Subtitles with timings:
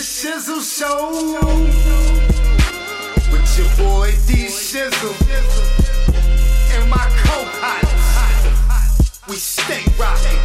[0.00, 1.10] Shizzle Show.
[3.30, 5.14] With your boy D Shizzle.
[6.74, 9.20] And my co pilots.
[9.28, 10.40] We stay rocking.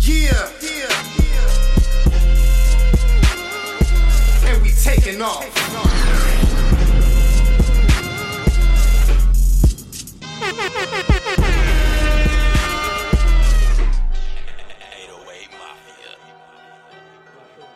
[0.00, 0.50] Yeah.
[4.44, 5.46] And we taking off.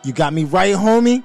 [0.03, 1.23] You got me right, homie.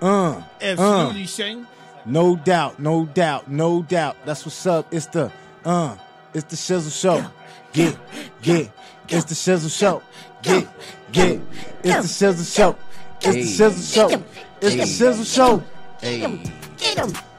[0.00, 1.66] Uh, Absolutely, uh, Shane.
[2.04, 4.16] no doubt, no doubt, no doubt.
[4.24, 4.92] That's what's up.
[4.92, 5.30] It's the
[5.64, 5.96] uh,
[6.34, 7.24] it's the Shizzle Show.
[7.72, 7.96] Get,
[8.42, 8.70] get.
[9.08, 10.02] It's the Shizzle Show.
[10.42, 10.66] Get,
[11.12, 11.40] get.
[11.82, 12.76] It's the Shizzle Show.
[13.22, 14.22] It's the Shizzle Show.
[14.60, 15.62] It's the Shizzle Show.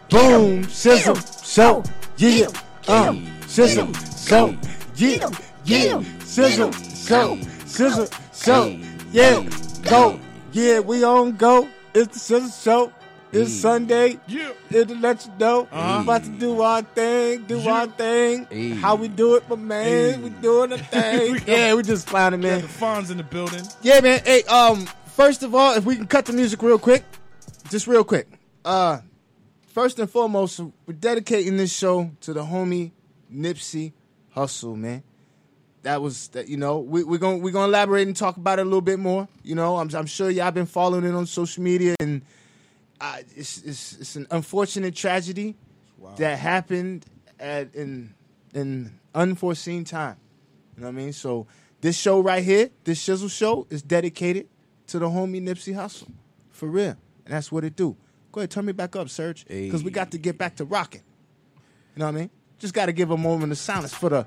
[0.10, 1.84] Boom, Shizzle Show.
[2.18, 2.48] Yeah,
[2.88, 3.12] uh,
[3.48, 4.56] Shizzle Show.
[4.96, 5.30] Yeah,
[5.66, 6.74] yeah, Shizzle
[7.08, 7.36] Show.
[7.66, 8.08] Shizzle
[8.44, 8.80] Show.
[9.12, 9.44] Yeah,
[9.90, 10.20] go.
[10.58, 11.70] Yeah, we on go.
[11.94, 12.92] It's the Shizzle Show.
[13.32, 14.20] It's Sunday.
[14.28, 14.54] Yeah.
[14.72, 15.68] It'll let you know.
[15.72, 15.98] Uh-huh.
[16.00, 17.72] We about to do our thing, do Yeah.
[17.74, 18.48] our thing.
[18.50, 18.70] Hey.
[18.72, 19.86] How we do it, my man.
[19.86, 20.18] Hey.
[20.18, 21.34] We doing a thing.
[21.34, 22.62] We yeah, we just clowning, Yeah, man.
[22.62, 23.62] the Fonz in the building.
[23.84, 24.20] Yeah, man.
[24.26, 27.04] Hey, um, first of all, if we can cut the music real quick,
[27.70, 28.28] just real quick.
[28.66, 29.02] Uh,
[29.68, 32.94] first and foremost, we're dedicating this show to the homie
[33.32, 33.94] Nipsey
[34.36, 35.04] Hussle, man.
[35.88, 36.50] That was that.
[36.50, 39.00] You know, we, we're gonna we're gonna elaborate and talk about it a little bit
[39.00, 39.26] more.
[39.42, 42.24] You know, I'm I'm sure y'all been following it on social media, and
[43.00, 45.56] uh, it's it's it's an unfortunate tragedy
[46.18, 47.06] that happened
[47.40, 48.14] at in
[48.54, 50.18] in unforeseen time.
[50.76, 51.14] You know what I mean?
[51.14, 51.48] So
[51.80, 54.50] this show right here, this Shizzle show, is dedicated
[54.88, 56.12] to the homie Nipsey Hussle.
[56.52, 56.98] For real.
[57.26, 57.96] And that's what it do.
[58.34, 59.46] Go ahead, turn me back up, Serge.
[59.48, 61.04] Because we got to get back to rocking.
[61.96, 62.30] You know what I mean?
[62.60, 64.26] Just got to give a moment of silence for the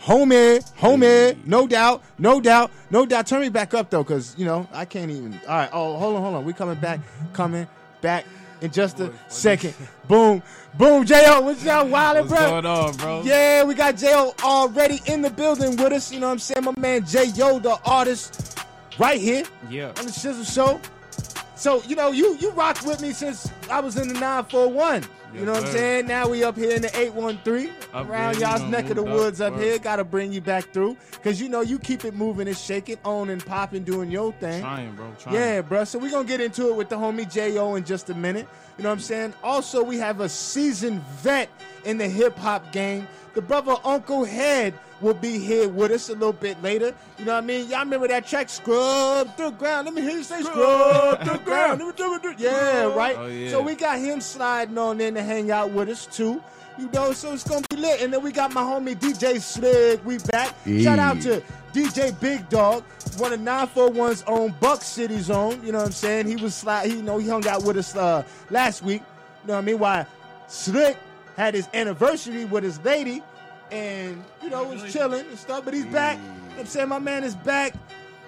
[0.00, 1.36] homie, homie.
[1.46, 3.26] No doubt, no doubt, no doubt.
[3.26, 5.38] Turn me back up, though, because, you know, I can't even.
[5.48, 6.44] All right, oh, hold on, hold on.
[6.44, 7.00] We coming back,
[7.32, 7.66] coming
[8.00, 8.24] back
[8.60, 9.74] in just a second.
[10.08, 10.42] Boom,
[10.74, 12.38] boom, Jayoh, what's up, Wildin', What's bro?
[12.50, 13.22] going on, bro?
[13.24, 16.12] Yeah, we got Jayoh already in the building with us.
[16.12, 16.64] You know what I'm saying?
[16.64, 18.58] My man Jayoh, the artist,
[18.98, 19.88] right here Yeah.
[19.88, 20.80] on the Shizzle Show.
[21.54, 25.02] So, you know, you you rocked with me since I was in the 941.
[25.34, 26.06] You know what I'm saying?
[26.06, 27.70] Now we up here in the 813.
[27.92, 29.78] Up around y'all's neck of the moved up, woods up here.
[29.78, 30.96] Gotta bring you back through.
[31.22, 34.60] Cause you know you keep it moving and shaking, on and popping, doing your thing.
[34.60, 35.12] Trying, bro.
[35.18, 35.34] Trying.
[35.34, 35.84] Yeah, bro.
[35.84, 38.48] So we're gonna get into it with the homie Jayoh in just a minute.
[38.78, 39.34] You know what I'm saying?
[39.42, 41.50] Also, we have a seasoned vet
[41.84, 43.06] in the hip hop game.
[43.34, 46.94] The brother Uncle Head will be here with us a little bit later.
[47.18, 47.68] You know what I mean?
[47.68, 49.86] Y'all remember that track, Scrub the Ground?
[49.86, 51.80] Let me hear you say Scrub the Ground.
[51.80, 52.38] Let me do it.
[52.38, 53.16] Yeah, right?
[53.18, 53.50] Oh, yeah.
[53.50, 56.42] So we got him sliding on in to hang out with us too.
[56.78, 58.02] You know, so it's gonna be lit.
[58.02, 60.04] And then we got my homie DJ Slick.
[60.04, 60.54] We back.
[60.64, 61.42] Shout out to
[61.72, 62.84] DJ Big Dog,
[63.16, 65.60] one of 941's own Buck City's own.
[65.64, 66.26] You know what I'm saying?
[66.26, 66.88] He was slide.
[66.88, 69.02] He you know he hung out with us uh, last week.
[69.42, 69.78] You know what I mean?
[69.80, 70.06] Why
[70.46, 70.96] Slick
[71.36, 73.22] had his anniversary with his lady,
[73.70, 75.64] and you know was chilling and stuff.
[75.64, 76.18] But he's back.
[76.18, 77.74] You know what I'm saying my man is back.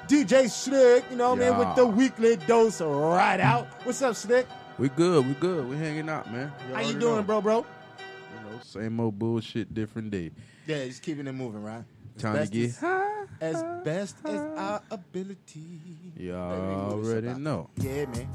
[0.09, 3.69] DJ Slick, you know what I mean, with the weekly dose right out.
[3.84, 4.45] What's up, Slick?
[4.77, 5.69] We good, we good.
[5.69, 6.50] We hanging out, man.
[6.73, 7.23] How you doing, know.
[7.23, 7.59] bro, bro?
[7.59, 10.33] You know, same old bullshit, different day.
[10.67, 11.84] Yeah, just keeping it moving, right?
[12.17, 13.25] As Time to get as- high.
[13.41, 15.81] as best as our ability.
[16.17, 17.71] Y'all already know.
[17.77, 18.29] Yeah, man.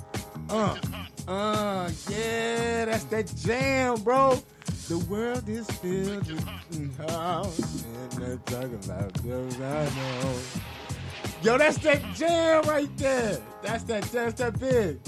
[0.50, 0.78] Uh,
[1.28, 4.42] uh, yeah, that's that jam, bro.
[4.88, 10.36] The world is filled with house, and they're talking about I know.
[11.42, 13.40] Yo, that's that jam right there.
[13.64, 14.04] That's that.
[14.04, 15.00] That's that big.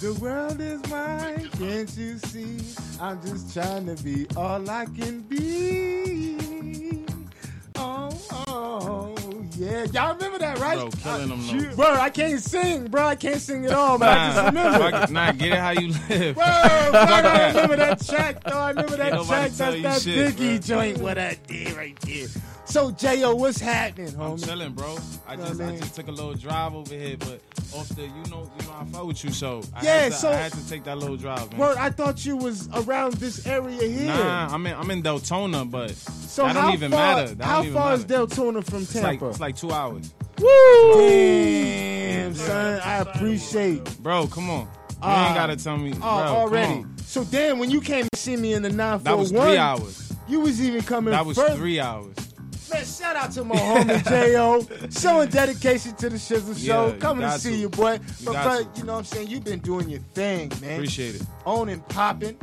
[0.00, 2.58] The world is mine, can't you see?
[3.00, 6.38] I'm just trying to be all I can be.
[7.76, 8.10] Oh,
[8.48, 9.14] oh,
[9.56, 9.84] yeah.
[9.92, 10.78] Y'all remember that, right?
[10.78, 11.74] Bro, killing them.
[11.76, 13.06] Bro, I can't sing, bro.
[13.06, 14.90] I can't sing at all, but I just remember.
[14.90, 16.34] Nah, nah, get it how you live.
[16.34, 18.58] Bro, I remember that track, though.
[18.78, 19.52] I remember that Ain't track.
[19.52, 20.98] nobody tell That's that shit, Biggie joint.
[20.98, 22.28] What I did right there.
[22.66, 24.96] So, Jayoh, what's happening, I'm chilling, bro.
[25.26, 27.40] I Know just I I just took a little drive over here, but
[27.74, 30.18] off the, you know, you know, I fuck with you, so I Yeah, had to,
[30.18, 31.58] so- I had to take that little drive, man.
[31.58, 34.06] Word, I thought you was around this area here.
[34.06, 37.34] Nah, I'm in, I'm in Deltona, but so that how don't even far, matter.
[37.34, 38.26] That how far is matter.
[38.26, 39.28] Deltona from It's like Tampa?
[39.30, 40.46] it's like two hours, Woo!
[40.96, 43.98] Damn, son, I appreciate.
[44.00, 44.26] bro.
[44.28, 44.68] Come on,
[45.02, 45.26] you Ah.
[45.28, 46.08] ain't gotta tell me, Oh, bro.
[46.10, 46.84] already.
[47.06, 50.12] So damn, when you came to see me in the nine That was three hours.
[50.28, 51.12] you was even coming.
[51.12, 51.56] That was further.
[51.56, 52.14] three hours.
[52.72, 56.86] Man, shout out to my homie Jayoh, showing dedication to the Shizzle Show.
[56.86, 57.56] Yeah, you Coming to see to.
[57.56, 57.98] you, boy.
[58.24, 59.26] but, but you know what I'm saying?
[59.26, 60.74] You've been doing your thing, man.
[60.74, 61.22] Appreciate it.
[61.46, 62.36] Owning, popping,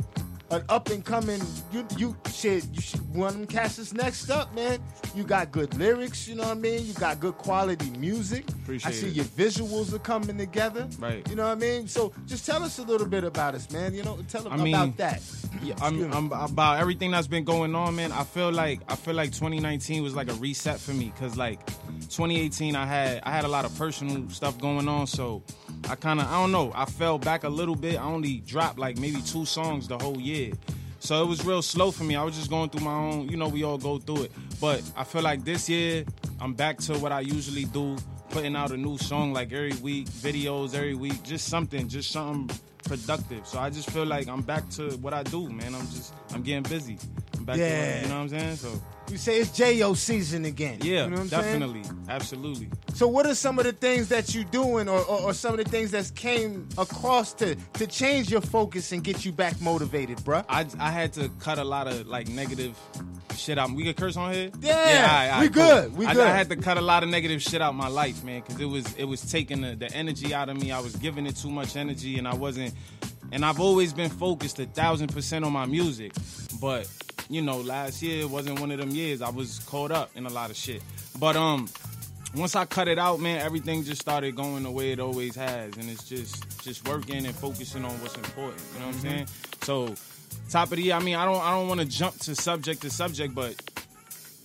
[0.50, 1.40] an up and coming.
[1.72, 2.66] You, you shit.
[2.72, 4.80] You should one of them cats is next up, man.
[5.14, 6.28] You got good lyrics.
[6.28, 6.86] You know what I mean?
[6.86, 8.48] You got good quality music.
[8.48, 9.14] Appreciate I see it.
[9.14, 10.88] your visuals are coming together.
[10.98, 11.28] Right.
[11.28, 11.88] You know what I mean?
[11.88, 13.94] So just tell us a little bit about us, man.
[13.94, 15.22] You know, tell them I mean, about that.
[15.62, 16.12] Yeah, I'm.
[16.12, 18.12] I'm about everything that's been going on, man.
[18.12, 21.64] I feel like I feel like 2019 was like a reset for me because like
[22.08, 25.42] 2018 I had I had a lot of personal stuff going on, so
[25.88, 27.98] I kind of I don't know I fell back a little bit.
[27.98, 30.52] I only dropped like maybe two songs the whole year,
[31.00, 32.16] so it was real slow for me.
[32.16, 34.32] I was just going through my own, you know, we all go through it.
[34.60, 36.04] But I feel like this year
[36.40, 37.96] I'm back to what I usually do,
[38.30, 42.56] putting out a new song like every week, videos every week, just something, just something
[42.84, 43.46] productive.
[43.46, 45.74] So I just feel like I'm back to what I do, man.
[45.74, 46.98] I'm just I'm getting busy.
[47.48, 48.02] Back to Yeah.
[48.02, 48.56] you know what I'm saying?
[48.56, 48.68] So
[49.10, 50.80] You say it's Jayoh season again.
[50.82, 51.60] yeah, you know what I'm saying?
[51.60, 52.68] definitely, absolutely.
[52.92, 55.64] So what are some of the things that you're doing or, or, or some of
[55.64, 60.18] the things that came across to to change your focus and get you back motivated,
[60.18, 60.44] bruh?
[60.50, 62.78] I I had to cut a lot of like negative
[63.34, 63.70] shit out.
[63.70, 64.50] We could curse on here.
[64.60, 66.26] Yeah, alright, alright, we good, we I, good.
[66.26, 68.66] I had to cut a lot of negative shit out my life, man, because it
[68.66, 70.70] was it was taking the, the energy out of me.
[70.70, 72.74] I was giving it too much energy, and I wasn't.
[73.30, 76.12] And I've always been focused a thousand percent on my music,
[76.60, 76.88] but
[77.28, 79.22] you know, last year wasn't one of them years.
[79.22, 80.82] I was caught up in a lot of shit.
[81.18, 81.68] But um,
[82.34, 85.76] once I cut it out, man, everything just started going the way it always has,
[85.76, 88.62] and it's just just working and focusing on what's important.
[88.74, 89.26] You know what I'm saying?
[89.62, 89.94] So,
[90.50, 90.94] top of the year.
[90.94, 93.54] I mean, I don't I don't want to jump to subject to subject, but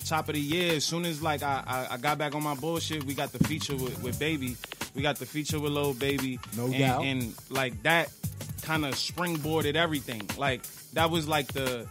[0.05, 2.55] top of the year, as soon as like I, I, I got back on my
[2.55, 4.57] bullshit, we got the feature with, with Baby.
[4.95, 6.39] We got the feature with Lil Baby.
[6.55, 7.03] No and, doubt.
[7.03, 8.11] And like that
[8.61, 10.29] kind of springboarded everything.
[10.37, 10.63] Like
[10.93, 11.87] that was like the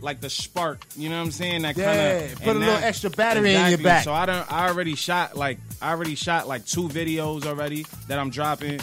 [0.00, 1.62] like the spark, you know what I'm saying?
[1.62, 4.04] That Yeah, kind of put a little extra battery in your back.
[4.04, 8.18] So I don't I already shot like I already shot like two videos already that
[8.18, 8.80] I'm dropping.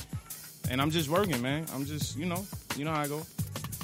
[0.69, 1.65] And I'm just working, man.
[1.73, 2.45] I'm just, you know,
[2.77, 3.21] you know how I go.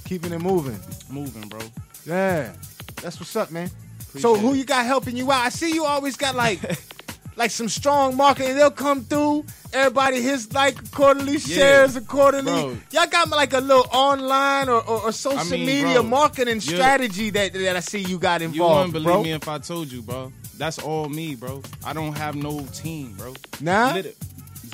[0.05, 0.79] Keeping it moving.
[1.09, 1.59] Moving, bro.
[2.05, 2.53] Yeah,
[3.01, 3.69] that's what's up, man.
[4.17, 4.57] so who it.
[4.57, 5.45] you got helping you out?
[5.45, 6.59] I see you always got like
[7.35, 8.55] like some strong marketing.
[8.55, 9.45] They'll come through.
[9.71, 12.51] Everybody hits like accordingly, shares accordingly.
[12.51, 12.77] bro.
[12.91, 16.59] Y'all got like a little online or, or, or social I mean, media bro, marketing
[16.59, 18.55] strategy that that I see you got involved.
[18.55, 19.23] You wouldn't believe bro.
[19.23, 20.31] me if I told you, bro.
[20.57, 21.61] That's all me, bro.
[21.85, 23.33] I don't have no team, bro.
[23.61, 24.01] Nah?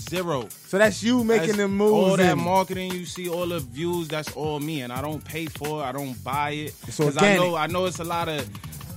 [0.09, 0.49] Zero.
[0.67, 1.91] So that's you making That's them moves.
[1.93, 5.45] All that marketing you see, all the views, that's all me, and I don't pay
[5.45, 5.85] for it.
[5.85, 8.47] I don't buy it because I know I know it's a lot of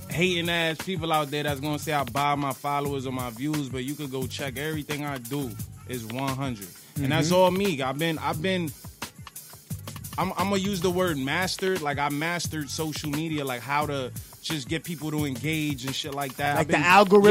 [0.09, 3.69] hating ass people out there that's gonna say I buy my followers or my views,
[3.69, 5.51] but you could go check everything I do
[5.87, 6.67] is 100,
[7.01, 7.35] and that's Mm-hmm.
[7.35, 7.81] all me.
[7.81, 8.71] I've been I've been.
[10.17, 11.81] I'm, I'm gonna use the word mastered.
[11.81, 14.11] Like I mastered social media, like how to
[14.41, 16.55] just get people to engage and shit like that.
[16.55, 16.81] Like I've the been,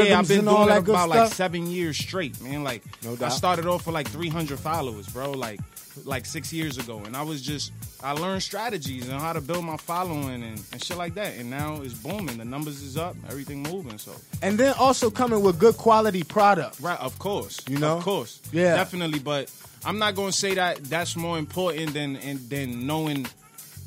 [0.03, 2.63] algorithms yeah, I've been and doing all that about like seven years straight, man.
[2.63, 5.31] Like No I started off with like 300 followers, bro.
[5.31, 5.59] Like
[6.05, 7.71] like six years ago, and I was just
[8.01, 11.35] I learned strategies and how to build my following and, and shit like that.
[11.37, 12.37] And now it's booming.
[12.37, 13.97] The numbers is up, everything moving.
[13.97, 16.79] So and then also coming with good quality product.
[16.79, 17.97] right, of course, You know?
[17.97, 18.75] of course, Yeah.
[18.75, 19.19] definitely.
[19.19, 19.51] But
[19.85, 23.27] I'm not gonna say that that's more important than and, than knowing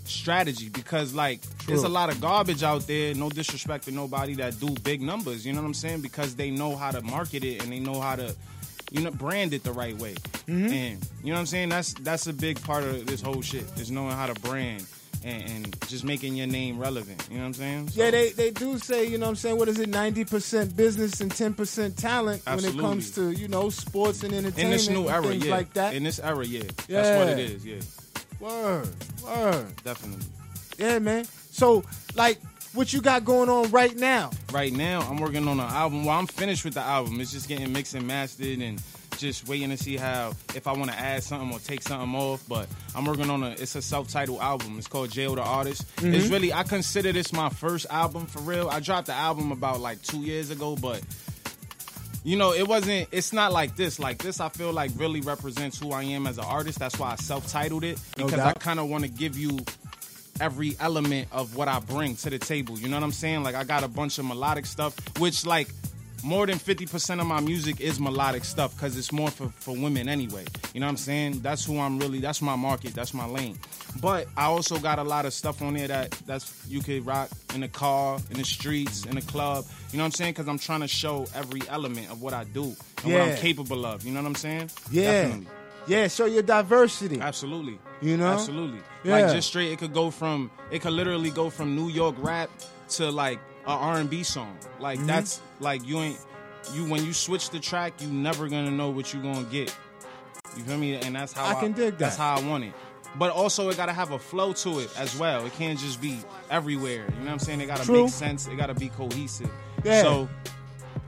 [0.05, 4.59] strategy because like there's a lot of garbage out there no disrespect to nobody that
[4.59, 7.63] do big numbers you know what i'm saying because they know how to market it
[7.63, 8.35] and they know how to
[8.93, 10.15] you know brand it the right way
[10.47, 10.73] Mm-hmm.
[10.73, 13.65] and you know what i'm saying that's that's a big part of this whole shit
[13.79, 14.85] is knowing how to brand
[15.25, 18.31] and, and just making your name relevant you know what i'm saying So- Yeah, they,
[18.31, 21.95] they do say, you know what I'm saying, what is it, 90% business and 10%
[21.97, 25.45] talent when it comes to, you know, sports and entertainment in this new era things
[25.47, 25.95] yeah like that.
[25.95, 27.03] in this era yeah, Yeah.
[27.03, 27.77] that's what it is yeah
[28.41, 28.89] word,
[29.25, 29.67] word.
[29.85, 30.27] definitely
[30.79, 31.25] Yeah, man.
[31.53, 31.85] So,
[32.17, 32.41] like,
[32.75, 34.31] what you got going on right now?
[34.53, 36.05] right now I'm working on an album.
[36.05, 37.21] Well, I'm finished with the album.
[37.21, 38.81] It's just getting mixed and mastered and
[39.19, 42.45] just waiting to see how if I want to add something or take something off.
[42.49, 44.79] But I'm working on a it's a self-titled album.
[44.79, 45.83] It's called Jayoh the Artist.
[45.99, 46.33] It's mm-hmm.
[46.33, 48.69] really I consider this my first album for real.
[48.69, 51.03] I dropped the album about like two years ago, but
[52.25, 53.09] you know, it wasn't.
[53.11, 53.99] It's not like this.
[53.99, 56.79] Like this, I feel like really represents who I am as an artist.
[56.79, 59.59] That's why I self-titled it No because I kind of want to give you
[60.43, 62.77] every element of what I bring to the table.
[62.77, 63.45] You know what I'm saying?
[63.45, 65.69] Like I got a bunch of melodic stuff, which like
[66.25, 70.09] more than 50% of my music is melodic stuff because it's more for, for women
[70.09, 70.45] anyway.
[70.75, 71.41] You know what I'm saying?
[71.41, 73.57] That's who I'm really, that's my market, that's my lane.
[74.01, 77.31] But I also got a lot of stuff on there that that's you could rock
[77.55, 79.65] in the car, in the streets, in the club.
[79.93, 80.33] You know what I'm saying?
[80.33, 83.87] Because I'm trying to show every element of what I do and what I'm capable
[83.87, 84.05] of.
[84.05, 84.71] You know what I'm saying?
[84.91, 85.23] Yeah.
[85.23, 85.47] Definitely.
[85.87, 87.21] Yeah, show your diversity.
[87.21, 87.79] Absolutely.
[88.01, 88.33] You know?
[88.33, 88.81] Absolutely.
[89.05, 89.17] Yeah.
[89.19, 92.51] Like just straight, it could go from it could literally go from New York rap
[92.91, 94.57] to like a R and B song.
[94.81, 95.07] Like Mm-hmm.
[95.09, 96.19] that's like you ain't
[96.75, 99.75] you when you switch the track, you never gonna know what you gonna get.
[100.57, 100.95] You feel me?
[100.97, 102.23] And that's how I can dig That's that.
[102.23, 102.73] how I want it.
[103.19, 105.45] But also, it gotta have a flow to it as well.
[105.45, 106.19] It can't just be
[106.51, 107.05] everywhere.
[107.11, 107.61] You know what I'm saying?
[107.61, 108.47] It gotta make sense.
[108.47, 109.51] It gotta be cohesive.
[109.85, 110.03] Yeah.
[110.03, 110.29] So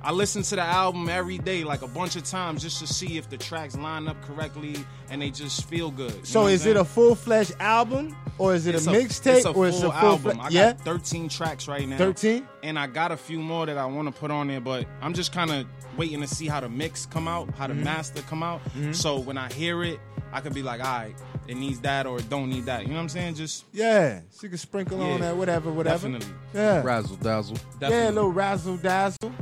[0.05, 3.17] I listen to the album every day, like a bunch of times, just to see
[3.17, 4.77] if the tracks line up correctly
[5.09, 6.27] and they just feel good.
[6.27, 9.67] So is it a full fledged album or is it It's a it's mixtape or
[9.67, 10.41] is it a full album.
[10.41, 10.49] I?
[10.51, 11.97] Yeah, got 13 tracks right now.
[11.97, 12.47] 13?
[12.63, 15.15] And I got a few more that I want to put on there, but I'm
[15.15, 17.79] just kind of waiting to see how the mix come out, how Mm-hmm.
[17.79, 18.61] the master come out.
[18.93, 19.99] So when I hear it,
[20.33, 21.15] I could be like, all right,
[21.49, 22.83] it needs that or it don't need that.
[22.83, 23.37] You know what I'm saying?
[23.37, 24.21] Just yeah.
[24.31, 26.09] So you can sprinkle on that, whatever, whatever.
[26.09, 26.35] definitely.
[26.53, 27.57] Yeah, Razzle dazzle.
[27.81, 29.33] yeah, a little razzle dazzle.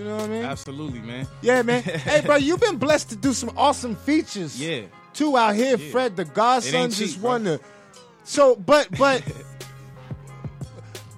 [0.00, 0.44] You know what I mean?
[0.46, 1.26] Absolutely, man.
[1.42, 1.82] Yeah, man.
[1.82, 4.58] hey, bro, you've been blessed to do some awesome features.
[4.58, 4.84] Yeah.
[5.12, 5.90] Two out here, Yeah.
[5.90, 7.60] Fred the Godson just cheap, won the.
[8.24, 9.22] So, but but.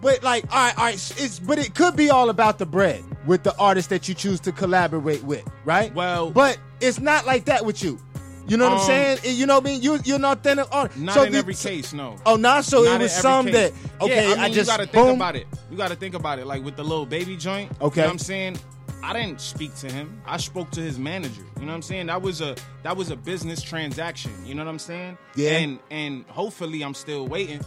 [0.01, 3.05] But like, all right, all right, it's but it could be all about the bread
[3.25, 5.95] with the artist that you choose to collaborate with, right?
[5.95, 8.01] Well- but it's not like that with you.
[8.49, 9.19] You know what I'm Um, saying?
[9.23, 9.81] You know what I mean?
[9.83, 10.99] You you're an authentic artist.
[10.99, 12.17] Not so in the- every case, no.
[12.27, 13.55] Oh, not so Not it was some case.
[13.55, 13.73] that
[14.03, 14.31] okay.
[14.31, 15.15] Yeah, I, mean, just you gotta think boom.
[15.15, 15.47] about it.
[15.71, 16.47] You gotta think about it.
[16.49, 17.71] Like with the Lil Baby joint.
[17.81, 18.01] Okay.
[18.01, 18.59] You know what I'm saying?
[19.03, 20.21] I didn't speak to him.
[20.27, 21.43] I spoke to his manager.
[21.57, 22.07] You know what I'm saying?
[22.07, 24.33] That was a that was a business transaction.
[24.47, 25.19] You know what I'm saying?
[25.35, 25.59] Yeah.
[25.59, 27.61] And and hopefully I'm still waiting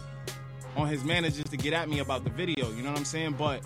[0.76, 2.70] on his managers to get at me about the video.
[2.70, 3.36] You know what I'm saying?
[3.38, 3.62] But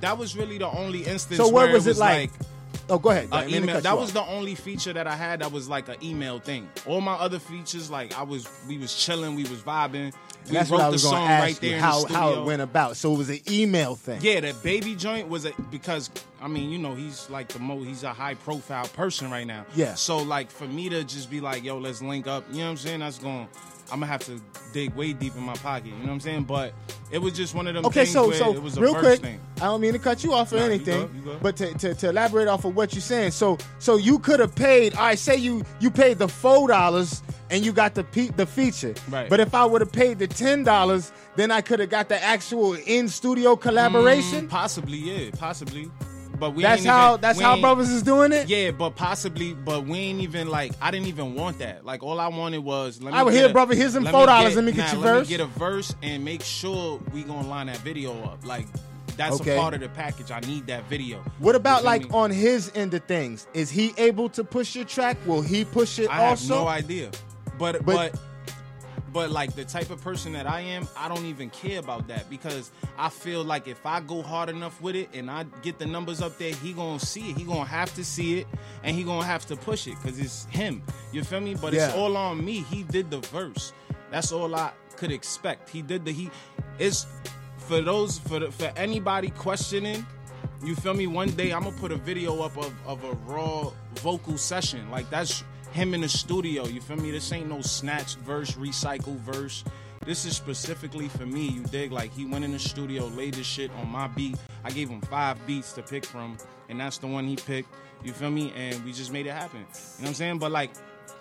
[0.00, 1.36] that was really the only instance.
[1.36, 2.30] So what where was it it was like?
[2.88, 3.28] Oh, go ahead.
[3.30, 3.80] a I didn't mean to email.
[3.80, 6.68] That was the only feature that I had that was like an email thing.
[6.86, 10.12] All my other features, like I was, we was chilling, we was vibing.
[10.46, 12.12] We That's wrote what I was going song to ask right you there how the
[12.12, 12.96] how it went about.
[12.96, 14.20] So it was an email thing.
[14.22, 17.82] Yeah, that baby joint was a because I mean, you know, he's like the mo
[17.82, 19.64] he's a high profile person right now.
[19.74, 19.94] Yeah.
[19.94, 22.70] So like for me to just be like, yo, let's link up, you know what
[22.70, 23.00] I'm saying?
[23.00, 23.48] That's going
[23.92, 24.40] I'm gonna have to
[24.72, 26.44] dig way deep in my pocket, you know what I'm saying?
[26.44, 26.72] But
[27.10, 28.94] it was just one of them Okay, things so where so it was a real
[28.94, 29.38] quick, thing.
[29.58, 31.42] I don't mean to cut you off or Nah, you anything, you good.
[31.42, 34.54] but to, to, to elaborate off of what you're saying, so so you could have
[34.54, 34.94] paid.
[34.94, 38.94] I say you you paid the four dollars and you got the pe- the feature,
[39.10, 39.28] Right.
[39.28, 42.22] But if I would have paid the ten dollars, then I could have got the
[42.22, 44.46] actual in studio collaboration.
[44.46, 45.90] Mm, possibly, yeah, possibly.
[46.42, 48.48] But we that's how even, that's how brothers is doing it.
[48.48, 51.84] Yeah, but possibly, but we ain't even like I didn't even want that.
[51.84, 53.16] Like all I wanted was let me.
[53.20, 55.12] I would hear, a- brother, here's some $4, get- let me get nah, your let
[55.18, 55.28] verse.
[55.28, 58.44] Me get a verse and make sure we gonna line that video up.
[58.44, 58.66] Like
[59.16, 59.56] that's Okay.
[59.56, 60.32] a part of the package.
[60.32, 61.22] I need that video.
[61.38, 62.10] What You about like me?
[62.12, 63.46] on his end of things?
[63.54, 65.18] Is he able to push your track?
[65.24, 66.54] Will he push it I also?
[66.56, 67.10] have no idea.
[67.56, 68.20] But But- but
[69.12, 72.30] but like the type of person that I am, I don't even care about that
[72.30, 75.86] because I feel like if I go hard enough with it and I get the
[75.86, 77.36] numbers up there, he gonna see it.
[77.36, 78.46] He gonna have to see it,
[78.82, 80.82] and he gonna have to push it because it's him.
[81.12, 81.54] You feel me?
[81.54, 82.60] But it's all on me.
[82.70, 83.72] He did the verse.
[84.10, 85.68] That's all I could expect.
[85.68, 86.30] He did the he.
[86.78, 87.06] It's
[87.58, 90.06] for those for the, for anybody questioning.
[90.64, 91.06] You feel me?
[91.06, 94.90] One day I'm gonna put a video up of, of a raw vocal session.
[94.90, 96.66] Like that's him in the studio.
[96.66, 97.10] You feel me?
[97.10, 99.64] This ain't no snatched verse, recycled verse.
[100.04, 101.48] This is specifically for me.
[101.48, 101.92] You dig?
[101.92, 104.36] Like he went in the studio, laid this shit on my beat.
[104.64, 106.36] I gave him five beats to pick from,
[106.68, 107.72] and that's the one he picked.
[108.02, 108.52] You feel me?
[108.56, 109.60] And we just made it happen.
[109.60, 110.38] You know what I'm saying?
[110.38, 110.70] But like,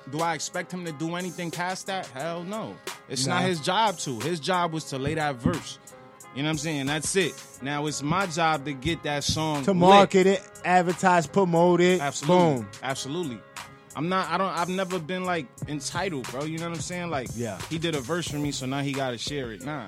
[0.09, 2.07] do I expect him to do anything past that?
[2.07, 2.75] Hell no.
[3.07, 4.19] It's not his job to.
[4.19, 5.77] His job was to lay that verse.
[6.33, 6.85] You know what I'm saying?
[6.85, 7.33] That's it.
[7.61, 9.79] Now it's my job to get that song to lit.
[9.79, 11.99] market it, advertise, promote it.
[11.99, 12.55] Absolutely.
[12.55, 12.69] Boom.
[12.81, 13.39] Absolutely.
[13.95, 16.43] I'm not I don't I've never been like entitled, bro.
[16.45, 17.09] You know what I'm saying?
[17.09, 17.59] Like Yeah.
[17.69, 19.63] he did a verse for me, so now he gotta share it.
[19.65, 19.87] Nah.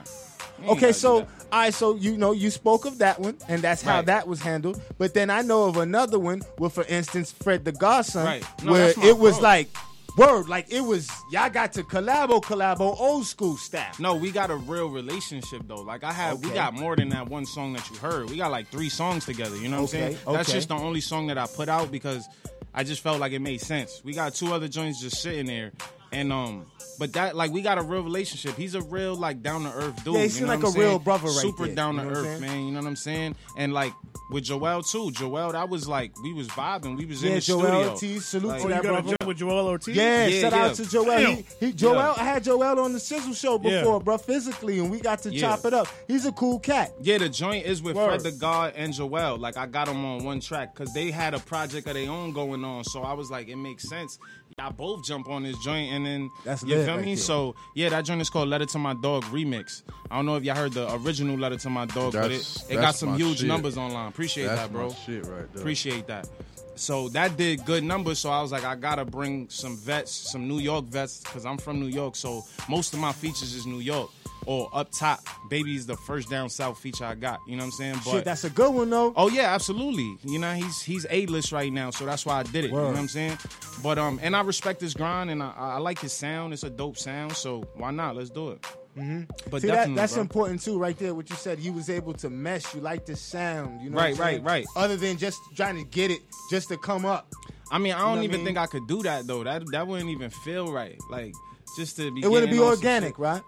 [0.67, 1.45] Okay, so do that.
[1.51, 4.05] all right, so you know you spoke of that one, and that's how Right.
[4.05, 4.81] that was handled.
[4.97, 8.45] But then I know of another one where, for instance, Fred the Godson, Right.
[8.63, 9.43] No, where it was bro.
[9.43, 9.69] like
[10.15, 13.91] word, like it was y'all got to collabo, collabo, old school style.
[13.99, 15.81] No, we got a real relationship though.
[15.81, 18.29] Like I have, we got more than that one song that you heard.
[18.29, 19.57] We got like three songs together.
[19.57, 20.27] You know what Okay, I'm saying?
[20.27, 20.37] Okay.
[20.37, 22.27] That's just the only song that I put out because
[22.73, 24.01] I just felt like it made sense.
[24.03, 25.71] We got two other joints just sitting there,
[26.13, 26.65] and um.
[26.99, 28.55] But that like we got a real relationship.
[28.55, 30.13] He's a real like down to earth dude.
[30.13, 32.03] Yeah, he you know like what I'm a real brother right Super there, down to
[32.03, 32.65] you know earth, man.
[32.67, 33.35] You know what I'm saying?
[33.57, 33.93] And like
[34.29, 35.09] with Joel too.
[35.11, 36.95] Joel, that was like we was vibing.
[36.95, 37.89] We was in the Joel studio.
[37.89, 39.17] Ortiz, salute Like- to Oh, that you got a brother.
[39.19, 39.95] job with Joel Ortiz?
[39.95, 40.65] Yeah, Yeah, shout yeah.
[40.65, 41.05] out to Joel.
[41.05, 41.35] Damn.
[41.37, 42.13] He, he Joel, Yeah.
[42.15, 44.03] I had Joel on the Shizzle show before, Yeah.
[44.03, 45.41] bro, physically, and we got to Yeah.
[45.41, 45.87] chop it up.
[46.07, 46.91] He's a cool cat.
[47.01, 48.21] Yeah, the joint is with Word.
[48.21, 49.37] Fred the God and Joel.
[49.37, 52.33] Like I got them on one track because they had a project of their own
[52.33, 52.83] going on.
[52.83, 54.19] So I was like, it makes sense.
[54.59, 57.15] Y'all both jump on this joint and then That's you lit feel right me.
[57.15, 57.23] there.
[57.23, 59.81] So yeah, that joint is called "Letter to My Dog" remix.
[60.11, 62.65] I don't know if y'all heard the original "Letter to My Dog," but it That's-
[62.69, 63.47] it got that's some my huge shit.
[63.47, 64.07] numbers online.
[64.09, 64.89] Appreciate That's that, bro.
[64.89, 65.61] my shit right there.
[65.61, 66.29] Appreciate that.
[66.75, 68.19] So that did good numbers.
[68.19, 71.57] So I was like, I gotta bring some vets, some New York vets, because I'm
[71.57, 72.15] from New York.
[72.15, 74.09] So most of my features is New York
[74.45, 75.21] or up top.
[75.49, 77.39] Baby's the first down south feature I got.
[77.47, 77.95] You know what I'm saying?
[78.05, 79.13] But Shit, that's a good one though.
[79.15, 80.17] Oh yeah, absolutely.
[80.23, 82.71] You know, he's he's A list right now, so that's why I did it.
[82.71, 83.37] You know what I'm saying?
[83.81, 86.53] But um, and I respect his grind, and I, I like his sound.
[86.53, 88.15] It's a dope sound, so why not?
[88.15, 88.65] Let's do it.
[88.97, 89.23] Mm-hmm.
[89.49, 90.21] But See that that's bro.
[90.21, 91.15] important too, right there.
[91.15, 92.73] What you said, he was able to mesh.
[92.75, 93.97] You like the sound, you know?
[93.97, 94.43] Right, what I'm saying?
[94.43, 94.83] right, right.
[94.83, 97.31] Other than just trying to get it, just to come up.
[97.71, 98.45] I mean, I don't what I even mean?
[98.45, 99.43] think I could do that though.
[99.43, 100.97] That that wouldn't even feel right.
[101.09, 101.33] Like
[101.75, 102.21] just to be.
[102.23, 103.41] It wouldn't be getting on some organic, right?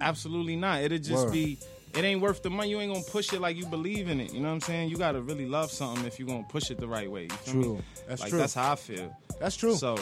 [0.00, 0.82] Absolutely not.
[0.82, 1.32] It'd just Word.
[1.32, 1.58] be.
[1.94, 2.68] It ain't worth the money.
[2.68, 4.32] You ain't gonna push it like you believe in it.
[4.32, 4.90] You know what I'm saying?
[4.90, 7.22] You gotta really love something if you gonna push it the right way.
[7.22, 7.74] You feel True.
[7.76, 7.82] me?
[8.06, 8.38] That's like true.
[8.38, 9.16] that's how I feel.
[9.40, 9.74] That's true.
[9.74, 9.96] So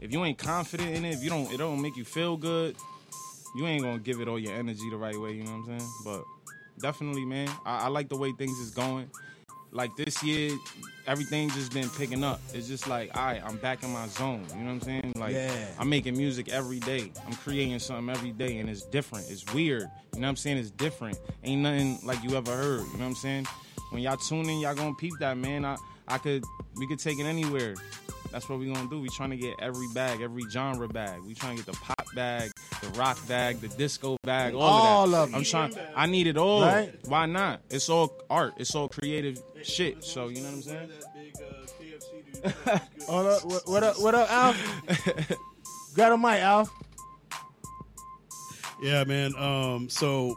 [0.00, 2.76] if you ain't confident in it, if you don't, it don't make you feel good.
[3.54, 5.32] You ain't gonna give it all your energy the right way.
[5.32, 5.90] You know what I'm saying?
[6.04, 6.24] But
[6.80, 9.08] definitely, man, I, I like the way things is going.
[9.70, 10.56] Like this year,
[11.06, 12.40] everything just been picking up.
[12.52, 14.44] It's just like, all right, I'm back in my zone.
[14.50, 15.12] You know what I'm saying?
[15.16, 15.66] Like, Yeah.
[15.78, 17.10] I'm making music every day.
[17.26, 19.28] I'm creating something every day, and it's different.
[19.30, 19.82] It's weird.
[20.14, 20.58] You know what I'm saying?
[20.58, 21.18] It's different.
[21.42, 22.80] Ain't nothing like you ever heard.
[22.86, 23.46] You know what I'm saying?
[23.90, 25.64] When y'all tune in, y'all gonna peep that, man.
[25.64, 26.44] I, I could,
[26.76, 27.74] we could take it anywhere.
[28.34, 29.00] That's what we gonna do.
[29.00, 31.20] We trying to get every bag, every genre bag.
[31.24, 32.50] We trying to get the pop bag,
[32.82, 35.16] the rock bag, the disco bag, all, All of that.
[35.18, 35.38] of them.
[35.38, 35.74] I'm trying.
[35.94, 36.62] I need it all.
[36.62, 36.92] Right.
[37.06, 37.60] Why not?
[37.70, 38.54] It's all art.
[38.56, 40.02] It's all creative shit.
[40.02, 40.90] So you know what I'm saying?
[43.06, 45.36] Hold up, what, what up, what up, Alf?
[45.96, 46.70] Got a mic, Alf.
[48.82, 49.32] Yeah, man.
[49.36, 50.34] Um, so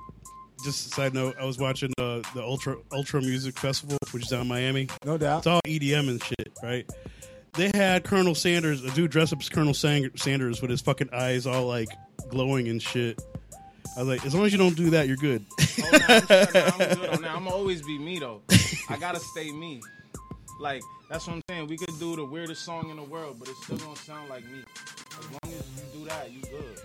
[0.63, 4.29] just a side note, I was watching uh, the Ultra Ultra Music Festival, which is
[4.29, 4.87] down in Miami.
[5.03, 5.39] No doubt.
[5.39, 6.87] It's all EDM and shit, right?
[7.53, 11.09] They had Colonel Sanders, a dude dressed up as Colonel Sang- Sanders with his fucking
[11.11, 11.89] eyes all like
[12.29, 13.21] glowing and shit.
[13.95, 15.43] I was like, as long as you don't do that, you're good.
[15.59, 17.31] Oh, nah, I'm, sure, nah, I'm good on that.
[17.31, 18.41] I'm gonna always be me though.
[18.89, 19.81] I gotta stay me.
[20.59, 21.67] Like that's what I'm saying.
[21.67, 24.43] We could do the weirdest song in the world, but it's still gonna sound like
[24.45, 24.63] me.
[25.19, 26.79] As long as you do that, you good.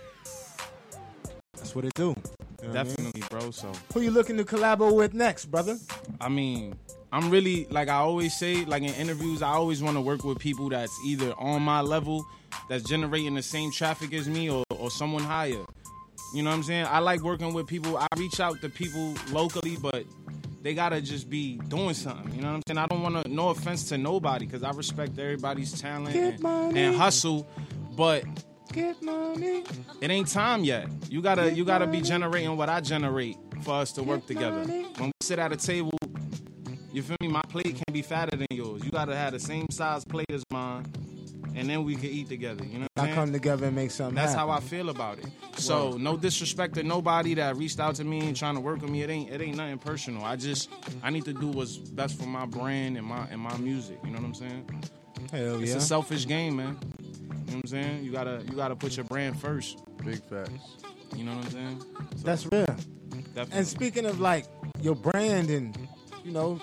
[1.55, 2.03] That's what it do.
[2.03, 2.73] You know what I mean?
[2.73, 3.51] Definitely, bro.
[3.51, 5.77] So Who you looking to collabo with next, brother?
[6.19, 6.75] I mean,
[7.13, 10.39] I'm really like I always say, like in interviews, I always want to work with
[10.39, 12.25] people that's either on my level,
[12.67, 15.63] that's generating the same traffic as me, or, or someone higher.
[16.33, 16.87] You know what I'm saying?
[16.89, 17.97] I like working with people.
[17.97, 20.05] I reach out to people locally, but
[20.63, 22.33] they gotta just be doing something.
[22.33, 22.77] You know what I'm saying?
[22.79, 23.31] I don't want to.
[23.31, 27.47] No offense to nobody, because I respect everybody's talent Get and, and hustle,
[27.95, 28.23] but
[28.71, 29.63] Get money.
[30.01, 30.87] it ain't time yet.
[31.09, 34.63] You gotta you gotta be generating what I generate for us to work together.
[34.63, 35.91] When we sit at a table,
[36.93, 37.27] you feel me?
[37.27, 38.83] My plate can't be fatter than yours.
[38.85, 40.85] You gotta have the same size plate as mine,
[41.55, 42.63] and then we can eat together.
[42.63, 43.15] You know what I I'm saying?
[43.15, 44.49] come together and make something That's how.
[44.49, 45.25] I feel about it.
[45.55, 48.91] So no disrespect to nobody that reached out to me and trying to work with
[48.91, 49.01] me.
[49.01, 50.23] It ain't it ain't nothing personal.
[50.23, 50.69] I just
[51.01, 53.99] I need to do what's best for my brand and my and my music.
[54.03, 54.83] You know what I'm saying?
[55.31, 55.75] Hell It's yeah.
[55.75, 56.77] It's a selfish game, man.
[56.99, 58.03] You know what I'm saying?
[58.03, 59.79] You gotta you gotta put your brand first.
[60.05, 60.51] Big facts.
[61.15, 61.81] You know what I'm saying?
[62.17, 62.65] So, That's real.
[62.65, 63.57] definitely.
[63.57, 64.45] And speaking of like
[64.81, 65.75] your brand and
[66.23, 66.59] you know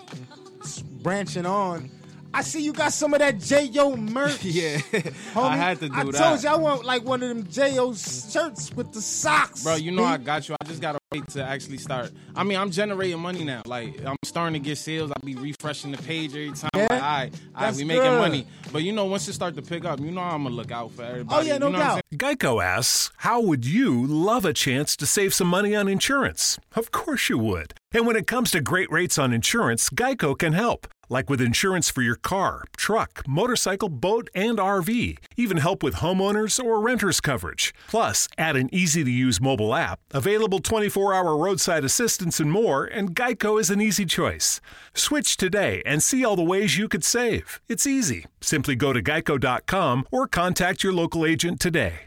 [1.03, 1.91] branching on,
[2.33, 4.45] I see you got some of that Jayoh merch.
[4.45, 5.43] yeah, Homie.
[5.43, 6.15] I had to do I that.
[6.15, 7.95] told you I want like one of them Jayoh
[8.33, 9.65] shirts with the socks.
[9.65, 10.55] Bro, you know I got you.
[10.61, 12.13] I just gotta wait to actually start.
[12.37, 13.63] I mean, I'm generating money now.
[13.67, 15.11] Like I'm starting to get sales.
[15.11, 16.71] I'll be refreshing the page every time.
[16.77, 16.87] Yeah?
[17.11, 18.19] Like, all right, all right, we making good.
[18.19, 18.47] money.
[18.73, 20.93] But you know, once it start to pick up, you know I'm gonna look out
[20.93, 21.49] for everybody.
[21.49, 22.03] Oh, yeah, no you know doubt.
[22.15, 26.59] Geico asks, How would you love a chance to save some money on insurance?
[26.75, 27.75] Of course you would.
[27.93, 30.87] And when it comes to great rates on insurance, Geico can help.
[31.13, 35.19] Like with insurance for your car, truck, motorcycle, boat, and RV.
[35.37, 37.75] Even help with homeowners or renters coverage.
[37.89, 42.85] Plus, add an easy to use mobile app, available 24 hour roadside assistance, and more,
[42.85, 44.61] and Geico is an easy choice.
[44.95, 47.61] Switch today and see all the ways you could save.
[47.69, 48.27] It's easy.
[48.41, 52.03] Simply go to geico.com or contact your local agent today.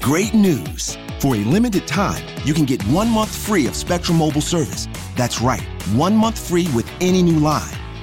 [0.00, 0.98] Great news!
[1.20, 4.88] For a limited time, you can get one month free of Spectrum Mobile service.
[5.14, 7.70] That's right, one month free with any new line.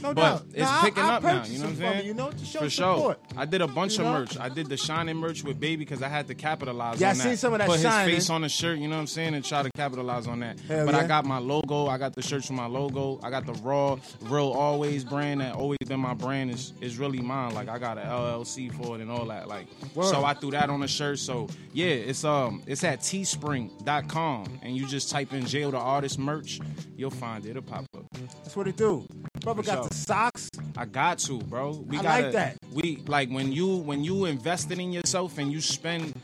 [0.00, 0.42] No but doubt.
[0.52, 1.44] it's Nah, I- picking I up now.
[1.44, 2.06] You know what I'm saying?
[2.06, 3.20] you, know, to show For support.
[3.30, 3.40] sure.
[3.40, 4.18] I did a bunch You of know?
[4.20, 4.38] merch.
[4.38, 7.16] I did the shining merch with Baby because I had to capitalize Yeah, I on
[7.18, 7.22] that.
[7.24, 8.14] seen some of that Put shining.
[8.14, 8.78] his face on the shirt.
[8.78, 9.34] You know what I'm saying?
[9.34, 10.60] And try to capitalize on that.
[10.60, 11.00] Hell but yeah.
[11.00, 11.86] I got my logo.
[11.86, 13.18] I got the shirts with my logo.
[13.22, 16.50] I got the raw, real always brand that always been my brand.
[16.50, 17.54] is is really mine.
[17.54, 19.48] Like I got an LLC for it and all that.
[19.48, 20.06] Like Word.
[20.06, 21.18] so I threw that on the shirt.
[21.18, 26.18] So yeah, it's um it's at teespring.com and you just type in Jayoh the Artist
[26.18, 26.60] merch.
[26.96, 27.50] You'll find it.
[27.50, 28.04] It'll pop up.
[28.42, 29.06] That's what it do.
[29.40, 29.88] Brother For got sure.
[29.88, 30.50] the socks.
[30.76, 31.84] I got to, bro.
[31.86, 32.56] We I gotta, like that.
[32.72, 36.14] We like when you when you invested in yourself and you spend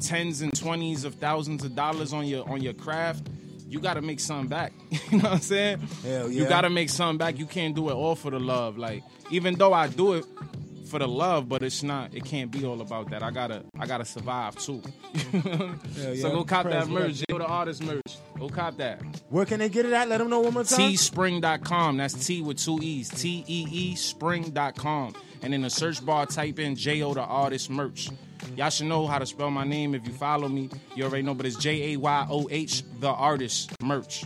[0.00, 3.28] tens and twenties of thousands of dollars on your on your craft.
[3.68, 4.72] You got to make something back.
[4.90, 5.78] you know what I'm saying?
[6.02, 6.42] Hell yeah.
[6.42, 7.38] You got to make something back.
[7.38, 8.76] You can't do it all for the love.
[8.76, 10.26] Like even though I do it
[10.90, 12.12] for the love, but it's not.
[12.14, 13.22] It can't be all about that.
[13.22, 14.82] I gotta I gotta survive too.
[15.32, 16.14] yeah.
[16.16, 17.22] So go cop Praise that merch.
[17.30, 18.18] Go the artist merch.
[18.38, 19.00] Go cop that.
[19.28, 20.08] Where can they get it at?
[20.08, 20.80] Let them know one more time.
[20.80, 21.96] Teespring.com.
[21.96, 23.08] That's T with two E's.
[23.08, 25.14] T E E spring.com.
[25.42, 28.10] And in the search bar, type in Jayoh the artist merch.
[28.56, 30.70] Y'all should know how to spell my name if you follow me.
[30.94, 34.24] You already know, but it's J A Y O H, the artist merch.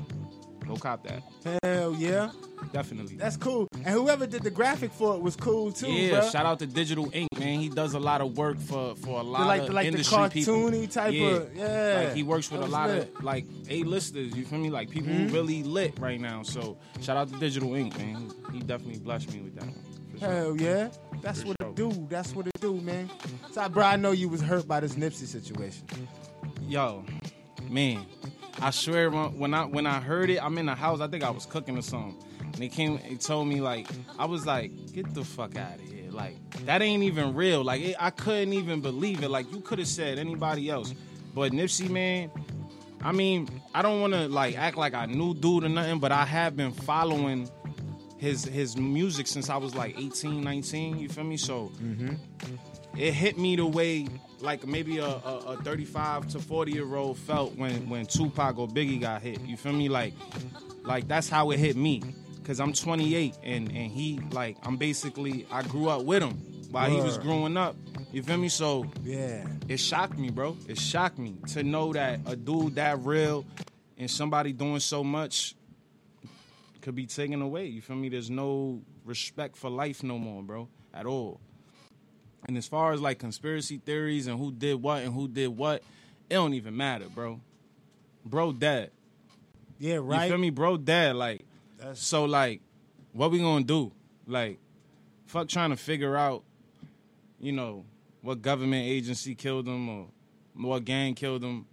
[0.66, 1.22] Go cop that.
[1.62, 2.30] Hell yeah.
[2.72, 3.16] Definitely.
[3.16, 3.68] That's cool.
[3.74, 6.32] And whoever did the graphic for it was cool too, yeah, bruh.
[6.32, 7.60] shout out to Digital Ink, man.
[7.60, 10.28] He does a lot of work for for a lot like- of like the industry
[10.30, 10.54] people.
[10.54, 12.04] cartoony type of- yeah.
[12.06, 13.08] Like he works with a lot lit.
[13.08, 13.18] Mm-hmm.
[13.18, 14.34] of like A-listers.
[14.34, 14.70] You feel me?
[14.70, 16.42] Like people who really lit right now.
[16.42, 18.30] So shout out to Digital Ink, man.
[18.52, 19.74] He definitely blessed me with that one.
[20.18, 20.28] sure.
[20.30, 20.88] Hell yeah.
[21.20, 21.70] That's For what sure.
[21.70, 22.06] it do.
[22.08, 23.10] That's what it do, man.
[23.52, 25.84] So, bro, I know you was hurt by this Nipsey situation.
[26.66, 27.04] Yo,
[27.68, 28.04] man,
[28.60, 31.00] I swear when when I when I heard it, I'm in the house.
[31.00, 33.88] I think I was cooking or something, and they came and told me like
[34.18, 36.10] I was like, get the fuck out of here.
[36.10, 36.36] Like
[36.66, 37.64] that ain't even real.
[37.64, 39.28] Like it, I couldn't even believe it.
[39.28, 40.94] Like you could have said anybody else,
[41.34, 42.30] but Nipsey, man.
[43.02, 46.10] I mean, I don't want to like act like I knew dude or nothing, but
[46.10, 47.50] I have been following
[48.16, 50.98] his his music since I was like 18, 19.
[50.98, 51.36] You feel me?
[51.36, 52.14] So mm-hmm.
[52.96, 54.06] it hit me the way
[54.44, 58.68] like maybe a, a, a 35 to 40 year old felt when when Tupac or
[58.68, 59.40] Biggie got hit.
[59.40, 59.88] You feel me?
[59.88, 60.14] Like
[60.84, 62.02] like that's how it hit me.
[62.44, 66.34] Cause I'm 28 and and he like I'm basically I grew up with him
[66.70, 67.74] while he was growing up.
[68.12, 68.48] You feel me?
[68.48, 69.46] So Yeah.
[69.68, 70.56] it shocked me, bro.
[70.68, 73.44] It shocked me to know that a dude that real
[73.98, 75.54] and somebody doing so much
[76.82, 77.66] could be taken away.
[77.66, 78.10] You feel me?
[78.10, 81.40] There's no respect for life no more, bro, at all.
[82.46, 85.82] And as far as like conspiracy theories and who did what and who did what,
[86.28, 87.40] it don't even matter, bro.
[88.24, 88.90] Bro dead.
[89.78, 90.28] Yeah, You right.
[90.28, 90.50] feel me?
[90.50, 91.16] Bro dead.
[91.16, 91.44] Like
[91.78, 92.60] That's- so like
[93.12, 93.92] what we gonna do?
[94.26, 94.58] Like
[95.26, 96.42] fuck trying to figure out,
[97.40, 97.84] you know,
[98.22, 100.06] what government agency killed him or
[100.54, 101.66] what gang killed him.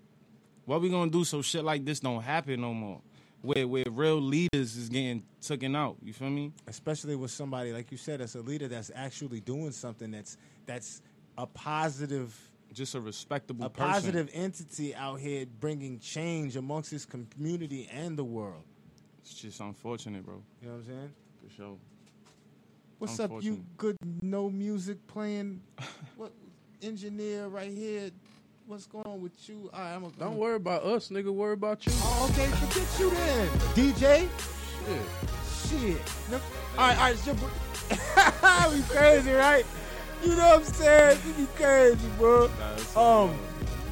[0.66, 3.02] What we gonna do so shit like this don't happen no more?
[3.42, 5.98] Where where real leaders is getting taken out.
[6.04, 6.52] You feel me?
[6.68, 11.02] Especially with somebody like you said, that's a leader that's actually doing something that's that's
[11.38, 12.38] a positive
[12.74, 13.92] Just a respectable a person.
[13.92, 18.64] positive entity out here bringing change amongst his community and the world.
[19.22, 20.42] It's just unfortunate, bro.
[20.62, 21.12] You know what I'm saying?
[21.44, 21.78] For sure.
[23.00, 25.62] What's up, you good no music playing?
[26.18, 26.32] what
[26.84, 28.12] engineer right here?
[28.68, 29.70] What's going on with you?
[29.74, 31.34] All right, I'm a, Don't worry about us, nigga.
[31.34, 31.92] Worry about you.
[31.96, 34.28] Oh, okay, forget you then, DJ.
[34.86, 35.80] Shit.
[35.96, 36.02] Shit.
[36.30, 37.18] No, all right, all right.
[37.18, 37.34] So,
[38.76, 39.66] we crazy, right?
[40.24, 41.20] You know what I'm saying?
[41.26, 42.48] You be crazy, bro.
[42.60, 43.32] Nah, Um, all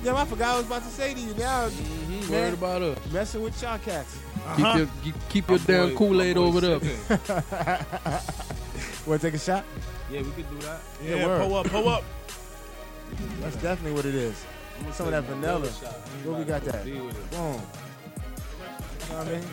[0.03, 1.33] yeah, I forgot what I was about to say to you.
[1.35, 2.29] Now, Mhm, Man.
[2.29, 2.97] Worried about us.
[3.11, 4.15] messing with y'all cats.
[4.55, 6.79] Keep your keep, keep your damn boy- Kool Aid over there.
[9.05, 9.63] Want to take a shot?
[10.11, 10.79] Yeah, we could do that.
[11.03, 11.41] Yeah, Yeah, word.
[11.41, 12.03] pull up, pull up.
[13.41, 14.35] That's definitely what it is.
[14.93, 15.59] Some of that vanilla.
[15.67, 15.93] vanilla.
[16.23, 16.85] Where we got that?
[16.85, 17.31] Be with it.
[17.31, 17.53] Boom.
[17.53, 19.43] You know what I mean?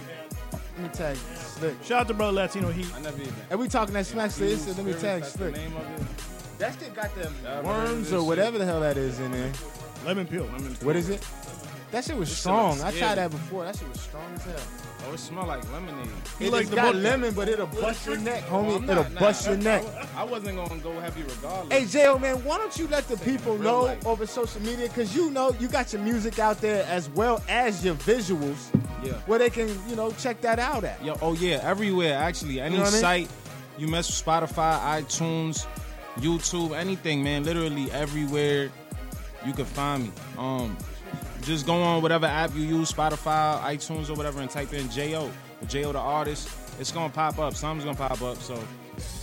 [0.52, 1.16] Let me tag
[1.58, 1.74] Slick.
[1.82, 2.86] Shout out to brother Latino Heat.
[2.94, 3.34] I never even.
[3.50, 4.58] And we talking that smack shit.
[4.66, 5.54] Let me Spirit, tag that's the Slick.
[6.66, 6.84] Name of it.
[6.84, 8.26] That shit got them Yeah, worms this or shit.
[8.26, 9.52] whatever the hell that is in there.
[10.04, 10.44] Lemon peel.
[10.44, 11.26] Lemon What is it?
[11.92, 12.70] That shit was This shit strong.
[12.70, 13.00] looks I scary.
[13.00, 13.64] tried that before.
[13.64, 14.54] That shit was strong as hell.
[15.08, 16.08] Oh, it smell like lemonade.
[16.40, 18.76] You It like it's the got book- lemon, but it'll bust your neck, Oh, homie.
[18.78, 19.84] I'm it'll nah, bust your neck.
[20.16, 21.72] I, I wasn't gonna go heavy regardless.
[21.72, 24.04] Hey, Jayoh man, why don't you let the people real know life.
[24.06, 24.88] over social media?
[24.88, 28.74] Because you know you got your music out there as well as your visuals
[29.04, 29.12] yeah.
[29.26, 31.02] where they can, you know, check that out at.
[31.04, 32.60] Yo, oh yeah, everywhere actually.
[32.60, 33.00] Any know what I mean?
[33.00, 33.30] site
[33.78, 35.66] you mess with Spotify, iTunes,
[36.18, 37.44] YouTube, anything, man.
[37.44, 38.70] Literally everywhere
[39.44, 40.12] you can find me.
[40.38, 40.76] Um,
[41.42, 45.30] just go on whatever app you use, Spotify, iTunes, or whatever, and type in Jayoh.
[45.64, 46.48] Jayoh the artist,
[46.80, 47.54] it's gonna pop up.
[47.54, 48.38] Something's gonna pop up.
[48.38, 48.62] So,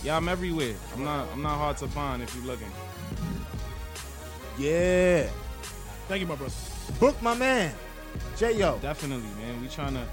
[0.02, 0.74] yeah, I'm everywhere.
[0.94, 2.70] I'm not I'm not hard to find if you're looking.
[4.58, 5.28] Yeah.
[6.08, 6.54] Thank you, my brother.
[7.00, 7.74] Book my man.
[8.36, 9.60] Jayoh Definitely, man.
[9.60, 10.04] We trying to,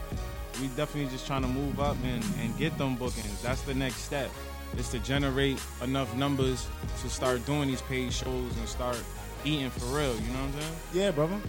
[0.59, 3.41] we definitely just trying to move up and, and get them bookings.
[3.41, 4.31] That's the next step.
[4.77, 6.67] Is to generate enough numbers
[7.01, 9.01] to start doing these paid shows and start
[9.45, 10.15] eating for real.
[10.15, 10.75] You know what I'm saying?
[10.93, 11.39] Yeah, brother.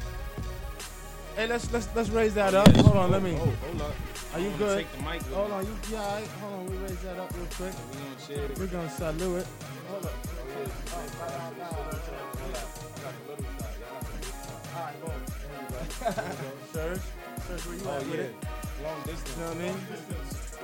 [1.36, 2.68] Hey, let's let's let's raise that up.
[2.76, 3.32] Hold on, let me.
[3.40, 3.94] Oh, hold up.
[4.34, 4.78] Are you good?
[4.78, 5.22] Take the mic.
[5.22, 6.28] Hold on, you yeah, all right.
[6.28, 7.74] Hold on, we raise that up real quick.
[7.90, 9.46] We're gonna, We're gonna salute it.
[9.88, 10.14] Hold up.
[16.72, 17.00] Serge,
[17.46, 18.34] Serge, where you Oh at with yeah, it?
[18.82, 19.36] long distance.
[19.36, 19.78] You know what I mean?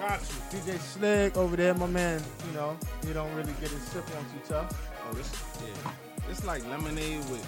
[0.00, 0.60] Got you.
[0.60, 2.22] DJ Slick over there, my man.
[2.46, 4.90] You know, he don't really get his sip on too tough.
[5.08, 5.30] Oh, this
[5.64, 5.90] yeah,
[6.30, 7.46] it's like lemonade with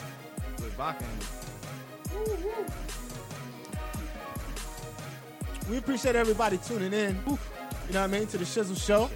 [0.58, 1.04] with vodka.
[1.04, 2.70] in it.
[5.68, 7.14] We appreciate everybody tuning in.
[7.26, 8.26] You know what I mean?
[8.28, 9.08] To the Shizzle Show.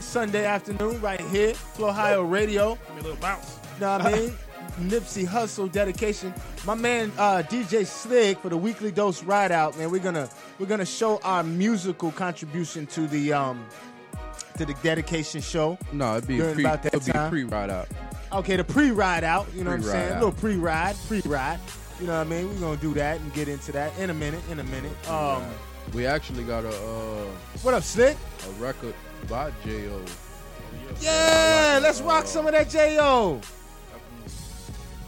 [0.00, 2.74] Sunday afternoon, right here, Flow Ohio Radio.
[2.74, 3.58] Give me a little bounce.
[3.76, 4.34] You know what I mean?
[4.80, 6.32] Nipsey Hussle dedication.
[6.64, 9.90] My man uh, DJ Slick for the weekly dose ride out, man.
[9.90, 13.66] We're gonna we're gonna show our musical contribution to the um
[14.58, 15.78] to the dedication show.
[15.92, 17.30] No, it'd be a pre, about that it'd time.
[17.30, 17.88] be pre ride out.
[18.32, 20.10] Okay, the pre-ride out, you know what I'm Pre-ride saying?
[20.12, 21.60] A little pre-ride, pre-ride.
[22.00, 22.48] You know what I mean?
[22.48, 25.08] We're gonna do that and get into that in a minute, in a minute.
[25.08, 25.44] Um
[25.94, 27.24] We actually got a uh,
[27.62, 28.16] what up, Slick?
[28.46, 28.94] a record
[29.28, 30.04] by Jayoh.
[31.00, 33.40] Yeah, let's rock some of that Jayoh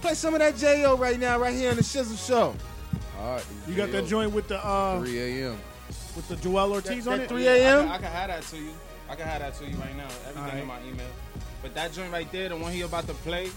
[0.00, 2.54] Play some of that Jayoh right now, right here on the Shizzle Show.
[3.20, 5.58] All right, You got that joint with the uh 3 a.m.
[6.14, 7.28] with the Joel Ortiz That- on it?
[7.28, 7.82] 3 I a.m.?
[7.84, 8.70] can, I can have that to you.
[9.10, 10.08] I can have that to you right now.
[10.28, 11.06] Everything in my email.
[11.62, 13.50] But that joint right there, the one he about to play,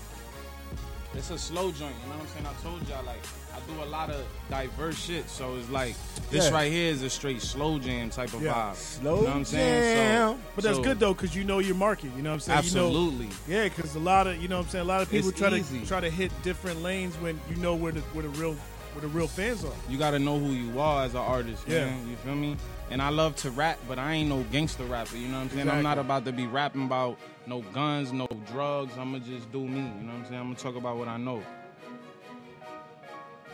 [1.14, 1.94] it's a slow joint.
[2.02, 2.48] You know what I'm saying?
[2.48, 3.22] I told y'all like
[3.56, 5.96] I do a lot of diverse shit, so it's like
[6.30, 6.54] this Yeah.
[6.54, 8.76] right here is a straight slow jam type of vibe.
[8.76, 9.96] Slow you know what I'm saying?
[9.98, 10.30] jam.
[10.36, 12.12] So, But that's so- good though, cause you know your market.
[12.16, 12.58] You know what I'm saying?
[12.60, 13.26] Absolutely.
[13.26, 14.86] You know, yeah, because a lot of you know what I'm saying.
[14.86, 15.80] A lot of people It's try easy.
[15.82, 18.56] to try to hit different lanes when you know where the where the real
[18.94, 19.72] where the real fans are.
[19.90, 21.86] you gotta know who you are as an artist, Yeah.
[21.86, 22.10] man.
[22.10, 22.58] You feel me?
[22.90, 25.16] And I love to rap, but I ain't no gangster rapper.
[25.16, 25.62] You know what I'm saying?
[25.70, 26.02] I'm not Exactly.
[26.02, 28.92] about to be rapping about no guns, no drugs.
[29.00, 29.80] I'ma just do me.
[29.80, 30.40] You know what I'm saying?
[30.42, 31.42] I'm gonna talk about what I know.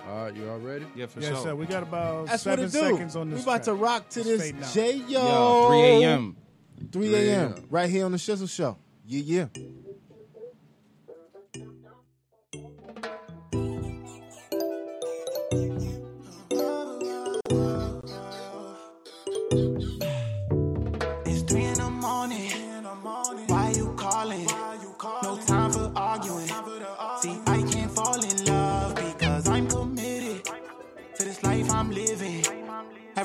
[0.07, 0.85] All right, you all ready?
[0.95, 1.37] Yeah, for Yeah, sure.
[1.43, 2.79] so we got about That's what seven it do.
[2.79, 3.35] seconds on this.
[3.35, 3.43] We this.
[3.45, 5.09] about to rock to this fading out.
[5.09, 6.37] Yo, 3 a.m.
[6.91, 7.51] 3 3 a.m.
[7.53, 7.65] a.m.
[7.69, 8.77] right here on the Shizzle Show.
[9.05, 9.61] Yeah, yeah.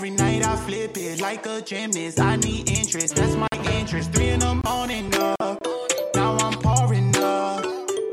[0.02, 2.18] Every night I flip it like a gymnast.
[2.18, 4.12] I need interest, that's my interest.
[4.12, 5.64] Three in the morning, up.
[6.16, 7.64] Now I'm pouring up.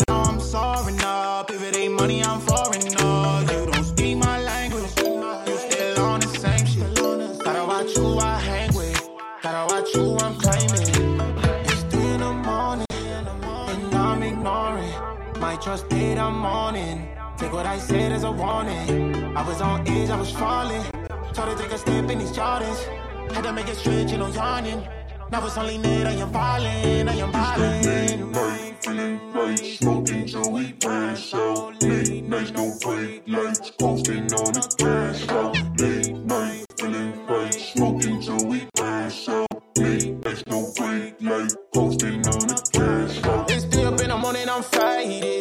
[0.07, 1.49] Now I'm soaring up.
[1.49, 3.41] If it ain't money, I'm foreign up.
[3.51, 4.83] You don't speak my language.
[4.83, 7.43] You still on the same shit.
[7.43, 9.09] Gotta watch who I hang with.
[9.41, 11.21] Gotta watch who I'm claiming.
[11.65, 14.93] It's three in the morning, and I'm ignoring.
[15.39, 17.17] My trust paid, I'm on it.
[17.39, 19.35] Take what I said as a warning.
[19.35, 20.98] I was on edge, I was falling.
[21.39, 22.83] Told to take a step in these Jordans.
[23.31, 24.85] Had to make it stretch, you know, yawning.
[25.31, 28.31] Now it's only net, I am falling, I am falling.
[28.33, 31.81] night, feeling right, smoking Joey Pass out.
[31.81, 35.55] Late night, no break lights, posting on the cash out.
[35.79, 39.47] Late night, feeling right, smoking we Pass out.
[39.77, 43.49] Late night, no break light, posting on the cash out.
[43.49, 45.38] It's three up in the morning, I'm faded.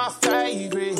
[0.00, 0.98] My favorite.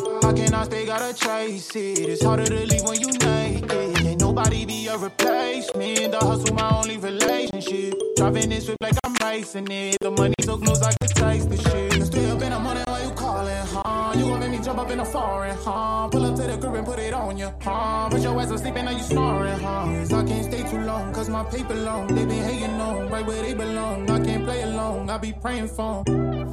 [0.52, 2.00] I stay, gotta chase it?
[2.00, 3.96] It's harder to leave when you naked.
[3.96, 6.12] Can't nobody be a replacement.
[6.12, 7.94] The hustle, my only relationship.
[8.16, 9.96] Driving this whip like I'm racing it.
[10.00, 12.12] The money so close, I can taste the shit.
[12.12, 14.12] Three up in the morning, why you calling, huh?
[14.18, 16.08] You gon' make me jump up in the foreign, huh?
[16.08, 18.10] Pull up to the crib and put it on you, huh?
[18.10, 19.84] Put your ass asleep and now you snoring, huh?
[19.86, 22.06] 'Cause I can't stay too long, cause my paper long.
[22.08, 24.10] They been hating on, right where they belong.
[24.10, 26.50] I can't play along, I be praying for 'em.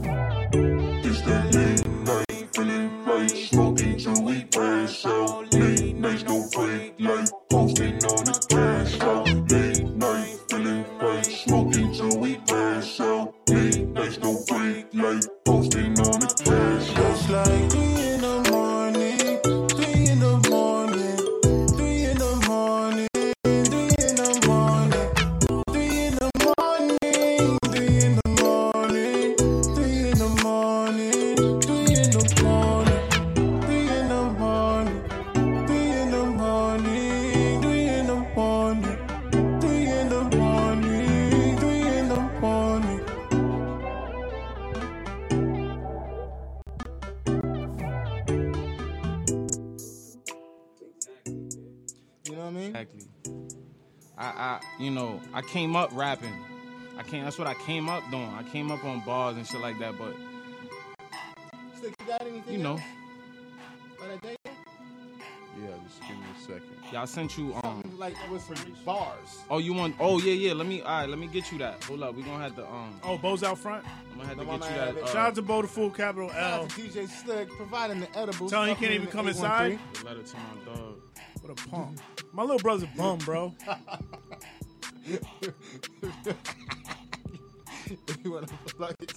[1.04, 1.87] It's that
[3.18, 5.54] feeling right, smoking Joey Pass out.
[5.54, 7.30] Late night, no break light,
[55.78, 56.34] up rapping.
[56.98, 57.24] I came.
[57.24, 58.30] That's what I came up doing.
[58.38, 59.98] I came up on bars and shit like that.
[59.98, 60.16] But
[61.80, 62.54] Slick, you got anything?
[62.54, 62.82] you know, else
[64.00, 64.36] for that day?
[65.60, 66.64] Yeah, just give me a second.
[66.92, 67.54] Yeah, I sent you.
[67.56, 67.62] Um.
[67.82, 69.44] Something like with some bars.
[69.50, 69.96] Oh, you want?
[70.00, 70.54] Oh yeah, yeah.
[70.54, 70.82] Let me.
[70.82, 71.84] All right, let me get you that.
[71.86, 72.16] Hold up.
[72.16, 72.66] We gonna have to.
[72.68, 73.00] Um.
[73.04, 73.86] Oh, Bo's out front.
[73.86, 74.96] I'm gonna have to No, get my you man that.
[74.96, 75.04] have.
[75.04, 76.64] Uh, Shout out to Bo the Fool, capital Shout L.
[76.64, 78.52] out to DJ Slick providing the edibles.
[78.52, 79.80] Tell him he can't even come inside.
[79.94, 80.96] the letter to my dog.
[81.42, 81.98] What a punk.
[82.34, 83.54] My little brother's a bum, bro.
[88.24, 89.14] you want to plug it?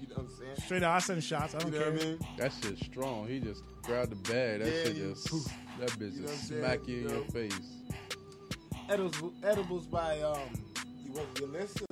[0.00, 0.56] you know what I'm saying?
[0.64, 1.54] Straight out, I send shots.
[1.54, 1.92] I don't You know care.
[1.92, 2.18] what I mean?
[2.38, 3.28] That shit strong.
[3.28, 4.60] He just grabbed the bag.
[4.60, 5.46] That Yeah, shit you just poof.
[5.80, 7.14] that bitch You know just smack you in Yo.
[7.14, 7.60] your face.
[8.88, 10.38] Edibles, edibles by um,
[11.04, 11.86] you what you listen?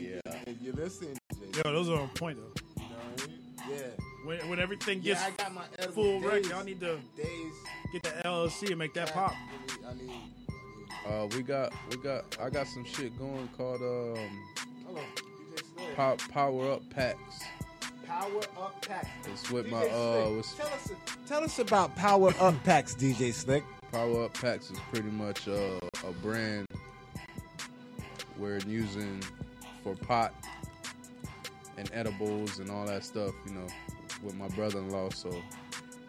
[0.00, 0.20] Yeah.
[0.60, 1.16] you listen.
[1.34, 2.82] DJ, Yo, those are on point though.
[2.82, 3.40] You know what I mean?
[3.70, 3.86] Yeah.
[4.24, 5.62] When, when everything Yeah, gets I got my
[5.92, 7.52] full days, wreck, y'all need to days.
[7.92, 9.32] get the LLC and make that pop.
[9.32, 10.20] I need, I need
[11.08, 14.42] Uh, we got we got I got some shit going called um
[14.84, 15.96] hold on, DJ Slick.
[15.96, 17.44] pow, power up packs.
[18.08, 19.08] Power Up Packs.
[19.26, 20.92] It's with DJ my uh with tell us,
[21.26, 23.62] tell us about Power Up Packs, DJ Slick.
[23.92, 26.66] Power Up Packs is pretty much uh, a brand
[28.38, 29.22] we're using
[29.84, 30.32] for pot
[31.76, 33.66] and edibles and all that stuff, you know,
[34.22, 35.10] with my brother-in-law.
[35.10, 35.30] So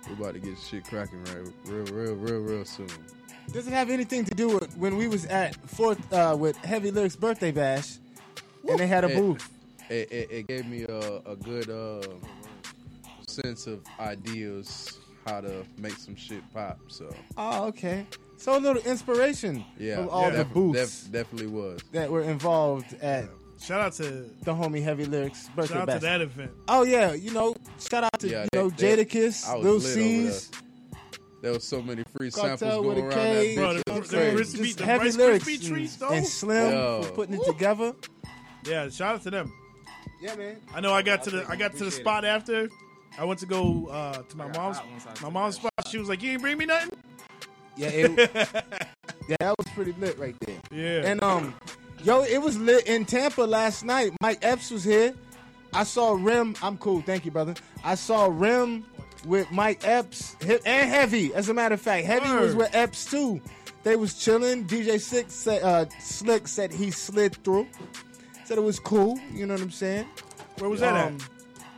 [0.08, 2.88] we're about to get shit cracking right, real, real, real, real soon.
[3.52, 6.92] Does it have anything to do with when we was at fourth uh, with Heavy
[6.92, 7.98] Lyrics birthday bash,
[8.68, 9.50] and they had a It- booth?
[9.90, 12.04] It, it, it gave me a, a good uh,
[13.28, 16.78] sense of ideas how to make some shit pop.
[16.90, 18.06] So Oh, okay.
[18.38, 21.82] So a little inspiration yeah, from all the def- booths def- definitely was.
[21.92, 23.26] that were involved at
[23.60, 24.04] Shout out to
[24.44, 25.96] the homie Heavy Lyrics birthday shout out bash.
[26.02, 26.52] to that event.
[26.70, 29.62] Oh yeah, you know, shout out to Yeah, you they- know they- Jadakiss, I Lil
[29.64, 30.52] lit over C's,
[31.42, 33.56] There was so many free Cartel samples going around K.
[33.56, 33.74] that Bro, bitch.
[33.74, 34.36] the- It the was crazy.
[34.36, 36.14] Riz- Krispy- just the Heavy Rice Lyrics Krispie treats, and, though?
[36.16, 37.04] and Slim Yo.
[37.04, 37.94] for putting it together.
[38.66, 39.54] Yeah, shout out to them.
[40.22, 40.58] Yeah, man.
[40.76, 42.70] I know I got to the I got to the Appreciate spot after.
[43.18, 45.88] I went to go uh, to my mom's hot once I my mom's that spot.
[45.90, 46.92] She was like, "You ain't bring me nothing."
[47.78, 48.32] Yeah, it,
[49.30, 50.58] yeah, that was pretty lit right there.
[50.72, 51.10] Yeah.
[51.10, 51.56] And um,
[52.04, 54.12] yo, it was lit in Tampa last night.
[54.22, 55.14] Mike Epps was here.
[55.74, 56.56] I saw Rim.
[56.62, 57.54] I'm cool, thank you, brother.
[57.84, 58.86] I saw Rim
[59.26, 61.34] with Mike Epps and Heavy.
[61.34, 63.42] As a matter of fact, Heavy was with Epps too.
[63.84, 64.66] They was chilling.
[64.68, 67.68] DJ Six said, uh, Slick said he slid through.
[68.46, 69.18] Said it was cool.
[69.34, 70.06] You know what I'm saying?
[70.58, 71.18] Where was that Um,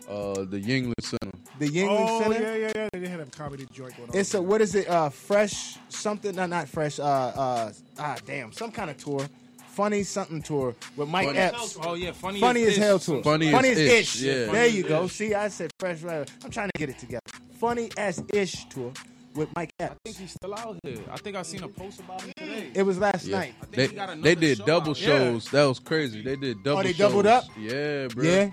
[0.08, 0.10] at?
[0.10, 1.38] Uh, the Yuengling Center.
[1.60, 2.42] The Yuengling Oh Center.
[2.42, 3.00] yeah, yeah, yeah.
[3.00, 4.18] They had a comedy joint going on.
[4.18, 4.90] It's a what is it?
[4.90, 6.36] Uh, fresh something?
[6.36, 7.00] No, not fresh.
[7.00, 9.28] Uh, uh, ah, damn, some kind of tour.
[9.72, 11.78] Funny something tour with Mike Funny- Epps.
[11.82, 12.78] Oh yeah, funny, Funny as ish.
[12.78, 13.24] hell tour.
[13.24, 14.22] Funny as as ish, ish.
[14.22, 14.46] yeah.
[14.52, 15.06] There you go.
[15.06, 15.14] ish.
[15.14, 16.02] See, I said fresh.
[16.02, 16.30] Right.
[16.44, 17.22] I'm trying to get it together.
[17.60, 18.92] Funny as ish tour
[19.34, 19.94] with Mike Epps.
[19.94, 20.98] I think he's still out here.
[21.10, 22.70] I think I seen a post about him today.
[22.74, 23.38] It was last Yeah.
[23.40, 23.54] night.
[23.62, 24.98] I think They, he got another they did show double out.
[24.98, 25.50] shows.
[25.52, 26.22] That was crazy.
[26.22, 26.98] They did oh, double Oh, they shows.
[26.98, 27.44] doubled up?
[27.58, 28.24] Yeah, bro.
[28.26, 28.50] Yeah,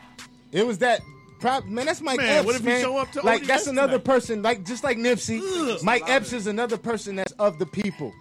[0.52, 1.00] it was that.
[1.40, 2.46] Prob- man, that's Mike Man, Epps.
[2.46, 2.80] what if he man.
[2.80, 5.40] show up to like ODS that's another person, like just like Nipsey.
[5.40, 5.78] Ugh.
[5.84, 8.12] Mike Epps is another person that's of the people.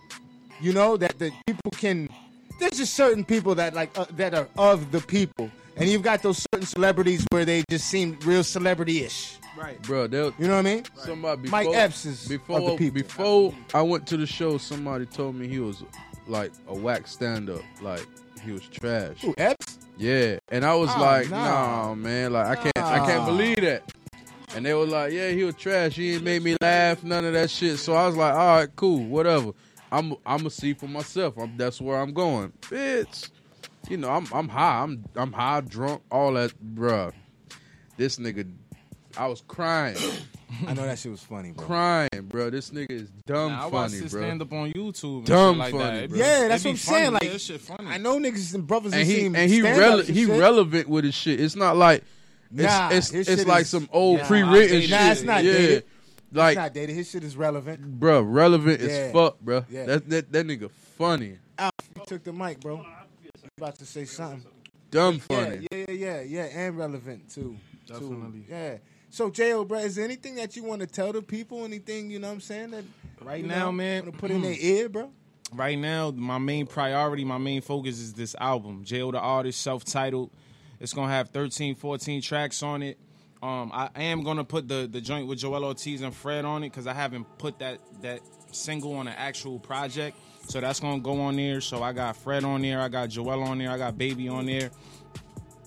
[0.61, 2.09] You know that the people can.
[2.59, 6.21] There's just certain people that like uh, that are of the people, and you've got
[6.23, 9.37] those certain celebrities where they just seem real celebrity-ish.
[9.57, 9.81] Right.
[9.83, 10.83] Bro, they, You know what I mean?
[10.95, 13.01] somebody before, Mike Epps is of before the people.
[13.01, 14.57] before I went to the show.
[14.59, 15.83] Somebody told me he was
[16.27, 18.05] like a whack stand up, like
[18.43, 19.21] he was trash.
[19.21, 19.79] Who Epps?
[19.97, 21.87] Yeah, and I was Oh, like, nah.
[21.87, 23.83] nah, man, like I can't, I can't believe that.
[24.55, 25.95] And they were like, yeah, he was trash.
[25.95, 27.79] He ain't made me laugh, none of that shit.
[27.79, 29.51] So I was like, all right, cool, whatever.
[29.91, 31.37] I'm, I'm gonna see for myself.
[31.37, 33.29] I'm, that's where I'm going, bitch.
[33.89, 34.81] You know, I'm, I'm high.
[34.83, 37.13] I'm, I'm high, drunk, all that, bruh.
[37.95, 38.51] This nigga,
[39.17, 39.95] I was crying,
[40.67, 41.65] I know that shit was funny, bro.
[41.65, 42.49] crying, bro.
[42.49, 44.21] This nigga is dumb Nah, I watched funny, his bro.
[44.21, 45.17] stand up on YouTube.
[45.19, 46.03] And Dumb shit like funny, that.
[46.03, 46.13] It bro.
[46.17, 46.97] be- Yeah, it that's be what I'm funny.
[46.99, 47.13] saying.
[47.13, 47.87] Like, Yeah, that shit funny.
[47.89, 50.25] I know niggas and brothers and and he seen and he stand-ups rele- and he
[50.25, 50.39] shit.
[50.39, 51.39] relevant with his shit.
[51.39, 52.03] It's not like
[52.53, 55.11] it's Nah, it's, his it's shit like is- some old Nah, pre-written nah, shit.
[55.13, 55.51] it's not yeah.
[55.53, 55.85] dated.
[56.31, 56.95] Like, it's not dated.
[56.95, 57.99] His shit is relevant.
[57.99, 58.87] bro, relevant Yeah.
[58.87, 59.65] as fuck, bro.
[59.69, 59.85] Yeah.
[59.85, 62.77] That, that that nigga funny, Alf, you took the mic, bro.
[63.23, 64.43] You about to say something?
[64.91, 65.67] dumb funny.
[65.71, 67.57] yeah, yeah, yeah, yeah, and relevant too.
[67.87, 67.93] too.
[67.93, 68.43] Definitely.
[68.49, 68.77] Yeah.
[69.09, 71.63] So, Jo, bro, is there anything that you want to tell the people?
[71.63, 72.83] Anything you know what I'm saying that
[73.21, 74.05] Right now, know, man.
[74.05, 75.09] wanna put in their ear, bro?
[75.53, 80.29] right now, my main priority, my main focus is this album, Jayoh the Artist, self-titled.
[80.79, 82.97] It's gonna have 13, 14 tracks on it.
[83.41, 86.69] Um, I am gonna put the the joint with Joel Ortiz and Fred on it
[86.71, 88.21] because I haven't put that that
[88.51, 90.17] single on an actual project.
[90.47, 91.61] So that's gonna go on there.
[91.61, 94.45] So I got Fred on there, I got Joel on there, I got Baby on
[94.45, 94.71] there.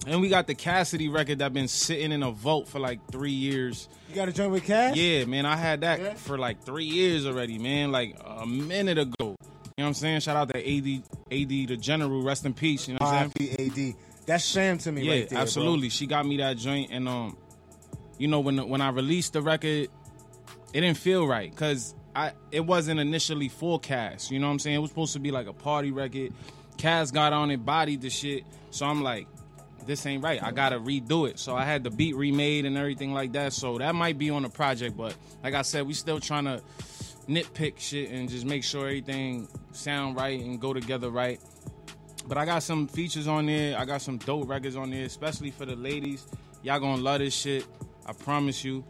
[0.07, 3.33] And we got the Cassidy record that been sitting in a vault for like three
[3.33, 3.87] years.
[4.09, 4.97] You got to join with Cash?
[4.97, 6.15] Yeah, man, I had that Yeah?
[6.15, 7.93] for like three years already, man.
[7.93, 9.37] Like a minute ago, You know
[9.77, 10.21] what I'm saying?
[10.21, 12.89] Shout out to AD, AD the General, rest in peace.
[12.89, 13.71] You know what I'm saying?
[13.77, 13.95] AD.
[14.25, 15.37] That's sham to me yeah, right there.
[15.37, 15.43] bro.
[15.43, 15.91] absolutely.
[15.91, 17.37] She got me that joint, and um,
[18.21, 19.89] you know, when when I released the record,
[20.75, 24.31] it didn't feel right because I it wasn't initially for Cass.
[24.31, 24.77] You know what I'm saying?
[24.77, 26.35] It was supposed to be like a party record.
[26.77, 28.45] Cass got on it, bodied the shit.
[28.71, 29.27] So I'm like,
[29.87, 30.43] this ain't right.
[30.43, 31.39] I gotta redo it.
[31.39, 33.55] So I had the beat remade and everything like that.
[33.55, 36.63] So that might be on the project, but like I said, we still trying to
[37.27, 41.41] nitpick shit and just make sure everything sound right and go together right.
[42.29, 43.79] But I got some features on there.
[43.79, 46.27] I got some dope records on there, especially for the ladies.
[46.63, 47.67] Y'all gonna love this shit.
[48.07, 48.85] I promise you.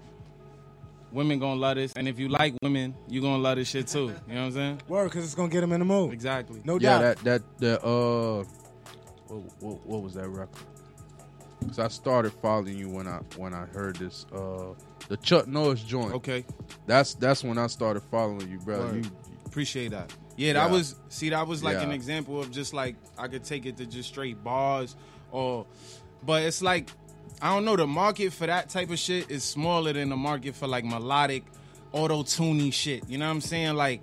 [1.12, 3.98] Women gonna love this, and if you like women, you gonna love this shit too.
[3.98, 4.80] You know what I'm saying?
[4.86, 6.12] Word, because it's going to get them in the mood.
[6.12, 6.60] Exactly.
[6.64, 7.00] No yeah, doubt.
[7.00, 7.24] Yeah, that
[7.58, 8.44] that that uh,
[9.26, 10.54] what, what, what was that record?
[11.66, 14.72] Cause I started following you when I when I heard this uh
[15.08, 16.14] the Chuck Norris joint.
[16.14, 16.44] Okay.
[16.86, 18.92] That's that's when I started following you, bro.
[18.92, 19.02] You,
[19.46, 20.12] Appreciate that.
[20.36, 20.72] Yeah, that Yeah.
[20.72, 21.82] was see that was like Yeah.
[21.82, 24.94] an example of just like I could take it to just straight bars
[25.32, 25.66] or
[26.24, 26.88] but it's like
[27.42, 30.54] I don't know the market for that type of shit is smaller than the market
[30.54, 31.44] for like melodic
[31.92, 33.08] auto tuning shit.
[33.08, 33.74] You know what I'm saying?
[33.74, 34.02] Like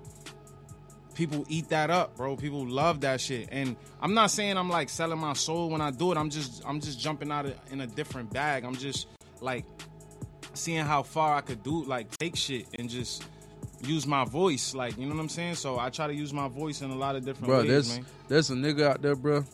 [1.13, 2.35] people eat that up, bro.
[2.35, 3.49] People love that shit.
[3.51, 6.17] And I'm not saying I'm like selling my soul when I do it.
[6.17, 8.63] I'm just I'm just jumping out of, in a different bag.
[8.63, 9.07] I'm just
[9.41, 9.65] like
[10.53, 13.23] seeing how far I could do like take shit and just
[13.81, 14.73] use my voice.
[14.73, 15.55] Like, you know what I'm saying?
[15.55, 17.95] So I try to use my voice in a lot of different bro, ways, there's
[17.97, 18.05] man.
[18.27, 19.45] there's a nigga out there, bro,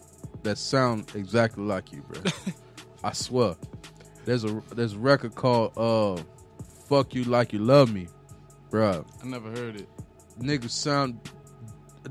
[0.43, 2.21] that sound exactly like you, bro.
[3.03, 3.55] I swear.
[4.25, 6.21] There's a there's a record called uh,
[6.87, 8.07] "Fuck You Like You Love Me,"
[8.69, 9.05] bro.
[9.21, 9.89] I never heard it.
[10.39, 11.19] Niggas sound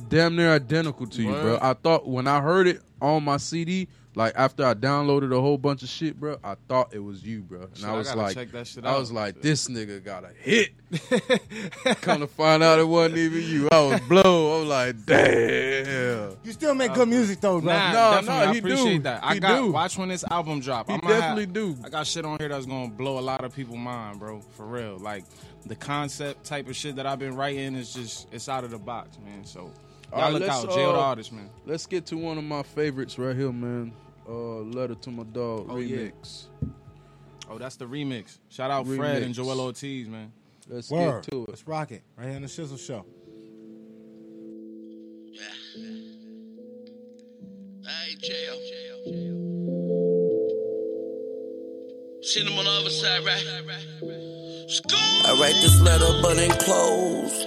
[0.08, 1.58] damn near identical to you, bro.
[1.60, 5.56] I thought when I heard it on my CD, like after I downloaded a whole
[5.58, 7.62] bunch of shit, bro, I thought it was you, bro.
[7.62, 10.04] And Shit, I I was gotta like, check that shit I was like, this nigga
[10.04, 10.70] got a hit.
[12.02, 13.68] Come to find out it wasn't even you.
[13.72, 14.24] I was blown.
[14.24, 16.36] I was like, damn.
[16.44, 17.72] You still make good music, though, bro.
[17.72, 18.26] Nah, No, definitely.
[18.28, 19.02] no, I he appreciate do.
[19.04, 19.24] that.
[19.24, 19.72] I He got do.
[19.72, 20.88] watch when this album drop.
[20.88, 21.76] He I'ma definitely have- do.
[21.84, 24.40] I got shit on here that's gonna blow a lot of people mind, bro.
[24.56, 24.98] For real.
[24.98, 25.24] Like
[25.66, 28.78] the concept type of shit that I've been writing is just it's out of the
[28.78, 29.44] box, man.
[29.44, 29.70] So
[30.12, 31.50] y'all All right, look let's, out, Jayoh the uh, artist, man.
[31.66, 33.92] Let's get to one of my favorites right here, man.
[34.28, 35.96] Uh, Letter to my dog Oh, yeah.
[35.96, 36.44] remix.
[37.50, 38.38] Oh, that's the remix.
[38.48, 39.36] Shout out Fred and Remix.
[39.36, 40.32] Joel Ortiz, man.
[40.68, 41.22] Let's Word.
[41.24, 41.48] get to it.
[41.48, 42.02] Let's rock it.
[42.16, 43.04] Right here on the Shizzle Show.
[47.84, 48.58] Hey, Jayoh.
[52.22, 53.44] Seen him on the other side, right?
[55.26, 57.46] I write this letter, but enclosed.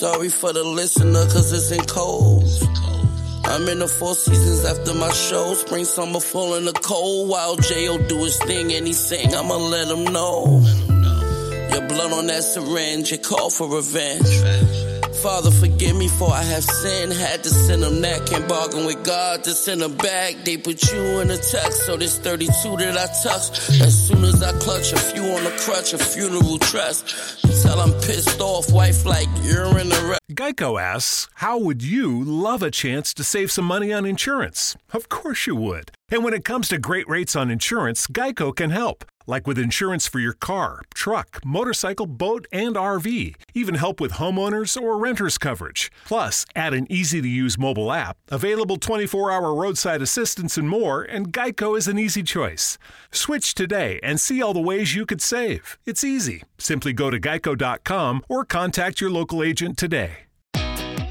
[0.00, 2.44] Sorry for the listener, cause it's in cold.
[3.44, 5.52] I'm in the four seasons after my show.
[5.52, 7.28] Spring, summer, fall, and the cold.
[7.28, 10.62] While Jayoh do his thing and he sing, I'ma let him know.
[11.70, 14.89] Your blood on that syringe, it call for revenge.
[15.22, 17.12] Father, forgive me for I have sinned.
[17.12, 18.26] Had to send them that.
[18.26, 20.44] Can't bargain with God to send them back.
[20.46, 23.70] They put you in a text, so this 32 that I touch.
[23.80, 27.44] As soon as I clutch a few on the crutch, a funeral trust.
[27.44, 32.62] Until I'm pissed off, wife like you're in the Geico asks, How would you love
[32.62, 34.76] a chance to save some money on insurance?
[34.92, 35.90] Of course you would.
[36.08, 39.04] And when it comes to great rates on insurance, Geico can help.
[39.30, 43.36] Like with insurance for your car, truck, motorcycle, boat, and RV.
[43.54, 45.92] Even help with homeowners or renters coverage.
[46.04, 51.02] Plus, add an easy to use mobile app, available 24 hour roadside assistance, and more,
[51.02, 52.76] and Geico is an easy choice.
[53.12, 55.78] Switch today and see all the ways you could save.
[55.86, 56.42] It's easy.
[56.58, 60.26] Simply go to geico.com or contact your local agent today.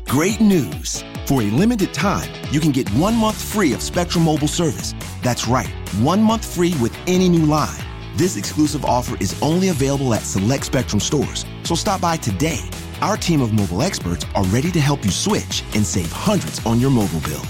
[0.09, 1.05] Great news!
[1.25, 4.93] For a limited time, you can get one month free of Spectrum Mobile service.
[5.21, 5.69] That's right,
[6.01, 7.88] one month free with any new line.
[8.19, 12.59] This exclusive offer is only available at select Spectrum stores, so stop by today.
[12.99, 16.81] Our team of mobile experts are ready to help you switch and save hundreds on
[16.81, 17.41] your mobile bill.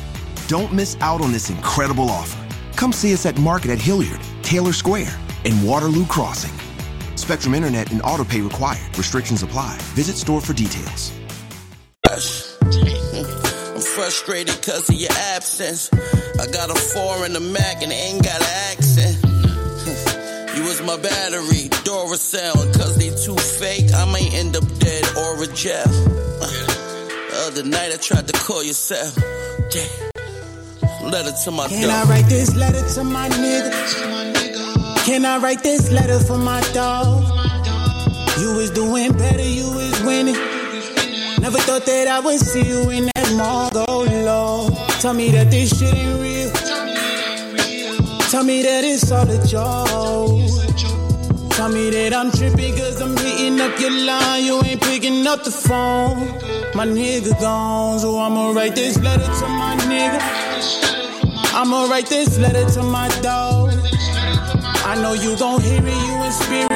[0.47, 2.37] Don't miss out on this incredible offer.
[2.75, 6.53] Come see us at Market at Hilliard, Taylor Square, and Waterloo Crossing.
[7.15, 8.95] Spectrum Internet and autopay required.
[8.95, 9.75] Restrictions apply.
[9.95, 11.11] Visit store for details.
[12.05, 15.91] I'm frustrated cause of your absence.
[16.39, 19.28] I got a four in the Mac and ain't got an accent.
[20.79, 25.47] You my battery, Duracell, cause they too fake, I might end up dead or a
[25.47, 25.83] jail.
[25.85, 29.13] Uh, the other night I tried to call yourself.
[29.71, 31.11] Damn.
[31.11, 35.05] Letter to my Can I write this letter to my nigga?
[35.05, 37.23] Can I write this letter for my dog?
[38.39, 40.35] You was doing better, you was winning.
[41.41, 44.69] Never thought that I would see you in that mall, go low.
[45.01, 46.38] Tell me that this shit ain't real.
[48.39, 50.47] Tell me that it's all a joke.
[51.51, 54.45] Tell me that I'm tripping cause I'm hitting up your line.
[54.45, 56.19] You ain't picking up the phone.
[56.73, 60.21] My nigga gone, so I'ma write this letter to my nigga.
[61.53, 63.73] I'ma write this letter to my dog.
[64.87, 66.69] I know you gon' hear it, you in spirit.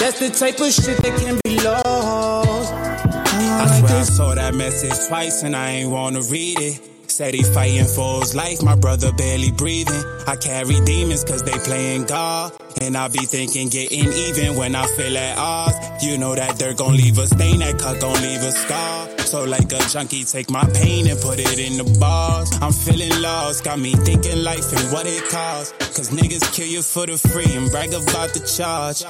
[0.00, 2.72] That's the type of shit that can be lost.
[2.74, 6.95] I swear I saw that message twice and I ain't wanna read it.
[7.16, 10.04] Said he fighting for his life, my brother barely breathing.
[10.26, 12.52] I carry demons cause they playing God.
[12.82, 16.04] And I be thinking getting even when I feel at odds.
[16.04, 19.08] You know that dirt gon' leave a stain, that cut gon' leave a scar.
[19.20, 22.52] So like a junkie, take my pain and put it in the bars.
[22.60, 25.72] I'm feeling lost, got me thinking life and what it costs.
[25.96, 29.04] Cause niggas kill you for the free and brag about the charge.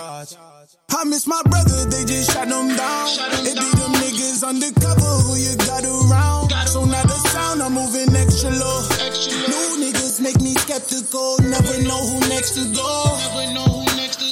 [0.95, 3.09] I miss my brother, they just shot them down.
[3.51, 6.56] It be them niggas undercover who you got around.
[6.77, 8.83] So now the sound, I'm moving extra low.
[9.49, 13.19] New make me skeptical, never know who next to go.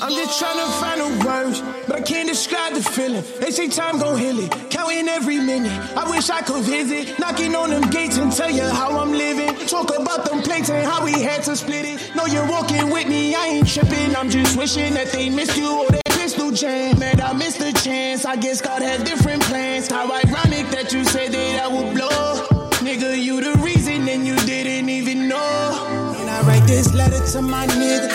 [0.01, 3.25] I'm just trying to find the words, but I can't describe the feeling.
[3.41, 5.73] They say time gon' heal it, counting every minute.
[5.97, 9.55] I wish I could visit, knocking on them gates and tell you how I'm living.
[9.67, 12.15] Talk about them plates and how we had to split it.
[12.15, 14.15] Know you're walking with me, I ain't tripping.
[14.17, 16.99] I'm just wishing that they missed you or they pistol jam.
[16.99, 18.25] Man, I missed the chance.
[18.25, 19.91] I guess God had different plans.
[19.91, 22.71] How ironic that you said that I would blow.
[22.85, 23.74] Nigga, you the reason
[24.09, 26.15] and you didn't even know.
[26.17, 28.09] Can I write this letter to my nigga?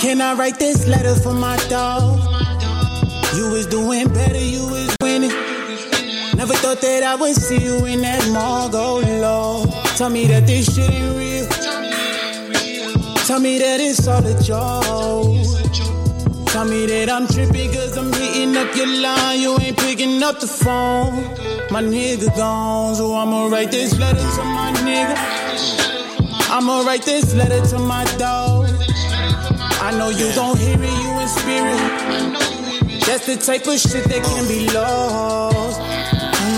[0.00, 2.18] Can I write this letter for my dog?
[3.36, 5.30] You was doing better, you was winning.
[6.36, 9.64] Never thought that I would see you in that mall, go low.
[9.96, 11.46] Tell me that this shit ain't real.
[13.26, 15.81] Tell me that it's all a joke.
[16.52, 19.40] Tell me that I'm tripping cause I'm hitting up your line.
[19.40, 21.24] You ain't picking up the phone.
[21.70, 25.16] My nigga gone, so I'ma write this letter to my nigga.
[26.50, 28.68] I'ma write this letter to my dog.
[29.80, 31.80] I know you gon' hear it, you in spirit.
[33.06, 36.01] That's the type of shit that can be lost.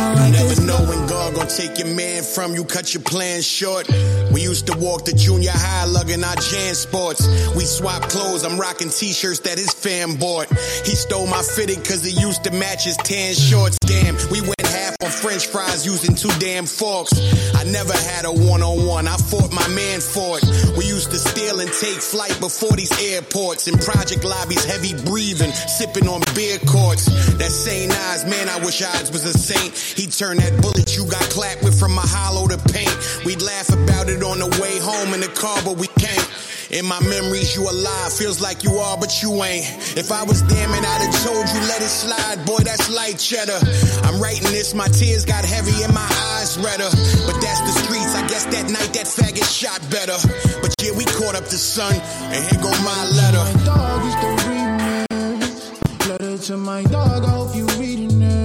[0.04, 3.88] You never know when God gon' take your man from you, cut your plans short.
[4.32, 7.56] We used to walk to junior high lugging our JanSports.
[7.56, 10.48] We swap clothes, I'm rocking t-shirts that his fam bought.
[10.84, 13.78] He stole my fitted cause he used to match his tan shorts.
[13.78, 17.12] Damn, we went half on french fries using two damn forks.
[17.54, 20.76] I never had a one-on-one, I fought my man for it.
[20.76, 23.68] We used to steal and take flight before these airports.
[23.68, 27.06] In project lobbies, heavy breathing, sipping on beer courts.
[27.38, 29.93] That same Eyes, man, I wish Eyes was a saint.
[29.94, 32.90] He turned that bullet you got clapped with from a hollow to paint.
[33.24, 36.28] We'd laugh about it on the way home in the car, but we can't.
[36.74, 38.12] In my memories, you alive.
[38.12, 39.62] Feels like you are, but you ain't.
[39.94, 42.44] If I was damn it, I'd have told you let it slide.
[42.44, 43.58] Boy, that's light cheddar.
[44.02, 46.90] I'm writing this, my tears got heavy and my eyes redder.
[47.26, 48.18] But that's the streets.
[48.18, 50.18] I guess that night that faggot shot better.
[50.58, 51.94] But yeah, we caught up the sun,
[52.34, 53.44] and here go my letter.
[53.46, 56.08] My dog is the remix.
[56.08, 58.43] Letter to my dog, I hope you reading this.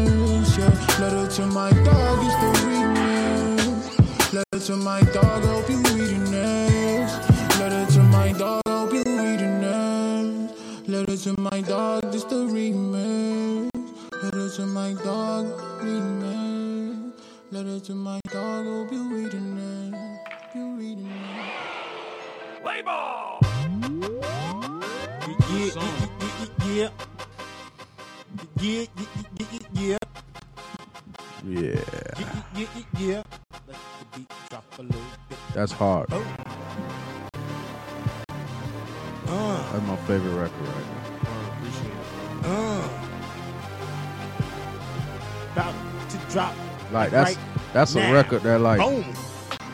[1.39, 1.45] Yeah.
[1.45, 4.33] Letter to my dog is the remix.
[4.33, 7.11] Letter to my dog, I hope you reading this.
[7.59, 10.87] Letter to my dog, I hope you reading this.
[10.89, 13.69] Letter to my dog, this the remix.
[14.21, 15.45] Letter to my dog,
[15.81, 17.21] reading this.
[17.51, 19.95] Letter to my dog, I hope you reading this.
[20.55, 22.61] You reading this.
[22.63, 23.39] Play ball.
[25.51, 25.69] Yeah,
[26.67, 26.89] yeah, yeah,
[28.59, 29.28] yeah, yeah,
[31.49, 31.81] Yeah.
[32.19, 32.67] yeah, yeah,
[32.99, 33.23] yeah.
[33.67, 33.77] Let
[34.11, 35.37] the beat drop a little bit.
[35.55, 36.07] That's hard.
[36.11, 36.23] Oh.
[39.27, 40.85] Uh, That's my favorite record right
[42.45, 42.89] uh.
[45.53, 45.73] About
[46.09, 46.55] to drop.
[46.91, 48.13] Like that's right that's a now.
[48.13, 49.13] record that like Boom.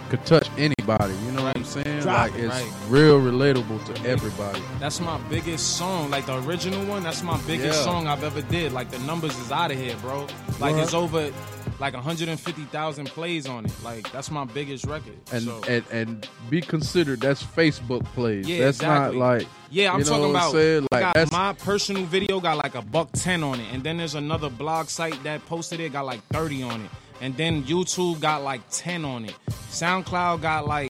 [0.09, 1.13] could touch anybody.
[1.25, 2.01] You know what I'm saying?
[2.01, 2.71] Drop like it, it's right.
[2.89, 4.61] real relatable to everybody.
[4.79, 7.03] That's my biggest song, like the original one.
[7.03, 7.83] That's my biggest Yeah.
[7.85, 8.71] song I've ever did.
[8.73, 10.21] Like the numbers is out of here, bro.
[10.59, 10.83] Like What?
[10.83, 11.31] it's over,
[11.79, 13.83] like 150,000 plays on it.
[13.83, 15.15] Like that's my biggest record.
[15.31, 15.61] And so.
[15.67, 18.47] and and be considered that's Facebook plays.
[18.47, 19.19] Yeah, that's exactly.
[19.19, 20.55] not like Yeah, I'm talking about.
[20.55, 20.87] I'm?
[20.91, 24.49] Like my personal video got like a buck ten on it, and then there's another
[24.49, 26.89] blog site that posted it got like thirty on it,
[27.21, 29.35] and then YouTube got like ten on it.
[29.69, 30.89] SoundCloud got like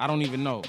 [0.00, 0.62] I don't even know.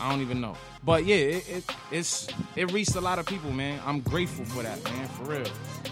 [0.00, 0.56] I don't even know.
[0.84, 2.26] But yeah, it, it it's
[2.56, 3.80] it reached a lot of people, man.
[3.86, 5.46] I'm grateful for that, man, for real.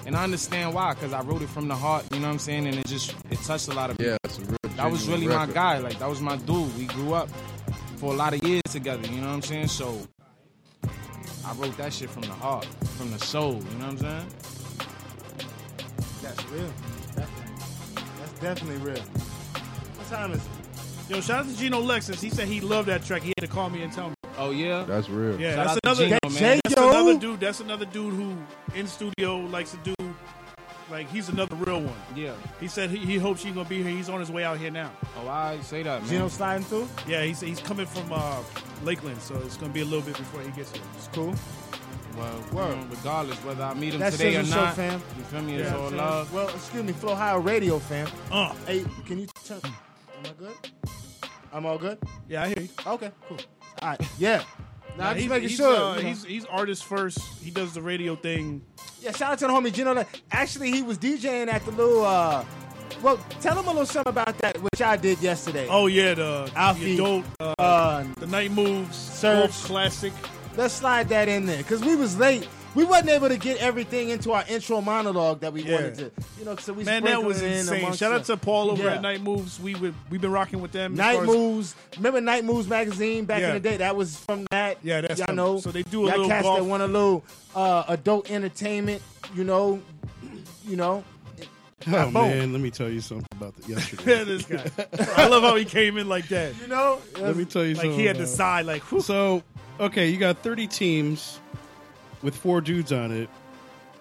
[0.07, 2.39] And I understand why, because I wrote it from the heart, you know what I'm
[2.41, 2.67] saying?
[2.67, 4.13] And it just it touched a lot of people.
[4.13, 5.79] yeah, it's a real That was really genuine my guy.
[5.79, 6.77] Like that was my dude.
[6.77, 7.29] We grew up
[7.97, 9.07] for a lot of years together.
[9.07, 9.69] You know what I'm saying?
[9.69, 9.97] So
[11.47, 12.65] I wrote that shit from the heart,
[12.97, 13.55] from the soul.
[13.55, 14.27] You know what I'm saying?
[16.23, 16.73] That's real.
[17.15, 18.03] Definitely.
[18.19, 19.03] That's definitely real.
[19.03, 21.15] What time is it?
[21.15, 22.21] Yo, shout out to Gino Lexus.
[22.21, 23.23] He said he loved that track.
[23.23, 24.15] He had to call me and tell me.
[24.39, 24.85] Oh yeah.
[24.85, 25.39] That's real.
[25.41, 26.05] Yeah, Shout that's another.
[26.07, 26.61] Gino, man.
[26.65, 27.41] That's another dude.
[27.41, 28.37] That's another dude who
[28.75, 29.95] in studio likes to do
[30.91, 31.95] like he's another real one.
[32.17, 32.33] Yeah.
[32.59, 33.93] He said he, he hopes she's gonna be here.
[33.93, 34.91] He's on his way out here now.
[35.19, 36.11] Oh, I say that, man.
[36.11, 36.89] Gino sliding through.
[37.07, 38.43] Yeah, he's he's coming from uh,
[38.83, 40.83] Lakeland, so it's gonna be a little bit before he gets here.
[40.97, 41.35] It's cool.
[42.17, 42.71] Well, Word.
[42.71, 45.03] you know, regardless whether I meet him That's today or Shizzle Show, not, fam.
[45.17, 45.55] you feel me?
[45.57, 45.97] It's Yeah, all fam.
[45.97, 46.35] love.
[46.35, 48.09] Well, excuse me, Flow High Radio, fam.
[48.33, 48.53] Uh.
[48.67, 49.61] Hey, can you turn?
[49.65, 49.73] Am
[50.25, 50.53] I good?
[51.53, 51.99] I'm all good.
[52.29, 52.69] Yeah, I hear you.
[52.85, 53.39] Okay, cool.
[53.83, 54.01] Right.
[54.19, 54.43] Yeah.
[54.99, 55.77] Nah, I'm just he's, making he's, sure.
[55.77, 56.09] uh, you know.
[56.09, 57.19] he's he's artist first.
[57.43, 58.63] He does the radio thing.
[59.01, 60.05] Yeah, shout out to the homie Gino.
[60.31, 62.05] Actually he was DJing at the little.
[62.05, 62.45] uh
[63.03, 65.67] Well, tell him a little something about that, which I did yesterday.
[65.71, 69.21] Oh yeah, the Alfie, the adult, uh, uh, the night moves.
[69.23, 70.13] Golf classic.
[70.57, 72.47] Let's slide that in there because we was late.
[72.75, 75.75] We wasn't able to get everything into our intro monologue that we Yeah.
[75.75, 76.11] wanted to.
[76.39, 77.79] You know, so we Man, that sprinkled was it in insane.
[77.81, 78.95] amongst Shout out to Paul over Yeah.
[78.95, 79.59] at Night Moves.
[79.59, 80.95] We would we've been rocking with them.
[80.95, 81.75] Night far as- Moves.
[81.97, 83.79] Remember Night Moves magazine back in the day?
[83.79, 84.79] That was from that.
[84.85, 85.37] Yeah, that's y'all them.
[85.37, 85.59] know.
[85.61, 87.25] So they do a y'all little cats golf- that want a little
[87.57, 89.03] uh, adult entertainment.
[89.35, 89.81] You know,
[90.67, 91.03] you know.
[91.89, 92.13] Oh Boom.
[92.13, 94.25] man, let me tell you something about that yesterday.
[94.25, 94.65] this guy.
[95.17, 96.53] I love how he came in like that.
[96.61, 97.77] You know, Let me tell you something.
[97.77, 97.99] like something.
[97.99, 98.67] he had to about- decide.
[98.67, 99.01] Like, whew.
[99.01, 99.43] So,
[99.81, 101.41] okay, you got 30 teams
[102.23, 103.29] with four dudes on it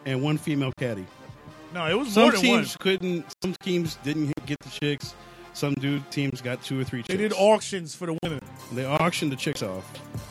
[0.06, 1.06] and one female caddy.
[1.74, 2.60] no, it was Some more than one.
[2.60, 3.26] teams couldn't.
[3.42, 5.14] Some teams didn't get the chicks.
[5.54, 7.00] Some dude teams got two or three.
[7.00, 7.10] Chicks.
[7.10, 8.40] They did auctions for the women.
[8.72, 9.84] They auctioned the chicks off.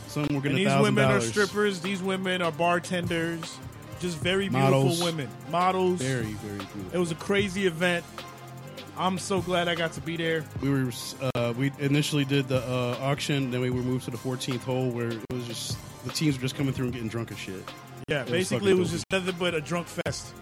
[0.07, 1.81] Some were getting these women are strippers.
[1.81, 3.57] These women are bartenders.
[3.99, 5.29] Just very beautiful women.
[5.51, 6.01] Models.
[6.01, 6.81] Very, very beautiful.
[6.93, 8.05] It was a crazy event.
[8.99, 10.43] I'm so glad I got to be there.
[10.61, 10.91] We were
[11.33, 14.89] uh, we initially did the uh, auction, then we were moved to the 14th hole
[14.89, 17.63] where it was just the teams were just coming through and getting drunk as shit.
[18.09, 20.33] Yeah, It was basically it was just nothing but a drunk fest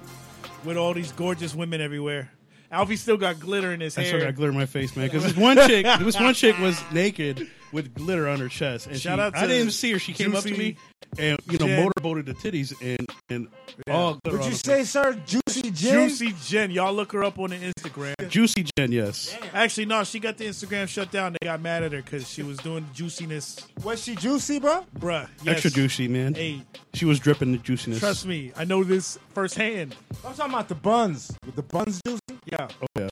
[0.66, 2.32] with all these gorgeous women everywhere.
[2.72, 4.10] Alfie still got glitter in his I hair.
[4.10, 5.06] still got glitter in my face, man.
[5.06, 9.00] Because this one chick, this one chick was naked with glitter on her chest, and
[9.00, 10.00] Shout she, out I didn't even see her.
[10.00, 10.78] She came up to Juicy me
[11.18, 11.84] and you know Jen.
[11.84, 13.48] motorboated the titties and and
[13.90, 14.38] all glitter.
[14.38, 16.10] Would on you her say, sir, Juicy Jen?
[16.10, 16.72] Juicy Jen.
[16.72, 18.16] Y'all look her up on the Instagram.
[18.30, 18.92] Juicy Jen?
[18.92, 19.36] Yes.
[19.54, 21.36] Actually, no, she got the Instagram shut down.
[21.40, 23.68] They got mad at her because she was doing juiciness.
[23.84, 24.86] Was she juicy, bro?
[25.00, 25.28] Bruh.
[25.44, 25.56] Yes.
[25.56, 26.34] Extra juicy, man.
[26.36, 26.62] Hey,
[26.94, 28.00] She was dripping the juiciness.
[28.00, 28.52] trust me.
[28.56, 29.96] I know this firsthand.
[30.26, 31.36] I'm talking about the buns.
[31.46, 32.22] With the buns juicy?
[32.46, 32.68] Yeah.
[32.82, 33.08] Oh yeah.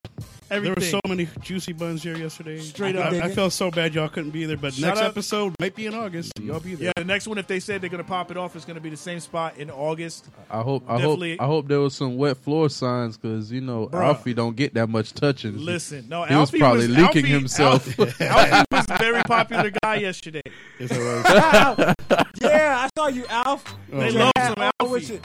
[0.51, 0.75] Everything.
[0.75, 2.59] There were so many juicy buns here yesterday.
[2.59, 3.13] Straight I, up.
[3.13, 5.73] I, I felt so bad y'all couldn't be there, but Shout next out- episode might
[5.75, 6.31] be in August.
[6.39, 6.85] Y'all be there.
[6.87, 8.75] Yeah, the next one, if they said they're going to pop it off, it's going
[8.75, 10.27] to be the same spot in August.
[10.51, 13.87] I hope I hope I hope there was some wet floor signs because you know
[13.87, 14.03] Bruh.
[14.03, 15.57] Alfie don't get that much touching.
[15.57, 17.99] Listen, no, he Alfie was probably was, leaking Alfie, himself.
[17.99, 20.41] Alfie, Alfie was a very popular guy yesterday.
[20.79, 20.97] Yes, I
[21.69, 21.95] was.
[22.41, 23.75] yeah, I saw you, Alf.
[23.91, 25.19] Oh, They love Yeah, some Alfie.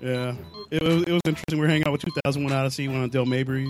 [0.00, 0.34] Yeah,
[0.70, 1.58] it was, it was interesting.
[1.58, 3.68] We were hanging out with 2001 Odyssey, went on Dale Mabry.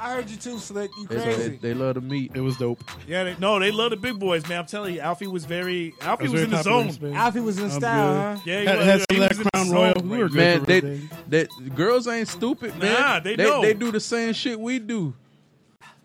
[0.00, 0.90] I heard you too, Slick.
[0.96, 1.58] You They, they, crazy.
[1.60, 2.30] they love the meat.
[2.34, 2.82] It was dope.
[3.06, 4.60] Yeah, they, no, they love the big boys, man.
[4.60, 6.92] I'm telling you, Alfie was very, Alfie I was, in the zone.
[6.92, 7.14] space.
[7.14, 8.38] Alfie was in I'm style, good.
[8.38, 8.42] huh?
[8.46, 9.74] Yeah, he Had, was, had he some of was that in the Crown zone.
[9.76, 9.94] Royal.
[10.02, 11.10] We were good Man, for they, everything.
[11.28, 12.92] that girls ain't stupid, man.
[13.00, 13.62] Nah, they they, know.
[13.62, 15.14] they do the same shit we do.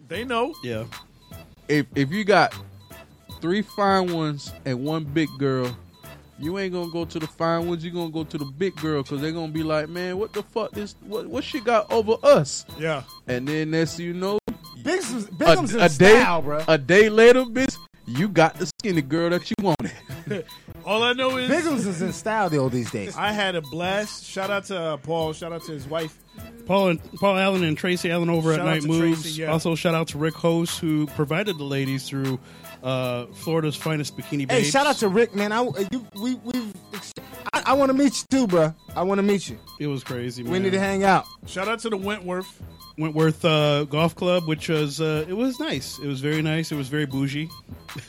[0.08, 0.54] They know.
[0.64, 0.86] Yeah.
[1.68, 2.54] If if you got
[3.42, 5.76] three fine ones and one big girl,
[6.40, 7.84] you ain't gonna go to the fine ones.
[7.84, 10.44] You gonna go to the big girl because they're gonna be like, man, what the
[10.44, 10.96] fuck this?
[11.02, 12.66] What what she got over us?
[12.80, 13.04] Yeah.
[13.28, 14.40] And then next you know,
[14.82, 16.64] Bigums, a, Bigums in a day style, bro.
[16.68, 19.92] a day later, bitch, you got the skinny girl that you wanted.
[20.86, 23.16] All I know is Bigums is in style though these days.
[23.16, 24.26] I had a blast.
[24.26, 25.34] Shout out to uh, Paul.
[25.34, 26.20] Shout out to his wife.
[26.66, 29.22] Paul and Paul Allen and Tracy Allen over Shout at Night Moves.
[29.22, 29.52] Tracy, yeah.
[29.52, 32.40] Also, shout out to Rick Host who provided the ladies through
[32.84, 34.52] uh, Florida's finest bikini babes.
[34.52, 35.52] Hey, shout out to Rick, man.
[35.52, 36.54] I you, we we
[37.54, 38.74] I, I want to meet you too, bro.
[38.96, 39.58] I want to meet you.
[39.80, 40.44] It was crazy.
[40.44, 41.26] We need to hang out.
[41.48, 42.62] Shout out to the Wentworth.
[42.96, 45.98] Wentworth uh, Golf Club, which was uh, it was nice.
[45.98, 46.72] It was very nice.
[46.72, 47.50] It was very bougie.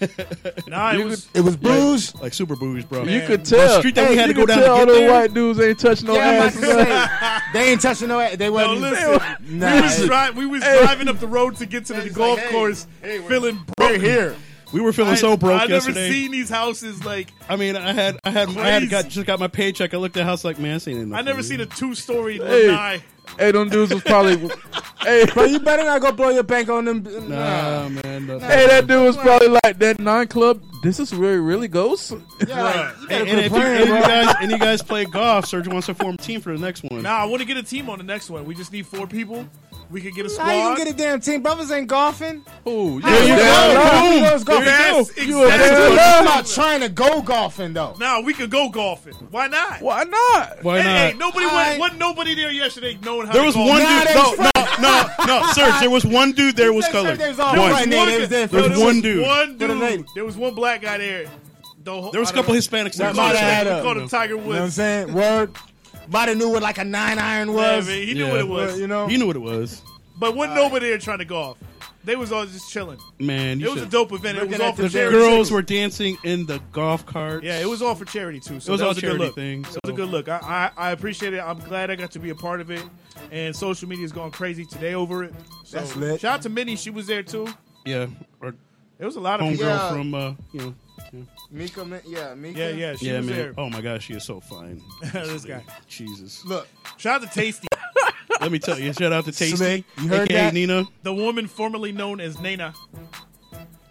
[0.66, 1.28] Nah, it was.
[1.34, 2.14] It was booze.
[2.16, 3.00] like super booze, bro.
[3.00, 3.26] you Man.
[3.26, 3.78] could The tell.
[3.78, 5.12] street that we Hey, had to go down tell to all get the there.
[5.12, 6.54] white dudes ain't touching no Yeah, I'm about ass.
[6.54, 8.36] to say, they ain't touching no.
[8.36, 8.80] They No, wasn't.
[8.80, 9.58] listen.
[9.58, 10.78] Nah, we was, it- dri- we was Hey.
[10.82, 13.56] driving up the road to get to the It's golf like, course, hey, we're- feeling
[13.78, 14.00] we're broke.
[14.00, 14.36] here.
[14.74, 16.00] We were feeling so broke I yesterday.
[16.02, 17.28] never seen these houses like.
[17.48, 19.94] I mean, I had, I had, I had got just got my paycheck.
[19.94, 21.16] I looked at the house like, man, this ain't enough.
[21.16, 22.66] I never seen a two-story Hey.
[22.68, 23.02] lanai.
[23.38, 24.36] hey, them dudes was probably.
[25.02, 27.04] hey, Bro, you better not go blow your bank on them.
[27.28, 28.26] Nah, man.
[28.26, 28.40] no.
[28.40, 30.60] hey, that dude was probably like that nine club.
[30.82, 32.12] This is where it really goes.
[32.46, 35.04] Yeah, like, you And, and quit if you, and you guys and you guys play
[35.04, 37.02] golf, Serge wants to form a team for the next one.
[37.02, 38.44] Nah, I want to get a team on the next one.
[38.44, 39.46] We just need four people.
[39.90, 40.44] We could get a squad.
[40.46, 41.42] How you gonna get a damn team?
[41.42, 42.44] Brothers ain't golfing.
[42.66, 43.36] Ooh, How you you go?
[43.36, 44.34] damn.
[44.38, 44.44] Boom.
[44.44, 44.66] Golfing.
[44.66, 45.26] Yes, too.
[45.26, 45.68] You a exactly.
[45.68, 46.22] damn I'm right.
[46.22, 47.94] about trying to go golfing though.
[48.00, 49.14] Nah, we could go golfing.
[49.30, 49.80] Why not?
[49.82, 50.62] Why not?
[50.64, 50.84] Why not?
[50.86, 51.80] hey, nobody I- went.
[51.80, 53.44] Wasn't nobody there yesterday knowing how to golf.
[53.44, 53.68] There was golf.
[53.68, 54.80] one dude.
[54.80, 55.80] No, no, no, no, Serge.
[55.80, 57.18] There was one dude there was They colored.
[57.18, 57.70] they was all One.
[57.70, 57.88] white.
[57.88, 59.26] There was one, was there there for the was one dude.
[59.26, 59.78] One For the dude.
[59.82, 60.04] lady.
[60.14, 61.26] There was one black guy there.
[61.84, 62.60] The whole- There was a I don't couple know.
[62.60, 63.06] Hispanics there.
[63.08, 65.12] called Might him- have had a- called him Tiger You know what I'm saying?
[65.12, 65.50] Word.
[66.08, 67.86] Might have knew what like a nine iron Yeah, was.
[67.86, 68.30] man, he knew Yeah.
[68.30, 68.78] what it was.
[68.80, 69.06] You know?
[69.06, 69.82] He knew what it was.
[70.18, 71.58] But wasn't nobody there trying to golf.
[72.04, 72.98] They was all just chilling.
[73.18, 74.36] Man, you It was a dope event.
[74.36, 75.16] It was all for the The charity.
[75.16, 75.54] girls too.
[75.54, 77.42] were dancing in the golf cart.
[77.42, 78.60] Yeah, it was all for charity too.
[78.60, 79.34] So It was all was a good charity look.
[79.34, 79.70] thing, So.
[79.82, 80.28] It was a good look.
[80.28, 81.38] I, I I appreciate it.
[81.40, 82.82] I'm glad I got to be a part of it.
[83.32, 85.32] And social media is going crazy today over it.
[85.64, 86.20] So That's lit.
[86.20, 86.76] Shout out to Minnie.
[86.76, 87.48] She was there too.
[87.86, 88.06] yeah.
[88.42, 88.54] Or
[88.98, 89.66] There was a lot of homegirl people.
[89.66, 89.88] Yeah.
[89.90, 90.74] from uh, you know.
[91.54, 92.58] Mika, man, yeah, Mika.
[92.58, 92.96] Yeah, yeah.
[92.96, 93.36] She yeah, was man.
[93.36, 93.54] there.
[93.56, 94.82] Oh my gosh, she is so fine.
[95.12, 95.62] this guy.
[95.88, 96.44] Jesus.
[96.44, 97.68] Look, Shout out to Tasty,
[98.40, 98.92] Let me tell you.
[98.92, 100.54] Shout out to Tasty, Slick, you heard aka that?
[100.54, 100.84] Nina.
[101.04, 102.74] the woman formerly known as Nana,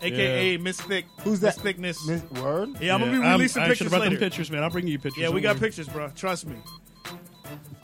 [0.02, 1.06] aka Miss Thick.
[1.22, 1.62] Who's Miss that?
[1.64, 2.06] Thickness.
[2.08, 2.70] Miss- Word.
[2.82, 4.20] Yeah, I'm gonna be I'm- releasing I pictures should brought them later.
[4.26, 4.64] pictures, man.
[4.64, 5.22] I'll bring you pictures.
[5.22, 5.70] Yeah, we Don't got worry.
[5.70, 6.10] pictures, bro.
[6.16, 6.56] Trust me.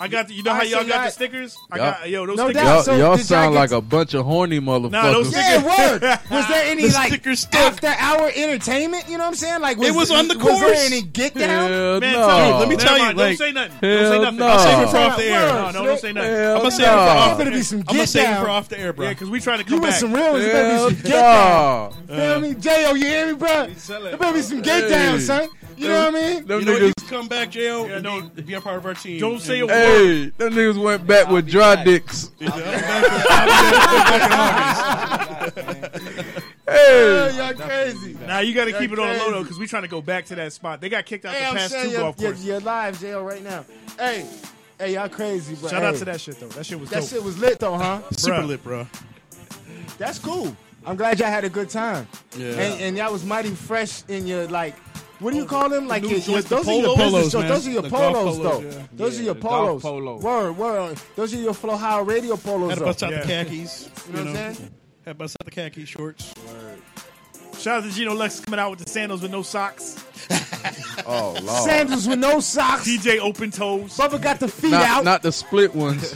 [0.02, 0.28] I got.
[0.30, 1.58] The, you know how y'all got y'all- the stickers?
[1.72, 2.62] I Y'all- got yo those No stickers.
[2.64, 2.74] doubt.
[2.76, 4.91] Y'all, So y'all did y'all sound get like to- a bunch of horny motherfuckers.
[4.91, 6.02] Nah, those Yeah, word.
[6.32, 7.62] Was there any The like stickers stuck.
[7.62, 9.06] after hour entertainment?
[9.10, 9.62] You know what I'm saying?
[9.62, 10.60] Like was, It was on the Was course.
[10.62, 11.70] there any get down?
[11.70, 12.28] Hell Man, no.
[12.28, 13.72] tell me, let me Never tell you, mind, like- don't say nothing.
[13.72, 14.38] Don't say Hell nothing.
[14.39, 14.47] no.
[14.47, 15.47] I'll save it for off the air.
[15.50, 16.32] No, no, don't say nothing.
[16.34, 17.38] Hell I'm gonna save it for There off.
[17.38, 18.43] better be some I'm gonna get save it down.
[18.45, 19.06] for off the air, bro.
[19.06, 20.00] Yeah, because we trying to You come with back.
[20.00, 20.34] some real.
[20.39, 21.93] There better be Hell some get down.
[22.08, 22.16] no.
[22.16, 23.68] Feel me, Jayoh You hear me, bro?
[23.68, 25.24] There better be some get down, Hey.
[25.26, 25.50] son.
[25.80, 26.45] You know what I mean?
[26.45, 26.82] Them you know what?
[26.82, 27.86] niggas, You come back, Jo.
[27.88, 29.19] Yeah, and don't- be, be a part of our team.
[29.19, 29.77] Don't say a And- word.
[29.77, 32.32] hey, them niggas went back with dry dicks.
[36.67, 38.15] Yeah, y'all crazy.
[38.27, 40.01] Now you got to keep it on the low though, because we trying to go
[40.01, 40.82] back to that spot.
[40.82, 42.45] They got kicked out Hey, the I'm past two you're, golf you're, courses.
[42.45, 43.65] you're live, Jayoh right now.
[43.97, 44.27] Hey,
[44.77, 45.69] hey, y'all crazy, bro.
[45.69, 46.47] Shout out to that shit though.
[46.49, 47.09] That shit was That dope.
[47.09, 48.01] shit was lit though, huh?
[48.11, 48.47] Super Bruh.
[48.47, 48.88] lit, bro.
[49.97, 50.55] That's cool.
[50.86, 52.07] I'm glad y'all had a good time.
[52.38, 52.47] Yeah.
[52.51, 54.75] And, and y'all was mighty fresh in your like.
[55.20, 55.88] What do you call them?
[55.88, 57.24] Like new your, your, joints, the those are your polos?
[57.24, 57.47] business Polos, man.
[57.51, 58.59] Those are your The polos, polos, though.
[58.80, 58.88] yeah.
[58.93, 59.82] Those Yeah, are your the golf polos.
[59.82, 60.17] polo.
[60.20, 60.97] Word, word.
[61.15, 62.70] Those are your Flow High Radio polos.
[62.70, 62.86] Had to though.
[62.86, 63.22] bust out Yeah.
[63.22, 63.89] the khakis.
[64.07, 64.72] You know what I'm saying?
[65.05, 66.34] Had to bust out the khaki shorts.
[66.47, 66.82] Word.
[67.59, 70.03] Shout out to Gino Lex coming out with the sandals with no socks.
[71.07, 71.63] Oh, Lord.
[71.63, 72.86] Sandals with no socks.
[72.88, 73.97] DJ open toes.
[73.97, 75.03] Bubba got the feet Not, out.
[75.05, 76.13] not the split ones.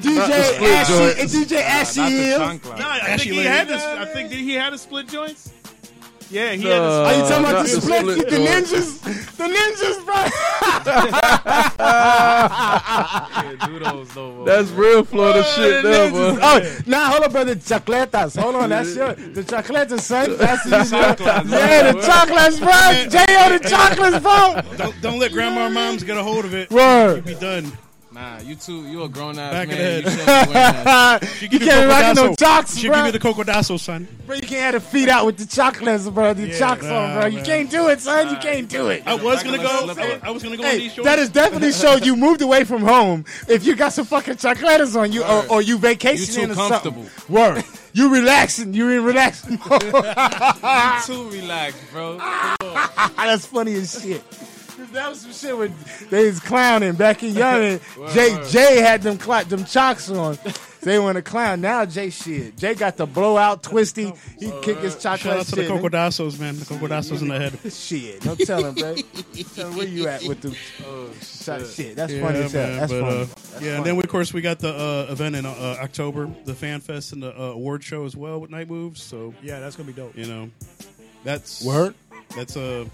[0.00, 1.20] DJ not split Ashy, joints.
[1.20, 2.38] and DJ Ashy Not the Hill.
[2.78, 3.70] Nah, I think he had.
[3.70, 5.52] I think he had a split joints?
[6.30, 6.70] Yeah, he No.
[6.70, 9.00] had a Are you talking about the the split, split the ninjas?
[9.38, 10.14] The ninjas, bro.
[12.28, 14.44] Yeah, do those though.
[14.44, 16.38] That's real Florida oh, shit, the there, bro.
[16.40, 17.54] Oh, nah, hold up, brother.
[17.54, 18.40] Chocolatas.
[18.40, 20.36] Hold on, that's your the chocolatas, son.
[20.38, 22.02] That's the Chocolates, Yeah, the bro.
[22.02, 22.68] chocolates, bro.
[23.08, 24.60] Jayoh the chocolates, bro.
[24.76, 26.70] Don't don't let grandma or moms get a hold of it.
[26.70, 27.24] Word.
[27.24, 27.72] Be done.
[28.18, 28.82] Nah, you too.
[28.88, 29.78] You a grown ass Back of man.
[29.78, 30.02] the You head.
[30.18, 31.24] shouldn't be wearing that.
[31.38, 32.38] She You can't you rock no cocodazo.
[32.40, 32.96] chocks, She bro.
[32.96, 34.08] give you the cocodazo, son.
[34.26, 36.34] Bro, you can't have the feet out with the chocolates, bro.
[36.34, 37.26] The Yeah, chocks on, nah, bro.
[37.26, 37.44] You man.
[37.44, 38.28] can't do it, son.
[38.30, 39.04] You can't do it.
[39.06, 39.84] I was gonna go.
[39.84, 40.20] Slipper.
[40.26, 41.06] I was, gonna go in Hey, these shorts.
[41.08, 44.96] that is definitely show you moved away from home if you got some fucking chocolates
[44.96, 46.92] on you or, or you vacationing You or something.
[46.92, 47.06] comfortable.
[47.28, 47.64] Word.
[47.92, 48.74] You relaxing.
[48.74, 49.82] You in relaxing mode.
[49.82, 52.18] You too relaxed, bro.
[52.18, 54.22] That's funny as shit.
[54.88, 55.70] 'Cause That was some shit where
[56.10, 57.80] they was clowning back in young and
[58.12, 60.38] Jay Jay had them cl- them chocks on.
[60.80, 61.60] They want to clown.
[61.60, 62.56] Now Jay shit.
[62.56, 64.12] Jay got the blowout twisty.
[64.38, 65.70] He kick his chocolate Shout out to the shit.
[65.70, 66.56] cocodazos, man.
[66.58, 67.72] The cocodazos in the head.
[67.72, 68.20] Shit.
[68.22, 68.94] Don't tell him, bro.
[69.56, 70.54] tell him where you at with the
[71.20, 71.96] shot shit.
[71.96, 72.66] That's funny as hell.
[72.68, 73.20] man, That's but, funny.
[73.22, 75.50] uh, That's yeah, and then we, of course we got the uh, event in uh,
[75.82, 79.02] October, the fan fest and the uh, award show as well with Night Moves.
[79.02, 80.16] So Yeah, that's gonna be dope.
[80.16, 80.48] you know,
[81.24, 81.94] that's Word?
[82.36, 82.86] That's a,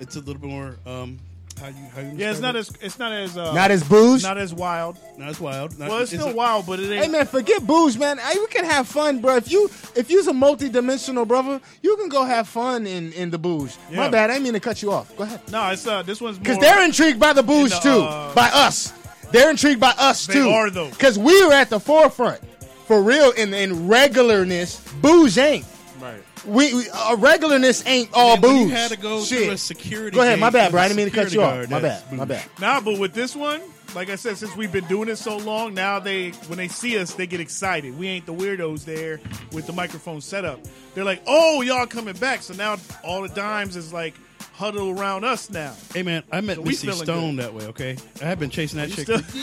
[0.00, 0.76] it's a little bit more.
[0.86, 1.18] Um,
[1.60, 2.12] how you how you?
[2.16, 2.58] Yeah, it's not it?
[2.60, 4.22] as it's not as uh, Not as booze?
[4.22, 4.98] not as wild.
[5.16, 5.78] not as wild.
[5.78, 7.04] Not, Well, it's still a- wild, but it ain't.
[7.04, 8.18] Hey man, forget booze, man.
[8.18, 9.36] Hey, we can have fun, bro.
[9.36, 13.38] If you if you's a multi-dimensional brother, you can go have fun in in the
[13.38, 13.78] booze.
[13.90, 14.08] My Yeah.
[14.10, 15.16] bad, I didn't mean to cut you off.
[15.16, 15.40] Go ahead.
[15.50, 18.48] No, it's uh, this one's Because they're intrigued by the booze the, too, uh, by
[18.52, 18.92] us.
[19.32, 20.48] They're intrigued by us They too.
[20.50, 20.90] are, though.
[20.90, 22.40] Because we are at the forefront
[22.86, 23.30] for real.
[23.32, 25.64] In in regularness, booze ain't.
[26.02, 26.22] right.
[26.44, 28.68] We, we uh, regularness ain't all And when booze.
[28.70, 29.44] you had to go Shit.
[29.44, 30.14] through a security.
[30.14, 30.80] Go ahead, gate my bad, as bro.
[30.80, 31.70] a I didn't mean to cut you security off.
[31.70, 32.60] My guard, bad, my that's bad.
[32.60, 33.60] Nah, but with this one,
[33.94, 36.98] like I said, since we've been doing it so long, now they when they see
[36.98, 37.96] us, they get excited.
[37.98, 39.18] We ain't the weirdos there
[39.52, 40.60] with the microphone set up.
[40.94, 44.14] They're like, "Oh, y'all coming back!" So now all the dimes is like
[44.52, 45.74] huddle around us now.
[45.94, 47.64] Hey man, I met So we Misty feeling Stone that way.
[47.68, 49.36] Okay, I have been chasing that chick still- for.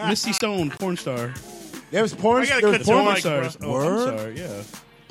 [0.00, 0.08] Who?
[0.08, 1.32] Misty Stone, porn star.
[1.92, 2.42] There was porn.
[2.42, 3.56] I gotta there cut was your porn mic, stars.
[3.56, 3.68] bro.
[3.70, 4.38] Oh, I'm sorry.
[4.40, 4.62] Yeah.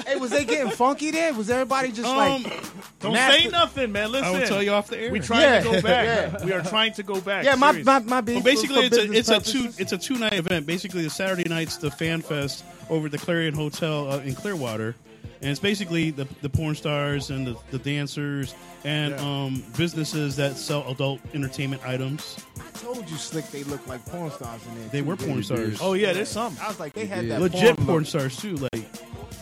[0.06, 1.34] Hey, was they getting funky there?
[1.34, 2.64] Was everybody just Um, like?
[3.00, 4.12] Don't Nasty- say nothing, man.
[4.12, 5.12] Listen, I will tell you off the air.
[5.12, 6.06] We trying Yeah, to go back.
[6.40, 6.46] yeah.
[6.46, 7.46] We are trying to go back.
[7.46, 7.86] Yeah, my Serious.
[7.86, 8.22] my my.
[8.22, 10.66] beef Well, basically, for it's a it's a two it's a two night event.
[10.66, 14.96] Basically, the Saturday night's the fan fest over at the Clarion Hotel uh, in Clearwater,
[15.42, 19.22] and it's basically the the porn stars and the, the dancers and Yeah.
[19.46, 22.38] um, businesses that sell adult entertainment items.
[22.58, 23.50] I told you, slick.
[23.52, 24.90] They look like porn stars in there.
[24.90, 25.28] They too, were dude.
[25.28, 25.80] porn stars.
[25.82, 27.40] Oh yeah, there's some I was like, they had Yeah.
[27.40, 28.08] that legit porn porn look.
[28.08, 28.56] stars too.
[28.58, 28.86] Like,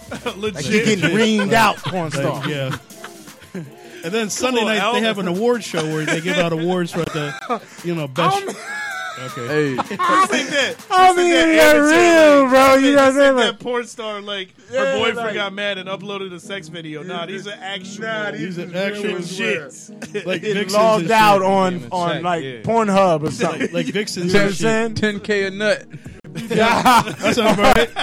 [0.37, 0.55] legit.
[0.55, 2.39] Like you getting reamed out, porn star.
[2.41, 2.77] like yeah.
[4.03, 4.93] And then Sunday on, night Al.
[4.93, 7.33] they have an award show where they give out awards for the,
[7.83, 8.37] you know, best.
[9.17, 9.47] Okay.
[9.47, 10.75] Hey, It's like that.
[10.91, 12.75] I It's like mean, that they're real, like, bro.
[12.81, 13.35] they You know what I'm saying?
[13.35, 16.67] Like- that porn star, like Yeah, her boyfriend like- got mad and uploaded a sex
[16.67, 17.01] video.
[17.01, 18.03] Nah, these are actual.
[18.03, 20.25] Nah, These these are actual real shits.
[20.27, 21.47] Like It Vixens logged and out shit.
[21.47, 22.61] on Check, on like yeah.
[22.61, 23.61] Pornhub or something.
[23.61, 24.33] Like, like Vixens.
[24.33, 25.03] You know what I'm and shit.
[25.03, 25.19] saying?
[25.21, 25.85] 10k a nut.
[26.49, 27.95] That sounds right.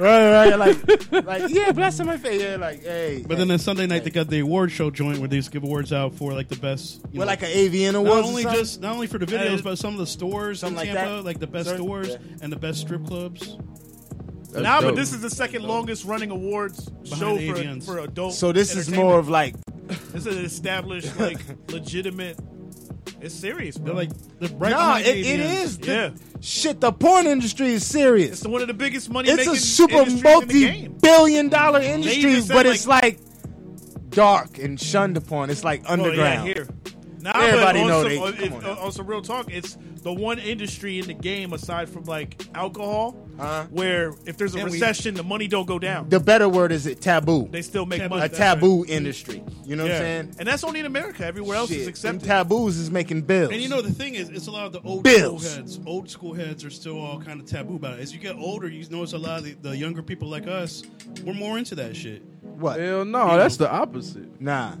[0.00, 2.42] right, right, like, like yeah, bless my face.
[2.42, 3.24] Yeah, like, hey.
[3.26, 5.62] But then on Sunday night they got the award show joint where they just give
[5.62, 6.96] awards out for like the best.
[7.12, 8.26] You Well, know, like an AVN not awards.
[8.26, 10.88] or only just not only for the videos, but some of the stores in Something
[10.88, 11.24] like Tampa, that?
[11.24, 11.76] like the best Sure.
[11.78, 12.16] stores Yeah.
[12.42, 13.56] and the best strip clubs.
[14.50, 17.84] That's Nah, but this is the second longest running awards show for, AVNs.
[17.84, 18.34] for adult.
[18.34, 19.54] So this is more of like
[20.12, 21.38] This is an established, like,
[21.70, 22.36] legitimate.
[23.20, 23.86] It's serious, bro.
[23.86, 25.78] They're like the right no, behind it, it is.
[25.78, 26.10] The, Yeah.
[26.40, 28.40] Shit, the porn industry is serious.
[28.40, 30.98] It's one of the biggest money It's a super industries in the multi game.
[31.00, 33.18] billion dollar industry, but like- it's like
[34.10, 35.50] dark and shunned upon.
[35.50, 36.46] It's like Well, underground.
[36.48, 36.68] yeah, here.
[37.26, 38.80] Nah, Everybody but know also, they- uh, come it- on uh, now.
[38.80, 39.50] also real talk.
[39.52, 43.64] It's the one industry in the game aside from like alcohol, Uh-huh.
[43.70, 46.08] where if there's a And we- recession, the money don't go down.
[46.08, 47.48] The better word is it taboo.
[47.50, 48.14] They still make Taboo.
[48.16, 48.26] money.
[48.26, 48.90] a taboo right.
[48.90, 49.42] industry.
[49.64, 49.90] You know Yeah.
[49.90, 50.34] what I'm saying?
[50.38, 51.26] And that's only in America.
[51.26, 52.26] Everywhere else is Shit, them accepted.
[52.28, 53.50] taboos is making bills.
[53.52, 55.44] And you know the thing is, it's a lot of the old Bills.
[55.44, 55.80] school heads.
[55.84, 58.02] Old school heads are still all kind of taboo about it.
[58.02, 60.84] As you get older, you notice a lot of the, the younger people like us,
[61.24, 62.22] we're more into that shit.
[62.56, 62.80] What?
[62.80, 64.40] Hell no, that's the opposite.
[64.40, 64.74] Nah.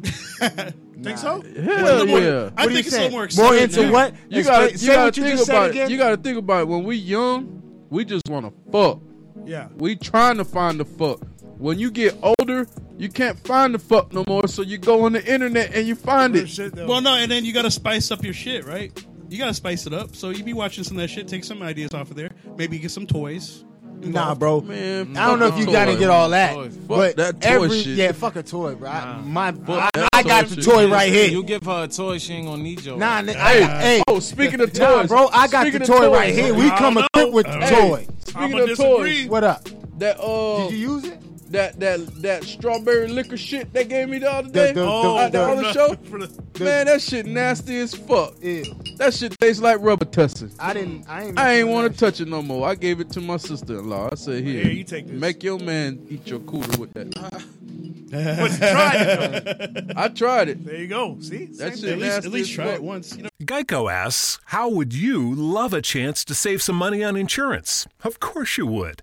[1.02, 1.42] Think so?
[1.42, 2.50] Hell more- yeah.
[2.56, 3.02] I What are you think it's a saying?
[3.02, 3.92] little more More exciting into now.
[3.92, 4.14] what?
[4.30, 5.86] You gotta, you say gotta what you think just said about again.
[5.88, 5.90] it.
[5.92, 6.68] You gotta think about it.
[6.68, 9.00] When we young, we just want to fuck.
[9.44, 9.68] Yeah.
[9.76, 11.20] We trying to find the fuck.
[11.58, 12.66] When you get older,
[12.98, 14.48] you can't find the fuck no more.
[14.48, 16.48] So you go on the internet and you find it.
[16.48, 16.86] shit, though.
[16.86, 18.90] Well, no, and then you got to spice up your shit, right?
[19.28, 20.14] You got to spice it up.
[20.16, 22.30] So you be watching some of that shit, take some ideas off of there.
[22.56, 23.64] Maybe get some toys.
[24.02, 24.60] Nah, bro.
[24.60, 26.76] Man, I don't know if you gotta get all that, Toys.
[26.76, 27.96] Fuck but that toy every shit.
[27.96, 28.88] yeah, fuck a toy, bro.
[28.88, 30.64] I, my, I, I got the shit.
[30.64, 31.28] toy right here.
[31.28, 32.98] You give her a toy, she ain't gonna need your.
[32.98, 35.98] Nah, nigga, Hey, hey, oh, speaking of toys, nah, bro, I got speaking the toy
[36.00, 36.54] toys, right here.
[36.54, 37.88] We I come equipped with the Hey.
[37.88, 38.06] toy.
[38.26, 39.22] Speaking of disagree.
[39.22, 39.68] toys, What up?
[39.98, 41.18] that uh, Did you use it?
[41.50, 45.30] That that that strawberry liquor shit they gave me the other day the- Oh, at
[45.32, 45.94] the the- other no, show.
[46.54, 48.34] the- Man, that shit nasty as fuck.
[48.42, 48.64] Ew.
[48.96, 50.52] That shit tastes like Robitussin.
[50.58, 51.08] I didn't.
[51.08, 51.38] I ain't.
[51.38, 52.66] I ain't want to touch it no more.
[52.68, 54.08] I gave it to my sister-in-law.
[54.12, 57.42] I said, "Here, Here, you take this." Make your man eat your cooler with that."
[58.08, 59.92] But you tried it.
[59.96, 60.64] I tried it.
[60.64, 61.18] There you go.
[61.20, 61.46] See?
[61.46, 61.90] That shit.
[61.90, 62.74] At least, at least try fuck.
[62.76, 63.16] it once.
[63.16, 67.16] You know, Geico asks, How would you love a chance to save some money on
[67.16, 67.86] insurance?
[68.04, 69.02] Of course you would.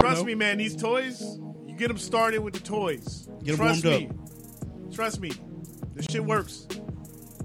[0.00, 0.58] Trust me, man.
[0.58, 1.20] These toys,
[1.66, 3.28] you get them started with the toys.
[3.42, 4.94] Get 'em Trust warmed me.
[4.94, 5.32] Trust me.
[5.94, 6.66] This shit works.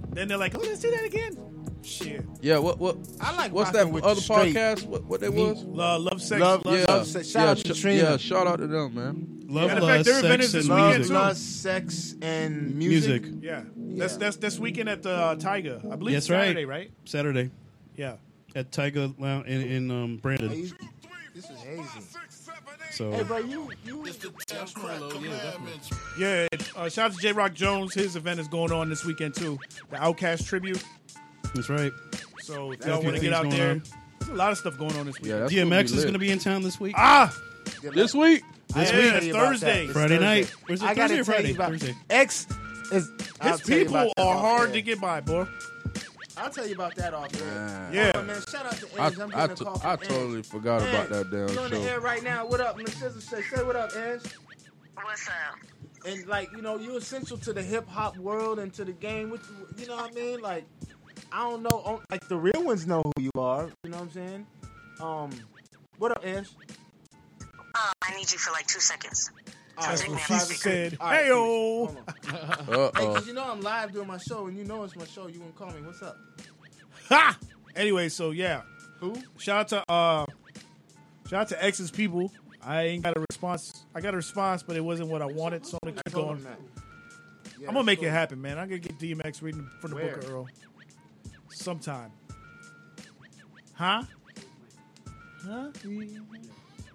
[0.09, 1.37] Then they're like, oh, let's do that again.
[1.81, 2.23] Shit.
[2.41, 2.97] Yeah, what what?
[3.19, 4.85] I like what's rocking that with other straight podcast?
[4.85, 5.49] What what they meat.
[5.49, 5.63] was?
[5.65, 6.39] Love, love sex.
[6.39, 7.27] Love- love, Yeah, Love Sex.
[7.27, 8.03] Shout yeah, out to sh- Trina.
[8.03, 8.17] yeah.
[8.17, 9.43] Shout out to them, man.
[9.49, 11.07] love, Matter of lust, fact, they're event sex, is and this Love, weekend, music.
[11.09, 11.13] too.
[11.19, 13.21] lust, sex, and music.
[13.23, 13.43] Music.
[13.43, 13.63] Yeah.
[13.75, 15.81] That's that's this weekend at the uh, Tiger.
[15.91, 16.77] I believe That's it's Saturday, right.
[16.83, 16.91] right?
[17.05, 17.49] Saturday
[17.97, 18.15] Yeah.
[18.55, 20.51] at Tiger Lounge in, in um, Brandon.
[20.53, 20.71] you-
[21.35, 21.99] This is hazy.
[22.93, 24.03] So Hey, bro, you you.
[26.19, 26.47] Yeah.
[26.75, 27.93] Uh, shout out to J Rock Jones.
[27.93, 29.57] His event is going on this weekend too.
[29.89, 30.83] The OutKast tribute.
[31.55, 31.91] that's right.
[32.41, 33.83] So if y'all want to get out there, on.
[34.19, 35.31] there's a lot of stuff going on this week.
[35.31, 36.93] Yeah, DMX is going to be in town this week.
[36.97, 37.35] Ah,
[37.81, 38.43] this week.
[38.75, 39.87] this I week gotta tell you about Thursday.
[39.87, 40.19] Friday Thursday.
[40.19, 40.55] night.
[40.69, 41.47] Was it I gotta Thursday or tell Friday?
[41.49, 41.95] you about Thursday.
[42.11, 42.47] X
[42.91, 43.09] is.
[43.41, 44.75] I'll His people are hard air.
[44.75, 45.47] to get by, boy.
[46.37, 47.89] I'll tell you about that off air.
[47.93, 48.03] Yeah.
[48.05, 48.41] Hold on, man.
[48.47, 49.19] Shout out to I Edge.
[49.19, 50.47] I'm I, getting t- a call I from totally Edge.
[50.47, 52.01] forgot Edge, about that damn you on the air show.
[52.01, 52.45] right now.
[52.45, 52.77] What up?
[52.77, 54.21] Miss Sister say, say what up, Edge.
[55.01, 55.59] What's up?
[56.05, 59.29] And like you know, you're essential to the hip hop world and to the game.
[59.29, 59.41] Which
[59.77, 60.41] you know what I mean?
[60.41, 60.65] Like
[61.31, 63.69] I don't know, like the real ones know who you are.
[63.83, 64.47] You know what I'm saying?
[64.99, 65.29] Um,
[65.97, 66.49] what up, Edge?
[67.75, 69.31] Uh, I need you for like two seconds.
[69.77, 70.17] All right, Take cool.
[70.17, 70.27] She out.
[70.27, 70.59] Five seconds.
[70.61, 71.91] said, All right, "Hey yo." Uh
[72.95, 73.13] Hey, oh.
[73.15, 75.27] cause you know I'm live doing my show, and you know it's my show.
[75.27, 75.81] You wouldn't call me.
[75.81, 76.17] What's up?
[77.09, 77.37] Ha!
[77.75, 78.61] Anyway, so yeah.
[78.99, 79.15] Who?
[79.37, 80.25] Shout out to uh,
[81.29, 82.31] shout out to X's people.
[82.65, 83.85] I ain't got a response.
[83.93, 86.13] I got a response, but it wasn't what I wanted, so I'm gonna I keep
[86.13, 86.37] told going.
[86.37, 86.59] him that.
[87.59, 88.57] Yeah, I'm gonna make I it told happen, man.
[88.59, 90.15] I'm gonna get DMX reading from the Where?
[90.15, 90.47] book of Earl
[91.49, 92.11] sometime.
[93.73, 94.03] Huh?
[95.45, 95.67] Huh?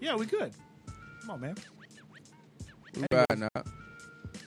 [0.00, 0.52] Yeah, we good.
[1.22, 1.56] Come on, man.
[2.98, 3.48] We bad now.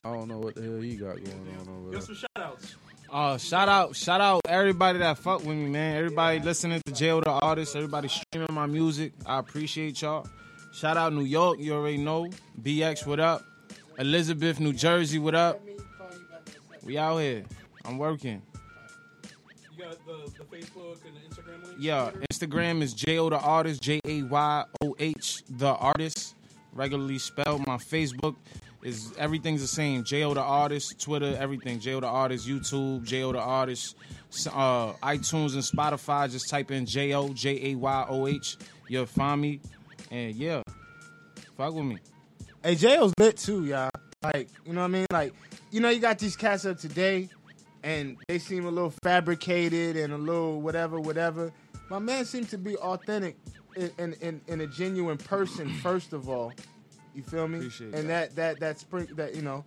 [0.04, 1.94] I don't know what the hell he got going on over there.
[1.94, 2.76] Got some shout outs.
[3.10, 5.98] Uh, shout out, shout out everybody that fuck with me, man.
[5.98, 9.14] Everybody listening to Jayoh the Artist, everybody streaming my music.
[9.26, 10.28] I appreciate y'all.
[10.74, 12.30] Shout out New York, you already know.
[12.62, 13.44] BX, what up?
[13.98, 15.62] Elizabeth, New Jersey, what up?
[16.84, 17.44] We out here.
[17.86, 18.42] I'm working.
[19.78, 21.76] You got the, the Facebook and the Instagram link?
[21.80, 26.36] Yeah, Instagram is J O the artist, J A Y O H the artist,
[26.74, 27.66] regularly spelled.
[27.66, 28.36] My Facebook
[28.84, 30.04] is everything's the same.
[30.04, 31.80] Jayoh the artist, Twitter, everything.
[31.80, 33.96] Jayoh the artist, YouTube, Jayoh the artist,
[34.54, 36.30] uh, iTunes and Spotify.
[36.32, 38.58] Just type in Jayoh J A Y O H.
[38.88, 39.62] You'll find me,
[40.10, 40.64] and yeah,
[41.56, 41.98] fuck with me.
[42.64, 43.90] Hey, J.O.'s lit too, y'all.
[44.22, 45.06] Like, you know what I mean?
[45.12, 45.34] Like,
[45.72, 47.28] you know, you got these cats up today,
[47.82, 51.52] and they seem a little fabricated and a little whatever, whatever.
[51.90, 53.36] My man seems to be authentic
[53.76, 56.54] in, in, in, a genuine person, first of all.
[57.14, 57.58] You feel me?
[57.60, 58.36] Appreciate and that.
[58.36, 59.66] that that that spring that you know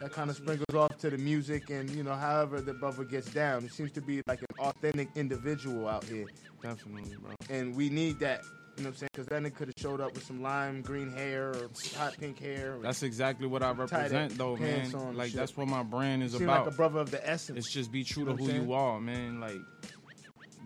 [0.00, 3.32] that kind of sprinkles off to the music and you know however the brother gets
[3.32, 3.64] down.
[3.64, 6.26] It seems to be like an authentic individual out here,
[6.62, 7.32] Definitely, bro.
[7.50, 8.42] and we need that.
[8.76, 9.08] You know what I'm saying?
[9.14, 12.38] Because then it could have showed up with some lime green hair or hot pink
[12.38, 12.76] hair.
[12.82, 14.80] That's exactly what I represent, though, man.
[14.80, 15.36] pants on and Like shit.
[15.38, 16.66] that's what my brand is Seem about.
[16.66, 17.58] like a brother of the essence.
[17.58, 19.40] It's just be true You know to who I'm you are, man.
[19.40, 19.56] Like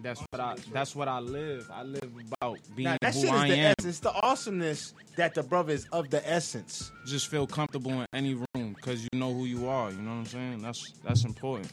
[0.03, 1.71] that's what I that's what I live.
[1.73, 3.75] I live about being Nah, that who shit is I the am.
[3.79, 3.99] essence.
[4.01, 6.91] The awesomeness that the brother is of the essence.
[7.07, 9.91] Just feel comfortable in any room because you know who you are.
[9.91, 10.63] You know what I'm saying?
[10.63, 11.71] That's that's important.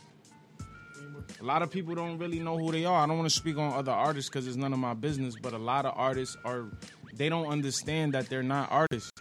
[1.40, 3.04] A lot of people don't really know who they are.
[3.04, 5.36] I don't want to speak on other artists because it's none of my business.
[5.42, 6.66] But a lot of artists are
[7.14, 9.12] they don't understand that they're not artists.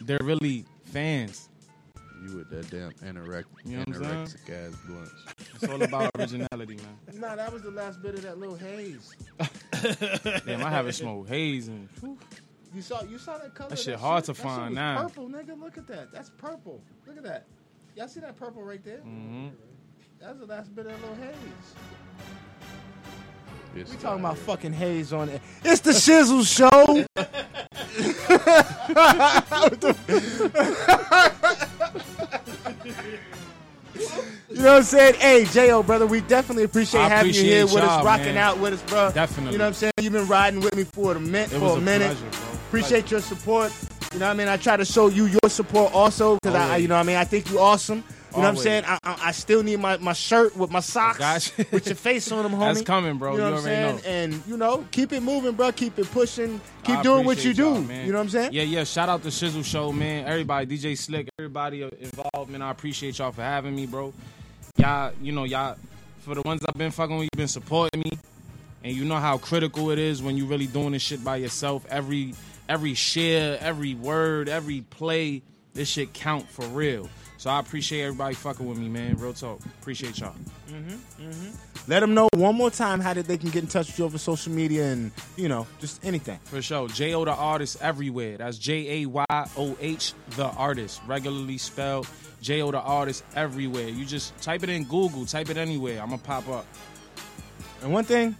[0.00, 1.48] They're really fans.
[2.24, 4.26] You with that damn anorexic, You know what I'm saying?
[4.48, 5.12] anorexic ass blunts.
[5.60, 7.20] It's all about originality, man.
[7.20, 9.14] Nah, that was the last bit of that little haze.
[10.44, 11.88] Damn, I haven't smoked haze and
[12.74, 13.70] You saw you saw that color.
[13.70, 15.02] That of shit hard to That find shit was now.
[15.02, 15.60] Purple, nigga.
[15.60, 16.12] Look at that.
[16.12, 16.80] That's purple.
[17.06, 17.46] Look at that.
[17.96, 18.98] Y'all see that purple right there?
[18.98, 19.50] Mhm.
[20.20, 21.74] That's the last bit of that little haze.
[23.74, 25.40] It's We talking about fucking haze on it.
[25.64, 27.04] It's the Shizzle Show.
[34.48, 35.14] You know what I'm saying?
[35.14, 38.36] Hey, J.O., brother, we definitely appreciate I having you here with us, rocking man.
[38.38, 39.10] out with us, bro.
[39.12, 39.52] Definitely.
[39.52, 39.92] You know what I'm saying?
[40.00, 41.52] You've been riding with me for a minute.
[41.52, 42.16] It for a a minute.
[42.16, 42.54] pleasure.
[42.68, 43.72] Appreciate your support.
[44.12, 44.48] You know what I mean?
[44.48, 47.16] I try to show you your support also because I, you know what I mean?
[47.16, 48.04] I think you're awesome.
[48.36, 48.84] You know what I'm saying?
[48.86, 52.42] I, I, I still need my, my shirt with my socks with your face on
[52.42, 52.74] them, homie.
[52.74, 53.32] That's coming, bro.
[53.32, 53.96] You know You what I'm saying?
[53.96, 54.02] know.
[54.04, 55.72] And you know, keep it moving, bro.
[55.72, 56.60] Keep it pushing.
[56.84, 57.80] Keep I doing what you do.
[57.82, 58.06] man.
[58.06, 58.52] You know what I'm saying?
[58.52, 58.84] Yeah, yeah.
[58.84, 60.26] Shout out to Shizzle Show, man.
[60.26, 62.62] Everybody, DJ Slick, everybody involved, man.
[62.62, 64.12] I appreciate y'all for having me, bro.
[64.76, 65.76] Y'all, you know, y'all,
[66.20, 68.10] for the ones I've been fucking with, you've been supporting me.
[68.84, 71.84] And you know how critical it is when you're really doing this shit by yourself.
[71.88, 72.34] Every
[72.68, 75.42] every share, every word, every play,
[75.74, 77.08] this shit count for real.
[77.38, 79.16] So I appreciate everybody fucking with me, man.
[79.16, 79.60] Real talk.
[79.80, 80.34] Appreciate y'all.
[80.70, 81.50] Mm-hmm, mm-hmm.
[81.90, 84.04] Let them know one more time how that they can get in touch with you
[84.06, 86.38] over social media and you know just anything.
[86.44, 86.88] For sure.
[86.88, 88.38] Jayoh the artist everywhere.
[88.38, 91.00] That's J A Y O H the artist.
[91.06, 92.08] Regularly spelled.
[92.42, 93.88] Jayoh the artist everywhere.
[93.88, 96.00] You just type it in Google, type it anywhere.
[96.00, 96.66] I'm gonna pop up.
[97.82, 98.34] And one thing,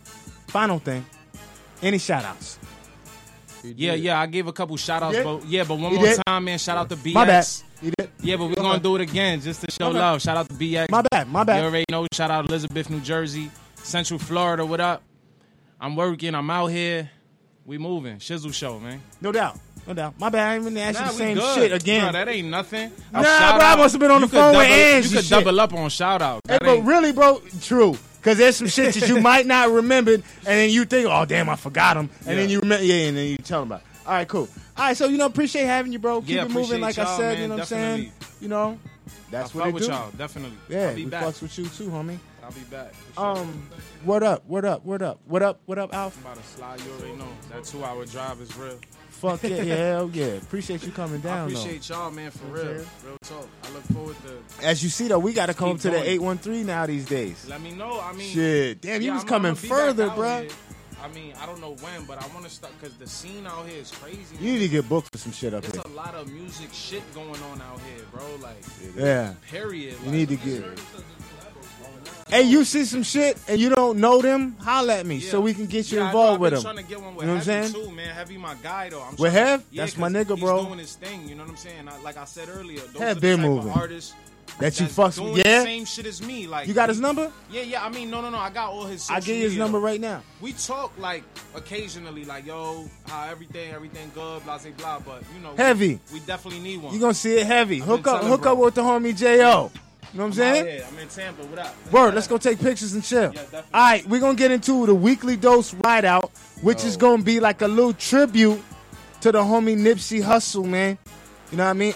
[0.48, 1.04] final thing,
[1.82, 2.58] any shout outs?
[3.62, 6.20] Yeah, yeah, I gave a couple shout outs, but yeah, but one You more did?
[6.26, 6.58] time, man.
[6.58, 7.14] Shout out to BX.
[7.14, 7.46] My bad.
[8.22, 9.98] Yeah, but we're gonna do it again just to show Okay.
[9.98, 10.20] love.
[10.22, 10.90] Shout out to BX.
[10.90, 11.60] My bad, my bad.
[11.60, 12.06] You already know.
[12.12, 13.50] Shout out Elizabeth, New Jersey,
[13.82, 14.64] Central Florida.
[14.64, 15.02] What up?
[15.80, 16.34] I'm working.
[16.34, 17.10] I'm out here.
[17.64, 18.16] We moving.
[18.18, 19.02] Shizzle show, man.
[19.20, 19.58] No doubt.
[19.86, 20.18] No doubt.
[20.18, 20.48] My bad.
[20.48, 21.54] I ain't even ask Nah, you the same good.
[21.54, 22.02] shit again.
[22.02, 22.90] Bro, that ain't nothing.
[23.12, 25.14] A Nah, bro, I must have been on you the phone with double- Angie You
[25.16, 25.30] could shit.
[25.30, 26.40] double up on shout out.
[26.48, 27.96] Hey, but really, bro, true.
[28.20, 31.48] Because there's some shit that you might not remember, and then you think, oh, damn,
[31.48, 32.10] I forgot them.
[32.26, 33.86] And then you remember, yeah, and then you tell them about it.
[34.06, 34.48] All right, cool.
[34.76, 36.20] All right, so, you know, appreciate having you, bro.
[36.20, 38.12] Keep Yeah, it moving, like I said, man, you know what I'm saying?
[38.40, 38.78] You know,
[39.30, 39.88] that's I what it with do.
[39.88, 40.56] y'all, definitely.
[40.68, 41.24] Yeah, I'll be we back.
[41.24, 42.18] fucks with you too, homie.
[42.44, 42.92] I'll be back.
[43.16, 43.24] sure.
[43.38, 43.68] Um,
[44.04, 46.16] word up, What up, What up, what up, what up, Alf?
[46.18, 46.80] I'm about to slide.
[46.82, 48.78] You already know that two hour drive is real.
[49.10, 50.26] Fuck yeah, yeah, hell yeah.
[50.26, 52.64] Appreciate you coming I down, appreciate y'all, man, for real.
[52.66, 53.48] what Real talk.
[53.64, 54.64] I look forward to.
[54.66, 57.46] As you see, though, we got to come to the 813 now these days.
[57.48, 57.98] Let me know.
[58.00, 60.40] I mean, Shit, damn, you was I'm- coming further, back out bruh.
[60.42, 60.50] here.
[61.06, 63.66] I mean, I don't know when, but I want to start because the scene out
[63.68, 64.36] here is crazy.
[64.40, 65.82] You need to get booked for some shit up There's here.
[65.84, 68.22] There's a lot of music shit going on out here, bro.
[68.42, 68.56] Like,
[68.96, 69.34] Yeah.
[69.50, 69.92] period.
[70.00, 70.64] You Like, need to get.
[72.28, 74.56] Hey, you see some shit and you don't know them?
[74.58, 76.62] Holla at me so we can get you Yeah, involved with them.
[76.62, 77.72] Trying to get one You with know what I'm saying?
[77.72, 78.12] Too, man.
[78.12, 79.02] Heavy, my guy though.
[79.02, 79.62] I'm With Hev?
[79.70, 80.56] Yeah, That's my nigga, bro.
[80.58, 81.28] he's doing his thing.
[81.28, 81.88] You know what I'm saying?
[81.88, 83.70] I, like I said earlier, those Hev are the been moving.
[83.70, 84.14] Artists
[84.58, 85.44] That you fucks doing with.
[85.44, 85.62] Yeah?
[85.62, 86.46] same shit as me.
[86.46, 87.30] Like You got his number?
[87.50, 87.84] Yeah, yeah.
[87.84, 88.38] I mean, no, no, no.
[88.38, 89.08] I got all his.
[89.10, 90.22] I'll give you his media, number right now.
[90.40, 94.98] We talk like occasionally, like yo, how everything, everything good, blah, blah, blah.
[95.00, 96.00] But you know, Heavy.
[96.10, 96.94] We, we definitely need one.
[96.94, 97.82] You gonna see it heavy.
[97.82, 98.52] I've Hook up hook bro.
[98.52, 99.70] up with the homie J.O.
[100.12, 100.66] You know what I'm saying?
[100.66, 100.86] here.
[100.90, 101.44] I'm in Tampa.
[101.44, 101.92] What up?
[101.92, 103.32] Word, let's go take pictures and chill.
[103.34, 106.30] Yeah, All right, we're gonna get into the weekly dose ride out,
[106.62, 108.62] which is gonna be like a little tribute
[109.20, 110.96] to the homie Nipsey Hussle, man.
[111.50, 111.92] You know what I mean?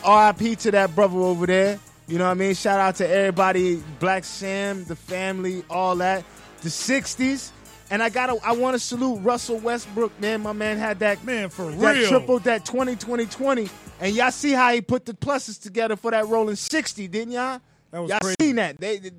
[0.48, 1.78] RIP to that brother over there.
[2.10, 2.54] You know what I mean?
[2.54, 6.24] Shout out to everybody, Blacc Sam, the family, all that.
[6.60, 7.52] The 60s.
[7.88, 10.42] And I gotta I wanna salute Russell Westbrook, man.
[10.42, 12.08] My man had that man for that real.
[12.08, 13.68] triple that 20 20 20.
[14.00, 17.60] And y'all see how he put the pluses together for that rolling 60, didn't y'all?
[17.92, 18.34] That was y'all crazy.
[18.40, 18.80] seen that.
[18.80, 19.12] They, the,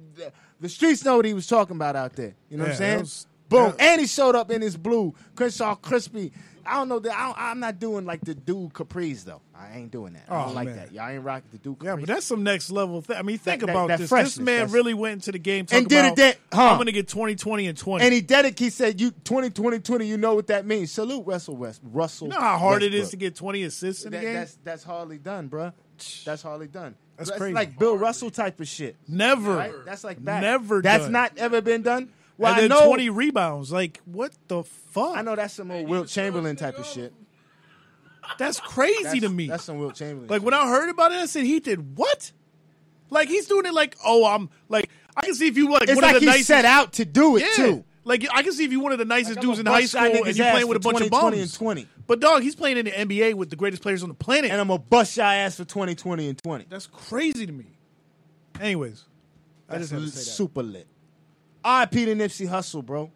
[0.60, 2.34] the streets know what he was talking about out there.
[2.50, 3.00] You know what I'm saying?
[3.00, 3.74] was- Boom.
[3.80, 5.14] and he showed up in his blue.
[5.36, 6.32] Crenshaw crispy.
[6.66, 9.42] I don't know that I don't, I'm not doing like the dude capris though.
[9.62, 10.24] I ain't doing that.
[10.30, 10.76] I Oh, don't like man.
[10.78, 10.92] that.
[10.92, 11.84] Y'all ain't rocking the capris.
[11.86, 13.18] Yeah, but that's some next level thing.
[13.18, 14.10] I mean, think That- that- about that this.
[14.10, 16.62] freshness, this man that's- really went into the game And did it about, that- huh.
[16.70, 18.04] I'm going to get 20, 20, and 20.
[18.06, 18.58] and he did it.
[18.60, 20.92] He said, "You 20, 20, 20, You know what that means?
[20.92, 21.82] Salute Russell West.
[21.84, 22.28] Russell.
[22.28, 24.34] you know how hard it is to get 20 assists in That- the game?
[24.36, 25.74] That's that's hardly done, bruh.
[26.26, 26.96] That's hardly done.
[27.18, 27.54] That's crazy.
[27.54, 28.96] like Bill Russell type of shit.
[29.08, 29.56] Never.
[29.56, 29.74] Right?
[29.86, 30.42] That's like that.
[30.42, 31.12] Never That's done.
[31.12, 32.10] not ever been done.
[32.40, 33.72] Well, and I know 20 rebounds.
[33.72, 35.16] Like, what the fuck?
[35.16, 37.14] I know that's some old Wilt Chamberlain type of shit.
[38.38, 39.48] That's crazy That's- to me.
[39.48, 40.30] That's some Wilt Chamberlain.
[40.30, 42.32] Like, when I heard about it, I said, he did what?
[43.10, 45.94] Like, he's doing it like, oh, I'm, like, I can see if you, like, it's
[45.96, 46.48] one like of the he nicest.
[46.48, 47.66] set out to do it Yeah.
[47.66, 47.84] too.
[48.04, 49.86] Like, I can see if you one of the nicest Like, dudes in a high
[49.86, 51.88] school and you ass playing with a bunch of 20, 20 and 20.
[52.08, 54.50] But, dog, he's playing in the NBA with the greatest players on the planet.
[54.50, 56.66] And I'm gonna bust y'all ass for 20, 20, and 20.
[56.70, 57.66] That's crazy to me.
[58.60, 59.04] Anyways,
[59.70, 60.26] I That's just had to lit- say that.
[60.26, 60.88] super lit.
[61.64, 62.06] R.I.P.
[62.06, 63.12] to Nipsey Hussle, bro.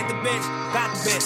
[0.00, 1.19] Get the bitch, got the bitch.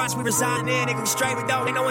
[0.00, 0.88] Spots we reside in.
[0.88, 1.66] Nigga, we straight, we don't.
[1.66, 1.90] Ain't no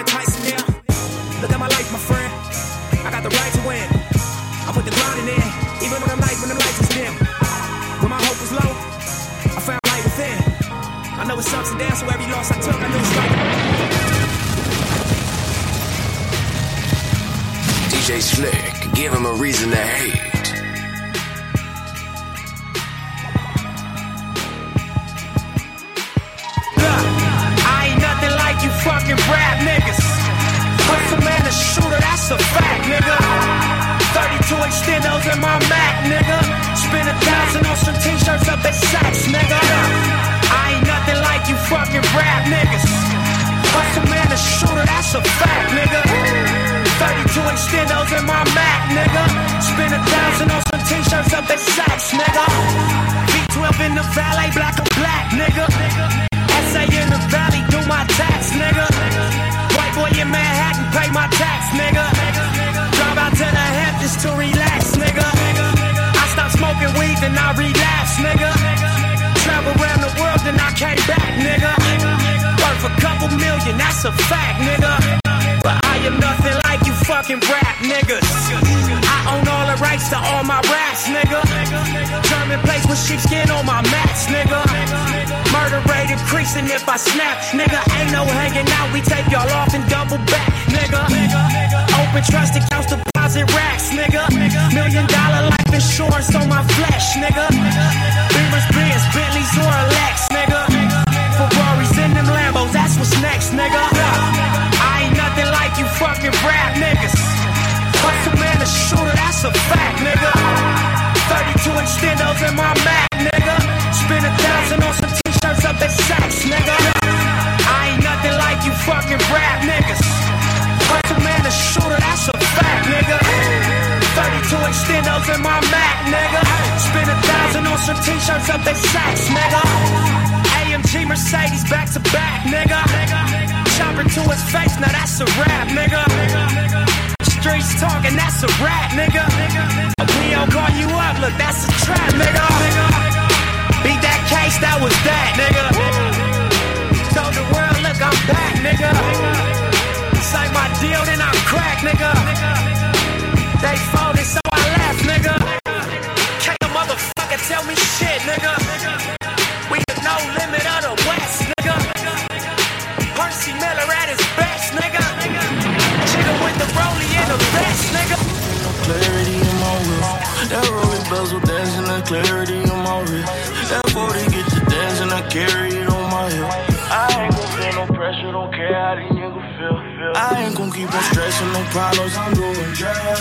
[180.16, 183.20] I ain't gon' keep on stressing, no problems, I'm doing drugs.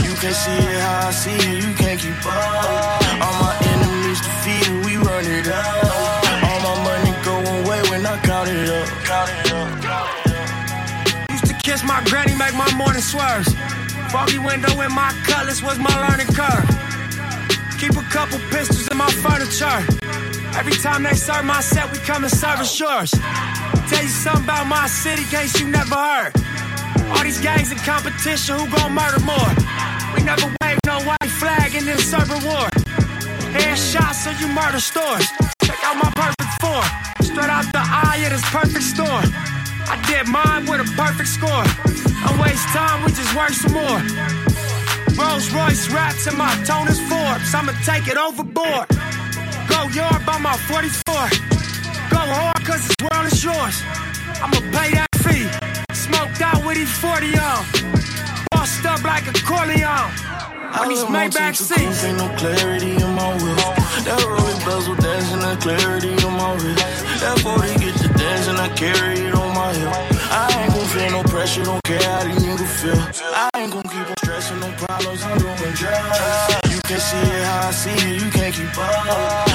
[0.00, 2.32] You can't see it how I see it, you can't keep up.
[3.20, 6.24] All my enemies defeated, we run it up.
[6.48, 8.88] All my money going away when I count it up.
[9.44, 10.08] It up.
[11.30, 13.52] Used to kiss my granny, make my morning swerves.
[14.10, 16.68] Foggy window in my colors was my learning curve.
[17.78, 20.03] Keep a couple pistols in my furniture.
[20.56, 23.10] Every time they serve my set, we come and service yours.
[23.10, 26.32] Tell you something about my city, case you never heard.
[27.10, 29.50] All these gangs in competition, who gon' murder more?
[30.14, 32.70] We never wave no white flag in this urban war.
[33.50, 35.26] Headshots so you murder stores.
[35.64, 36.86] Check out my perfect form.
[37.20, 39.26] Straight out the eye of this perfect storm.
[39.90, 41.50] I did mine with a perfect score.
[41.50, 44.00] I waste time, we just work some more.
[45.18, 47.54] Rolls Royce raps and my tone is Forbes.
[47.54, 48.86] I'ma take it overboard.
[49.68, 51.14] Go yard by my 44.
[52.10, 53.76] Go hard cause this world is yours.
[54.42, 55.46] I'ma pay that fee.
[55.94, 57.64] Smoked out with these 40 on.
[58.50, 60.10] Bossed up like a Corleone.
[60.80, 62.04] On these Maybach seats.
[62.04, 63.56] Ain't no clarity in my wheel.
[64.04, 67.04] That rolling bezel dancing, the clarity in my wrist.
[67.20, 68.14] That 40 get you
[68.48, 69.88] and I carry it on my hip.
[70.30, 73.24] I ain't gon' feel no pressure, don't care how these niggas feel.
[73.34, 76.72] I ain't gon' keep on stressing, no problems, I'm doing drugs.
[76.72, 79.53] You can see it how I see it, you can't keep up.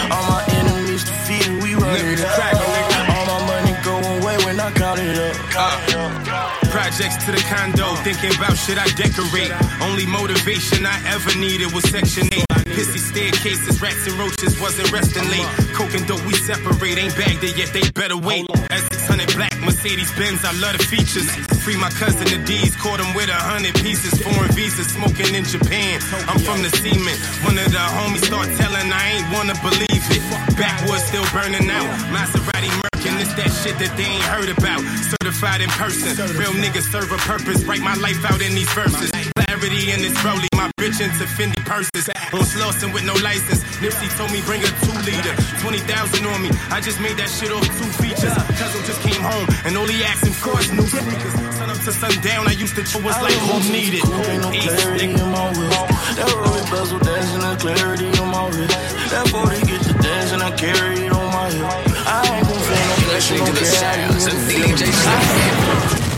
[6.99, 9.55] Projects to the condo, thinking about shit I decorate.
[9.79, 12.43] Only motivation I ever needed was Section 8.
[12.75, 15.47] Pissy staircases, rats and roaches wasn't resting late.
[15.71, 18.43] Coke and dope, we separate, ain't bagged it yet, they better wait.
[18.67, 21.31] S600 black Mercedes Benz, I love the features.
[21.63, 24.19] Free my cousin the D's, caught him with a hundred pieces.
[24.19, 26.03] Foreign visas, smoking in Japan.
[26.27, 27.15] I'm from the cement.
[27.47, 30.21] One of the homies start telling, I ain't wanna believe it.
[30.59, 31.87] Backwoods still burning out.
[32.11, 34.83] Maserati Merkin, it's that shit that they ain't heard about.
[35.07, 36.11] Certified in person.
[36.35, 37.63] Real niggas serve a purpose.
[37.65, 39.11] Write my life out in these verses.
[39.37, 40.49] Clarity in this rollie.
[40.55, 42.09] My bitch into Fendi purses.
[42.33, 43.61] On Slauson with no license.
[43.77, 45.33] Nipsey told me bring a two liter.
[45.61, 46.49] 20,000 on me.
[46.73, 48.33] I just made that shit off two features.
[48.57, 51.33] Cousin just came home and all he asked him for is new sneakers.
[51.57, 52.47] Sun up to sundown.
[52.47, 54.01] I used to chill was like who needed.
[54.25, 55.85] Ain't no clarity in my wheel.
[56.17, 58.73] That rolling bezel dancing, the clarity in my wrist.
[59.13, 61.69] That 40 get you dancing, I carry it on my hip.
[62.09, 65.99] I ain't gon' feel no pressure, listening to don't the care how sounds you of
[66.01, 66.08] feel.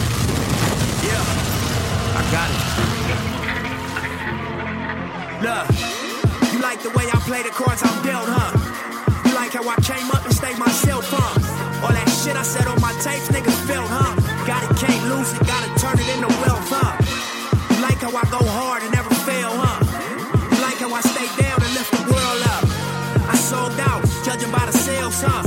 [2.22, 2.62] I got it.
[5.42, 5.66] Look,
[6.54, 8.54] you like the way I play the cards I'm dealt, huh?
[9.26, 11.82] You like how I came up and stayed myself, huh?
[11.82, 14.14] All that shit I said on my tapes, niggas felt, huh?
[14.46, 16.94] Got it, can't lose it, gotta turn it into wealth, huh?
[17.74, 19.82] You like how I go hard and never fail, huh?
[20.54, 22.64] You like how I stay down and lift the world up?
[23.34, 25.42] I sold out, judging by the sales, huh?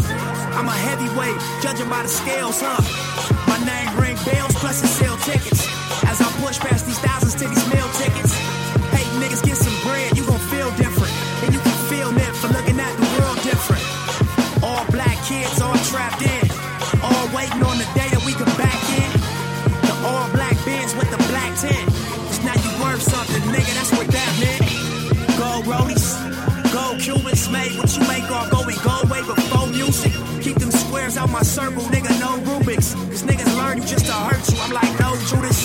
[0.59, 2.83] I'm a heavyweight, judging by the scales, huh?
[3.47, 5.54] My name ring bells, plus it sell tickets.
[27.65, 30.13] Made what you make off going gold way before music.
[30.43, 32.95] Keep them squares out my circle, nigga, no Rubik's.
[32.95, 34.59] Cause niggas learn you just to hurt you.
[34.61, 35.59] I'm like, no, Judas.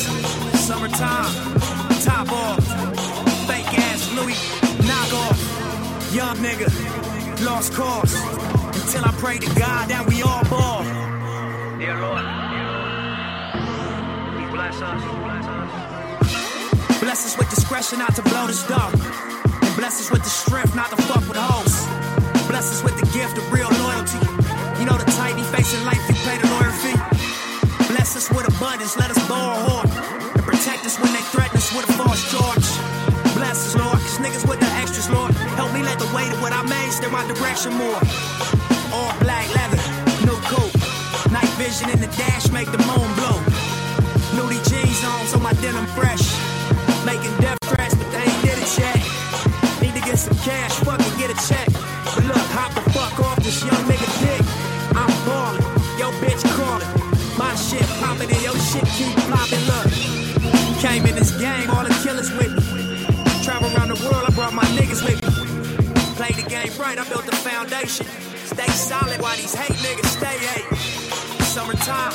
[0.68, 1.34] Summertime,
[2.04, 2.64] top off.
[3.48, 4.40] Fake ass Louis,
[4.88, 5.40] knock off.
[6.14, 6.70] Young nigga,
[7.46, 8.14] lost cause.
[8.82, 10.84] Until I pray to God that we all ball.
[11.80, 12.26] Dear Lord,
[14.40, 15.02] He bless us.
[15.26, 17.00] Bless us.
[17.02, 18.92] Bless us with discretion not to blow this dough.
[19.62, 21.89] And bless us with the strength not to fuck with hoes.
[22.50, 24.18] Bless us with the gift of real loyalty.
[24.82, 26.98] You know the tight facing life you pay the lawyer fee.
[27.94, 29.86] Bless us with abundance, let us borrow hoard.
[30.34, 32.66] And protect us when they threaten us with a false charge.
[33.38, 35.30] Bless us, Lord, cause niggas with the extras, Lord.
[35.62, 38.02] Help me let the weight of what I made steer my direction more.
[38.98, 39.78] All black leather,
[40.26, 40.74] new coupe.
[41.30, 43.38] Night vision in the dash make the moon blow.
[44.34, 46.26] Nudie jeans on, so my denim fresh.
[47.06, 48.29] Making death threats, but they
[53.50, 54.46] this young nigga dick.
[54.94, 55.64] I'm ballin',
[55.98, 56.86] yo bitch callin'.
[57.36, 59.64] My shit poppin' and your shit keep flopping.
[59.66, 59.90] Look,
[60.78, 62.64] came in this game, all the killers with me.
[63.42, 65.32] Travel around the world, I brought my niggas with me.
[66.20, 68.06] Play the game right, I built the foundation.
[68.54, 70.70] Stay solid while these hate niggas stay hate.
[71.50, 72.14] Summertime,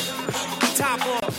[0.79, 1.35] top off.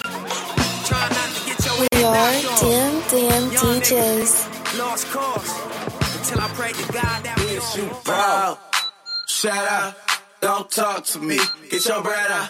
[0.89, 2.59] Try not to get your We head are knocked off.
[2.61, 4.77] DMDM Young DJs.
[4.77, 5.51] Lost cause
[6.17, 8.74] until I pray to God that we all you proud.
[10.41, 11.39] Don't talk to me.
[11.69, 12.49] Get your bread out.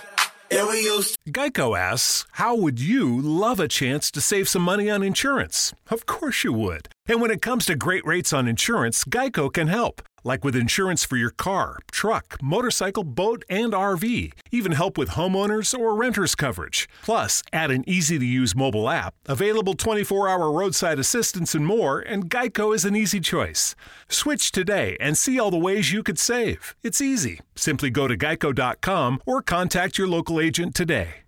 [0.51, 4.89] Yeah, we used Geico asks, How would you love a chance to save some money
[4.89, 5.73] on insurance?
[5.89, 6.87] Of course you would.
[7.07, 10.01] And when it comes to great rates on insurance, Geico can help.
[10.25, 14.31] Like with insurance for your car, truck, motorcycle, boat, and RV.
[14.49, 16.89] Even help with homeowners or renters coverage.
[17.03, 21.99] Plus, add an easy to use mobile app, available 24 hour roadside assistance, and more,
[21.99, 23.75] and Geico is an easy choice.
[24.09, 26.73] Switch today and see all the ways you could save.
[26.81, 27.41] It's easy.
[27.53, 31.21] Simply go to geico.com or contact your local agent today.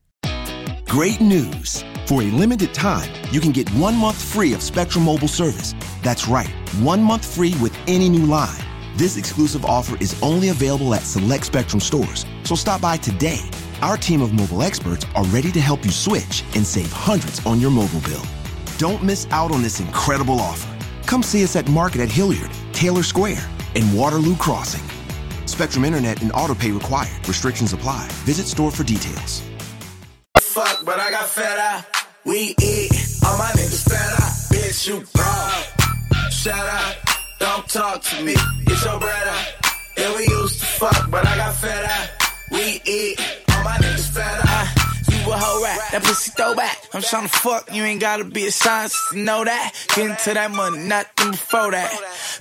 [0.87, 1.83] Great news!
[2.07, 5.75] For a limited time, you can get one month free of Spectrum Mobile service.
[6.01, 6.49] That's right,
[6.79, 8.57] one month free with any new line.
[8.97, 13.41] This exclusive offer is only available at select Spectrum stores, so stop by today.
[13.83, 17.61] Our team of mobile experts are ready to help you switch and save hundreds on
[17.61, 18.25] your mobile bill.
[18.79, 20.75] Don't miss out on this incredible offer.
[21.05, 24.81] Come see us at Market at Hilliard, Taylor Square, and Waterloo Crossing.
[25.45, 27.27] Spectrum Internet and autopay required.
[27.27, 28.07] Restrictions apply.
[28.25, 29.43] Visit store for details.
[30.39, 31.85] fuck, but I got fed out.
[32.25, 32.91] We eat,
[33.23, 34.33] all my niggas fed out.
[34.49, 35.03] Bitch, you
[36.51, 38.35] out, don't talk to me.
[38.65, 39.37] Get your brother.
[39.97, 42.09] Yeah, we used to fuck, but I got fed up.
[42.51, 43.19] We eat,
[43.51, 44.67] all my niggas fed up.
[45.09, 46.77] You a hoe rat, that pussy throwback.
[46.93, 49.73] I'm tryna fuck, you ain't gotta be a scientist to know that.
[49.95, 51.91] Get into that money, nothing before that.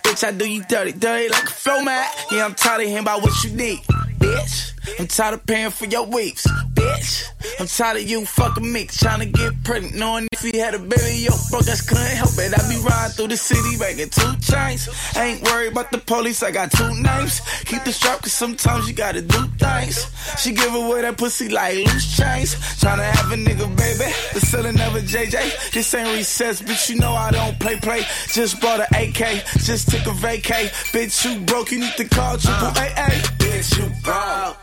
[0.03, 2.09] Bitch, I do you dirty, dirty like a flow mat.
[2.31, 3.79] Yeah, I'm tired of hearing about what you need,
[4.19, 4.73] bitch.
[4.99, 7.25] I'm tired of paying for your weeks, bitch.
[7.61, 11.25] I'm tired of you fucking me, to get pregnant, knowing if he had a baby,
[11.25, 12.53] yo, bro, just couldn't help it.
[12.53, 14.89] I be riding through the city, making two chains.
[15.17, 17.41] Ain't worried about the police, I got two names.
[17.65, 20.07] Keep the strap, cause sometimes you gotta do things.
[20.39, 22.55] She give away that pussy like loose chains.
[22.81, 25.73] Tryna have a nigga, baby, the selling of a JJ.
[25.73, 28.03] This ain't recess, bitch, you know I don't play, play.
[28.33, 30.69] Just bought an AK, just took a vacay.
[30.93, 33.11] Bitch, you broke, you need to call triple AA.
[33.39, 34.57] Bitch, you proud.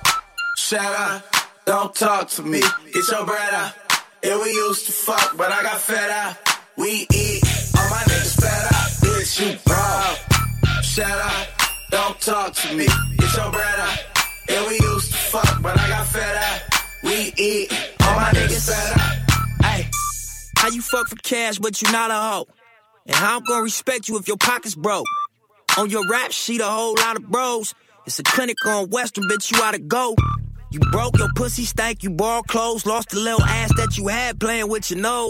[0.55, 1.23] Shout out,
[1.65, 2.61] don't talk to me.
[2.93, 3.73] Get your bread out.
[4.23, 6.37] Yeah, we used to fuck, but I got fed up.
[6.77, 7.43] We eat,
[7.75, 8.89] all my niggas fed up.
[9.01, 10.83] Bitch, you proud.
[10.83, 11.47] Shout out,
[11.91, 12.85] don't talk to me.
[13.17, 13.99] Get your bread out.
[14.47, 16.61] Yeah, we used to fuck, but I got fed up.
[17.03, 17.71] We eat,
[18.01, 19.65] all my niggas fed out.
[19.65, 19.89] Hey,
[20.57, 22.47] how you fuck for cash, but you not a hoe?
[23.07, 25.05] And how I'm gonna respect you if your pocket's broke?
[25.77, 27.73] On your rap sheet, a whole lot of bros.
[28.05, 30.15] It's a clinic on Western, bitch, you oughta go.
[30.73, 34.39] You broke your pussy stank, you borrowed clothes, lost the little ass that you had
[34.39, 35.29] playing with your nose.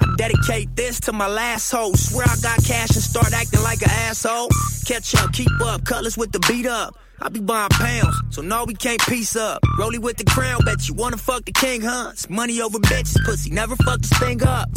[0.00, 1.92] I dedicate this to my last hoe.
[1.92, 4.48] Swear I got cash and start acting like an asshole.
[4.86, 6.94] Catch up, keep up, colors with the beat up.
[7.20, 9.62] I be buying pounds, so no, we can't piece up.
[9.78, 12.08] Rolly with the crown, bet you wanna fuck the king, huh?
[12.14, 14.70] It's money over bitches, pussy, never fuck this thing up.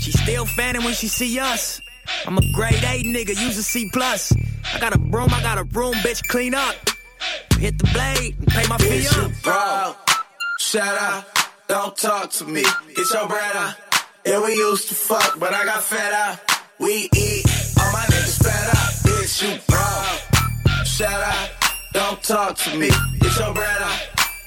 [0.00, 1.80] She still fanning when she see us.
[2.26, 4.32] I'm a grade A nigga, use a C plus.
[4.74, 6.74] I got a broom, I got a broom, bitch, clean up.
[7.58, 9.30] Hit the blade and pay my fee Bitch, up.
[9.30, 9.96] you proud.
[10.58, 11.24] Shout out,
[11.68, 12.62] don't talk to me.
[12.96, 13.74] Get your bread out.
[14.26, 16.38] Yeah, we used to fuck, but I got fed up.
[16.78, 17.44] We eat,
[17.80, 18.92] all my niggas fed up.
[19.06, 20.86] Bitch, you proud.
[20.86, 21.48] Shout out,
[21.92, 22.90] don't talk to me.
[23.20, 24.00] Get your bread out.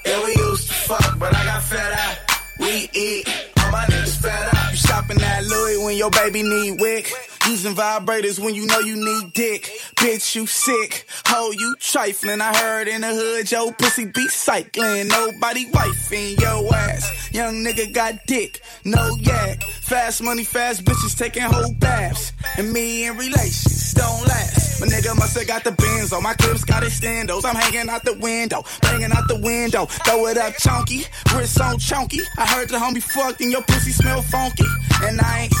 [0.04, 2.18] Yeah, we used to fuck, but I got fed up.
[2.60, 3.28] We eat,
[3.60, 4.70] all my niggas fed up.
[4.70, 7.12] You shopping at Louis when your baby need wick.
[7.48, 9.70] Using vibrators when you know you need dick.
[9.96, 11.06] Bitch, you sick.
[11.26, 12.40] Ho, you trifling.
[12.40, 15.06] I heard in the hood, yo, pussy be cycling.
[15.06, 17.32] Nobody wifing your ass.
[17.32, 19.62] Young nigga got dick, no yak.
[19.62, 22.32] Fast money, fast bitches taking whole baths.
[22.56, 24.80] And me in relations don't last.
[24.80, 26.22] My nigga must have got the bins on.
[26.22, 27.44] My clips got extendos.
[27.44, 29.86] I'm hanging out the window, banging out the window.
[29.86, 31.04] Throw it up, chunky.
[31.34, 32.20] Wrist on chunky.
[32.38, 34.64] I heard the homie fucked and your pussy smell funky.
[35.02, 35.52] And I ain't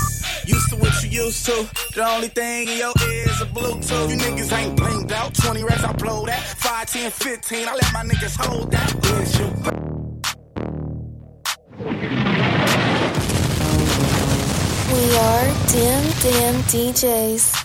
[0.46, 1.68] used to what you used to.
[1.94, 4.10] The only thing in your ear is a Bluetooth.
[4.10, 5.34] You niggas ain't blinged out.
[5.34, 6.42] 20 racks, I blow that.
[6.42, 7.68] 5, 10, 15.
[7.68, 8.94] I let my niggas hold that.
[9.22, 9.46] Is you
[14.92, 17.64] We are Dim Dim DJs.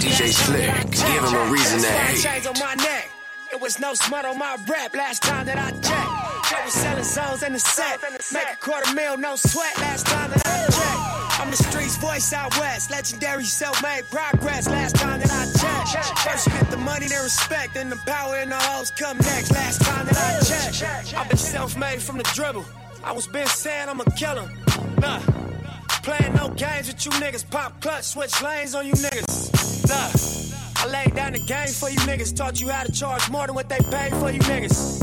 [0.00, 3.15] DJ Slick, give him a reason to hate.
[3.52, 6.52] It was no smut on my rap last time that I checked.
[6.52, 8.00] I was selling zones in the set.
[8.32, 11.40] Make a quarter mil, no sweat last time that I checked.
[11.40, 12.90] I'm the streets voice out west.
[12.90, 15.44] Legendary self-made progress last time that I
[15.92, 16.18] checked.
[16.18, 17.74] First you get the money, then respect.
[17.74, 21.14] Then the power and the hoes come next last time that I checked.
[21.14, 22.64] I've been self-made from the dribble.
[23.04, 24.50] I was been saying I'm a killer.
[24.98, 25.20] Nah.
[26.02, 27.48] Playing no games with you niggas.
[27.50, 29.88] Pop clutch, switch lanes on you niggas.
[29.88, 30.55] Nah.
[30.90, 32.36] Laid down the game for you niggas.
[32.36, 35.02] Taught you how to charge more than what they paid for you niggas.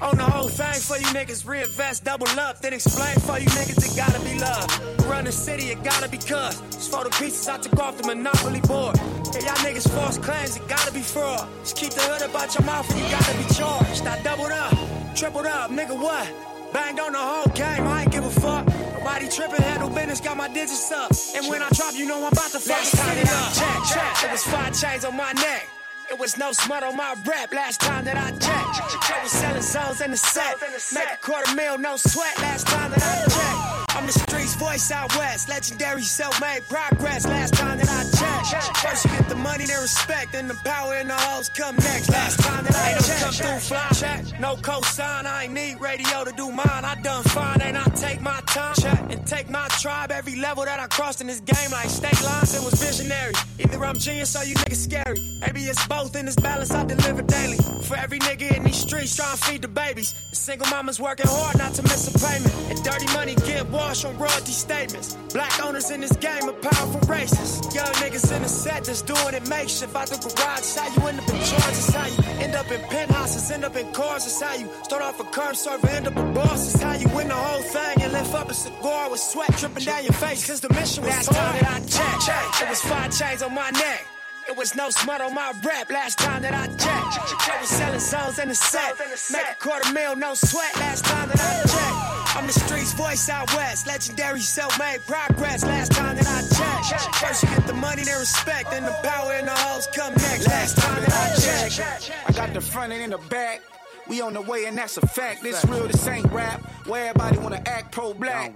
[0.00, 1.46] On the whole thing for you niggas.
[1.46, 3.78] Reinvest, double up, then explain for you niggas.
[3.78, 5.06] It gotta be love.
[5.08, 6.60] Run the city, it gotta be cuz.
[6.74, 8.96] It's for the pieces I took off the monopoly board.
[9.32, 11.48] Yeah, y'all niggas false claims, it gotta be fraud.
[11.60, 14.06] Just keep the hood about your mouth and you gotta be charged.
[14.06, 14.74] I doubled up,
[15.14, 16.26] tripled up, nigga what?
[16.72, 18.66] Banged on the whole game, I ain't give a fuck.
[19.06, 21.12] Nobody tripping, handle business, got my digits up.
[21.36, 23.52] And when I drop, you know I'm about to fuck the city up.
[23.54, 24.24] Check, check.
[24.24, 25.75] It was five chains on my neck.
[26.08, 29.10] It was no smut on my rap last time that I checked.
[29.10, 30.56] I was selling zones in the set.
[30.94, 33.86] Make a quarter mil, no sweat last time that I checked.
[33.96, 35.48] I'm the streets voice out west.
[35.48, 38.02] Legendary self-made progress last time that I
[38.50, 38.76] checked.
[38.76, 40.32] First you get the money, then respect.
[40.32, 42.10] Then the power and the hoes come next.
[42.10, 43.22] Last time that I checked.
[43.22, 43.88] come through fly.
[43.94, 44.40] Check.
[44.40, 46.84] No cosign, I ain't need radio to do mine.
[46.84, 48.74] I done fine and I take my time.
[48.74, 49.00] Check.
[49.10, 50.12] And take my tribe.
[50.12, 53.32] Every level that I crossed in this game like state lines, it was visionary.
[53.58, 55.38] Either I'm genius or you niggas scary.
[55.40, 57.56] Maybe it's both in this balance I deliver daily.
[57.88, 60.14] For every nigga in these streets trying to feed the babies.
[60.30, 62.54] The single mamas working hard not to miss a payment.
[62.70, 65.16] And dirty money get washed on royalty statements.
[65.32, 67.74] Black owners in this game are powerful racists.
[67.74, 69.94] Young niggas in the set just doing it makeshift.
[69.96, 71.76] Out the garage, how you end up in charge.
[71.80, 74.26] It's how you end up in penthouses, end up in cars.
[74.26, 76.74] It's how you start off a curb server, end up a boss.
[76.74, 79.84] It's how you win the whole thing and lift up a cigar with sweat dripping
[79.84, 80.46] down your face.
[80.46, 81.80] Cause the mission was Last time that I
[82.26, 84.15] checked, it was five chains on my neck.
[84.48, 87.50] It was no smut on my rap last time that I checked.
[87.50, 88.94] I was selling zones in the set.
[89.32, 92.36] Make a quarter mil, no sweat last time that I checked.
[92.36, 93.86] I'm the streets voice out west.
[93.86, 97.16] Legendary self-made progress last time that I checked.
[97.16, 98.70] First you get the money, then respect.
[98.70, 100.46] Then the power and the hoes come next.
[100.46, 102.12] Last time that I checked.
[102.26, 103.62] I got the front and in the back.
[104.08, 105.42] We on the way and that's a fact.
[105.42, 106.60] This real, this ain't rap.
[106.86, 108.54] Where everybody wanna act pro-black.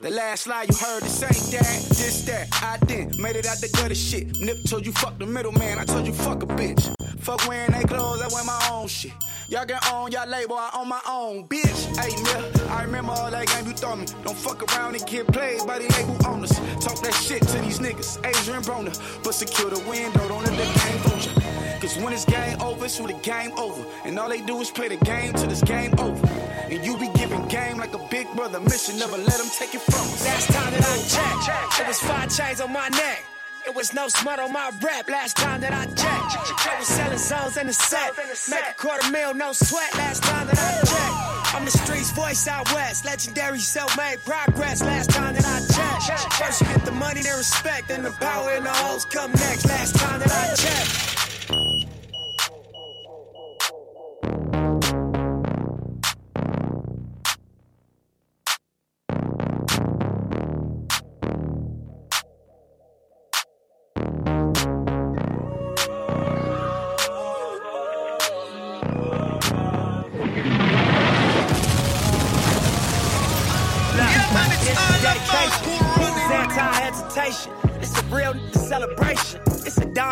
[0.00, 2.48] The last slide you heard, this ain't that, this that.
[2.62, 4.38] I did, made it out the gutter shit.
[4.40, 6.94] Nip told you fuck the middleman, I told you fuck a bitch.
[7.20, 9.12] Fuck wearing they clothes, I wear my own shit.
[9.48, 11.86] Y'all get on y'all label, I own my own bitch.
[11.98, 14.06] Hey, Mill, I remember all that game you throw me.
[14.24, 16.52] Don't fuck around and get played by the label owners.
[16.80, 19.24] Talk that shit to these niggas, Adrien Broner.
[19.24, 21.45] But secure the window, don't let the game fool you.
[21.80, 23.84] Cause when it's game over, it's when the game over.
[24.04, 26.26] And all they do is play the game till this game over.
[26.70, 29.82] And you be giving game like a big brother mission, never let them take it
[29.82, 30.24] from us.
[30.24, 30.96] Last time that I
[31.44, 33.24] checked, it was five chains on my neck.
[33.66, 36.66] It was no smut on my rap last time that I checked.
[36.66, 38.12] I was selling zones in the set.
[38.48, 41.54] Make a quarter mil, no sweat last time that I checked.
[41.54, 43.04] I'm the streets voice out west.
[43.04, 46.32] Legendary self-made progress last time that I checked.
[46.34, 47.88] First you get the money, then respect.
[47.88, 49.66] Then the power and the hoes come next.
[49.66, 51.25] Last time that I checked.
[51.48, 51.85] Mm-hmm.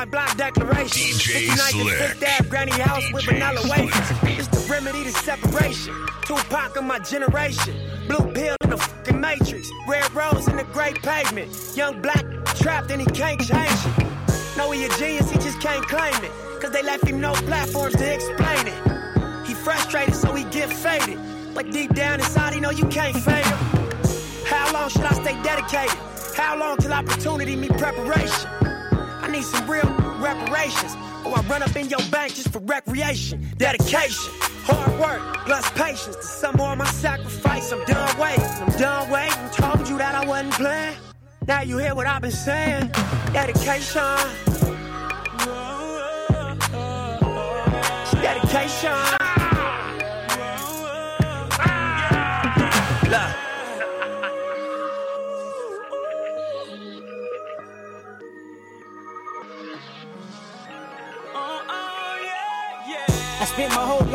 [0.04, 1.02] It's a block declaration.
[1.02, 1.96] DJ 59th and Slick.
[1.96, 4.38] Fifth Ave granny house with vanilla wafers.
[4.38, 5.94] It's the remedy to separation.
[6.26, 7.74] Tupac of my generation.
[8.06, 9.70] Blue pill in the fucking matrix.
[9.88, 11.50] Red rose in the great pavement.
[11.74, 12.22] Young black
[12.56, 14.56] trapped and he can't change it.
[14.58, 16.32] Know he a genius, he just can't claim it.
[16.60, 19.46] Cause they left him no platforms to explain it.
[19.46, 21.18] He frustrated, so he get faded.
[21.54, 23.58] But deep down inside, he know you can't fade him.
[24.44, 25.96] How long should I stay dedicated?
[26.36, 28.63] How long till opportunity meet preparation?
[29.24, 29.88] I need some real
[30.18, 30.94] reparations.
[31.24, 33.50] Or I run up in your bank just for recreation.
[33.56, 34.34] Dedication,
[34.64, 36.16] hard work, plus patience.
[36.16, 38.44] To some more of my sacrifice, I'm done waiting.
[38.44, 39.48] I'm done waiting.
[39.52, 40.96] Told you that I wasn't playing.
[41.48, 42.90] Now you hear what I've been saying.
[43.32, 44.02] Dedication.
[48.20, 49.23] Dedication.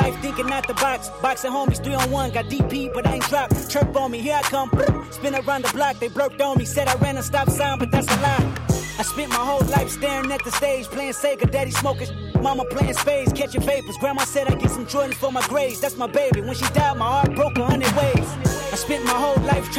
[0.02, 1.10] Life thinking out the box.
[1.22, 3.70] Boxing homies, three on one, got DP, but I ain't dropped.
[3.70, 4.70] Chirp on me, here I come.
[5.12, 6.66] Spin around the block, they blurped on me.
[6.66, 8.60] Said I ran a stop sign, but that's a lie.
[9.00, 12.10] I spent my whole life staring at the stage, playing Sega, daddy smoking.
[12.42, 13.98] Mama playing spades, catching vapors.
[13.98, 15.80] Grandma said I get some Jordans for my grades.
[15.82, 16.42] That's my baby.
[16.42, 17.58] When she died, my heart broke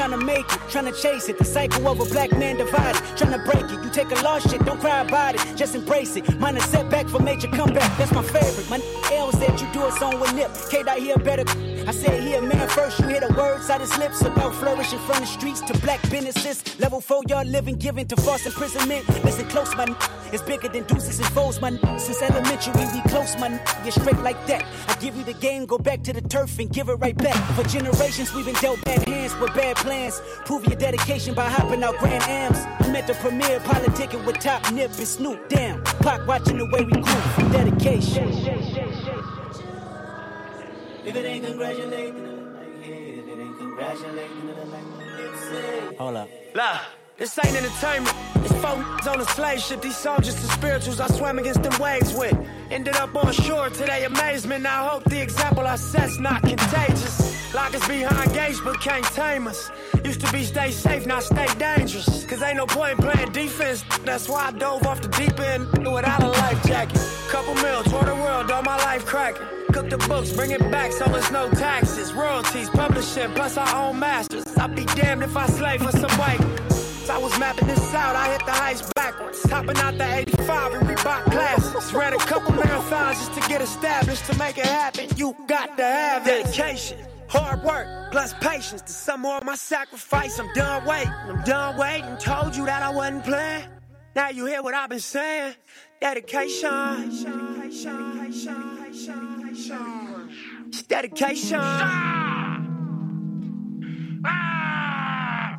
[0.00, 1.36] trying to make it, trying to chase it.
[1.36, 3.84] The cycle of a black man divided, trying to break it.
[3.84, 6.38] You take a lost shit, don't cry about it, just embrace it.
[6.38, 8.70] Mine a setback for major comeback, that's my favorite.
[8.70, 8.80] My
[9.12, 10.50] L said you do a song with Nip.
[10.70, 11.44] K dot here better.
[11.86, 15.20] I said here, man, first you hear the words out his lips about flourishing from
[15.20, 16.78] the streets to black businesses.
[16.78, 19.08] Level four, y'all living, giving to false imprisonment.
[19.24, 19.96] Listen close, man.
[20.32, 21.78] it's bigger than deuces and foes, man.
[21.98, 23.48] since elementary we close, my
[23.82, 24.64] get straight like that.
[24.88, 27.36] I give you the game, go back to the turf and give it right back.
[27.54, 30.20] For generations we've been dealt bad hands with bad plans.
[30.44, 32.58] Prove your dedication by hopping out Grand Ams.
[32.80, 35.48] I'm at the premiere, politicking with Top Nip and Snoop.
[35.48, 37.02] Damn, Pac watching the way we
[37.34, 39.19] from dedication.
[41.10, 46.28] If it ain't congratulating, like, yeah, if it ain't congratulating, like, Hold up.
[46.54, 46.76] Look,
[47.16, 48.14] this ain't entertainment.
[48.36, 49.82] It's folks on a slave ship.
[49.82, 52.38] These soldiers and spirituals I swam against them waves with.
[52.70, 54.64] Ended up on shore to their amazement.
[54.64, 57.54] I hope the example I set's not contagious.
[57.54, 59.68] Lock us behind gates but can't tame us.
[60.04, 62.24] Used to be stay safe, now stay dangerous.
[62.24, 63.84] Cause ain't no point in playing defense.
[64.04, 67.00] That's why I dove off the deep end without a life jacket.
[67.28, 69.46] Couple mil, tour the world, all my life cracking.
[69.72, 72.12] Cook the books, bring it back so it's no taxes.
[72.12, 74.44] Royalties, publishing, plus our own masters.
[74.56, 76.40] I'd be damned if I slave for some white.
[77.10, 79.42] I was mapping this out, I hit the heights backwards.
[79.42, 81.92] Topping out the 85 and Reebok classes.
[81.92, 84.26] Ran a couple marathons just to get established.
[84.26, 86.98] To make it happen, you got to have dedication.
[87.30, 88.82] Hard work, plus patience.
[88.82, 91.12] To some more of my sacrifice, I'm done waiting.
[91.12, 92.16] I'm done waiting.
[92.16, 93.66] Told you that I wasn't playing.
[94.16, 95.54] Now you hear what I've been saying.
[96.00, 96.68] Dedication.
[100.66, 101.60] It's dedication.
[101.60, 101.62] A
[104.24, 105.56] ah!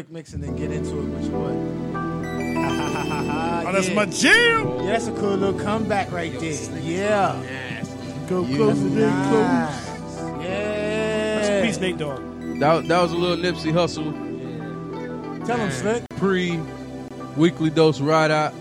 [0.00, 1.52] quick mix and then get into it with your boy.
[3.66, 4.66] Oh, that's my jam.
[4.78, 6.78] Yeah, that's a cool little comeback right there.
[6.80, 7.84] Yeah.
[8.26, 10.16] Go close to the nice.
[10.42, 11.36] Yeah.
[11.36, 12.18] Rest in peace, Nate Dogg.
[12.60, 14.14] That, that was a little Nipsey Hussle.
[15.38, 15.46] Yeah.
[15.46, 16.02] Tell him, Slick.
[16.16, 16.58] Pre
[17.36, 18.54] weekly dose ride out.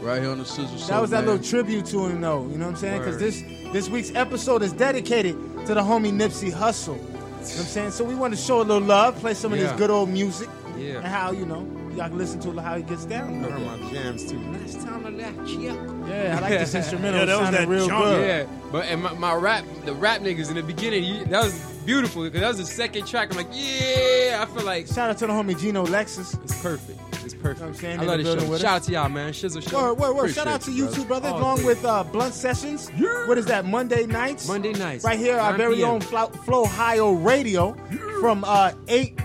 [0.00, 0.86] Right here on the Shizzle Show.
[0.86, 1.38] That was that man.
[1.38, 2.46] little tribute to him, though.
[2.46, 3.00] You know what I'm saying?
[3.00, 3.42] Because this
[3.72, 5.34] this week's episode is dedicated
[5.66, 7.15] to the homie Nipsey Hussle.
[7.50, 7.90] You know what I'm saying?
[7.92, 9.68] So we want to show a little love, play some of Yeah.
[9.70, 10.96] his good old music, Yeah.
[10.98, 11.66] and how you know
[11.96, 13.44] y'all can listen to how he gets down.
[13.44, 14.38] I heard my jams too.
[14.38, 16.04] Nice time to let you.
[16.08, 17.20] Yeah, I like this instrumental.
[17.20, 18.04] Yeah, that was that real jump.
[18.04, 18.26] good.
[18.28, 21.58] Yeah, but and my, my rap, the rap niggas in the beginning, you, that was
[21.86, 23.30] beautiful because that was the second track.
[23.30, 26.34] I'm like, yeah, I feel like Shout out to the homie Gino Lexus.
[26.44, 26.98] it's perfect.
[27.26, 27.60] It's perfect.
[27.62, 27.98] I'm saying?
[27.98, 28.56] I In love this show.
[28.56, 29.32] Shout out to y'all, man.
[29.32, 29.76] Shizzle show.
[29.94, 30.32] Word, word, word.
[30.34, 30.96] Shout out to you brother.
[30.96, 31.28] two, brother.
[31.28, 31.64] All along day.
[31.64, 32.88] with uh, Blunt Sessions.
[33.26, 33.64] What is that?
[33.66, 34.46] Monday nights.
[34.48, 35.90] Monday nights, Right here, our very p.m.
[35.90, 37.74] own Flow, Flow Ohio Radio
[38.20, 39.18] from uh, 8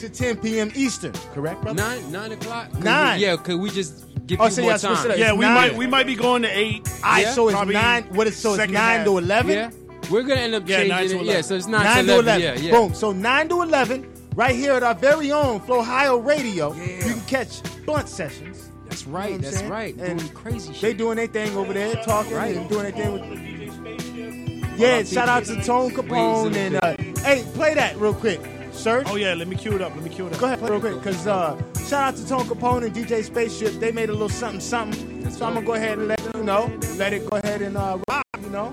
[0.00, 0.70] to 10 p.m.
[0.74, 1.12] Eastern.
[1.32, 1.76] Correct, brother?
[1.82, 2.72] nine nine o'clock.
[2.80, 3.18] Nine.
[3.18, 5.10] We, yeah, could we just give Oh, you so more y'all time?
[5.12, 5.18] it.
[5.18, 5.54] Yeah, It's we nine.
[5.54, 6.86] might we might be going to eight.
[6.88, 8.04] All right, Yeah, so it's probably nine.
[8.10, 9.06] What is so it's nine half.
[9.06, 9.52] to eleven.
[9.52, 9.70] Yeah,
[10.10, 11.26] we're gonna end up Yeah, nine changing to it.
[11.26, 11.42] Yeah, 11.
[11.44, 12.42] so it's nine, Nine to eleven.
[12.42, 12.70] Yeah, yeah.
[12.72, 12.92] Boom.
[12.94, 16.72] So nine to eleven, right here at our very own Flow Ohio Radio.
[16.74, 18.70] You can catch Blunt Sessions.
[18.88, 19.40] That's You know right.
[19.40, 19.70] that's saying?
[19.70, 19.94] right.
[19.96, 20.82] And Doing crazy shit.
[20.82, 22.56] They doing their thing over there, talking Right.
[22.56, 24.78] and doing their thing with.
[24.78, 28.40] Yeah, shout out to Tone Capone and uh, hey, play that real quick,
[28.72, 29.02] sir.
[29.06, 29.94] Oh yeah, let me cue it up.
[29.94, 30.40] Let me cue it up.
[30.40, 31.56] Go ahead, play real quick, cause uh,
[31.86, 33.74] shout out to Tone Capone and DJ Spaceship.
[33.74, 35.30] They made a little something, something.
[35.30, 37.98] so I'm gonna go ahead and let you know, let it go ahead and uh,
[38.08, 38.24] rock.
[38.42, 38.72] You know,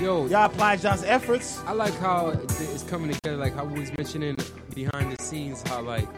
[0.00, 1.58] Yo, y'all applied y'all's efforts.
[1.66, 3.36] I like how it's coming together.
[3.36, 4.36] Like how we was mentioning
[4.70, 6.08] behind the scenes, how like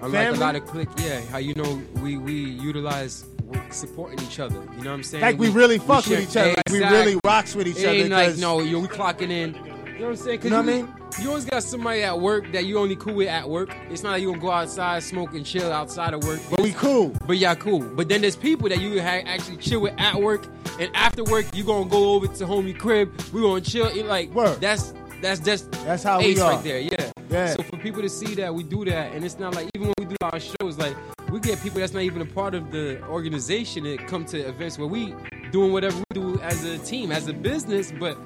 [0.00, 0.38] unlike Family?
[0.38, 3.24] a lot of click, yeah, how you know we we utilize
[3.70, 4.54] supporting each other.
[4.54, 5.22] You know what I'm saying?
[5.22, 6.50] Like we really fuck with each other.
[6.50, 9.54] Like we really rocks with each It other, Ain't like no, yo, we clocking in.
[9.54, 10.42] You know what I'm saying?
[10.42, 10.94] You know what I mean?
[11.20, 13.74] You always got somebody at work that you only cool with at work.
[13.90, 16.40] It's not like you gonna go outside, smoke and chill outside of work.
[16.50, 17.14] But we cool.
[17.26, 17.80] But yeah, cool.
[17.80, 20.46] But then there's people that you ha- actually chill with at work,
[20.80, 23.12] and after work you gonna go over to homie crib.
[23.32, 23.86] We gonna chill.
[23.88, 26.52] It like that's that's just That's how we are.
[26.54, 26.80] right there.
[26.80, 27.10] Yeah.
[27.30, 27.46] Yeah.
[27.54, 29.94] So for people to see that we do that, and it's not like even when
[29.98, 30.94] we do our shows, like
[31.30, 34.78] we get people that's not even a part of the organization that come to events
[34.78, 35.14] where we
[35.50, 37.90] doing whatever we do as a team, as a business.
[37.98, 38.18] But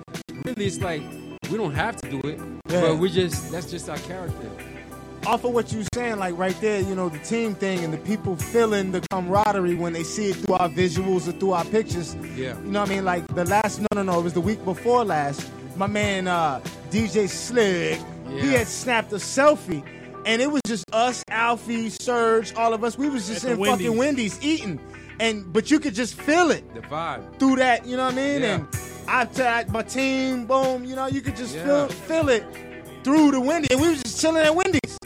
[0.44, 1.02] really, it's like
[1.50, 2.40] we don't have to do it.
[2.68, 2.80] Yeah.
[2.80, 4.50] But we just that's just our character.
[5.26, 7.98] off of what you're saying, like right there, you know, the team thing and the
[7.98, 12.14] people feeling the camaraderie when they see it through our visuals or through our pictures.
[12.36, 12.58] Yeah.
[12.60, 13.04] You know what I mean?
[13.04, 15.48] Like the last, no, no, no, it was the week before last.
[15.76, 16.60] My man, uh,
[16.90, 18.00] DJ Slick,
[18.40, 19.84] he had snapped a selfie.
[20.24, 22.98] And it was just us, Alfie, Serge, all of us.
[22.98, 24.36] We was just At in fucking Wendy's.
[24.36, 24.80] Wendy's eating.
[25.20, 27.38] And but you could just feel it The vibe.
[27.38, 28.42] through that, you know what I mean?
[28.42, 28.54] Yeah.
[28.56, 28.68] And
[29.08, 31.64] I tagged my team, boom, you know, you could just Yeah.
[31.64, 32.44] feel feel it
[33.04, 33.68] through the Wendy's.
[33.70, 34.98] And we was just chilling at Wendy's.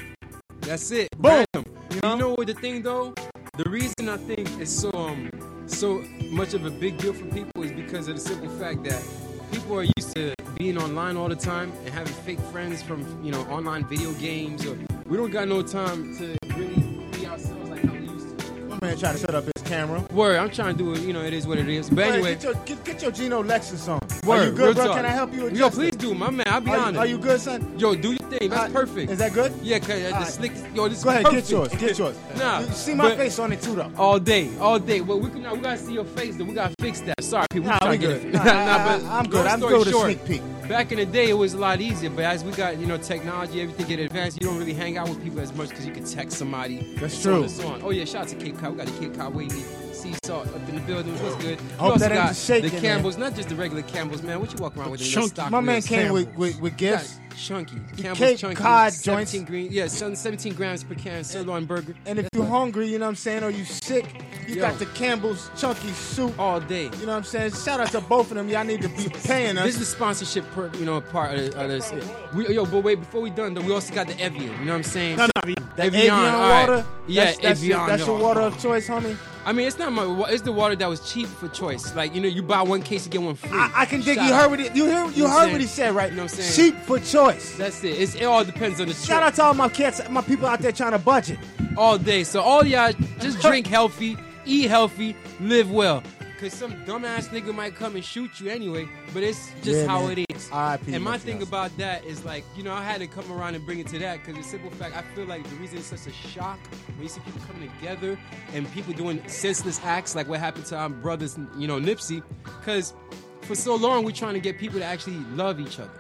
[0.63, 1.09] That's it.
[1.19, 1.45] Boom.
[1.55, 1.65] Random.
[1.93, 2.35] You know?
[2.35, 3.13] what the thing though?
[3.59, 5.31] The reason I think it's so um
[5.67, 9.03] so much of a big deal for people is because of the simple fact that
[9.51, 13.33] people are used to being online all the time and having fake friends from you
[13.33, 17.83] know online video games or we don't got no time to really be ourselves like
[17.85, 18.53] how we used to.
[18.67, 20.01] My man trying to set up his camera.
[20.13, 21.89] Word, I'm trying to do it, you know, it is what it is.
[21.89, 24.01] But anyway, get your, get, get your Gino Lexus on.
[24.27, 24.87] Word, Are you good, bro?
[24.87, 24.97] talk.
[24.97, 25.49] Can I help you?
[25.51, 26.45] Yo, please do, my man.
[26.49, 26.99] I'll be Are honest.
[26.99, 27.79] are you good, son?
[27.79, 28.51] Yo, do your thing.
[28.51, 29.11] That's perfect.
[29.13, 29.53] Is that good?
[29.63, 30.27] Yeah, cause uh, the Alright.
[30.29, 30.53] slick.
[30.75, 32.19] Yo, this is Go ahead, get yours, get yours.
[32.37, 33.93] nah, You see my face on it too, though.
[33.97, 35.01] All day, all day.
[35.01, 36.45] Well, we can now we gotta see your face though.
[36.45, 37.23] We gotta fix that.
[37.23, 37.69] Sorry, people.
[37.71, 38.35] Nah, we to get good.
[38.35, 38.35] it.
[38.41, 39.47] Nah, I- I- I'm good.
[39.47, 40.43] I'm good short, sneak peek.
[40.71, 42.11] Back in the day, it was a lot easier.
[42.11, 44.41] But as we got you know technology, everything get advanced.
[44.41, 46.95] You don't really hang out with people as much because you can text somebody.
[47.01, 47.43] That's true.
[47.43, 47.83] on.
[47.83, 48.71] Oh yeah, shout out to Cape Cod.
[48.71, 49.63] We got the Cape Cod wavy.
[49.93, 51.13] Sea salt up in the building.
[51.25, 51.61] What's good?
[51.61, 52.83] We Hope also that ain't got shaking, the man.
[52.83, 54.39] Campbells, not just the regular Campbells, man.
[54.39, 55.01] What you walk around with?
[55.01, 57.19] in the stock My man came with, with, with gifts.
[57.47, 57.77] Chunky.
[57.97, 58.57] Campbell's Cape chunky.
[58.57, 59.69] Cod 17 green.
[59.71, 61.95] Yeah, 17 grams per can sirloin burger.
[62.07, 64.07] And if you're hungry, you know what I'm saying, or you sick,
[64.47, 64.63] you Yo.
[64.63, 66.39] got the Campbell's Chunky Soup.
[66.39, 66.85] All day.
[66.85, 67.53] You know what I'm saying?
[67.53, 68.49] Shout out to both of them.
[68.49, 69.65] Y'all need to be paying us.
[69.65, 71.93] This is the sponsorship, per, you know, part of, of this.
[72.35, 74.45] We, yo, but wait, before we done, though, we also got the Evian.
[74.45, 75.17] You know what I'm saying?
[75.17, 76.69] No, no, that Evian, Evian all right.
[76.69, 76.87] water.
[77.07, 77.97] Yeah, that's, that's your, Evian.
[77.97, 79.17] that's your water of choice, homie.
[79.47, 80.05] I mean, it's not my.
[80.07, 81.95] wa- It's the water that was cheap for choice.
[81.95, 83.51] Like you know, you buy one case, you get one free.
[83.59, 84.17] I, I can dig.
[84.17, 84.41] Shout You out.
[84.43, 85.07] heard what he, you hear.
[85.11, 85.89] You know heard I'm what he saying?
[85.89, 86.11] said, right?
[86.11, 86.73] You know what I'm saying?
[86.73, 87.57] Cheap for choice.
[87.57, 87.99] That's it.
[87.99, 90.61] It's, it all depends on the Shout out to all my cats, my people out
[90.61, 91.39] there trying to budget.
[91.77, 92.23] all day.
[92.25, 96.03] So all y'all just drink healthy, eat healthy, live well.
[96.41, 100.07] Cause some dumbass nigga might come and shoot you anyway, but it's just Yeah, how
[100.07, 100.19] man.
[100.19, 100.49] it is.
[100.51, 100.95] R.I.P.
[100.95, 101.49] And my thing Nelson.
[101.49, 103.99] about that is like, you know, I had to come around and bring it to
[103.99, 106.59] that because the simple fact, I feel like the reason it's such a shock
[106.95, 108.19] when you see people coming together
[108.55, 112.23] and people doing senseless acts like what happened to our brothers, you know, Nipsey,
[112.59, 112.95] because
[113.43, 115.91] for so long we're trying to get people to actually love each other.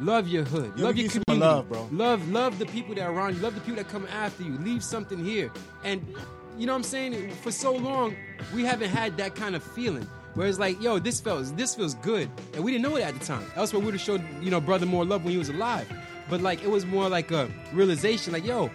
[0.00, 0.80] Love your hood.
[0.80, 1.36] Love your community.
[1.36, 1.86] love, bro.
[1.92, 3.42] Love, love the people that are around you.
[3.42, 4.56] Love the people that come after you.
[4.58, 5.52] Leave something here.
[5.84, 6.02] And
[6.62, 7.30] you know what I'm saying?
[7.42, 8.14] For so long,
[8.54, 10.06] we haven't had that kind of feeling.
[10.34, 12.30] Where it's like, yo, this feels this feels good.
[12.54, 13.44] And we didn't know it at the time.
[13.56, 15.92] Else we would have showed, you know, brother more love when he was alive.
[16.30, 18.70] But like it was more like a realization, like, yo,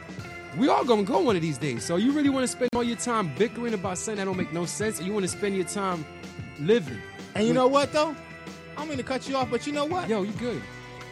[0.57, 1.85] we all gonna go one of these days.
[1.85, 4.65] So you really wanna spend all your time bickering about something that don't make no
[4.65, 6.05] sense, and you wanna spend your time
[6.59, 6.99] living.
[7.35, 8.13] And you know what though?
[8.75, 10.09] I'm gonna cut you off, but you know what?
[10.09, 10.61] Yo, you good.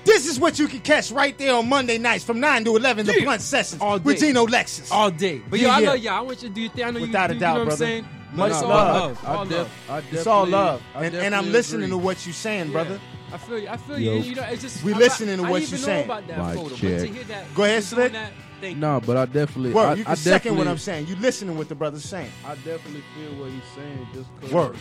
[0.05, 3.05] This is what you can catch right there on Monday nights from 9 to 11,
[3.07, 4.27] the Blunt Sessions All with day.
[4.27, 4.91] Gino Lexus.
[4.91, 5.41] All day.
[5.49, 5.89] But Yeah, yo, I yeah.
[5.89, 6.13] love y'all.
[6.13, 6.83] I want you to do your thing.
[6.85, 7.65] I know Without you, a you, doubt, you know brother.
[7.65, 8.07] what I'm saying?
[8.33, 8.95] Much It's all love.
[9.23, 9.25] love.
[9.25, 9.71] I All def- love.
[9.89, 10.81] I It's all definitely- love.
[10.93, 11.89] I And, and I'm definitely listening agree.
[11.91, 12.99] to what you're saying, brother.
[13.33, 13.67] I feel you.
[13.67, 14.13] I feel Yo.
[14.13, 14.19] you.
[14.21, 16.05] You know, it's just We I- listening to I what didn't you're even know saying.
[16.05, 16.69] about that photo.
[16.69, 16.99] But check.
[16.99, 18.11] to hear that, Go ahead, you doing Slick.
[18.13, 19.73] that, thank No, but I definitely.
[19.73, 21.07] Word, I, you I can second what definitely- I'm saying.
[21.07, 22.31] You listening to what the brother's saying.
[22.45, 24.07] I definitely feel what he's saying.
[24.13, 24.75] Just cause, Word.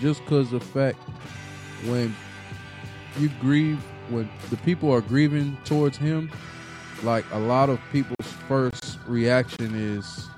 [0.00, 0.98] Just because the fact
[1.86, 2.14] when
[3.18, 3.78] you grieve,
[4.08, 6.30] when the people are grieving towards him,
[7.02, 10.28] like a lot of people's first reaction is,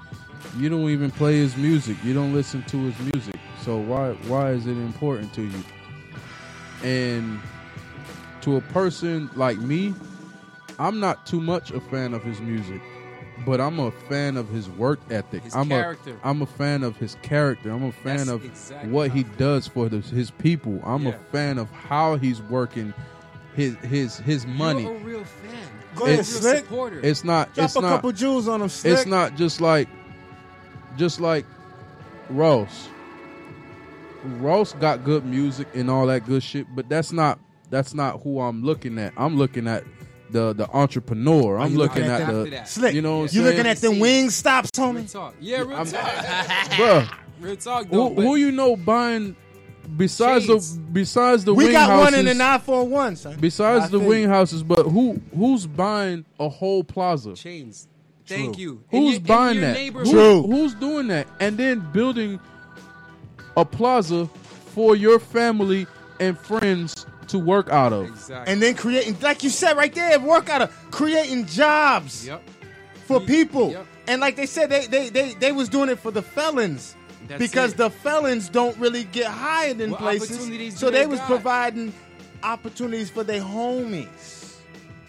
[0.56, 1.96] you don't even play his music.
[2.02, 3.36] You don't listen to his music.
[3.62, 5.64] So why why is it important to you?
[6.82, 7.38] And
[8.42, 9.94] to a person like me,
[10.78, 12.80] I'm not too much a fan of his music,
[13.46, 15.42] but I'm a fan of his work ethic.
[15.44, 16.16] His I'm character.
[16.22, 17.70] a I'm a fan of his character.
[17.70, 20.80] I'm a fan That's of exactly what he does for the, his people.
[20.84, 21.10] I'm Yeah.
[21.10, 22.92] a fan of how he's working
[23.54, 24.82] his his his money.
[24.82, 25.50] You're a real fan.
[25.96, 26.58] Go You're ahead, a real Slick.
[26.64, 27.00] supporter.
[27.02, 27.52] It's not.
[27.54, 27.88] Drop it's a not.
[27.88, 28.92] couple jewels on him, Slick.
[28.98, 29.88] It's not just like,
[30.96, 31.46] just like
[32.28, 32.88] Ross.
[34.24, 37.38] Ross got good music and all that good shit, but that's not
[37.70, 39.12] that's not who I'm looking at.
[39.16, 39.84] I'm looking at
[40.32, 41.58] the the entrepreneur.
[41.58, 42.68] Oh, I'm looking looking at, at the that?
[42.68, 42.94] Slick.
[42.94, 45.10] You know, what I'm You looking at the wing stops, Real homie?
[45.12, 45.34] talk.
[45.40, 45.84] Yeah, real talk.
[45.94, 48.14] Bruh, real talk, though.
[48.14, 49.36] who, who you know buying
[49.96, 50.76] besides Shades.
[50.76, 53.36] the besides the We wing got houses, one in the nine four one, son.
[53.40, 57.34] besides I the wing houses, but who who's buying a whole plaza?
[57.34, 57.88] chains.
[58.26, 58.62] Thank True.
[58.62, 58.84] you.
[58.90, 59.76] Who's your- in buying your that?
[59.92, 60.42] Who- True.
[60.42, 61.26] Who's doing that?
[61.40, 62.38] And then building
[63.56, 64.28] a plaza
[64.74, 65.86] for your family
[66.20, 68.06] and friends to work out of.
[68.06, 68.52] Exactly.
[68.52, 72.42] And then creating, like you said right there, work out of creating jobs Yep.
[73.06, 73.70] for mm, people.
[73.72, 73.86] Yep.
[74.08, 76.94] And like they said, they they they, they was doing it for the felons.
[77.28, 77.76] That's because it.
[77.76, 80.78] the felons don't really get hired in What places.
[80.78, 81.28] So they they was got?
[81.28, 81.92] providing
[82.42, 84.56] opportunities for their homies.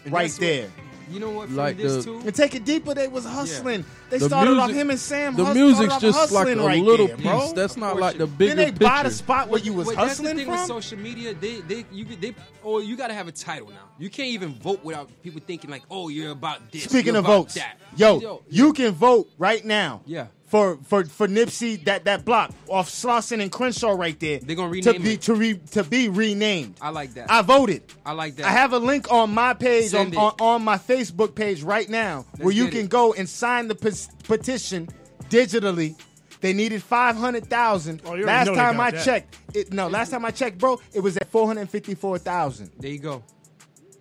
[0.04, 0.68] And right that's what- there.
[1.10, 1.48] You know what?
[1.48, 2.20] From Like this the- too.
[2.24, 3.84] And take it deeper, they was hustling.
[4.10, 5.34] They The started off him and Sam.
[5.36, 7.26] The hus- music's just like a right little there, piece.
[7.26, 7.52] bro.
[7.54, 9.10] That's not like the Then bigger they buy the picture.
[9.10, 10.54] spot where you was Wait, that's the hustling thing from.
[10.56, 11.34] with social media.
[11.34, 13.88] They, they, you, they, or you got to have a title now.
[13.98, 16.84] You can't even vote without people thinking like, oh, you're about this.
[16.84, 17.78] Speaking you're of about votes, that.
[17.96, 20.02] yo, you can vote right now.
[20.06, 20.26] Yeah.
[20.52, 24.38] For for for Nipsey that that block off Slauson and Crenshaw right there.
[24.38, 25.22] They're gonna to be it.
[25.22, 26.76] to re, to be renamed.
[26.82, 27.30] I like that.
[27.30, 27.82] I voted.
[28.04, 28.44] I like that.
[28.44, 32.26] I have a link on my page on, on, on my Facebook page right now
[32.36, 32.90] where you can it.
[32.90, 34.90] go and sign the pes- petition
[35.30, 35.98] digitally.
[36.42, 38.02] They needed five hundred thousand.
[38.04, 39.04] Oh, last time I that.
[39.06, 42.18] checked, it, no, last time I checked, bro, it was at four hundred fifty four
[42.18, 42.72] thousand.
[42.78, 43.22] There you go.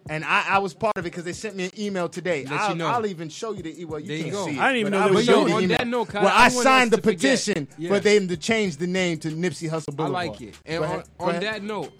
[0.09, 2.45] And I, I was part of it because they sent me an email today.
[2.49, 2.87] I'll, know.
[2.87, 3.99] I'll even show you the email.
[3.99, 4.45] You There can't go.
[4.45, 4.59] see it.
[4.59, 5.77] I didn't even know there was show a you the on email.
[5.77, 7.89] that note, Kyle, Well, I I signed the petition Yeah.
[7.89, 10.55] for them to change the name to Nipsey Hussle I like it.
[10.65, 11.93] And on, on that note,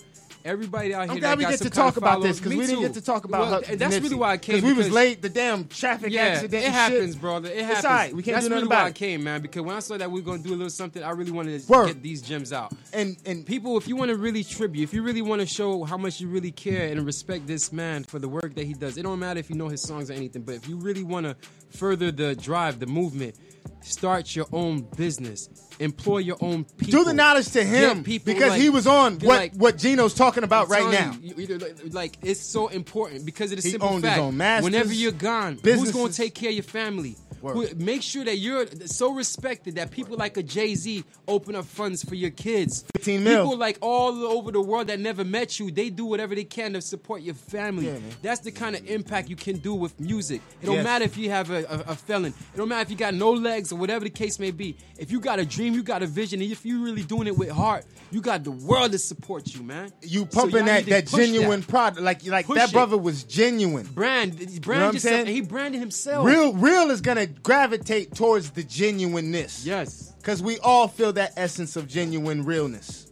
[0.46, 2.66] everybody out here I'm that glad we got get to talk about this because we
[2.66, 4.04] didn't get to talk about Well, and that's Nipsey.
[4.04, 4.56] really why I came.
[4.58, 5.22] Because we was late.
[5.22, 6.64] The damn traffic Yeah, accident.
[6.66, 7.22] it happens, shit.
[7.22, 7.50] brother.
[7.50, 7.86] It It's happens.
[7.86, 8.16] all right.
[8.16, 9.42] We can't That's do nothing really why about I came, man.
[9.42, 11.62] Because when I saw that we were gonna do a little something, I really wanted
[11.62, 11.88] to Word.
[11.88, 12.74] get these gems out.
[12.94, 15.84] And and People, if you want to really tribute, if you really want to show
[15.84, 18.98] how much you really care and respect this man for the work that he does,
[18.98, 20.44] it don't matter if you know his songs or anything.
[20.44, 21.36] But if you really want to
[21.78, 23.36] further the drive, the movement,
[23.82, 27.00] start your own business, employ your own people.
[27.00, 30.14] do the knowledge to him people because like- he was on what like- what Gino's
[30.14, 31.18] talking about right now.
[31.22, 31.60] you,
[31.92, 34.64] like it's so important because of the He simple owned his fact.
[34.64, 37.16] whenever you're gone, who's going to take care of your family?
[37.42, 41.66] Who- make sure that you're so respected that people like a Jay Z open up
[41.66, 42.84] funds for your kids.
[42.96, 43.44] 15 mil.
[43.44, 46.74] People like all over the world that never met you, they do whatever they can
[46.74, 47.88] to support your family.
[47.88, 47.98] Yeah.
[48.22, 50.42] That's the kind of impact you can do with music.
[50.62, 50.84] It don't Yes.
[50.84, 52.34] matter if you have a, a, a felon.
[52.54, 54.76] It don't matter if you got no legs or whatever the case may be.
[54.98, 57.38] If you got a dream, you got a vision, and if you really doing it
[57.38, 59.92] with heart, you got the world to support you, man.
[60.02, 62.74] You pumping y'all that that genuine product like like Push that it.
[62.74, 63.86] brother was genuine.
[63.88, 64.40] brand.
[64.40, 66.26] know Brand yourself, and he branded himself.
[66.28, 69.66] Real real is gonna gravitate towards the genuineness.
[69.66, 70.14] Yes.
[70.18, 73.12] Because we all feel that essence of genuine realness.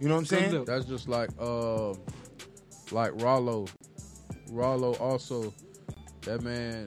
[0.00, 0.64] You know what I'm saying?
[0.64, 1.94] That's just like uh
[2.90, 3.66] like Rollo.
[4.50, 5.52] Rollo also
[6.22, 6.86] that man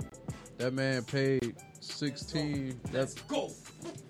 [0.58, 3.52] that man paid sixteen that's Go.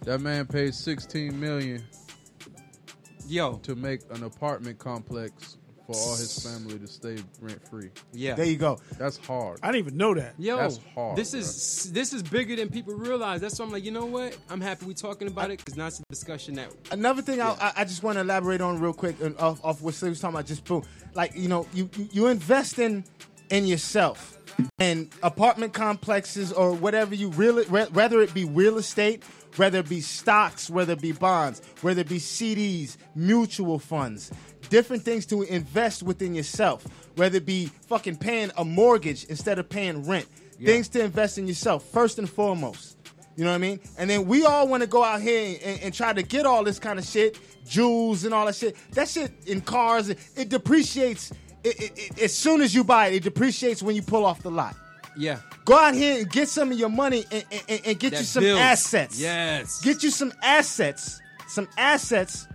[0.02, 1.84] that man paid sixteen million
[3.28, 3.56] Yo.
[3.64, 5.57] to make an apartment complex
[5.88, 7.90] for all his family to stay rent free.
[8.14, 8.36] Yeah.
[8.36, 8.80] There you go.
[8.98, 9.60] That's hard.
[9.64, 10.34] I didn't even know that.
[10.38, 13.42] Yo, That's hard, this is this is bigger than people realize.
[13.42, 14.38] That's why I'm like, you know what?
[14.50, 17.52] I'm happy we're talking about it because now it's a discussion that Another thing I,
[17.60, 20.20] I- I just want to elaborate on real quick and off, off what Slim was
[20.20, 20.46] talking about.
[20.46, 20.84] Just boom,
[21.14, 23.04] like you know, you you, you invest in
[23.50, 24.38] in yourself
[24.80, 29.24] and apartment complexes or whatever you really whether it be real estate,
[29.56, 34.32] whether it be stocks, whether it be bonds, whether it be CDs, mutual funds,
[34.70, 36.86] different things to invest within yourself.
[37.16, 40.26] Whether it be fucking paying a mortgage instead of paying rent,
[40.64, 42.98] things to invest in yourself first and foremost.
[43.36, 43.80] You know what I mean?
[44.00, 46.64] And then we all want to go out here and, and try to get all
[46.64, 47.38] this kind of shit,
[47.68, 48.76] jewels and all that shit.
[48.92, 51.32] That shit in cars, it, it depreciates.
[51.64, 54.50] It, it, as soon as you buy it, it depreciates when you pull off the
[54.52, 54.76] lot.
[55.18, 55.40] yeah.
[55.66, 58.20] Go out here and get some of your money and, and, and- and get That
[58.20, 58.62] you some builds.
[58.62, 59.20] assets.
[59.20, 59.82] Yes.
[59.82, 62.48] Get you some assets, some assets,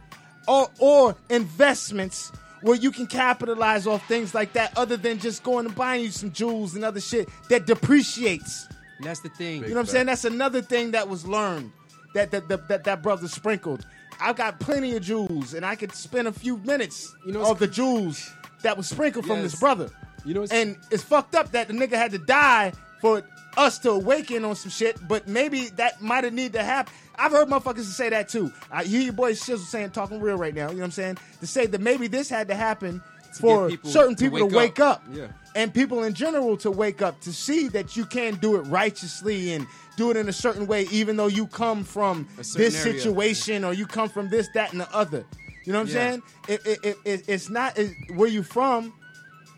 [0.49, 2.33] or or investments
[2.63, 6.11] where you can capitalize off things like that, other than just going and buying you
[6.11, 8.69] some jewels and other shit that depreciates.
[9.01, 9.63] That's the thing.
[9.63, 10.07] You know what I'm saying?
[10.07, 11.73] That's another thing that was learned
[12.15, 13.85] that that that, that, that brother sprinkled.
[14.21, 17.59] I've got plenty of jewels, and I could spend a few minutes You know of
[17.59, 18.31] the jewels
[18.63, 19.91] that was sprinkled from this brother.
[20.25, 23.23] You know what's- and it's fucked up that the nigga had to die for
[23.57, 26.93] us to awaken on some shit, but maybe that might have needed to happen.
[27.19, 28.53] I've heard motherfuckers say that too.
[28.71, 31.19] I hear your boy Shizzle saying, talking real right now, you know what I'm saying?
[31.41, 33.03] To say that maybe this had to happen
[33.41, 34.99] for people certain people to wake wake up.
[35.09, 35.17] up.
[35.17, 35.27] Yeah.
[35.55, 39.53] And people in general to wake up to see that you can do it righteously
[39.53, 39.67] and
[39.97, 42.71] do it in a certain way, even though you come from this area.
[42.71, 45.25] situation or you come from this, that, and the other.
[45.65, 46.11] You know what I'm Yeah.
[46.11, 46.23] saying?
[46.49, 47.79] It, it, it, it, it's not
[48.15, 48.95] where you're from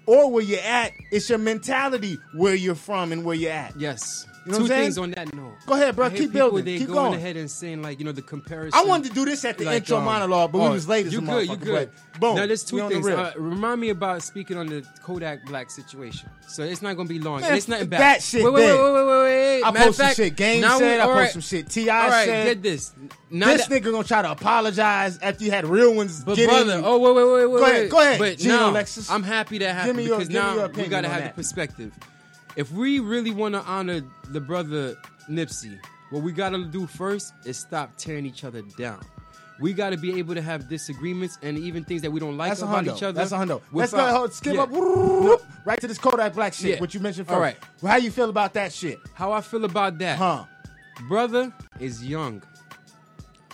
[0.07, 0.93] or where you're at.
[1.13, 3.79] It's your mentality where you're from and where you're at.
[3.79, 4.27] Yes.
[4.47, 5.55] You know Two things on that note.
[5.67, 6.07] Go ahead, bro.
[6.07, 6.79] I Keep people, building.
[6.79, 7.15] Keep going going.
[7.15, 8.79] ahead and saying like you know the comparison.
[8.79, 10.87] I wanted to do this at the Like, intro um, monologue, but we oh, was
[10.87, 11.49] late you good.
[11.49, 11.91] You good.
[12.13, 13.07] but boom, Now there's two the things.
[13.07, 13.19] real.
[13.19, 16.29] Uh, remind me about speaking on the Kodak Black situation.
[16.47, 17.41] So it's not gonna be long.
[17.41, 18.01] Man, it's nothing bad.
[18.01, 19.63] that shit Wait, wait, wait, wait, wait, wait.
[19.63, 21.31] I Matter post of some fact, shit Game now said, we- I post right.
[21.33, 22.05] some shit T.I.
[22.05, 22.45] All right, said.
[22.47, 22.93] get this.
[23.31, 26.23] Now this that- nigga gonna try to apologize after you had real ones.
[26.23, 26.85] But get brother, in.
[26.85, 27.59] oh wait, wait, wait, wait.
[27.61, 29.11] Go ahead, go ahead, But Gino now, Lexus.
[29.11, 31.93] I'm happy that happened because now we gotta have the perspective.
[32.57, 34.97] If we really want to honor the brother
[35.29, 35.79] Nipsey,
[36.11, 39.01] what we gotta do first is stop tearing each other down.
[39.61, 42.51] We got to be able to have disagreements and even things that we don't like
[42.51, 43.13] That's about each other.
[43.13, 43.63] That's a hundo.
[43.73, 44.63] Let's go ahead, skip Yeah.
[44.63, 46.71] up whoop, right to this Kodak Black shit.
[46.71, 46.81] Yeah.
[46.81, 47.35] What you mentioned first.
[47.37, 47.57] All right.
[47.81, 48.99] Well, how you feel about that shit?
[49.15, 50.19] How I feel about that?
[50.19, 50.45] Huh?
[51.09, 52.43] Brother is young.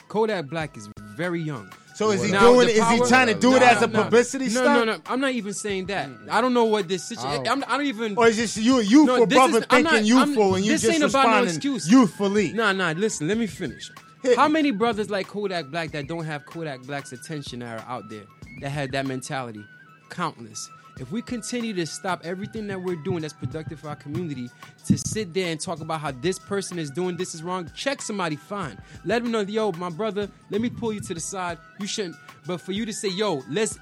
[0.08, 1.70] Kodak Black is very young.
[2.00, 3.82] So is he Now, doing the is he power- trying to do it No, as
[3.82, 4.66] a no, publicity no, stunt?
[4.66, 5.02] No, no, no.
[5.04, 6.08] I'm not even saying that.
[6.30, 7.44] I don't know what this situation.
[7.46, 7.50] Oh.
[7.52, 8.16] I'm, I don't even.
[8.16, 10.64] Or is this you youthful No, this brother is- I'm thinking not- I'm- youthful and
[10.64, 11.90] you this just ain't about no responding excuse.
[11.90, 12.52] youthfully?
[12.54, 12.92] Nah, nah.
[12.96, 13.90] Listen, let me finish.
[14.34, 18.24] How many brothers like Kodak Black that don't have Kodak Black's attention are out there
[18.62, 19.62] that had that mentality?
[20.08, 20.70] Countless.
[20.98, 24.50] If we continue to stop everything that we're doing that's productive for our community
[24.86, 28.02] to sit there and talk about how this person is doing this is wrong, check
[28.02, 28.78] somebody fine.
[29.04, 31.58] Let them know, yo, my brother, let me pull you to the side.
[31.78, 32.16] You shouldn't.
[32.46, 33.78] But for you to say, yo, let's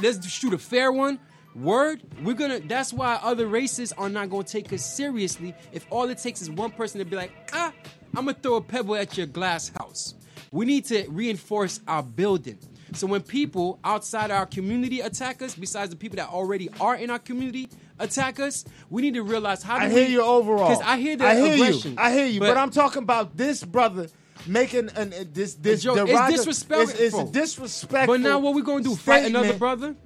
[0.00, 1.18] let's shoot a fair one.
[1.54, 2.58] Word, we're gonna.
[2.60, 5.54] That's why other races are not gonna take us seriously.
[5.72, 7.72] If all it takes is one person to be like, ah,
[8.16, 10.14] I'm gonna throw a pebble at your glass house.
[10.50, 12.58] We need to reinforce our building.
[12.94, 17.10] So when people outside our community attack us, besides the people that already are in
[17.10, 17.68] our community
[17.98, 19.78] attack us, we need to realize how.
[19.78, 20.68] Do I hear we, you overall.
[20.68, 21.92] Because I hear the I hear aggression.
[21.92, 21.96] you.
[21.98, 22.40] I hear you.
[22.40, 24.08] But, I'm talking about this brother
[24.46, 27.04] making an uh, this this Joe, it's disrespectful.
[27.04, 28.14] It's, it's disrespectful.
[28.14, 28.94] But now what we gonna do?
[28.94, 29.96] Fight another brother?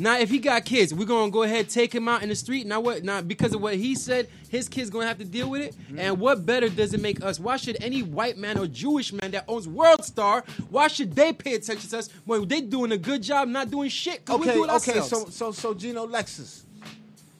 [0.00, 2.66] Now if he got kids, we're gonna go ahead take him out in the street.
[2.66, 3.02] Now what?
[3.02, 5.74] Now because of what he said, his kids gonna have to deal with it.
[5.74, 5.98] Mm-hmm.
[5.98, 7.40] And what better does it make us?
[7.40, 10.44] Why should any white man or Jewish man that owns World Star?
[10.70, 13.90] Why should they pay attention to us when they doing a good job, not doing
[13.90, 14.24] shit?
[14.24, 14.98] 'cause we Okay, do it okay.
[15.00, 15.08] ourselves.
[15.10, 16.62] So so so Gino Lexus,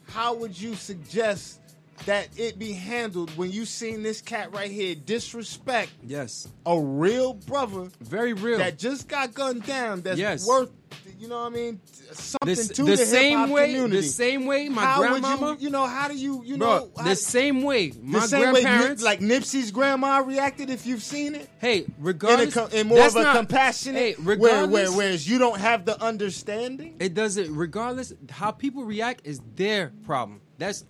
[0.08, 1.60] how would you suggest
[2.06, 7.34] that it be handled when you seen this cat right here disrespect yes a real
[7.34, 10.02] brother, very real that just got gunned down?
[10.02, 10.46] That's Yes.
[10.46, 10.70] worth.
[11.18, 11.80] You know what I mean?
[12.12, 13.96] Something The, to the the, same way, community.
[13.96, 15.56] the same way, my how grandmama.
[15.58, 15.64] you?
[15.66, 16.42] You know how do you?
[16.44, 19.02] You bro, know how- the same way, my the same grandparents.
[19.02, 21.48] Nip- like Nipsey's grandma reacted if you've seen it.
[21.58, 25.28] hey, In, a, regardless, in more of a not- compassionate, Hey, where, regardless, where, whereas
[25.28, 26.96] you don't have the understanding.
[27.00, 27.54] It doesn't.
[27.54, 30.40] Regardless, how people react is their problem.
[30.58, 30.84] That's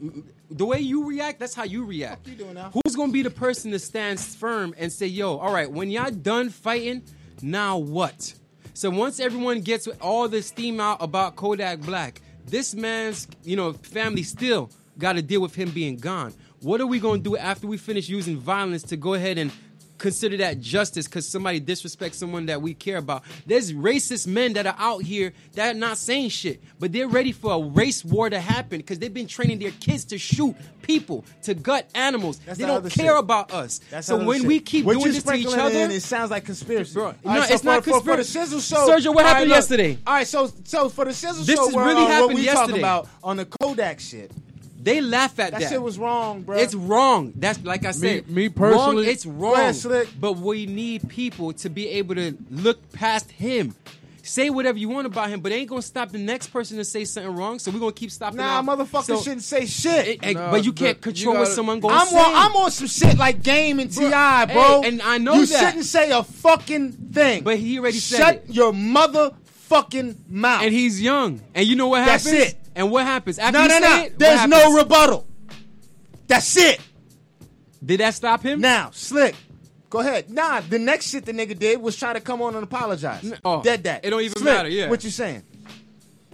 [0.51, 1.41] the way you react.
[1.41, 2.27] That's how you react.
[2.29, 2.70] you doing now?
[2.73, 6.11] Who's gonna be the person that stands firm and say, "Yo, all right, when y'all
[6.11, 7.03] done fighting,
[7.43, 8.35] now what?"
[8.79, 13.73] So once everyone gets all this steam out about Kodak Black, this man's you know
[13.73, 16.33] family still got to deal with him being gone.
[16.61, 19.51] What are we gonna do after we finish using violence to go ahead and
[19.99, 23.25] consider that justice because somebody disrespects someone that we care about.
[23.47, 27.33] There's racist men that are out here that are not saying shit, but they're ready
[27.33, 31.25] for a race war to happen because they've been training their kids to shoot people,
[31.43, 32.39] to gut animals.
[32.39, 33.19] That's they the don't care shit.
[33.19, 33.81] about us.
[33.91, 34.49] That's so when shit.
[34.49, 36.95] we keep What doing this to each other, in, it sounds like conspiracy.
[36.95, 38.57] Bro, All no, so it's not for, for, for the conspiracy.
[38.57, 38.89] Shizzle Show.
[38.89, 39.57] Sergio, what all happened look.
[39.57, 39.99] yesterday?
[40.07, 42.79] All right, so so for the Shizzle This Show, is really what happened we talking
[42.79, 44.33] about on the Kodak shit.
[44.81, 45.71] They laugh at That, that.
[45.71, 46.57] shit was wrong, bro.
[46.57, 47.33] It's wrong.
[47.35, 48.29] That's like I said.
[48.31, 49.55] me wrong, personally- it's wrong.
[49.55, 50.09] ahead, Slick.
[50.21, 53.75] But we need people to be able to look past him.
[54.23, 56.85] Say whatever you want about him, but it ain't gonna stop the next person to
[56.85, 57.59] say something wrong.
[57.59, 58.37] So we're gonna keep stopping.
[58.37, 60.07] Nah, our- motherfuckers so- shouldn't say shit.
[60.07, 62.19] it- it- Nah, but you can't control what gotta- someone gonna I'm say.
[62.19, 64.83] on, I'm on some shit like Game and T.I., bro.
[64.83, 65.59] Hey, and I know you that.
[65.67, 67.43] shouldn't say a fucking thing.
[67.43, 70.63] But he already said Shut your motherfucking mouth.
[70.63, 71.41] and he's young.
[71.55, 72.25] And you know what happens?
[72.31, 72.59] That's it.
[72.79, 74.03] And what happens after no, you no, say no.
[74.05, 74.19] it?
[74.21, 75.27] There's no rebuttal.
[76.29, 76.81] That's it.
[77.85, 78.61] Did that stop him?
[78.61, 79.35] Now, slick.
[79.91, 80.31] Go ahead.
[80.31, 83.33] Nah, the next shit the nigga did was try to come on and apologize.
[83.45, 84.05] oh, Dead that.
[84.05, 84.89] it don't even Slick, matter, yeah.
[84.89, 85.43] What you saying?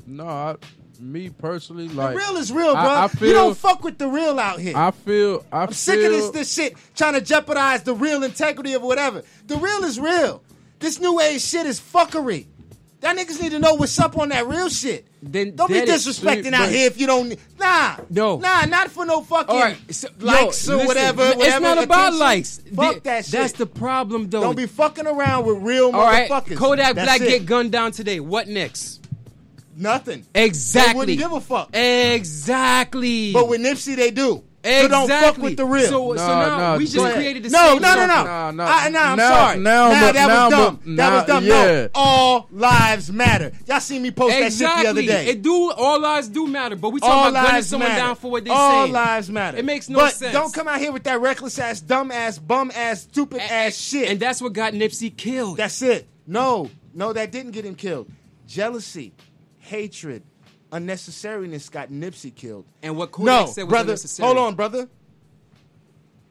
[0.07, 0.57] No, I,
[1.01, 2.83] me personally, like the real is real, bro.
[2.83, 4.77] I, I feel, you don't fuck with the real out here.
[4.77, 5.47] I feel.
[5.51, 8.83] I I'm feel, sick of this this shit trying to jeopardize the real integrity of
[8.83, 9.23] whatever.
[9.47, 10.43] The real is real.
[10.79, 12.49] This new age shit is fuckery.
[13.05, 15.07] That niggas need to know what's up on that real shit.
[15.23, 17.37] Then Don't be disrespecting out here if you don't.
[17.61, 18.39] Nah, No.
[18.39, 21.23] nah, not for no fucking right, so- yo, likes or listen, whatever.
[21.27, 22.19] It's whatever not about attention.
[22.19, 22.61] likes.
[22.75, 23.33] Fuck Th- that shit.
[23.33, 24.41] That's the problem, though.
[24.41, 26.57] Don't be fucking around with real All right, motherfuckers.
[26.57, 27.29] Kodak That's Black it.
[27.41, 28.21] get gunned down today.
[28.21, 29.01] What next?
[29.77, 30.25] nothing.
[30.35, 30.93] Exactly.
[30.93, 31.77] They wouldn't give a fuck.
[31.77, 33.33] Exactly.
[33.35, 34.43] But with Nipsey, they do.
[34.65, 34.89] Exactly.
[34.89, 35.87] So don't fuck with the real.
[35.89, 38.65] So, no, so now no, we just created the no, no, no, no, no, no.
[38.65, 39.59] I, no I'm now, sorry.
[39.59, 40.81] Now, now, now that now, was dumb.
[40.87, 41.45] Now, that was dumb.
[41.45, 41.65] Yeah.
[41.65, 43.53] No, all lives matter.
[43.67, 44.65] Y'all seen me post exactly.
[44.65, 45.31] that shit the other day.
[45.33, 48.01] It do all lives do matter, but we talking all about gunning someone matter.
[48.01, 48.57] down for what they say.
[48.57, 48.93] All saying.
[48.95, 49.59] lives matter.
[49.59, 50.33] It makes no but sense.
[50.33, 53.77] Don't come out here with that reckless ass, dumb ass, bum ass, stupid and, ass
[53.77, 54.09] shit.
[54.09, 55.59] And that's what got Nipsey killed.
[55.59, 56.09] That's it.
[56.27, 58.11] No, no, that didn't get him killed.
[58.47, 59.13] Jealousy,
[59.59, 60.23] hatred,
[60.75, 62.65] unnecessariness got Nipsey killed.
[62.83, 64.27] And what Kodak no, said was brother, unnecessary.
[64.27, 64.89] Hold on, brother.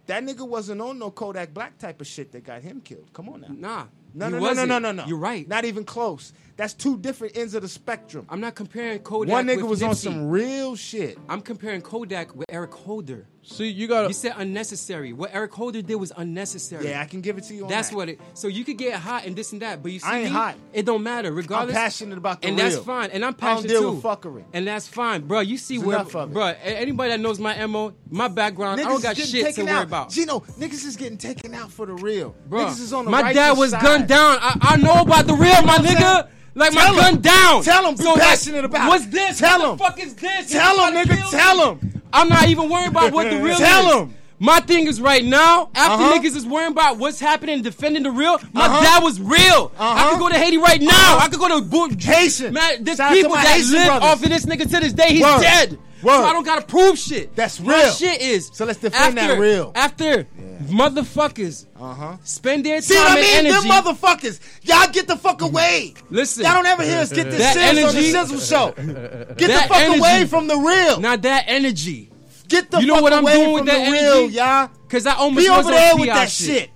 [0.07, 3.07] That nigga wasn't on no Kodak Black type of shit that got him killed.
[3.13, 3.47] Come on now.
[3.49, 3.85] Nah.
[4.15, 4.69] No, no, wasn't.
[4.69, 5.47] no, no, no, no, You're right.
[5.47, 6.33] Not even close.
[6.55, 8.27] That's two different ends of the spectrum.
[8.29, 9.31] I'm not comparing Kodak.
[9.31, 9.89] One nigga was Nipsey.
[9.89, 11.17] on some real shit.
[11.27, 13.25] I'm comparing Kodak with Eric Holder.
[13.43, 14.07] See, you got.
[14.07, 15.11] You said unnecessary.
[15.11, 16.87] What Eric Holder did was unnecessary.
[16.87, 17.67] Yeah, I can give it to you.
[17.67, 17.95] that's that.
[17.95, 18.19] what it.
[18.33, 20.31] So you could get hot and this and that, but you see, I ain't me,
[20.31, 20.55] hot.
[20.71, 21.31] It don't matter.
[21.31, 22.69] Regardless, I'm passionate about the and real.
[22.69, 23.11] that's fine.
[23.11, 23.95] And I'm passionate I don't deal too.
[23.95, 24.43] With fuckery.
[24.53, 25.41] And that's fine, bro.
[25.41, 26.53] You see where, bro?
[26.63, 29.83] Anybody that knows my mo, my background, niggas I don't got shit to worry out.
[29.83, 30.09] about.
[30.09, 32.35] Gino, niggas is getting taken out for the real.
[32.47, 33.81] Bro, niggas is on the my dad was side.
[33.81, 34.37] gunned down.
[34.39, 36.29] I, I, know about the real, my nigga.
[36.55, 37.63] Like tell my gun down.
[37.63, 37.95] Tell him.
[37.95, 38.87] Be so passionate about.
[38.87, 39.39] What's this?
[39.39, 39.77] Tell him.
[39.77, 40.51] Fuck is this?
[40.51, 41.31] Tell him, nigga.
[41.31, 42.02] Tell him.
[42.13, 43.91] I'm not even worried about what the real Tell is.
[43.91, 44.15] Tell him.
[44.39, 46.19] My thing is right now, after uh-huh.
[46.19, 48.81] niggas is worrying about what's happening, defending the real, my uh-huh.
[48.81, 49.71] dad was real.
[49.77, 49.83] Uh-huh.
[49.83, 50.19] I could uh-huh.
[50.19, 50.89] go to Haiti right now.
[50.91, 51.25] Uh-huh.
[51.25, 52.53] I could go to Bo- Haitian.
[52.53, 54.09] Man, there's Shout people that Haitian live brothers.
[54.09, 55.09] off of this nigga to this day.
[55.09, 55.41] He's Word.
[55.41, 55.79] dead.
[56.03, 56.17] Word.
[56.17, 57.35] So I don't gotta prove shit.
[57.35, 57.69] That's real.
[57.69, 58.49] My shit is.
[58.53, 59.71] So let's defend after, that real.
[59.75, 60.25] After yeah.
[60.67, 62.17] motherfuckers uh-huh.
[62.23, 63.37] spend their See time what I mean?
[63.37, 63.67] and energy.
[63.67, 64.39] Them motherfuckers.
[64.63, 65.49] Y'all get the fuck mhm.
[65.49, 65.93] away.
[66.09, 66.43] Listen.
[66.43, 68.71] Y'all don't ever hear us get this that on the shizzle show.
[69.37, 70.99] Get the fuck energy, away from the real.
[70.99, 72.11] Not that energy.
[72.47, 74.69] Get the you know fuck what I'm away doing with that real, y'all.
[74.89, 76.69] Cause I almost Be was over on there with that shit.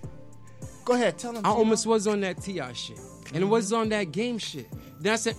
[0.85, 1.45] Go ahead, tell them.
[1.45, 2.71] I almost was on that T.I.
[2.73, 2.97] shit,
[3.33, 4.67] and it was on that game shit.
[4.99, 5.35] Then I said,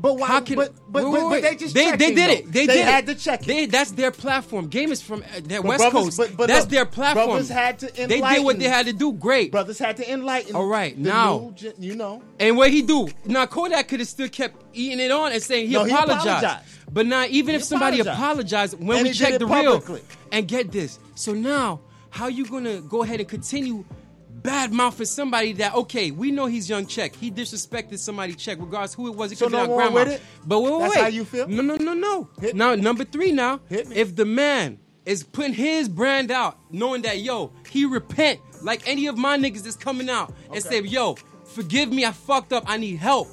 [0.00, 0.28] but why?
[0.28, 2.52] How can, but but, wait, wait, but, but they just they, they did it.
[2.52, 3.14] They, they did had it.
[3.14, 3.46] to check it.
[3.46, 4.68] They, that's their platform.
[4.68, 6.18] Game is from uh, West brothers, Coast.
[6.18, 7.26] But, but that's look, their platform.
[7.26, 8.08] Brothers had to enlighten.
[8.08, 9.12] They did what they had to do.
[9.12, 9.50] Great.
[9.50, 10.54] Brothers had to enlighten.
[10.54, 12.22] All right, now new, you know.
[12.38, 13.08] And what he do?
[13.24, 16.22] Now Kodak could have still kept eating it on and saying he, no, apologized.
[16.22, 16.64] he apologized.
[16.92, 19.94] But now even he if somebody apologized, apologized when and we check the publicly.
[19.94, 21.80] real, and get this, so now
[22.10, 23.84] how you gonna go ahead and continue
[24.48, 27.14] bad mouthing somebody that okay, we know he's young check.
[27.14, 29.30] He disrespected somebody check, regardless who it was.
[29.30, 29.92] It so no grandma.
[29.92, 30.22] with it.
[30.46, 31.02] But wait, wait, That's wait.
[31.02, 31.48] how you feel?
[31.48, 32.30] No, no, no, no.
[32.40, 32.80] Hit now me.
[32.80, 33.30] number three.
[33.30, 38.88] Now, if the man is putting his brand out, knowing that yo, he repent like
[38.88, 40.54] any of my niggas is coming out okay.
[40.54, 43.28] and say yo, forgive me, I fucked up, I need help.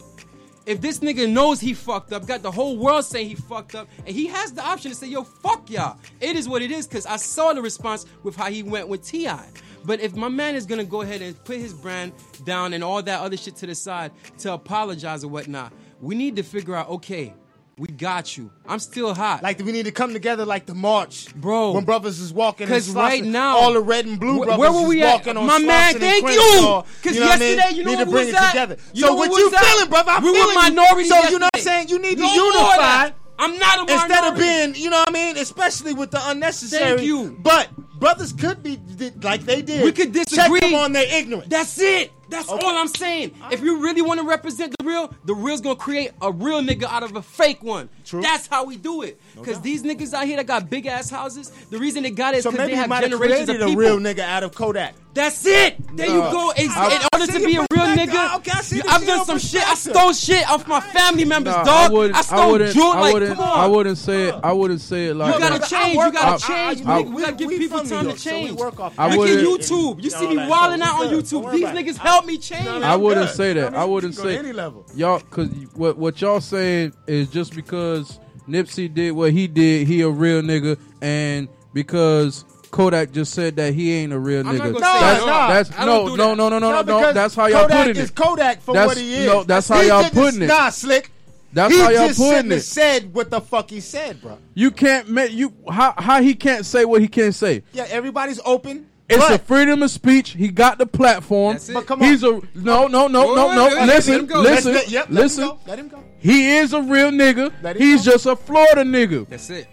[0.65, 3.87] If this nigga knows he fucked up, got the whole world saying he fucked up,
[3.99, 5.97] and he has the option to say, yo, fuck y'all.
[6.19, 9.05] It is what it is, because I saw the response with how he went with
[9.05, 9.47] T.I.
[9.85, 12.13] But if my man is gonna go ahead and put his brand
[12.43, 16.35] down and all that other shit to the side to apologize or whatnot, we need
[16.37, 17.33] to figure out okay.
[17.77, 18.51] We got you.
[18.65, 19.43] I'm still hot.
[19.43, 21.73] Like we need to come together like the march, bro.
[21.73, 24.87] When brothers is walking, because right now all the red and blue brothers where were
[24.87, 25.11] we is at?
[25.11, 26.83] walking on My man, thank you.
[27.01, 28.51] Because you know yesterday, you know need to bring it that?
[28.51, 28.77] together.
[28.93, 30.11] You so what you feeling, brother?
[30.11, 31.03] I'm we feeling were.
[31.03, 31.31] So yesterday.
[31.33, 31.89] you know what I'm saying?
[31.89, 33.09] You need no to unify.
[33.37, 33.93] I'm not a minority.
[33.93, 36.97] Instead of being, you know what I mean, especially with the unnecessary.
[36.97, 37.37] Thank you.
[37.41, 38.79] But brothers could be
[39.21, 39.83] like they did.
[39.83, 41.47] We could disagree Check them on their ignorance.
[41.49, 42.11] That's it.
[42.29, 42.65] That's okay.
[42.65, 43.31] all I'm saying.
[43.35, 43.53] All right.
[43.53, 46.83] If you really want to represent the real, the real's gonna create a real nigga
[46.83, 47.89] out of a fake one.
[48.03, 48.21] True.
[48.21, 49.19] That's how we do it.
[49.35, 52.37] Because these niggas out here that got big ass houses, the reason they got it
[52.37, 53.73] is because so they have generations of people.
[53.73, 54.95] a real nigga out of Kodak.
[55.15, 55.77] That's it.
[55.95, 56.13] There no.
[56.13, 56.53] you go.
[56.57, 58.51] It's, I, in order to be a real nigga, okay,
[58.89, 59.65] I've done some shit.
[59.65, 61.91] I stole shit off my family members, no, dog.
[61.91, 63.13] I, would, I stole I jewelry.
[63.13, 63.59] Like, come on.
[63.59, 64.35] I wouldn't say it.
[64.43, 65.95] I wouldn't say it like you gotta change.
[65.95, 66.81] You gotta change.
[66.81, 67.13] nigga.
[67.13, 68.51] we, gotta give people time to change.
[68.59, 70.03] Look at YouTube.
[70.03, 71.49] You see me wilding out on YouTube.
[71.53, 72.65] These niggas help help me change.
[72.65, 73.35] No, I wouldn't good.
[73.35, 73.67] say that.
[73.67, 74.85] I, mean, I wouldn't say any level.
[74.95, 80.01] Y'all, because what what y'all saying is just because Nipsey did what he did, he
[80.01, 84.73] a real nigga, and because Kodak just said that he ain't a real nigga.
[84.73, 86.35] No, that's, no, that's, no, do no, that.
[86.35, 87.13] no, no, no, no, no, no.
[87.13, 87.95] That's how y'all Kodak putting it.
[87.95, 89.25] Kodak is Kodak for that's, what he is.
[89.25, 90.47] No, that's how he y'all putting it.
[90.47, 91.11] Nah, slick.
[91.53, 92.61] That's he how y'all putting it.
[92.61, 94.37] Said what the fuck he said, bro.
[94.53, 97.63] You can't you how how he can't say what he can't say.
[97.71, 98.89] Yeah, everybody's open.
[99.07, 100.31] It's a freedom of speech.
[100.31, 101.57] He got the platform.
[101.73, 102.09] But come on.
[102.09, 103.85] He's a no, no, no, no, no.
[103.85, 104.73] Listen, listen,
[105.09, 105.51] listen.
[105.67, 106.03] Let him go.
[106.17, 107.77] He is a real nigga.
[107.77, 108.11] He's go.
[108.11, 109.27] just a Florida nigga.
[109.27, 109.67] That's it.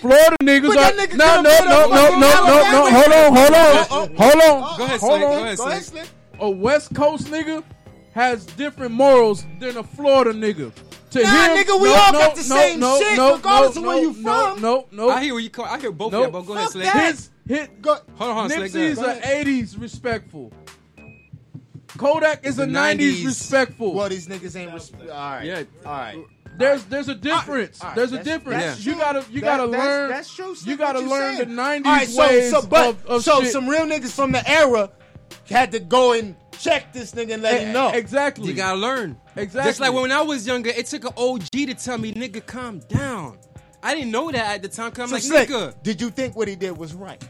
[0.00, 2.90] Florida niggas are nigga no, no, no, no, no, no, no, no.
[2.90, 4.78] Hold on, hold on, uh, uh, uh, hold on.
[4.78, 5.56] Go ahead, hold on.
[5.56, 6.46] Go ahead, go.
[6.46, 7.64] A West Coast nigga
[8.12, 10.72] has different morals than a Florida nigga
[11.10, 13.82] to nah, him, nigga, we no, all no, got the no, same shit, regardless of
[13.82, 14.22] where you from.
[14.22, 15.10] No, no, no.
[15.10, 15.64] I hear where you call.
[15.64, 17.12] I hear both of you, but go ahead, Slay.
[17.46, 20.52] Hit go, hold on, Nipsey's an '80s respectful.
[21.96, 23.94] Kodak is a '90s, respectful.
[23.94, 25.12] Well, these niggas ain't respectful.
[25.12, 26.24] All right, yeah, all right.
[26.58, 27.82] There's there's a difference.
[27.82, 27.94] Right.
[27.94, 28.62] There's a difference.
[28.62, 30.10] That's, that's you gotta you that, gotta that's, learn.
[30.10, 30.54] That's true.
[30.54, 31.48] Stick you gotta learn saying.
[31.48, 33.52] the '90s right, so, ways so, but, of, of so shit.
[33.52, 34.90] some real niggas from the era
[35.48, 37.88] had to go and check this nigga and let yeah, him know.
[37.90, 38.48] Exactly.
[38.48, 39.16] You gotta learn.
[39.36, 39.70] Exactly.
[39.70, 42.80] Just like when I was younger, it took an OG to tell me, nigga, calm
[42.88, 43.38] down.
[43.82, 44.90] I didn't know that at the time.
[44.92, 45.66] Cause I'm so like, nigga.
[45.66, 47.22] Like, did you think what he did was right?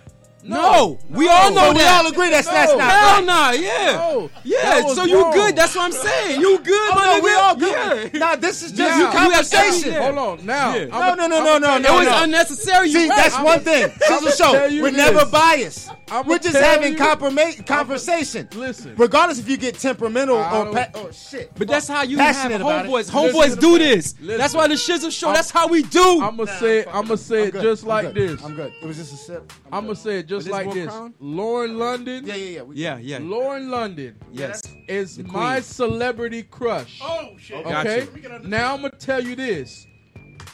[0.49, 2.03] No, no, we all know but that.
[2.03, 2.53] We all agree that's no.
[2.53, 3.25] that's not hell right.
[3.25, 3.51] nah.
[3.51, 4.31] Yeah, no.
[4.45, 4.87] yeah.
[4.95, 5.33] So you wrong.
[5.33, 5.57] good?
[5.57, 6.41] That's what I'm saying.
[6.41, 6.91] You good?
[6.93, 8.13] Oh, no, we all good.
[8.13, 8.19] Yeah.
[8.19, 9.95] Nah, this is just conversation.
[9.95, 10.75] Hold on, now.
[10.75, 10.87] Yeah.
[10.87, 12.03] No, no, no, no, no, no.
[12.03, 12.91] It was unnecessary.
[12.91, 13.17] See, right.
[13.17, 13.85] that's I'm one thing.
[14.27, 14.53] a show.
[14.53, 14.97] We're this.
[14.97, 15.91] never biased.
[16.11, 18.49] I'm We're just having comprom- conversation.
[18.55, 22.61] Listen, regardless if you get temperamental or pa- oh shit, but that's how you passionate
[22.61, 23.11] have homeboys.
[23.11, 24.13] Homeboys do this.
[24.13, 25.33] That's why the shizzle show.
[25.33, 26.23] That's how we do.
[26.23, 26.85] I'm gonna say.
[26.87, 28.43] I'm gonna say it just like this.
[28.45, 28.73] I'm good.
[28.81, 29.53] It was just a sip.
[29.73, 30.93] I'm gonna say it just just like this.
[31.21, 32.27] Lauren London.
[32.27, 32.63] Yeah, yeah, yeah.
[32.63, 33.19] We, yeah, yeah.
[33.21, 34.17] Lauren London.
[34.33, 34.63] Yes.
[34.89, 37.01] Is my celebrity crush.
[37.03, 37.65] Oh shit.
[37.67, 38.07] Okay.
[38.45, 39.87] Now I'm gonna tell you this.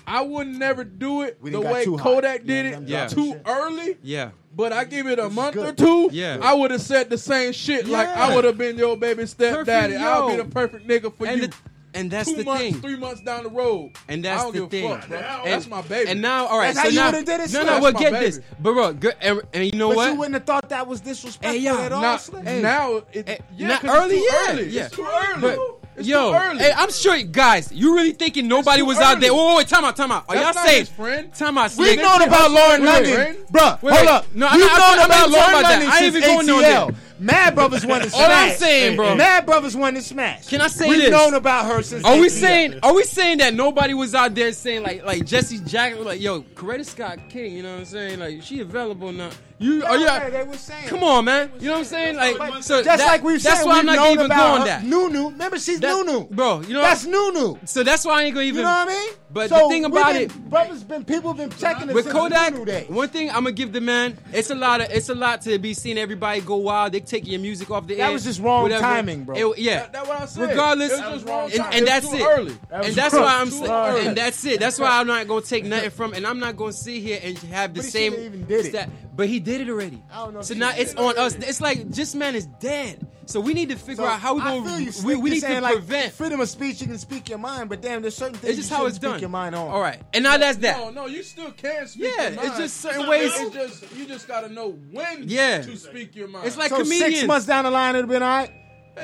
[0.06, 3.06] I would never do it the way Kodak did it yeah.
[3.06, 3.98] too early.
[4.02, 4.30] Yeah.
[4.54, 6.10] But I give it a month or two.
[6.12, 6.38] Yeah.
[6.42, 7.86] I would have said the same shit.
[7.86, 7.98] Yeah.
[7.98, 9.96] Like I would have been your baby stepdaddy.
[9.96, 11.46] I'll be the perfect nigga for and you.
[11.48, 11.54] The,
[11.94, 12.74] and that's Two the months, thing.
[12.80, 14.90] Three months down the road, and that's I don't the give thing.
[14.90, 15.18] A fuck, bro.
[15.18, 16.10] And, that's my baby.
[16.10, 16.74] And now, all right.
[16.74, 17.52] That's so how now, would did it.
[17.52, 17.80] No, no.
[17.80, 18.24] Well, get baby.
[18.26, 20.12] this, but bro, good, and, and you know but what?
[20.12, 22.00] you wouldn't have thought that was disrespectful Hey, yo, at all.
[22.00, 24.68] now- hey, Now, it, eh, yeah, not 'cause early, it's too yeah, early.
[24.70, 24.84] yeah.
[24.86, 25.40] It's too early.
[25.40, 25.58] But-
[25.94, 26.58] it's Yo, too early.
[26.60, 27.70] hey, I'm sure, guys.
[27.70, 29.34] You really thinking nobody too was out there?
[29.34, 30.24] Wait, wait, wait, time out, time out.
[30.26, 30.96] Are That's y'all not his safe?
[30.96, 31.34] friend.
[31.34, 31.74] Time out.
[31.76, 33.36] We've known about Lauren Wait, London,
[33.82, 33.92] wait.
[33.92, 34.34] Hold up.
[34.34, 35.62] No, I'm We've not- known about Lauren about.
[35.64, 36.86] London I ain't even going there.
[37.22, 38.20] Mad Brothers won to smash.
[38.20, 39.14] All I'm saying, bro.
[39.14, 40.48] Mad Brothers won to smash.
[40.48, 41.10] Can I say We've this?
[41.10, 42.04] known about her since.
[42.04, 42.80] Are we saying?
[42.82, 46.42] Are we saying that nobody was out there saying like like Jesse Jackson like yo
[46.42, 47.56] Coretta Scott King?
[47.56, 48.18] You know what I'm saying?
[48.18, 49.30] Like she available now.
[49.62, 50.04] You are oh, you?
[50.04, 50.88] Yeah, they were saying.
[50.88, 51.50] Come on, man.
[51.58, 52.16] You know what I'm saying?
[52.16, 54.84] Like, but so just that, like we've that's why I'm not even going that.
[54.84, 56.60] Nunu, remember she's that, Nunu, bro.
[56.62, 57.58] You know that's Nunu.
[57.64, 58.58] So that's why I ain't gonna even.
[58.58, 59.12] You know what I mean?
[59.32, 62.90] But so the thing about been, it, brothers, been people been checking with Kodak.
[62.90, 65.58] One thing I'm gonna give the man, it's a lot of, it's a lot to
[65.58, 66.92] be seeing everybody go wild.
[66.92, 68.08] They taking your music off the air.
[68.08, 68.82] That was just wrong whatever.
[68.82, 69.52] timing, bro.
[69.52, 70.50] It, yeah, that, that what I said.
[70.50, 72.22] Regardless, it was wrong and, and that's it.
[72.22, 72.58] Early.
[72.70, 74.60] And that's why I'm, and that's it.
[74.60, 77.38] That's why I'm not gonna take nothing from, and I'm not gonna sit here and
[77.38, 78.12] have the same.
[78.12, 78.88] Even did it.
[79.14, 80.02] But he did it already.
[80.10, 80.42] I don't know.
[80.42, 81.34] So now it's on us.
[81.34, 83.06] It's like this man is dead.
[83.26, 84.90] So we need to figure so out how we're gonna.
[85.04, 86.80] We, we need to like, prevent freedom of speech.
[86.80, 88.58] You can speak your mind, but damn, there's certain things.
[88.58, 89.20] It's just how it's done.
[89.20, 89.68] Your mind on.
[89.68, 90.78] All right, and now that's that.
[90.78, 92.12] No, no, you still can't speak.
[92.16, 93.32] Yeah, it's just certain so ways.
[93.34, 95.28] It's just you just gotta know when.
[95.28, 95.62] Yeah.
[95.62, 96.46] to speak your mind.
[96.46, 97.16] It's like so comedians.
[97.16, 98.50] Six months down the line, it'll be all right.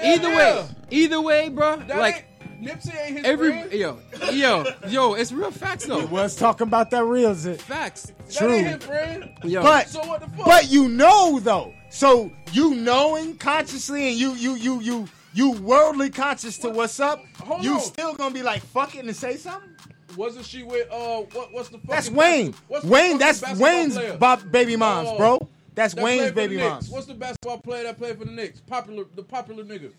[0.03, 1.77] Either way, either way, bro.
[1.77, 2.28] That like
[2.61, 3.77] Nipsey ain't his Every.
[3.77, 3.99] Yo,
[4.33, 6.01] yo, yo, it's real facts though.
[6.01, 7.61] He was talking about that real shit.
[7.61, 8.13] Facts.
[8.31, 8.63] True.
[8.63, 9.53] That ain't his.
[9.53, 9.63] Yo.
[9.63, 10.47] But, so what the fuck?
[10.47, 11.73] but you know though.
[11.91, 16.73] So you knowing consciously and you you you you you worldly conscious what?
[16.73, 17.81] to what's up, Hold you on.
[17.81, 19.71] still gonna be like fuck it and say something?
[20.17, 22.55] Wasn't she with uh what, what's the That's Wayne.
[22.83, 25.17] Wayne, that's Wayne's Bob, baby moms, oh.
[25.17, 25.49] bro.
[25.75, 26.89] That's, that Wayne's baby moms.
[26.89, 28.61] What's the basketball player that played for the Knicks?
[28.61, 29.93] Popular, the popular nigga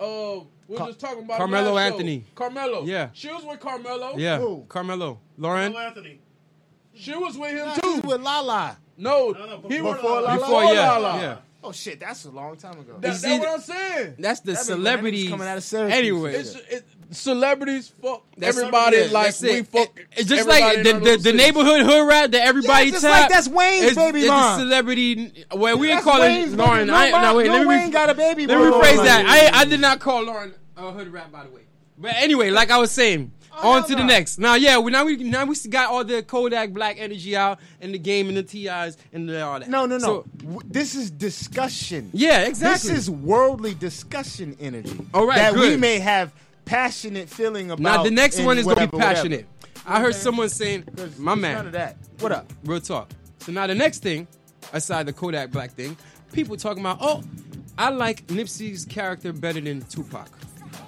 [0.00, 2.20] uh, we Car- were just talking about Carmelo Anthony.
[2.20, 2.26] Show.
[2.34, 2.84] Carmelo.
[2.84, 3.10] Yeah.
[3.12, 4.16] She was with Carmelo.
[4.16, 4.38] Yeah.
[4.38, 4.64] Who?
[4.68, 5.20] Carmelo.
[5.36, 5.72] Lauren.
[5.72, 6.20] Carmelo Anthony.
[6.94, 8.00] She was with him nah, too.
[8.04, 8.78] With Lala.
[8.96, 10.38] No, no, no before, he was before Lala.
[10.38, 11.20] Before, yeah, Lala.
[11.20, 11.36] yeah.
[11.64, 12.94] Oh shit, that's a long time ago.
[13.00, 14.14] That, that's what I'm saying.
[14.18, 15.98] That's the that celebrities coming out of Syracuse.
[15.98, 19.12] Anyway, it's, it, celebrities fuck that's everybody it.
[19.12, 19.66] like that's we it.
[19.66, 20.00] fuck.
[20.12, 23.22] It's just like the, the, the neighborhood hood rap that everybody yeah, it's tap.
[23.22, 25.44] Like that's Wayne's it's, baby it's a celebrity.
[25.54, 26.86] Well, we didn't call Wayne's it Lauren.
[26.86, 27.46] No, I, no, wait.
[27.46, 28.46] No, let me, Wayne got a baby.
[28.46, 29.26] Let me rephrase that.
[29.26, 31.62] I I did not call Lauren a hood rap, by the way.
[31.98, 33.32] But anyway, like I was saying.
[33.54, 33.98] Oh, on to no.
[33.98, 34.38] the next.
[34.38, 37.92] Now, yeah, we, now we now we got all the Kodak Black energy out and
[37.92, 39.68] the game and the TIs and the, all that.
[39.68, 40.04] No, no, no.
[40.04, 42.08] So, w- this is discussion.
[42.14, 42.90] Yeah, exactly.
[42.90, 44.98] This is worldly discussion energy.
[45.12, 45.72] All right, that good.
[45.72, 46.32] we may have
[46.64, 47.82] passionate feeling about.
[47.82, 49.46] Now the next one is whatever, gonna be passionate.
[49.46, 49.96] Whatever.
[49.96, 50.84] I heard someone saying,
[51.18, 52.52] "My man, none of that." What up?
[52.64, 53.10] Real talk.
[53.40, 54.26] So now the next thing,
[54.72, 55.96] aside the Kodak Black thing,
[56.32, 57.22] people talking about, "Oh,
[57.78, 60.28] I like Nipsey's character better than Tupac,"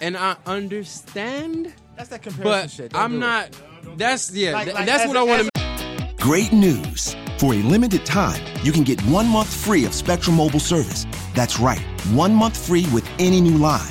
[0.01, 1.73] and I understand.
[1.97, 2.93] That's that comparison but shit.
[2.93, 3.51] Don't I'm not.
[3.97, 4.53] That's yeah.
[4.53, 6.15] Like, th- like, that's what a, I want to.
[6.19, 7.17] Great news.
[7.39, 11.05] For a limited time, you can get one month free of Spectrum Mobile service.
[11.35, 11.81] That's right,
[12.13, 13.91] one month free with any new line.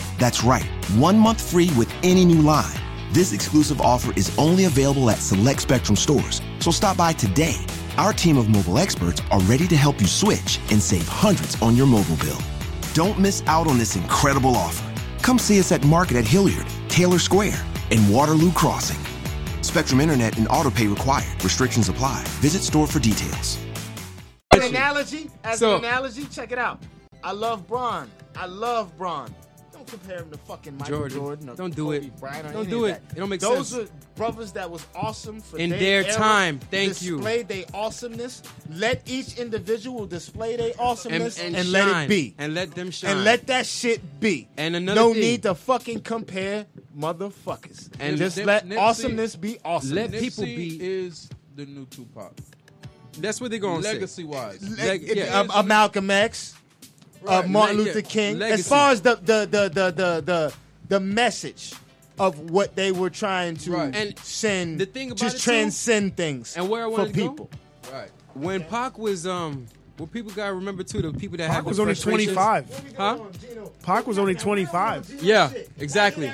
[0.21, 0.63] That's right,
[0.99, 2.77] one month free with any new line.
[3.11, 7.55] This exclusive offer is only available at select Spectrum stores, so stop by today.
[7.97, 11.75] Our team of mobile experts are ready to help you switch and save hundreds on
[11.75, 12.37] your mobile bill.
[12.93, 14.87] Don't miss out on this incredible offer.
[15.23, 19.03] Come see us at Market at Hilliard, Taylor Square, and Waterloo Crossing.
[19.63, 21.43] Spectrum Internet and autopay required.
[21.43, 22.21] Restrictions apply.
[22.41, 23.57] Visit store for details.
[24.51, 26.79] As an analogy, as So- an analogy, check it out.
[27.23, 28.07] I love Bron.
[28.35, 29.33] I love Bron.
[29.81, 31.17] Don't compare him to fucking Michael Jordan.
[31.17, 31.49] Jordan.
[31.49, 32.19] or Don't do Kobe it.
[32.19, 32.89] Bryant or Don't do it.
[32.91, 33.15] that.
[33.17, 33.89] It don't make Those sense.
[33.89, 36.59] are brothers that was awesome for In their their era, time.
[36.59, 37.15] Thank you.
[37.17, 38.43] Displayed their awesomeness.
[38.69, 42.05] Let each individual display their awesomeness and, and let shine.
[42.05, 42.35] it be.
[42.37, 43.09] And let them shine.
[43.11, 44.47] And let that shit be.
[44.55, 47.89] And another no thing- need to fucking compare motherfuckers.
[47.93, 49.95] And And just Nip- let Nipsey- awesomeness be awesome.
[49.95, 52.33] Let people be- is the new Tupac.
[53.17, 53.93] That's what they're going to say.
[53.93, 54.61] Legacy wise.
[54.77, 55.39] Leg- It- yeah.
[55.39, 56.53] um, Malcolm X,
[57.27, 57.49] uh, Right.
[57.49, 58.01] Martin Le- Luther.
[58.01, 58.39] King.
[58.39, 58.61] Legacy.
[58.61, 60.53] As far as the the the the the the,
[60.87, 61.73] the message
[62.19, 63.95] of what they were trying to Right.
[63.95, 67.13] And send, the thing about just it, too- transcend things and where I for wanted
[67.13, 67.29] to go?
[67.29, 67.49] people.
[67.91, 68.09] Right.
[68.33, 69.65] When Pac was um,
[69.97, 72.93] what people gotta remember too, the people that Pac have was the only 25.
[72.97, 73.19] Huh?
[73.83, 75.21] Pac was only 25.
[75.23, 76.31] Yeah, exactly.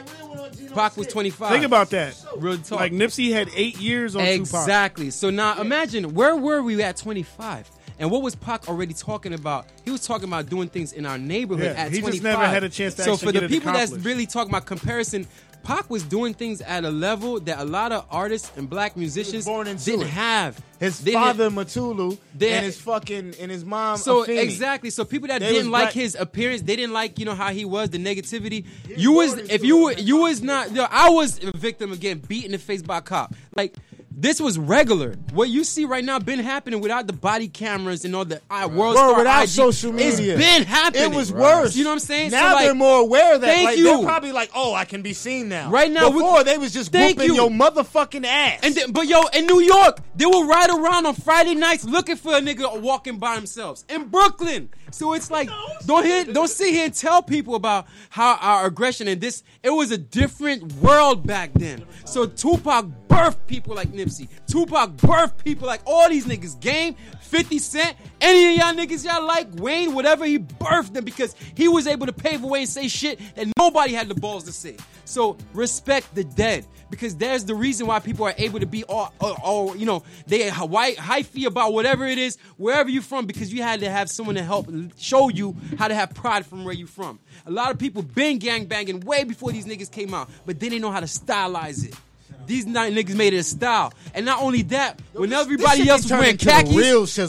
[0.73, 1.51] Pac was 25.
[1.51, 2.15] Think about that.
[2.37, 2.79] Real talk.
[2.79, 4.39] Like Nipsey had eight years on Tupac.
[4.41, 5.09] Exactly.
[5.09, 7.69] So now imagine where were we at 25?
[7.99, 9.65] And what was Pac already talking about?
[9.83, 12.11] He was talking about doing things in our neighborhood Yeah, at he 25.
[12.13, 15.25] just never had a chance to So for the people that's really talking about comparison,
[15.63, 19.43] Pac was doing things at a level that a lot of artists and black musicians
[19.45, 20.07] didn't it.
[20.07, 20.61] have.
[20.79, 23.97] His They father Mutulu they- and his fucking and his mom.
[23.97, 24.43] so Afeni.
[24.43, 24.91] exactly.
[24.91, 27.49] So people that They didn't like black- his appearance, they didn't like you know how
[27.51, 28.63] he was, the negativity.
[28.95, 30.71] You was if you were you was not.
[30.71, 33.33] Yo, I was a victim of getting beat in the face by a cop.
[33.55, 33.75] Like
[34.19, 35.13] this was regular.
[35.31, 38.67] What you see right now been happening without the body cameras and all the uh,
[38.67, 39.49] world Bro, star without IG.
[39.49, 41.13] social media, It's been happening.
[41.13, 41.75] It was worse.
[41.75, 42.31] You know what I'm saying?
[42.31, 43.47] Now So, like, they're more aware of that.
[43.47, 43.83] Thank like, you.
[43.83, 46.73] They're probably like, "Oh, I can be seen now." Right now, we- before they was
[46.73, 47.41] just Thank whooping you.
[47.41, 48.59] your motherfucking ass.
[48.63, 52.15] And then, but yo, in New York, they will ride around on Friday nights looking
[52.15, 54.69] for a nigga walking by themselves in Brooklyn.
[54.91, 55.49] So it's like,
[55.85, 59.43] don't hear, don't sit here and tell people about how our aggression and this.
[59.63, 61.85] It was a different world back then.
[62.05, 64.27] So Tupac birthed people like Nipsey.
[64.47, 66.59] Tupac birthed people like all these niggas.
[66.59, 71.35] Game, 50 Cent, any of y'all niggas y'all like, Wayne, whatever, he birthed them because
[71.55, 74.43] he was able to pave the way and say shit that nobody had the balls
[74.45, 74.77] to say.
[75.07, 79.13] So respect the dead because there's the reason why people are able to be all,
[79.21, 83.53] all, all you know, they white, hyphy about whatever it is, wherever you're from, because
[83.53, 84.67] you had to have someone to help
[84.97, 87.19] show you how to have pride from where you're from.
[87.45, 90.69] A lot of people been gang banging way before these niggas came out, but they
[90.69, 91.95] didn't know how to stylize it.
[92.47, 95.89] These nine niggas made it a style, and not only that, when this- everybody this
[95.89, 96.75] else was wearing khakis,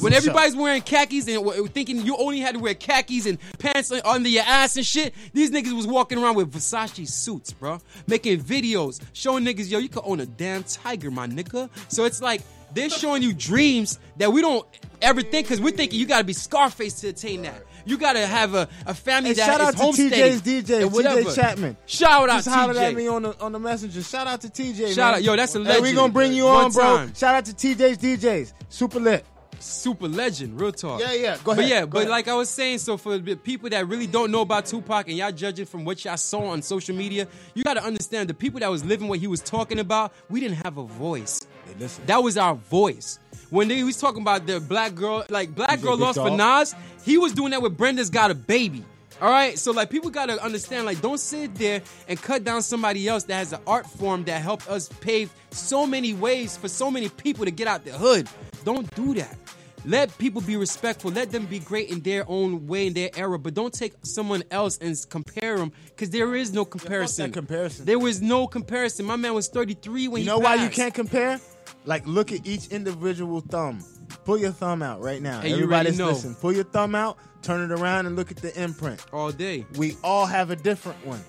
[0.02, 3.90] when everybody's wearing khakis and w- thinking you only had to wear khakis and pants
[3.90, 8.40] under your ass and shit, these niggas was walking around with Versace suits, bro, making
[8.40, 11.68] videos showing niggas, yo, you could own a damn tiger, my nigga.
[11.88, 12.42] So it's like
[12.74, 14.66] they're showing you dreams that we don't
[15.02, 17.64] ever think because we're thinking you got to be Scarface to attain that.
[17.88, 20.82] You got to have a, a family Hey, that shout is out to TJ's DJ,
[20.82, 21.22] and whatever.
[21.22, 21.76] TJ Chapman.
[21.86, 22.66] Shout out to Tj.
[22.66, 24.02] Just at me on the on the messenger.
[24.02, 24.88] Shout out to TJ.
[24.94, 25.14] Shout man.
[25.14, 26.82] out- yo, that's a Hey, we gonna bring you One on, bro.
[26.98, 27.14] time.
[27.14, 28.52] Shout out to TJ's DJs.
[28.68, 29.24] Super lit.
[29.60, 31.00] super legend, real talk.
[31.00, 32.10] Yeah, yeah, go But ahead, yeah, go but ahead.
[32.10, 35.16] like I was saying, so for the people that really don't know about Tupac and
[35.16, 38.60] y'all judging from what y'all saw on social media, you got to understand the people
[38.60, 40.12] that was living what he was talking about.
[40.30, 41.40] We didn't have a voice.
[41.80, 42.04] listen.
[42.06, 43.18] That was our voice.
[43.50, 46.28] When they, he was talking about the black girl, like black DJ girl lost for
[46.28, 46.38] Dog.
[46.38, 46.74] Nas,
[47.08, 48.84] he was doing that with Brenda's got a baby.
[49.20, 53.08] All right, so like people gotta understand, like don't sit there and cut down somebody
[53.08, 56.88] else that has an art form that helped us pave so many ways for so
[56.88, 58.28] many people to get out the hood.
[58.64, 59.36] Don't do that.
[59.84, 61.10] Let people be respectful.
[61.10, 63.38] Let them be great in their own way, in their era.
[63.38, 67.32] But don't take someone else and compare them because there is no comparison.
[67.32, 67.86] comparison.
[67.86, 69.06] There was no comparison.
[69.06, 71.40] My man was 33 when You he know why you can't compare?
[71.84, 73.82] Like, look at each individual thumb.
[74.24, 75.40] Pull your thumb out right now.
[75.40, 76.34] Hey, Everybody's listening.
[76.36, 79.04] Pull your thumb out, turn it around, and look at the imprint.
[79.12, 79.66] all day.
[79.76, 81.22] We all have a different one.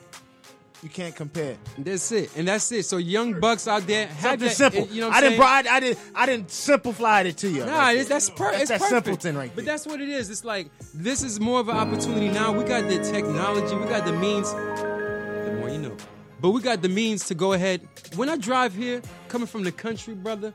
[0.81, 1.57] You can't compare.
[1.77, 2.84] That's it, and that's it.
[2.85, 4.88] So young bucks out there, have Something that, simple.
[4.88, 5.41] You know what I didn't.
[5.41, 5.99] I, I didn't.
[6.15, 7.65] I didn't simplify it to you.
[7.65, 9.06] Nah, right it's, that's, per- That's it's that perfect.
[9.06, 9.73] simpleton right But there.
[9.73, 10.30] that's what it is.
[10.30, 12.53] It's like this is more of an opportunity now.
[12.53, 14.53] We got the technology, we got the means.
[14.53, 15.97] The more you know.
[16.41, 17.81] But we got the means to go ahead.
[18.15, 20.53] When I drive here, coming from the country, brother,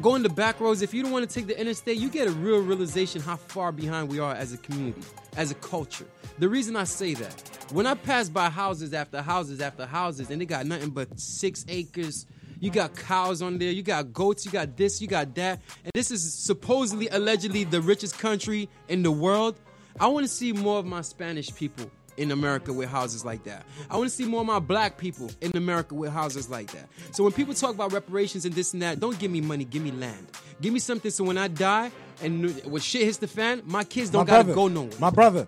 [0.00, 2.30] going the back roads, if you don't want to take the interstate, you get a
[2.30, 5.02] real realization how far behind we are as a community,
[5.36, 6.06] as a culture.
[6.38, 10.40] The reason I say that, when I pass by houses after houses after houses, and
[10.40, 12.26] they got nothing but six acres,
[12.58, 15.92] you got cows on there, you got goats, you got this, you got that, and
[15.94, 19.60] this is supposedly, allegedly, the richest country in the world.
[20.00, 23.64] I want to see more of my Spanish people in America with houses like that.
[23.90, 26.88] I want to see more of my black people in America with houses like that.
[27.12, 29.82] So when people talk about reparations and this and that, don't give me money, give
[29.82, 30.26] me land.
[30.60, 31.90] Give me something so when I die
[32.22, 34.98] and when shit hits the fan, my kids don't My gotta brother, go nowhere.
[34.98, 35.46] My brother,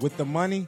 [0.00, 0.66] with the money,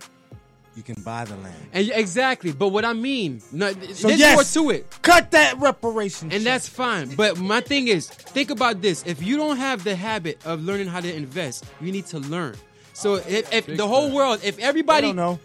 [0.77, 1.69] you can buy the land.
[1.73, 4.99] And exactly, but what I mean, no, So there's yes, more to it.
[5.03, 6.33] Cut that reparation.
[6.33, 7.15] And that's fine.
[7.15, 9.05] But my thing is, think about this.
[9.07, 12.57] If you don't have the habit of learning how to invest, you need to learn.
[12.95, 15.39] So if, if the whole world, if everybody, don't know.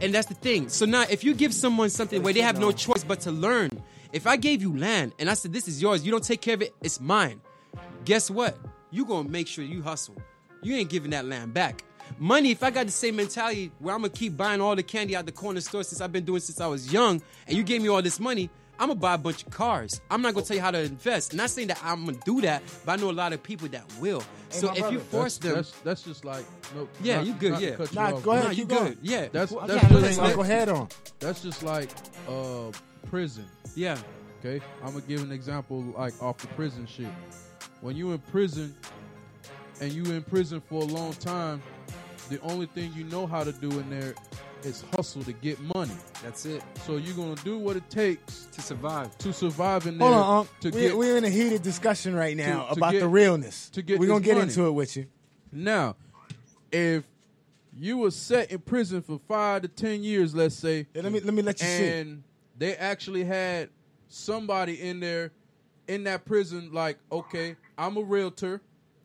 [0.00, 0.70] And that's the thing.
[0.70, 3.70] So now, if you give someone something where they have no choice but to learn,
[4.12, 6.54] if I gave you land and I said this is yours, you don't take care
[6.54, 7.42] of it, it's mine.
[8.06, 8.56] Guess what?
[8.90, 10.16] You gonna make sure you hustle.
[10.62, 11.84] You ain't giving that land back.
[12.18, 15.16] Money, if I got the same mentality where I'm gonna keep buying all the candy
[15.16, 17.82] out the corner store since I've been doing since I was young, and you gave
[17.82, 20.00] me all this money, I'm gonna buy a bunch of cars.
[20.10, 21.34] I'm not gonna tell you how to invest.
[21.34, 23.84] Not saying that I'm gonna do that, but I know a lot of people that
[24.00, 24.22] will.
[24.50, 26.44] so if you force them, that's, that's just like
[26.74, 26.88] no.
[27.02, 27.70] Yeah, not- you good, yeah.
[27.76, 28.84] cut you Nah, off, go ahead, but- Nah, you keep going.
[28.94, 29.28] good, yeah.
[29.32, 30.88] That's Well, that's yeah, just let's- like go ahead on.
[31.20, 31.90] That's just like
[32.28, 32.70] uh
[33.08, 33.46] prison.
[33.74, 33.96] Yeah.
[34.40, 37.08] Okay, I'm gonna give an example like off the prison shit.
[37.80, 38.74] When you in prison
[39.80, 41.62] and you in prison for a long time,
[42.28, 44.14] the only thing you know how to do in there
[44.66, 45.94] is hustle to get money.
[46.22, 46.62] That's it.
[46.84, 49.16] So you're gonna do what it takes to survive.
[49.18, 50.08] To survive in there.
[50.08, 50.60] Hold on, Unc.
[50.60, 53.08] to we, get we're in a heated discussion right now to- to about get- the
[53.08, 53.70] realness.
[53.70, 54.48] to get we're gonna get money.
[54.48, 55.06] into it with you.
[55.52, 55.96] Now,
[56.72, 57.04] if
[57.72, 61.32] you were set in prison for five to ten years, let's say, let me let
[61.34, 61.86] me let you see.
[61.88, 62.22] and
[62.58, 63.68] they actually had
[64.08, 65.32] somebody in there
[65.88, 68.60] in that prison, like, okay, I'm a realtor.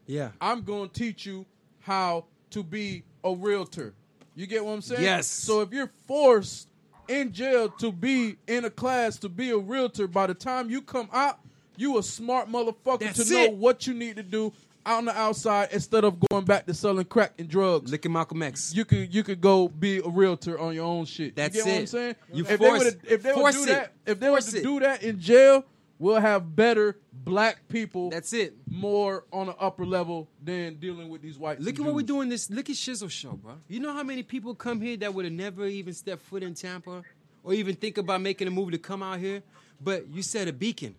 [0.08, 0.32] Yeah.
[0.42, 1.46] I'm going to teach you
[1.80, 3.94] how to be a realtor.
[4.36, 5.02] You get what I'm saying?
[5.04, 5.28] Yes.
[5.28, 6.68] So if you're forced
[7.08, 10.82] in jail to be in a class to be a realtor, by the time you
[10.82, 11.40] come out,
[11.78, 13.54] you a smart motherfucker That's to know it.
[13.56, 14.54] what you need to do
[14.86, 17.92] out on the outside instead of going back to selling crack and drugs.
[17.92, 18.74] Look at Malcolm X.
[18.74, 21.36] You could you could go be a realtor on your own shit.
[21.36, 22.16] That's you get what I'm saying?
[22.34, 23.66] You if they force- would if they would do it.
[23.68, 25.66] that if they were to do that in jail,
[26.02, 28.10] we'll have better black people.
[28.10, 28.56] That's it.
[28.70, 31.62] More on the upper level than dealing with these white.
[31.62, 32.50] Look at what we're doing this.
[32.50, 33.54] Look at Shizzle show, bro.
[33.68, 36.56] You know how many people come here that would have never even stepped foot in
[36.56, 37.04] Tampa,
[37.44, 39.44] or even think about making a move to come out here.
[39.80, 40.96] But you set a beacon.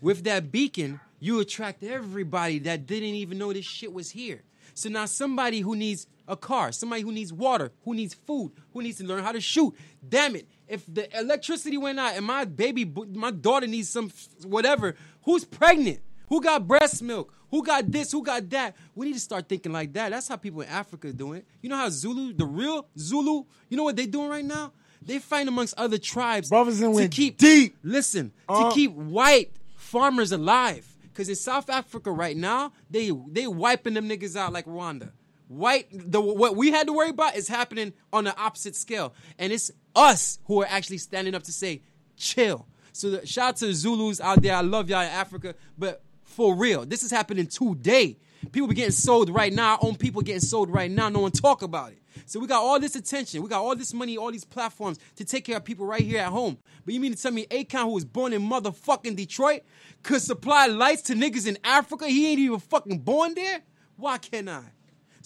[0.00, 4.42] With that beacon, you attract everybody that didn't even know this shit was here.
[4.74, 8.82] So now somebody who needs a car, somebody who needs water, who needs food, who
[8.82, 9.74] needs to learn how to shoot.
[10.08, 10.46] Damn it!
[10.68, 12.84] If the electricity went out and my baby,
[13.14, 14.10] my daughter needs some
[14.44, 16.00] whatever, who's pregnant?
[16.28, 17.32] Who got breast milk?
[17.50, 18.12] Who got this?
[18.12, 18.76] Who got that?
[18.94, 20.10] We need to start thinking like that.
[20.10, 21.46] That's how people in Africa do it.
[21.62, 24.72] You know how Zulu, the real Zulu, you know what they doing right now?
[25.00, 27.76] They fight amongst other tribes Brothers in to keep deep.
[27.82, 28.68] Listen, Uh.
[28.68, 30.86] to keep white farmers alive.
[31.14, 35.10] Cause in South Africa right now, they they wiping them niggas out like Rwanda.
[35.48, 39.52] White, the what we had to worry about is happening on the opposite scale, and
[39.52, 41.82] it's us who are actually standing up to say,
[42.16, 42.66] chill.
[42.92, 44.54] So the, shout out to Zulus out there.
[44.54, 48.18] I love y'all in Africa, but for real, this is happening today.
[48.52, 49.72] People be getting sold right now.
[49.72, 51.08] Our own people getting sold right now.
[51.08, 51.98] No one talk about it.
[52.26, 53.42] So we got all this attention.
[53.42, 56.20] We got all this money, all these platforms to take care of people right here
[56.20, 56.58] at home.
[56.84, 59.62] But you mean to tell me Akon, who was born in motherfucking Detroit,
[60.02, 62.06] could supply lights to niggas in Africa?
[62.06, 63.62] He ain't even fucking born there?
[63.96, 64.64] Why can't I?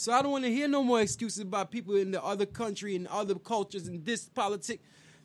[0.02, 2.96] So I don't want to hear no more excuses about people in the other country
[2.96, 4.80] and other cultures and this politic.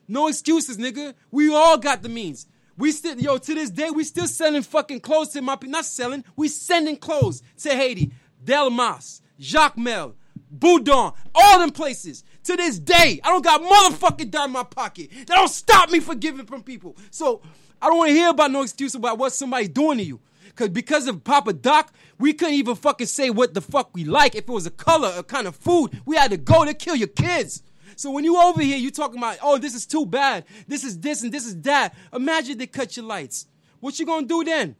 [0.07, 1.15] No excuses, nigga.
[1.31, 2.45] We all got the means.
[2.77, 5.71] We still, yo, to this day, we still selling fucking clothes to my people.
[5.71, 8.11] Not selling, we sending clothes to Haiti,
[8.45, 10.13] Delmas, Jacmel,
[10.55, 12.23] Boudon, all them places.
[12.43, 15.09] To this day, I don't got motherfucking dime in my pocket.
[15.25, 16.95] That don't stop me from giving from people.
[17.09, 17.41] So
[17.81, 20.19] I don't want to hear about no excuse about what somebody's doing to you.
[20.57, 24.33] Cause because of Papa Doc, we couldn't even fucking say what the fuck we like.
[24.33, 26.95] If it was a color, a kind of food, we had to go to kill
[26.95, 27.61] your kids.
[27.95, 30.45] So when you over here, you talking about, oh, this is too bad.
[30.67, 31.95] This is this and this is that.
[32.11, 33.45] Imagine they cut your lights.
[33.79, 34.75] What you gonna do then?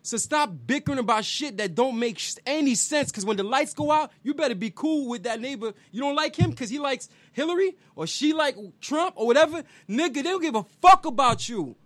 [0.00, 3.12] So stop bickering about shit that don't make any sense.
[3.12, 5.74] Cause when the lights go out, you better be cool with that neighbor.
[5.92, 9.62] You don't like him cause he likes Hillary or she like Trump or whatever.
[9.90, 11.76] Nigga, they don't give a fuck about you.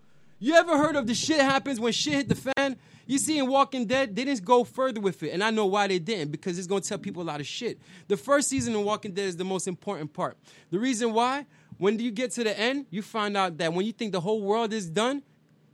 [0.43, 2.77] You ever heard of the shit happens when shit hit the fan?
[3.07, 5.31] You see in Walking Dead, they didn't go further with it.
[5.31, 7.79] And I know why they didn't, because it's gonna tell people a lot of shit.
[8.09, 10.37] The first season in Walking Dead is the most important part.
[10.73, 11.47] The reason why,
[11.79, 14.21] when do you get to the end, you find out that when you think the
[14.21, 15.23] whole world is done,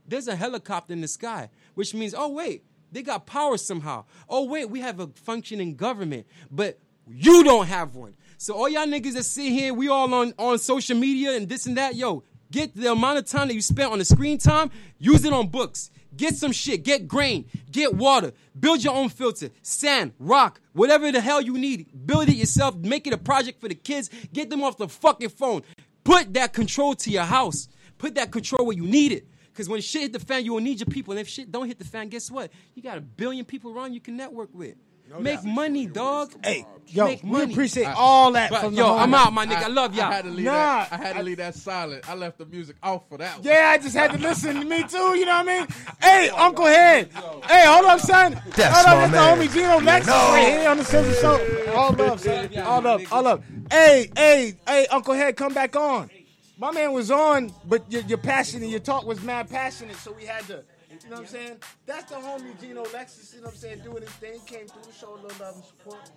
[0.07, 4.05] there's a helicopter in the sky, which means, oh wait, they got power somehow.
[4.29, 6.77] Oh wait, we have a functioning government, but
[7.07, 8.15] you don't have one.
[8.37, 11.65] So all y'all niggas that sit here, we all on, on social media and this
[11.65, 14.71] and that, yo, get the amount of time that you spent on the screen time,
[14.97, 15.91] use it on books.
[16.15, 16.83] Get some shit.
[16.83, 17.45] Get grain.
[17.71, 18.33] Get water.
[18.59, 19.51] Build your own filter.
[19.61, 21.87] Sand, rock, whatever the hell you need.
[22.05, 22.75] Build it yourself.
[22.75, 24.09] Make it a project for the kids.
[24.33, 25.61] Get them off the fucking phone.
[26.03, 27.69] Put that control to your house.
[27.97, 29.27] Put that control where you need it.
[29.51, 31.11] Because when shit hit the fan, you will need your people.
[31.11, 32.51] And if shit don't hit the fan, guess what?
[32.73, 34.75] You got a billion people around you can network with.
[35.19, 36.31] Make money, dog.
[36.43, 37.51] Hey, yo, Make we money.
[37.53, 39.63] appreciate all that But, from yo, the I'm out, my nigga.
[39.63, 40.05] I love y'all.
[40.05, 40.93] I had to leave Nah, that.
[40.93, 42.07] I had to leave that silent.
[42.09, 43.43] I left the music off for that one.
[43.47, 44.97] Yeah, I just had to listen to me too.
[45.17, 45.67] You know what I mean?
[46.01, 47.09] Hey, Uncle Head.
[47.47, 48.39] Hey, hold up, son.
[48.55, 49.37] That's hold my up, that's man.
[49.39, 50.13] the homie Gino Lexus No.
[50.13, 51.73] right here on the Silver Show.
[51.73, 52.57] All love, son.
[52.59, 53.43] All love, all love.
[53.71, 56.09] Hey, hey, hey, Uncle Head, come back on.
[56.57, 60.11] My man was on, but your, your passion and your talk was mad passionate, so
[60.11, 60.63] we had to.
[61.03, 61.57] You know what I'm saying?
[61.85, 63.33] That's the homie Gino Lexus.
[63.33, 63.79] You know what I'm saying?
[63.79, 66.11] Doing his thing, came through, showed a little love and support.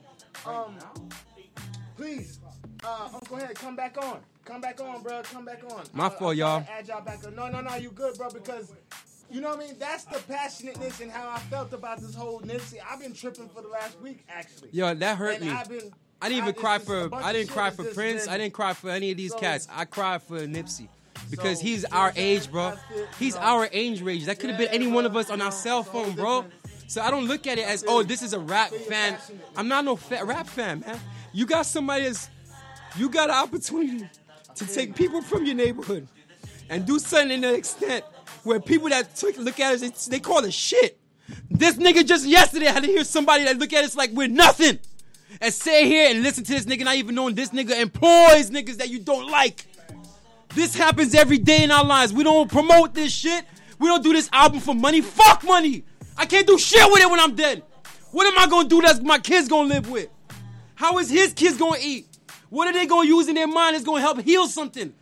[0.46, 0.76] Um,
[1.96, 2.40] please,
[2.84, 4.20] uh, Uncle Head, come back on.
[4.44, 5.22] Come back on, bro.
[5.22, 5.84] Come back on.
[5.92, 6.64] My I- fault, y'all.
[6.68, 7.34] Add y'all back on.
[7.36, 7.74] No, no, no.
[7.76, 8.28] You good, bro?
[8.30, 8.72] Because
[9.30, 9.78] you know what I mean.
[9.78, 12.78] That's the passionateness and how I felt about this whole Nipsey.
[12.88, 14.70] I've been tripping for the last week, actually.
[14.72, 15.50] Yo, that hurt And me.
[15.50, 17.09] I've been- I didn't even it's cry for.
[17.14, 18.24] I didn't cry for Prince.
[18.24, 19.66] been- I didn't cry for any of these So- cats.
[19.70, 20.88] I cried for Nipsey
[21.31, 22.36] because So, he's our what I'm saying?
[22.43, 22.74] age, bro.
[23.19, 24.27] He's our age range.
[24.27, 26.44] That could have been any one of us on our cell phone, bro.
[26.86, 29.16] So I don't look at it as, oh, this is a rap fan.
[29.57, 30.99] I'm not no fa- rap fan, man.
[31.32, 32.28] You got somebody that's,
[32.97, 34.09] you got an opportunity
[34.57, 36.07] to take people from your neighborhood
[36.69, 38.05] and do something in the extent
[38.44, 40.99] where people that took, look at us, they call it shit.
[41.51, 44.78] This nigga just yesterday had to hear somebody that look at us like we're nothing.
[45.40, 48.77] And sit here and listen to this nigga not even knowing this nigga employs niggas
[48.77, 49.65] that you don't like.
[50.54, 52.12] This happens every day in our lives.
[52.12, 53.44] We don't promote this shit.
[53.78, 55.00] We don't do this album for money.
[55.00, 55.84] Fuck money.
[56.16, 57.62] I can't do shit with it when I'm dead.
[58.10, 60.08] What am I gonna do that my kids gonna live with?
[60.74, 62.06] How is his kids gonna eat?
[62.50, 64.92] What are they gonna use in their mind that's gonna help heal something?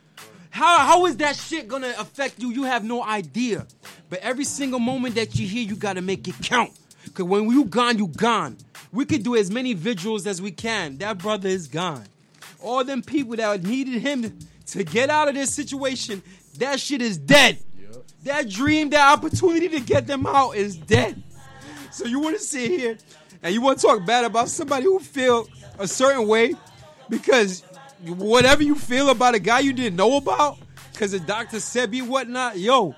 [0.51, 2.51] How, how is that shit gonna affect you?
[2.51, 3.67] You have no idea.
[4.09, 6.71] But every single moment that you hear, you gotta make it count.
[7.15, 8.57] Cause when you gone, you gone.
[8.93, 10.99] We could do as many vigils as we can.
[10.99, 12.05] That brother is gone.
[12.63, 14.39] All them people that needed him
[14.71, 16.23] to get out of this situation,
[16.59, 17.59] that shit is dead.
[18.25, 21.23] That dream, that opportunity to get them out is dead.
[21.91, 22.99] So you want to sit here
[23.43, 25.49] and you want to talk bad about somebody who feel
[25.79, 26.55] a certain way
[27.09, 27.63] because
[28.07, 30.59] whatever you feel about a guy you didn't know about,
[30.93, 32.95] because the doctor said be whatnot, yo,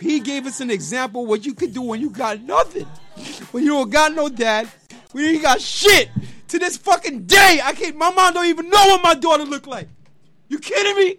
[0.00, 2.86] he gave us an example what you could do when you got nothing.
[3.52, 4.68] When you don't got no dad,
[5.12, 6.08] when you got shit.
[6.48, 7.96] To this fucking day, I can't.
[7.96, 9.88] My mom don't even know what my daughter look like.
[10.52, 11.16] You kidding me?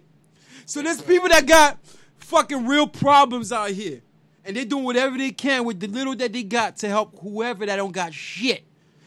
[0.64, 1.80] So there's people that got
[2.18, 4.00] fucking real problems out here.
[4.44, 7.66] And they're doing whatever they can with the little that they got to help whoever
[7.66, 8.62] that don't got shit.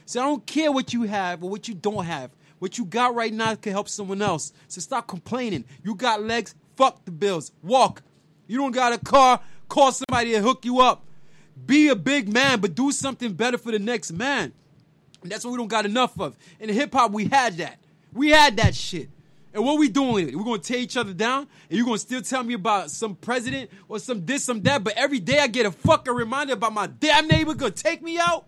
[0.05, 2.31] So I don't care what you have or what you don't have.
[2.59, 4.51] What you got right now can help someone else.
[4.67, 5.63] So stop complaining.
[5.81, 7.53] You got legs, fuck the bills.
[7.63, 8.01] Walk.
[8.47, 9.39] You don't got a car,
[9.69, 11.05] call somebody to hook you up.
[11.65, 14.51] Be a big man, but do something better for the next man.
[15.23, 16.35] And that's what we don't got enough of.
[16.59, 17.79] In hip hop, we had that.
[18.11, 19.09] We had that shit.
[19.57, 20.38] And what we doing?
[20.38, 23.71] We're gonna tear each other down, and you're gonna still tell me about some president
[23.89, 26.85] or some this, some that, but every day I get a fucking reminder about my
[26.85, 28.45] damn neighbor gonna take me out?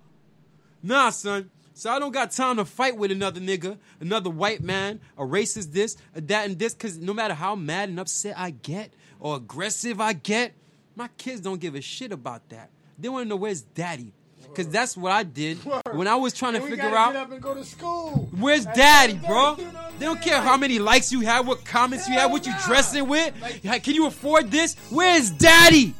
[0.83, 1.49] Nah, son.
[1.73, 5.71] So I don't got time to fight with another nigga, another white man, a racist
[5.71, 9.37] this, a that, and this, because no matter how mad and upset I get or
[9.37, 10.53] aggressive I get,
[10.95, 12.69] my kids don't give a shit about that.
[12.99, 14.13] They wanna know where's daddy.
[14.59, 15.57] Because that's what I did
[15.93, 18.27] when I was trying to And figure out Get up and go to school.
[18.37, 19.55] Where's daddy, bro?
[19.55, 23.07] They don't care how many likes you have, what comments you have, what you dressing
[23.07, 23.33] with.
[23.63, 24.75] Like, Can you afford this?
[24.89, 25.93] Where's daddy?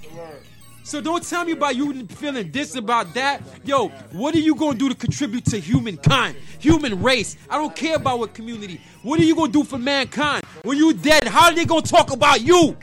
[0.84, 3.41] So don't tell me about you feeling this about that.
[3.64, 7.38] Yo, what are you gonna do to contribute to humankind, human race?
[7.49, 8.81] I don't care about what community.
[9.03, 10.44] What are you gonna do for mankind?
[10.64, 12.76] When you dead, how are they gonna talk about you?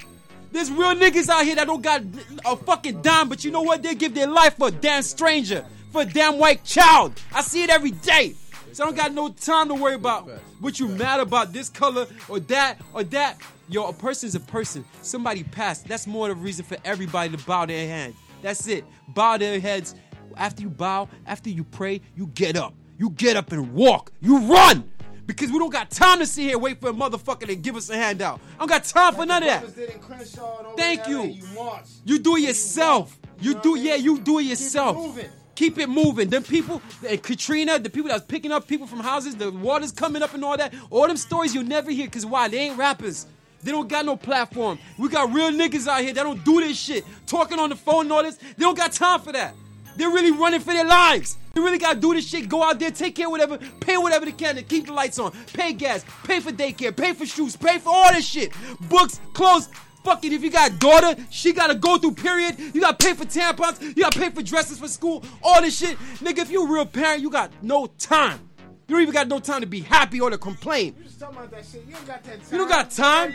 [0.56, 2.00] There's real niggas out here that don't got
[2.46, 3.82] a fucking dime, but you know what?
[3.82, 7.12] They give their life for a damn stranger, for a damn white child.
[7.34, 8.34] I see it every day.
[8.72, 10.30] So I don't got no time to worry about
[10.60, 13.38] what you mad about this color or that or that.
[13.68, 14.82] Yo, a person's a person.
[15.02, 15.88] Somebody passed.
[15.88, 18.14] That's more the reason for everybody to bow their head.
[18.40, 18.86] That's it.
[19.08, 19.94] Bow their heads.
[20.38, 22.72] After you bow, after you pray, you get up.
[22.96, 24.10] You get up and walk.
[24.22, 24.90] You run.
[25.26, 27.74] Because we don't got time to sit here and wait for a motherfucker to give
[27.76, 28.40] us a handout.
[28.54, 29.64] I don't got time for none of that.
[30.76, 31.36] Thank you.
[32.04, 33.18] You do it yourself.
[33.40, 34.96] You do, yeah, you do it yourself.
[35.56, 36.28] Keep it moving.
[36.28, 39.90] Them people, and Katrina, the people that was picking up people from houses, the water's
[39.90, 40.72] coming up and all that.
[40.90, 42.06] All them stories you'll never hear.
[42.08, 42.48] Cause why?
[42.48, 43.26] They ain't rappers.
[43.62, 44.78] They don't got no platform.
[44.98, 47.04] We got real niggas out here that don't do this shit.
[47.26, 48.36] Talking on the phone and all this.
[48.36, 49.54] They don't got time for that.
[49.96, 51.36] They're really running for their lives.
[51.54, 52.48] They really gotta do this shit.
[52.48, 55.18] Go out there, take care of whatever, pay whatever they can to keep the lights
[55.18, 55.32] on.
[55.54, 58.52] Pay gas, pay for daycare, pay for shoes, pay for all this shit.
[58.90, 59.68] Books, clothes,
[60.04, 62.58] fucking if you got a daughter, she gotta go through period.
[62.58, 63.80] You gotta pay for tampons.
[63.80, 65.24] You gotta pay for dresses for school.
[65.42, 66.38] All this shit, nigga.
[66.38, 68.40] If you a real parent, you got no time.
[68.88, 70.94] You don't even got no time to be happy or to complain.
[70.96, 71.84] You just talking about that shit.
[71.86, 72.52] You don't got that time.
[72.52, 73.34] You don't got time.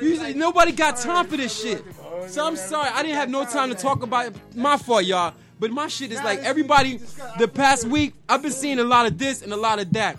[0.00, 1.84] You you like- nobody got time for this shit.
[2.28, 4.56] So I'm oh, sorry, I didn't have no time to talk about it.
[4.56, 5.34] My fault, y'all.
[5.58, 7.00] But my shit is like everybody.
[7.38, 10.18] The past week, I've been seeing a lot of this and a lot of that.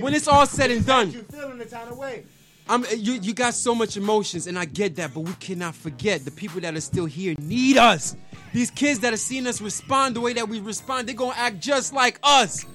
[0.00, 2.24] When it's all said and done, You feeling the kind of way.
[2.70, 3.14] I'm you.
[3.14, 6.60] You got so much emotions, and I get that, but we cannot forget the people
[6.60, 8.14] that are still here need us.
[8.52, 11.60] These kids that are seeing us respond the way that we respond, they're gonna act
[11.60, 12.66] just like us.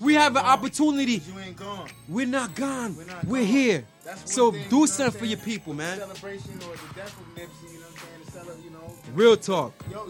[0.00, 1.20] We have an opportunity.
[1.32, 1.88] You ain't gone.
[2.08, 2.96] We're not gone.
[3.26, 3.84] We're here.
[4.24, 5.98] So do something for your people, man.
[5.98, 8.46] Celebration or the death of Nipsey, you know what I'm saying?
[8.46, 8.94] To cele- you know.
[9.14, 9.72] Real talk.
[9.90, 10.08] Yo,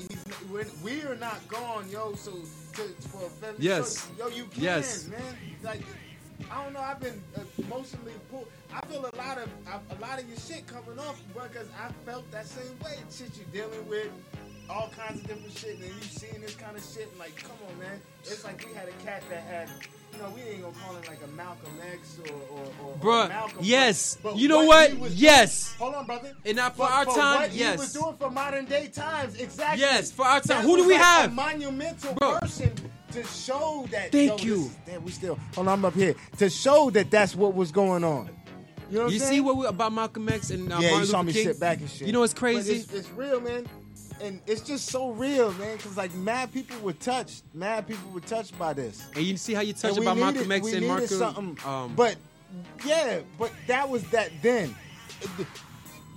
[0.53, 2.15] we're, we are not gone, yo.
[2.15, 3.99] So to, for a family, Yes.
[3.99, 5.09] so, yo, you can, Yes.
[5.09, 5.21] man.
[5.63, 5.83] Like,
[6.51, 6.81] I don't know.
[6.81, 8.49] I've been uh, emotionally pulled.
[8.75, 11.93] I feel a lot of a, a lot of your shit coming off because I
[12.05, 12.97] felt that same way.
[13.11, 14.09] Shit you dealing with,
[14.69, 17.09] all kinds of different shit, and you seeing this kind of shit.
[17.11, 18.01] And like, come on, man.
[18.25, 19.69] It's like we had a cat that had.
[20.13, 22.97] You know, we ain't gonna call him like a Malcolm X or or, or, or
[22.99, 23.59] Bruh, Malcolm.
[23.63, 24.19] yes.
[24.23, 25.11] but You know he what?
[25.13, 25.69] Yes.
[25.77, 26.33] doing- hold on, brother.
[26.45, 27.73] And now for our time, what yes.
[27.75, 29.81] he was doing for modern day times, exactly.
[29.81, 30.59] Yes, for our time.
[30.59, 31.31] That Who do we like have?
[31.33, 32.39] A monumental Bro.
[32.41, 32.73] person
[33.13, 34.13] to show that.
[34.13, 34.63] Thank yo, you.
[34.65, 35.39] this- damn, we still.
[35.55, 38.29] Hold on, I'm up here to show that that's what was going on.
[38.91, 41.07] You know what You see what we, about Malcolm X and uh, yeah, Martin you
[41.07, 41.45] saw Luther me King?
[41.47, 42.07] sit back and shit.
[42.07, 42.75] You know what's crazy?
[42.77, 43.67] It's, it's real, man.
[44.23, 45.77] And it's just so real, man.
[45.77, 47.43] Because like mad people were touched.
[47.55, 49.05] Mad people were touched by this.
[49.17, 51.19] And you see how you touch And we about needed- Malcolm X and Marcus.
[51.19, 51.59] something.
[51.67, 52.17] Um, but
[52.85, 54.75] yeah, but that was that then.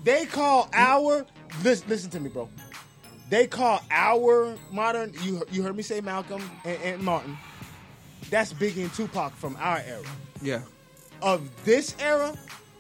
[0.04, 1.26] They call our
[1.64, 2.50] listen, listen to me, bro.
[3.30, 5.14] They call our modern.
[5.24, 7.38] You you heard me say Malcolm and, and Martin.
[8.30, 10.02] That's Biggie and Tupac from our era.
[10.42, 10.62] yeah,
[11.22, 12.36] Of this era,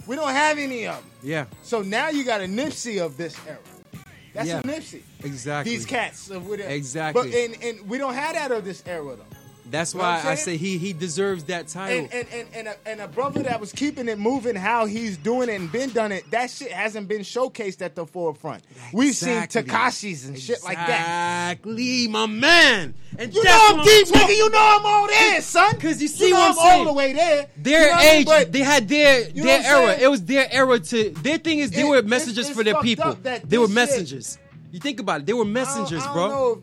[0.07, 1.03] we don't have any of them.
[1.21, 3.59] yeah, So now you got a Nipsey of this era.
[4.35, 4.59] That's Yeah.
[4.59, 5.01] a Nipsey.
[5.23, 5.71] exactly.
[5.75, 6.69] These cats of whatever.
[6.69, 7.31] Exactly.
[7.31, 9.34] But and, and we don't have that of this era though.
[9.69, 12.07] That's You know why I say he he deserves that title.
[12.11, 15.17] And and, and, and, a, and a brother that was keeping it moving, how he's
[15.17, 18.63] doing it and been done it, that shit hasn't been showcased at the forefront.
[18.93, 21.51] We've seen Tekashis and shit like that.
[21.51, 22.93] Exactly, my man.
[23.17, 24.35] And You know I'm deep, nigga.
[24.37, 25.79] You know I'm all there, son.
[25.79, 26.79] Cause you see you know what I'm I'm saying.
[26.79, 27.47] all the way there.
[27.57, 28.29] Their You know I mean?
[28.47, 29.97] age, they had their You their era.
[29.99, 31.09] It was their era to.
[31.11, 33.13] Their thing is they It- were messengers it's for their people.
[33.23, 34.37] They were this shit- messengers.
[34.71, 35.25] You think about it.
[35.27, 36.61] They were messengers, I don't bro.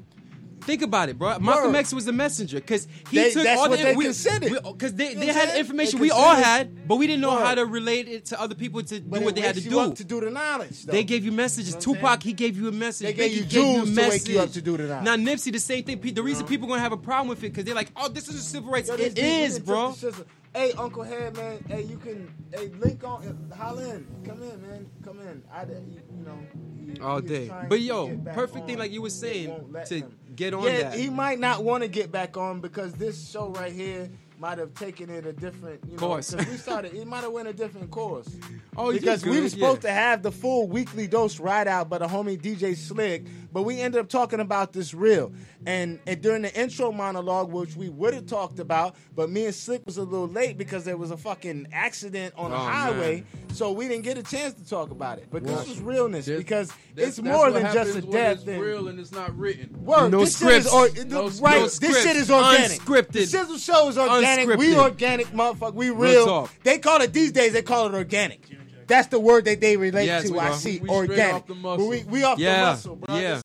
[0.65, 1.39] Think about it, bro.
[1.39, 4.53] Malcolm X was a messenger because he They- took all the they we, considered.
[4.63, 7.67] Because they, they had information They we all had, but we didn't know how to
[7.67, 9.93] relate it to other people to but do what they had to you do.
[9.95, 10.85] to do the knowledge.
[10.85, 10.93] Though.
[10.93, 11.71] They gave you messages.
[11.71, 13.07] You know Tupac, he gave you a message.
[13.09, 14.55] They gave Biggie you gave jewels a to wake you up message.
[14.55, 15.05] to do the knowledge.
[15.05, 16.01] Now Nipsey, the same thing.
[16.01, 18.37] The reason people gonna have a problem with it because they're like, oh, this is
[18.37, 18.89] a civil rights.
[18.89, 19.93] Yo, it is, bro.
[19.93, 20.25] the.
[20.55, 21.65] Hey, Uncle Head, man.
[21.67, 22.33] Hey, you can.
[22.53, 23.51] Hey, link on.
[23.57, 24.07] Holla in.
[24.27, 24.87] Come in, man.
[25.03, 25.43] Come in.
[25.51, 27.07] I, you, you know.
[27.07, 27.51] All day.
[27.71, 29.49] But yo, perfect thing like you were saying
[29.87, 30.03] to.
[30.37, 30.95] Get on yeah, that.
[30.95, 34.09] he might not want to get back on because this show right here
[34.43, 36.35] might have taken it a different you know, Course.
[36.35, 38.29] we started, it might have went a different course.
[38.77, 39.91] Oh, because we were supposed yeah.
[39.91, 43.81] to have the full weekly dose ride out by the homie DJ Slick, but we
[43.81, 45.33] ended up talking about this real.
[45.65, 49.55] And, and during the intro monologue, which we would have talked about, but me and
[49.55, 53.23] Slick was a little late because there was a fucking accident on the Oh, highway,
[53.53, 55.29] so we didn't get a chance to talk about it.
[55.31, 58.39] But Well, this was realness That's- because it's more than just a death.
[58.39, 59.85] It's and- real and it's not written.
[59.85, 60.99] Word, No this shit is scripts.
[60.99, 61.71] or, No right.
[61.71, 61.79] scripts.
[61.79, 62.81] This shit is organic.
[62.81, 63.13] Unscripted.
[63.13, 64.32] The Shizzle Show is organic.
[64.59, 65.75] We organic, motherfucker.
[65.75, 66.27] We real.
[66.27, 66.51] talk.
[66.65, 67.53] They call it these days.
[67.53, 68.41] They call it organic.
[68.87, 70.39] That's the word that they relate Yes, to.
[70.39, 70.55] I are.
[70.55, 71.35] see We organic.
[71.35, 71.89] off the But muscle.
[71.89, 73.17] we we off the yeah, muscle, bro.
[73.17, 73.41] yeah.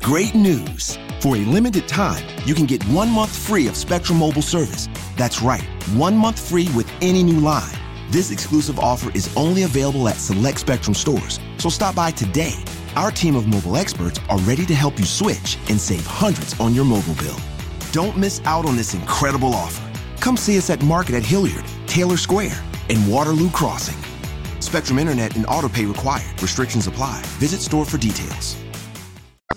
[0.00, 0.98] Great news!
[1.20, 4.88] For a limited time, you can get one month free of Spectrum Mobile service.
[5.16, 5.62] That's right,
[5.94, 7.70] one month free with any new line.
[8.10, 12.54] This exclusive offer is only available at select Spectrum stores, so stop by today.
[12.96, 16.74] Our team of mobile experts are ready to help you switch and save hundreds on
[16.74, 17.36] your mobile bill.
[17.92, 19.88] Don't miss out on this incredible offer.
[20.22, 22.56] Come see us at Market at Hilliard, Taylor Square,
[22.88, 23.98] and Waterloo Crossing.
[24.60, 26.40] Spectrum Internet and autopay required.
[26.40, 27.20] Restrictions apply.
[27.40, 28.56] Visit store for details.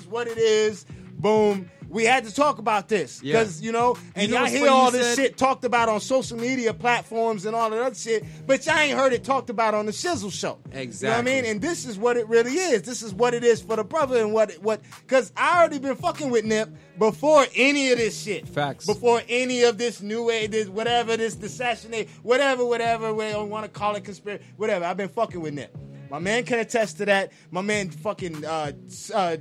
[0.10, 0.88] What it is.
[1.20, 1.70] Boom.
[1.95, 3.39] We had to talk about this Yeah.
[3.39, 5.17] because you know, and You know what's hear all this said?
[5.17, 8.97] shit talked about on social media platforms and all that other shit, but y'all ain't
[8.97, 10.57] heard it talked about on the Shizzle Show.
[10.73, 11.07] Exactly.
[11.07, 11.51] You know what I mean?
[11.51, 12.81] And this is what it really is.
[12.81, 15.95] This is what it is for the brother and what what because I already been
[15.95, 16.69] fucking with Nip
[16.99, 18.45] before any of this shit.
[18.45, 18.85] Facts.
[18.85, 23.63] Before any of this new age, this whatever this assassinate, whatever, whatever we don't want
[23.63, 24.84] to call it conspiracy, whatever.
[24.84, 25.73] I've been fucking with Nip.
[26.16, 27.34] My man can attest to that.
[27.52, 28.72] My man, fucking uh,
[29.14, 29.36] uh,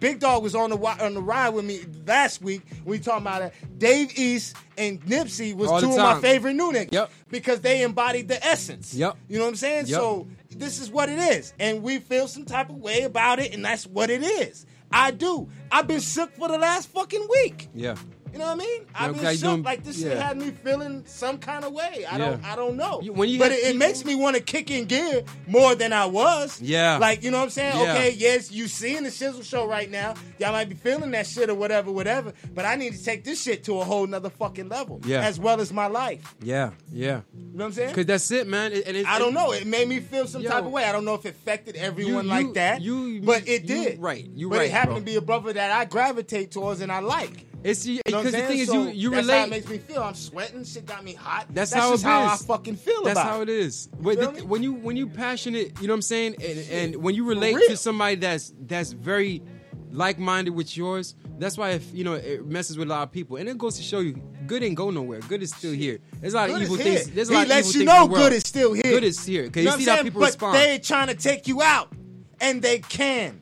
[0.00, 2.62] Big Dog was on the on the ride with me last week.
[2.84, 3.54] We talking about it.
[3.78, 6.92] Dave East and Nipsey was All two of my favorite new niggas.
[6.92, 7.10] Yep.
[7.28, 8.92] Because they embodied the essence.
[8.92, 9.16] Yep.
[9.28, 9.86] You know what I'm saying?
[9.86, 10.00] Yep.
[10.00, 13.54] So this is what it is, and we feel some type of way about it,
[13.54, 14.66] and that's what it is.
[14.90, 15.48] I do.
[15.70, 17.68] I've been sick for the last fucking week.
[17.72, 17.94] Yeah.
[18.36, 18.82] You know what I mean?
[18.94, 19.40] I've been shook.
[19.40, 22.04] doing- like this shit had me feeling some kind of way.
[22.10, 22.44] I don't.
[22.44, 23.00] I don't know.
[23.00, 26.04] You- you but it, it makes me want to kick in gear more than I
[26.04, 26.60] was.
[26.60, 26.98] Yeah.
[26.98, 27.76] Like you know what I'm saying?
[27.80, 27.92] Yeah.
[27.92, 30.14] Okay, yes, you seeing the Shizzle show right now.
[30.38, 32.34] Y'all might be feeling that shit or whatever, whatever.
[32.54, 35.00] But I need to take this shit to a whole nother fucking level.
[35.06, 35.22] Yeah.
[35.22, 36.34] As well as my life.
[36.42, 37.22] Yeah, yeah.
[37.34, 37.94] You know what I'm saying?
[37.94, 38.72] Cause that's it, man.
[38.72, 39.52] It- and it- I don't know.
[39.52, 40.50] It made me feel some Yo.
[40.50, 40.84] type of way.
[40.84, 42.82] I don't know if it affected everyone You- like you- that.
[42.82, 43.98] you- but it you did.
[43.98, 44.28] right.
[44.34, 44.98] You but right, it happened bro.
[45.00, 47.46] to be a brother that I gravitate towards and I like.
[47.64, 49.38] It's You because the thing is, you you that's relate.
[49.38, 50.02] how it makes me feel.
[50.02, 50.62] I'm sweating.
[50.64, 51.46] Shit got me hot.
[51.50, 53.48] That's, That's how it how I fucking feel That's how it.
[53.48, 53.88] is.
[54.02, 57.14] Feel the- when you when you passionate, you know what I'm saying, and, and when
[57.14, 59.42] you relate to somebody that's that's very
[59.90, 63.10] like minded with yours, that's why if you know it messes with a lot of
[63.12, 65.20] people, and it goes to show you, good ain't go nowhere.
[65.20, 65.98] Good is still here.
[66.20, 67.10] There's a lot Good of evil things.
[67.10, 68.82] There's a he lot of lets evil you know good is still here.
[68.82, 69.48] Good is here.
[69.48, 70.56] Cause You know you what see I'm how people but respond.
[70.56, 71.92] they trying to take you out,
[72.40, 73.40] and they can.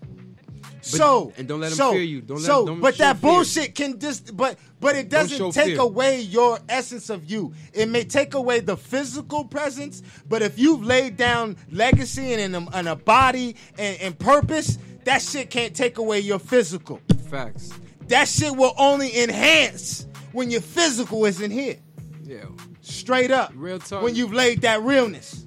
[0.85, 2.21] So and don't let 'em so, fear you.
[2.21, 3.31] Don't let- so, don't but that fear.
[3.31, 4.37] bullshit can just.
[4.37, 5.81] But but it doesn't take fear.
[5.81, 7.55] away your essence of you.
[7.73, 12.69] It may take away the physical presence, but if you've laid down legacy and, and,
[12.69, 17.01] a, and a body and, and purpose, that shit can't take away your physical.
[17.31, 17.71] Facts.
[18.09, 21.77] That shit will only enhance when your physical isn't here.
[22.23, 22.45] Yeah.
[22.83, 23.53] Straight up.
[23.55, 24.03] Real talk.
[24.03, 25.47] When you've laid that realness.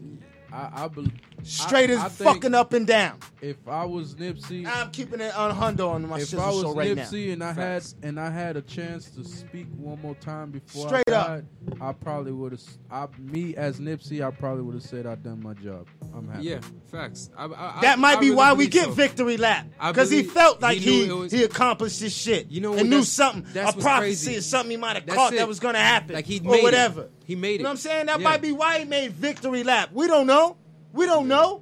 [0.52, 1.12] I, I believe
[1.48, 3.20] Straight I, as I fucking up and down.
[3.42, 6.62] If I was Nipsey, I'm keeping it on Hundo on my if Shizzle I was
[6.62, 7.04] show right now.
[7.04, 7.96] Nipsey and I Facts.
[8.02, 11.28] had and I had a chance to speak one more time before Straight I up.
[11.28, 11.46] died,
[11.80, 12.62] I probably would have.
[12.92, 15.88] I, me as Nipsey, I probably would have said I've done my job.
[16.16, 16.46] I'm happy.
[16.46, 16.60] Yeah,
[16.92, 17.30] facts.
[17.38, 18.92] I, I, That I- might I be really why we get so.
[18.92, 22.74] victory lap because he felt like he he was- he accomplished his shit You know
[22.74, 24.38] and knew something a prophecy crazy.
[24.38, 25.38] or something he might have caught it.
[25.38, 26.64] that was going to happen Like he or made it.
[26.64, 27.10] whatever.
[27.24, 27.58] He made it.
[27.60, 28.06] You know what I'm saying?
[28.08, 28.24] That Yeah.
[28.30, 29.90] might be why he made victory lap.
[29.94, 30.58] We don't know.
[30.98, 31.62] We don't know.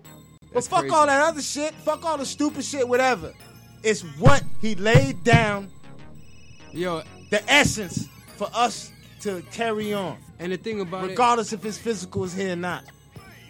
[0.54, 0.96] But fuck crazy.
[0.96, 1.74] all that other shit.
[1.74, 2.88] Fuck all the stupid shit.
[2.88, 3.34] Whatever.
[3.84, 5.70] It's what he laid down.
[6.72, 8.08] Yo, the essence
[8.38, 10.18] for us to carry on.
[10.40, 12.86] And the thing about it- regardless if his physical is here or not.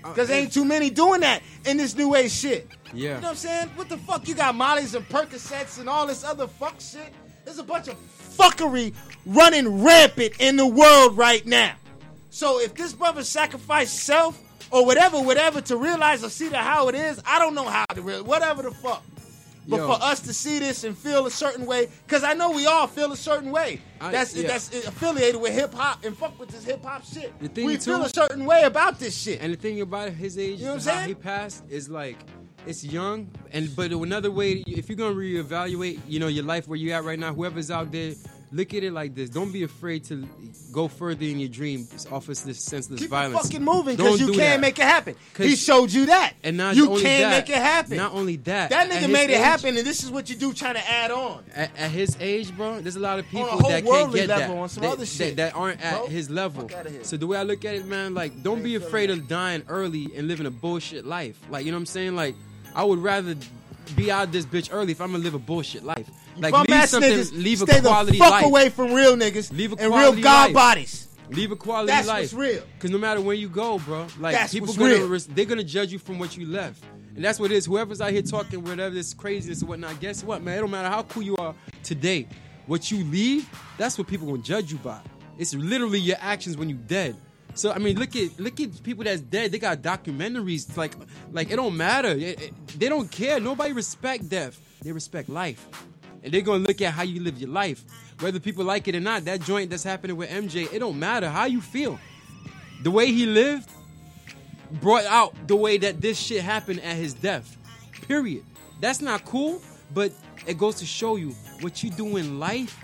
[0.04, 2.68] Uh, Because ain't too many doing that in this new age shit.
[2.92, 3.02] Yeah.
[3.02, 3.70] You know what I'm saying?
[3.76, 4.28] What the fuck?
[4.28, 7.14] You got Molly's and Percocets and all this other fuck shit.
[7.44, 7.96] There's a bunch of
[8.36, 8.96] fuckery
[9.28, 11.74] running rampant in the world right now.
[12.32, 14.40] So if this brother sacrificed self
[14.76, 17.86] or whatever, whatever to realize or see that how it is, I don't know how
[17.86, 19.04] to real whatever the fuck.
[19.68, 19.88] But Yo.
[19.88, 22.86] for us to see this and feel a certain way, because I know we all
[22.86, 23.82] feel a certain way.
[24.00, 24.48] I- that's yeah.
[24.50, 27.34] that's affiliated with hip hop and fuck with this hip hop shit.
[27.56, 29.42] We feel a certain way about this shit.
[29.42, 31.08] And the thing about his age, You know what I'm how saying?
[31.08, 32.18] he passed, is like
[32.68, 33.30] it's young.
[33.54, 37.04] And but another way, if you're gonna reevaluate, you know, your life where you're at
[37.04, 38.14] right now, whoever's out there,
[38.56, 39.30] look at it like this.
[39.30, 40.28] Don't be afraid to
[40.72, 43.46] go further in your dream off of this senseless Keep violence.
[43.46, 44.60] it fucking moving because you can't that.
[44.62, 45.16] make it happen.
[45.38, 46.34] He showed you that.
[46.44, 47.98] And not you only can't that, make it happen.
[47.98, 50.76] Not only that, that nigga made it happen, and this is what you do trying
[50.76, 51.44] to add on.
[51.54, 54.62] At, at his age, bro, there's a lot of people that can't get level, that.
[54.62, 55.36] on some that, other shit.
[55.36, 56.68] that aren't at Bro, his level.
[56.68, 57.04] fuck outta here.
[57.04, 60.10] So the way I look at it, man, like don't be afraid of dying early
[60.16, 61.38] and living a bullshit life.
[61.50, 62.16] Like you know what I'm saying?
[62.16, 62.36] Like
[62.74, 63.36] I would rather
[63.96, 66.10] be out this bitch early if I'm gonna live a bullshit life.
[66.38, 68.46] Like Bum leave ass something, niggas, leave a stay quality the fuck life.
[68.46, 70.54] away from real niggas Leave a and real god life.
[70.54, 71.08] bodies.
[71.30, 72.24] Leave a quality That's life.
[72.24, 72.64] what's real.
[72.80, 75.20] Cause no matter where you go, bro, like That's people gonna real.
[75.30, 76.84] they're gonna judge you from what you left,
[77.16, 77.66] and that's what it is.
[77.66, 80.58] Whoever's out here talking whatever this craziness and whatnot, guess what, man?
[80.58, 82.28] It don't matter how cool you are today.
[82.68, 85.00] What you leave, that's what people gonna judge you by.
[85.38, 87.16] It's literally your actions when you dead.
[87.56, 89.52] So I mean, look at look at people that's dead.
[89.52, 90.76] They got documentaries.
[90.78, 90.94] Like
[91.32, 92.10] like it don't matter.
[92.10, 93.40] It- it- they don't care.
[93.40, 94.60] Nobody respect death.
[94.82, 95.66] They respect life,
[96.26, 97.84] and they're gonna look at how you live your life,
[98.20, 99.26] whether people like it or not.
[99.26, 102.00] That joint that's happening with MJ, it don't matter how you feel.
[102.82, 103.70] The way he lived
[104.82, 107.56] brought out the way that this shit happened at his death.
[108.08, 108.44] Period.
[108.82, 109.62] That's not cool,
[109.94, 110.12] but
[110.48, 111.30] it goes to show you
[111.62, 112.76] what you do in life.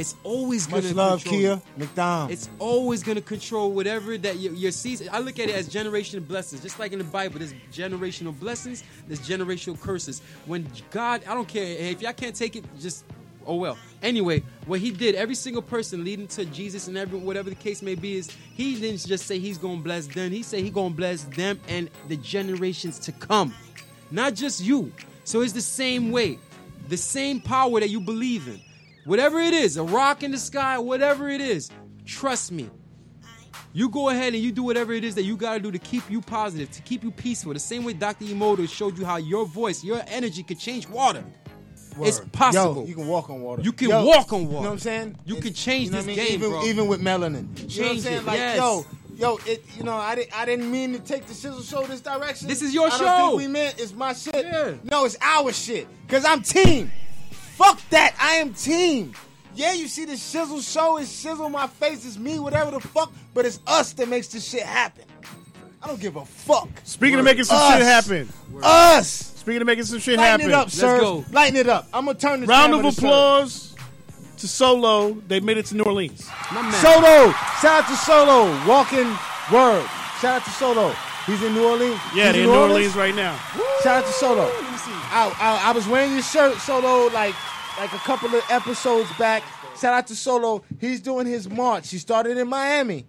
[0.00, 1.62] It's always gonna love, control Kia.
[1.76, 2.30] McDonald.
[2.30, 5.10] It's always gonna control whatever that your, your season.
[5.12, 7.38] I look at it as generational blessings, just like in the Bible.
[7.38, 8.82] There's generational blessings.
[9.06, 10.22] There's generational curses.
[10.46, 13.04] When God, I don't care if y'all can't take it, just
[13.46, 13.76] oh well.
[14.02, 17.82] Anyway, what he did, every single person leading to Jesus and every whatever the case
[17.82, 20.30] may be, is he didn't just say he's gonna bless them.
[20.32, 23.52] He said he gonna bless them and the generations to come,
[24.10, 24.92] not just you.
[25.24, 26.38] So it's the same way,
[26.88, 28.62] the same power that you believe in.
[29.04, 31.70] Whatever it is, a rock in the sky, whatever it is,
[32.04, 32.68] trust me.
[33.72, 36.08] You go ahead and you do whatever it is that you gotta do to keep
[36.10, 37.52] you positive, to keep you peaceful.
[37.52, 38.24] The same way Dr.
[38.24, 41.24] Emoto showed you how your voice, your energy could change water.
[42.00, 42.82] It's possible.
[42.82, 43.62] Yo, you can walk on water.
[43.62, 44.48] You can Yo, walk on water.
[44.48, 45.16] You know what I'm saying?
[45.24, 46.16] You It's- can change you know this I mean?
[46.16, 46.64] game, even, bro.
[46.64, 47.32] Even with melanin.
[47.32, 48.16] You know what I'm Change saying?
[48.18, 48.56] it, Like, yes.
[48.56, 51.84] yo, Yo, it you know I didn't I didn't mean to take the Shizzle show
[51.84, 52.48] this direction.
[52.48, 53.36] This is your I show.
[53.36, 54.82] we meant it's my shit.
[54.90, 55.86] No, it's our shit.
[56.08, 56.90] Cause I'm team.
[57.60, 58.14] Fuck that.
[58.18, 59.12] I am team.
[59.54, 63.12] Yeah, you see the Shizzle show is Shizzle my face, it's me, whatever the fuck,
[63.34, 65.04] but it's us that makes this shit happen.
[65.82, 66.70] I don't give a fuck.
[66.84, 67.74] Speaking of making some Us.
[67.74, 68.32] shit happen.
[68.62, 69.10] Us.
[69.36, 70.78] Speaking of making some shit happen, Lighten happen.
[70.80, 71.32] it up, sir.
[71.34, 71.86] Lighten it up.
[71.92, 73.06] I'm gonna turn this Round camera of to Sir.
[73.06, 73.74] applause
[74.38, 75.12] to Solo.
[75.28, 76.24] They made it to New Orleans.
[76.80, 77.30] Solo.
[77.60, 78.66] Shout out to Solo.
[78.66, 79.08] Walking
[79.52, 79.86] word.
[80.22, 80.94] Shout out to Solo.
[81.30, 82.00] He's in New Orleans.
[82.12, 83.36] Yeah, He's they're in New Orleans right now.
[83.84, 84.50] Shout out to Solo.
[84.52, 87.36] I, I, I was wearing your shirt, Solo, like
[87.78, 89.44] like a couple of episodes back.
[89.80, 90.64] Shout out to Solo.
[90.80, 91.88] He's doing his march.
[91.88, 93.06] He started in Miami.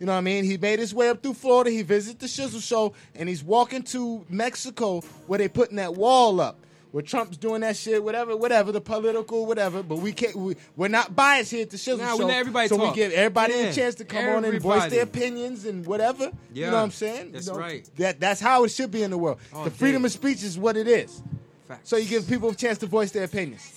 [0.00, 0.44] You know what I mean?
[0.44, 1.70] He made his way up through Florida.
[1.70, 6.40] He visited the Shizzle Show, and he's walking to Mexico where they're putting that wall
[6.40, 6.58] up.
[6.92, 9.82] Where Trump's doing that shit, whatever, whatever, the political, whatever.
[9.82, 10.34] But we can't.
[10.34, 12.26] We, we're not biased here at the Shizzle Nah, we Show.
[12.26, 12.94] let everybody so talk.
[12.96, 16.24] we give everybody Yeah, a chance to come on and voice their opinions and whatever.
[16.52, 16.64] Yeah.
[16.66, 17.30] You know what I'm saying?
[17.32, 17.88] that's You know, right.
[17.96, 19.38] That that's how it should be in the world.
[19.54, 21.22] All the freedom of speech is what it is.
[21.68, 21.88] Facts.
[21.88, 23.72] So you give people a chance to voice their opinions,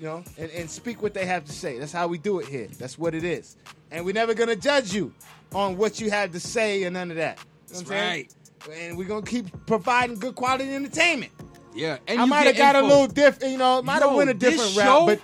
[0.00, 1.78] you know, and, and speak what they have to say.
[1.78, 2.66] That's how we do it here.
[2.78, 3.56] That's what it is.
[3.92, 5.12] And we're never gonna judge you
[5.54, 7.38] on what you have to say and none of that.
[7.38, 8.28] You know what I'm saying?
[8.72, 11.30] And we're gonna keep providing good quality entertainment.
[11.76, 12.86] Yeah, and I might have got info.
[12.86, 15.20] a little different, you know, might have went a different show- route,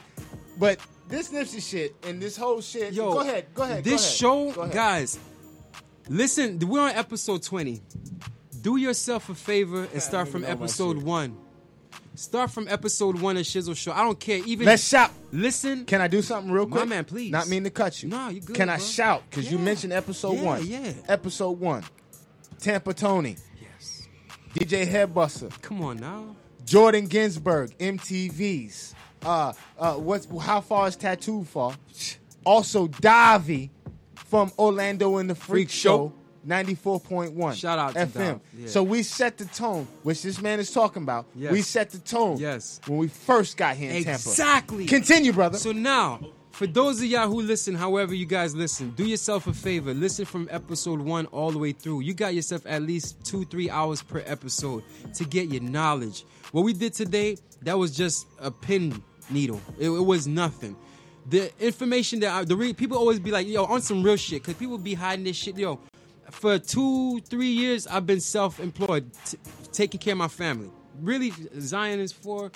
[0.59, 2.93] but but this Nipsey shit and this whole shit.
[2.93, 3.85] Yo, go ahead, go ahead.
[3.85, 4.75] This go ahead, show, ahead.
[4.75, 5.19] guys,
[6.09, 6.59] listen.
[6.61, 7.83] We're on episode twenty.
[8.61, 11.37] Do yourself a favor and start from episode one.
[12.15, 13.91] Start from episode one of Shizzle Show.
[13.93, 14.37] I don't care.
[14.45, 15.11] Even Let's shout.
[15.33, 15.87] Listen.
[15.87, 16.89] Can I do something real My quick?
[16.91, 17.33] man, please.
[17.33, 18.11] Not mean to cut you.
[18.11, 19.23] No, you good, Can I shout?
[19.31, 20.67] Because you mentioned episode Yeah, one.
[20.67, 20.93] yeah.
[21.09, 21.83] Episode one.
[22.61, 23.37] Tampa Tony.
[23.61, 24.09] Yes.
[24.55, 25.51] DJ Headbuster.
[25.63, 26.37] Come on now.
[26.65, 27.77] Jordan Ginsburg.
[27.79, 28.95] MTV's.
[29.25, 31.75] Uh, uh, what's how far is Tattoo far?
[32.45, 33.71] Also, Davi
[34.15, 36.09] from Orlando in the Freak, Freak Show.
[36.09, 36.13] Show.
[36.45, 38.41] 94.1 Shout out to FM.
[38.59, 38.67] Yeah.
[38.67, 41.27] So we set the tone, which this man is talking about.
[41.37, 41.53] Yes.
[41.53, 42.81] We set the tone Yes.
[42.89, 44.87] when we first got here in Exactly.
[44.87, 44.91] Tampa.
[44.91, 45.57] Continue, brother.
[45.59, 46.19] So now,
[46.51, 49.95] for those of y'all who listen, however you guys listen, do yourself a favor.
[49.95, 52.01] Listen from episode one all the way through.
[52.01, 54.83] You got yourself at least two, three hours per episode
[55.15, 56.25] to get your knowledge.
[56.53, 59.61] What we did today, that was just a pin needle.
[59.79, 60.77] It, it was nothing.
[61.29, 64.43] The information that I, the re, people always be like, yo, on some real shit,
[64.43, 65.57] because people be hiding this shit.
[65.57, 65.79] Yo,
[66.31, 69.39] for two, three years, I've been self-employed, t-
[69.73, 70.71] taking care of my family.
[71.01, 72.51] Really, Zion is for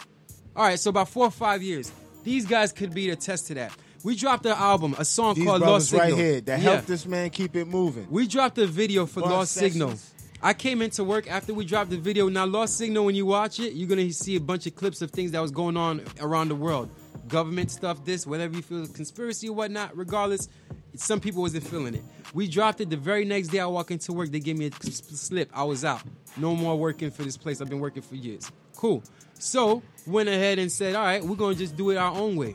[0.55, 1.92] all right, so about four or five years.
[2.25, 3.73] These guys could be the test to that.
[4.02, 6.08] We dropped an album, a song These called Lost Signal.
[6.08, 6.70] right here that Yeah.
[6.73, 8.07] helped this man keep it moving.
[8.10, 9.94] We dropped a video for Bus Lost Signal.
[10.42, 12.28] I came into work after we dropped the video.
[12.28, 15.10] Now, Lost Signal, when you watch it, you're gonna see a bunch of clips of
[15.10, 16.90] things that was going on around the world,
[17.26, 19.97] government stuff, this, whatever you feel, conspiracy or whatnot.
[19.97, 20.48] Regardless,
[20.94, 22.05] some people wasn't feeling it.
[22.34, 23.60] We dropped it the very next day.
[23.60, 25.50] I walk into work, they gave me a slip.
[25.55, 26.02] I was out.
[26.36, 27.60] No more working for this place.
[27.60, 28.50] I've been working for years.
[28.76, 29.02] Cool.
[29.39, 32.55] So went ahead and said, all right, we're gonna just do it our own way.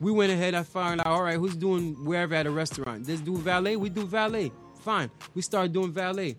[0.00, 3.08] We went ahead and found out, all right, who's doing wherever at a restaurant?
[3.08, 3.76] Let's do valet.
[3.76, 4.52] We do valet.
[4.80, 5.10] Fine.
[5.34, 6.36] We started doing valet.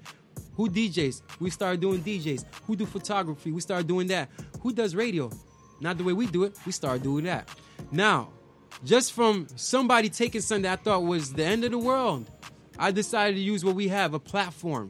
[0.55, 1.21] Who DJs?
[1.39, 2.45] We started doing DJs.
[2.65, 3.51] Who do photography?
[3.51, 4.29] We started doing that.
[4.61, 5.29] Who does radio?
[5.79, 6.57] Not the way we do it.
[6.65, 7.49] We started doing that.
[7.91, 8.29] Now,
[8.83, 12.29] just from somebody taking something I thought was the end of the world,
[12.77, 14.89] I decided to use what we have, a platform,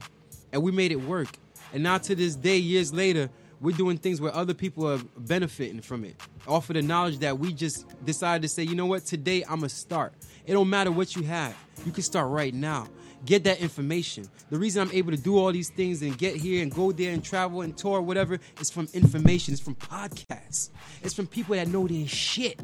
[0.52, 1.28] and we made it work.
[1.72, 3.28] And now to this day, years later,
[3.60, 6.16] we're doing things where other people are benefiting from it.
[6.46, 9.56] Off of the knowledge that we just decided to say, you know what, today I'm
[9.56, 10.12] gonna start.
[10.46, 11.56] It don't matter what you have.
[11.84, 12.88] You can start right now.
[13.26, 14.28] Get that information.
[14.50, 17.12] The reason I'm able to do all these things and get here and go there
[17.12, 19.52] and travel and tour, whatever, is from information.
[19.52, 20.70] It's from podcasts.
[21.02, 22.60] It's from people that know their shit.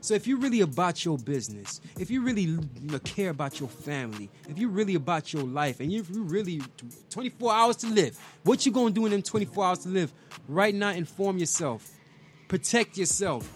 [0.00, 3.68] So if you're really about your business, if you really you know, care about your
[3.68, 6.62] family, if you're really about your life, and you you really
[7.10, 10.12] 24 hours to live, what you gonna do in them 24 hours to live?
[10.48, 11.90] Right now, inform yourself,
[12.48, 13.52] protect yourself,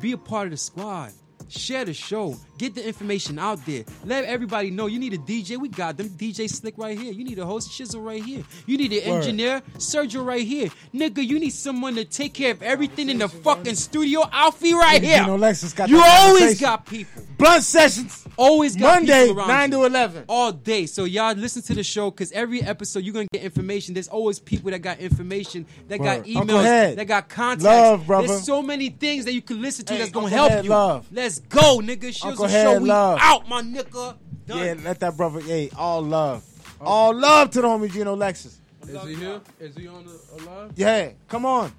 [0.00, 1.12] be a part of the squad.
[1.48, 2.36] Share the show.
[2.58, 3.84] Get the information out there.
[4.04, 5.56] Let everybody know you need a DJ.
[5.56, 6.08] We got them.
[6.08, 7.12] DJ Slick right here.
[7.12, 8.42] You need a host Shizzle right here.
[8.66, 9.18] You need an Word.
[9.18, 10.68] engineer Sergio right here.
[10.92, 14.24] Nigga, you need someone to take care of everything in the fucking studio.
[14.32, 15.22] Alfie right here.
[15.22, 17.22] Lexus got you always got people.
[17.38, 18.26] Blunt sessions.
[18.36, 20.24] Always got Monday, people around 9 to 11.
[20.28, 20.86] All day.
[20.86, 23.94] So y'all listen to the show because every episode you're gonna get information.
[23.94, 27.64] There's always people that got information, that got emails, that got contacts.
[27.64, 28.28] Love, brother.
[28.28, 30.70] There's so many things that you can listen to Hey, that's gonna help Head, you.
[30.70, 31.06] love.
[31.12, 32.24] Let's go, nigga.
[32.24, 33.18] Uncle show Head, we love.
[33.20, 34.16] out, my nigga.
[34.46, 34.58] Done.
[34.58, 35.40] Yeah, let that brother.
[35.40, 36.42] Hey, all love,
[36.80, 38.56] all love to the homie Gino Lexus.
[38.88, 39.40] Is he here?
[39.60, 40.72] Is he on the alive?
[40.76, 41.72] Yeah, come on.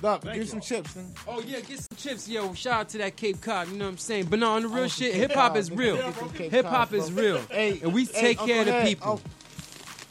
[0.00, 0.96] Dup, give some chips.
[0.96, 1.12] Man.
[1.28, 2.52] Oh yeah, get some chips, yo.
[2.54, 3.68] Shout out to that Cape Cod.
[3.68, 4.26] You know what I'm saying?
[4.26, 5.96] But no, on the real Oh, shit, hip hop is real.
[5.96, 6.10] Yeah,
[6.48, 9.20] Hip hop is real, Hey, and we hey, take care of the people.
[9.24, 9.30] oh,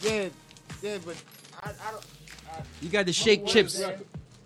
[0.01, 0.29] yeah,
[0.81, 1.15] yeah, but
[1.61, 2.05] I, I don't.
[2.81, 3.81] You got to shake chips.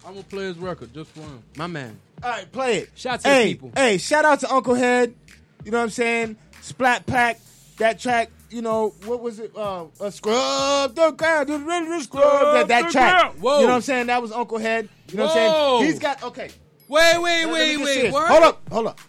[0.05, 1.41] I'm gonna play his record just for him.
[1.57, 1.99] My man.
[2.23, 2.89] All right, play it.
[2.95, 3.71] Shout out to hey, people.
[3.75, 5.15] Hey, shout out to Uncle Head.
[5.63, 6.37] You know what I'm saying?
[6.61, 7.39] Splat Pack.
[7.77, 8.29] That track.
[8.51, 9.51] You know what was it?
[9.55, 13.21] Uh, uh scrub the ground, do the rhythm, scrub that, that the track.
[13.21, 13.41] ground.
[13.41, 13.59] Whoa.
[13.59, 14.07] You know what I'm saying?
[14.07, 14.87] That was Uncle Head.
[15.09, 15.91] You know what I'm saying?
[15.91, 16.49] He's got okay.
[16.87, 18.13] Wait, wait, Let- let wait, wait.
[18.13, 18.99] Hold up, hold up.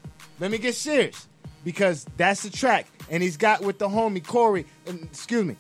[0.41, 1.29] Let me get serious
[1.63, 4.65] because that's the track, and he's got with the homie Corey.
[4.87, 5.57] Excuse me,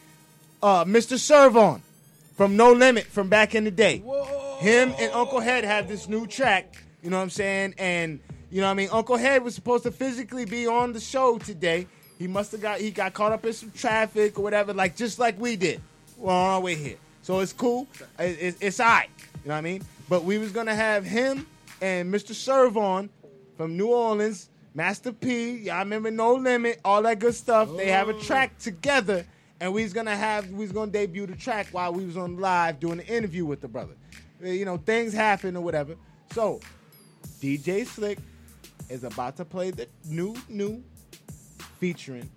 [0.62, 1.18] uh, Mr.
[1.18, 1.82] Serv-On
[2.36, 4.02] from No Limit from back in the day.
[4.58, 6.82] Him and Uncle Head have this new track.
[7.02, 7.74] You know what I'm saying?
[7.78, 8.88] And you know what I mean.
[8.92, 11.86] Uncle Head was supposed to physically be on the show today.
[12.18, 15.18] He must have got he got caught up in some traffic or whatever, like just
[15.18, 15.80] like we did.
[16.16, 17.86] We're on our way here, so it's cool.
[18.18, 19.10] It- it- it's alright.
[19.44, 19.82] You know what I mean?
[20.08, 21.46] But we was gonna have him
[21.82, 22.34] and Mr.
[22.34, 23.10] Serv-On
[23.56, 25.56] from New Orleans, Master P.
[25.56, 27.68] Y'all remember No Limit, all that good stuff.
[27.76, 28.20] They have a oh.
[28.20, 29.26] track together,
[29.60, 32.36] and we was gonna have we was gonna debut the track while we was on
[32.38, 33.94] live doing the interview with the brother.
[34.44, 35.96] Uh, You know, things happen or whatever.
[36.32, 36.60] So
[37.40, 38.18] DJ Slick
[38.88, 40.82] is about to play the new new
[41.78, 42.28] featuring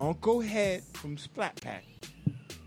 [0.00, 1.84] Uncle Head from Splat Pack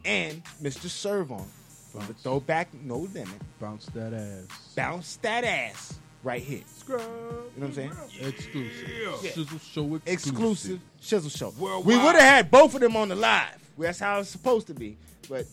[0.05, 0.87] and Mr.
[0.87, 1.45] Serv-On
[1.91, 3.41] from the Throwback No Limit.
[3.59, 4.73] Bounce that ass.
[4.75, 6.61] Bounce that ass right here.
[6.65, 7.01] Scrub.
[7.01, 7.91] You know what I'm saying?
[8.21, 8.89] Exclusive.
[9.23, 9.29] Yeah.
[9.31, 10.07] Shizzle show exclusive.
[10.07, 11.53] Exclusive Shizzle Show.
[11.59, 11.85] Worldwide.
[11.85, 13.64] We would have had both of them on the live.
[13.77, 14.97] That's how it's supposed to be.
[15.29, 15.45] But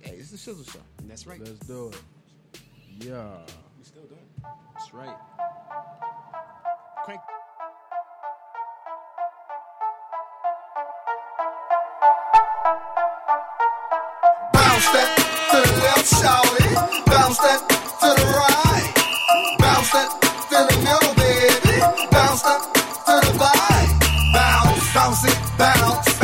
[0.00, 0.80] hey, it's the Shizzle Show.
[0.98, 1.40] And that's right.
[1.40, 2.00] Let's do it.
[3.00, 3.24] Yeah.
[3.78, 4.20] We still doing
[4.74, 5.16] That's right.
[7.04, 7.20] Crank.
[14.52, 15.08] Bounce that
[15.50, 17.06] to the left, shawty.
[17.06, 17.60] Bounce that
[18.00, 19.58] to the right.
[19.58, 20.10] Bounce that
[20.50, 21.80] to the middle, baby.
[22.10, 22.60] Bounce that
[23.06, 23.90] to the right.
[24.34, 26.17] Bounce, bounce it, bounce,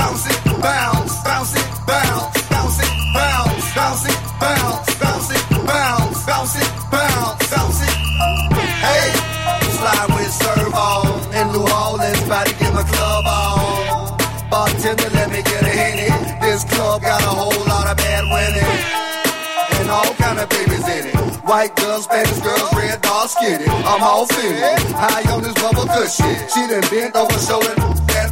[21.45, 23.67] White girls, Spanish girls, red dogs, skinny.
[23.69, 26.51] I'm all feeling high on this bubble shit.
[26.51, 27.75] She done bent over, shoulder
[28.17, 28.31] that.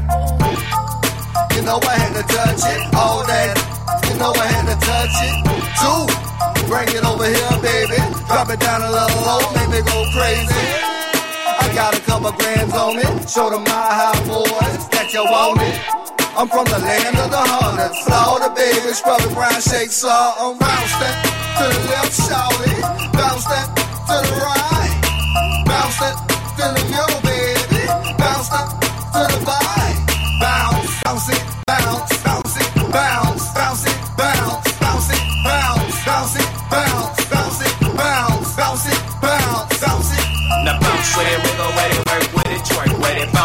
[1.55, 3.55] You know I had to touch it, all that.
[4.09, 5.37] You know I had to touch it.
[5.77, 8.01] Two, bring it over here, baby.
[8.29, 10.82] Drop it down a little low, make me go crazy.
[11.75, 13.03] Got a couple of grands on me.
[13.27, 15.81] Show them my high boys that you want it.
[16.37, 17.97] I'm from the land of the hundreds.
[18.05, 20.37] Florida, baby, scrubby brown shake saw.
[20.37, 21.17] I'm bounce that
[21.57, 22.77] to the left, shawty.
[23.17, 24.95] Bounce that to the right.
[25.65, 26.17] Bounce that
[26.61, 27.89] to the middle, baby.
[28.21, 28.69] Bounce that
[29.17, 29.97] to the right.
[30.45, 36.49] Bounce, bounce it, bounce, bounce it, bounce, bounce it, bounce, bounce it, bounce, bounce it,
[36.69, 41.52] bounce, bounce it, bounce, bounce it, bounce, bounce it.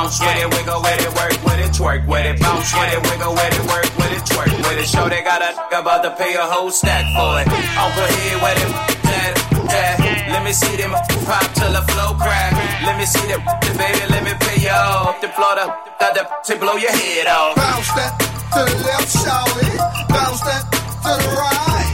[0.07, 3.01] Bounce with it, wiggle with it, work with it, twerk with it, bounce with it,
[3.11, 4.87] wiggle with it, work with it, twerk with it.
[4.87, 7.47] Show they got a about to pay a whole stack for it.
[7.75, 8.71] Uncle here with it,
[9.03, 9.33] that,
[9.67, 9.97] that.
[10.31, 10.91] Let me see them
[11.27, 12.55] pop till the flow crack.
[12.87, 13.43] Let me see them,
[13.75, 15.19] baby, let me pay you off.
[15.19, 15.67] The floor, the,
[16.15, 17.59] the, to blow your head off.
[17.59, 18.15] Bounce that
[18.55, 19.75] to the left, shawty.
[20.07, 20.63] Bounce that
[21.03, 21.91] to the right.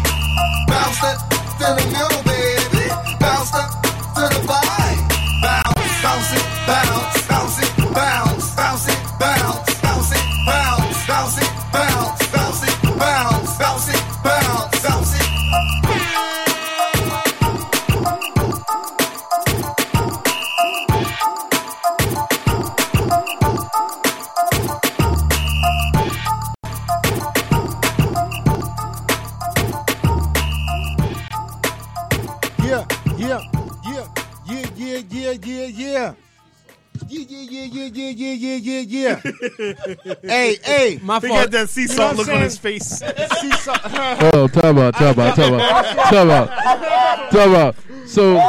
[0.69, 1.17] Bounce that
[1.57, 2.85] to the middle, baby.
[3.17, 3.73] Bounce that
[4.13, 4.82] to the right.
[40.23, 41.41] Hey, hey, My He fault.
[41.41, 42.85] got that sea salt look I'm on his face.
[43.41, 43.79] Sea salt.
[43.83, 47.75] Oh, talk about, talk about, talk about, talk about, talk about.
[48.07, 48.39] So,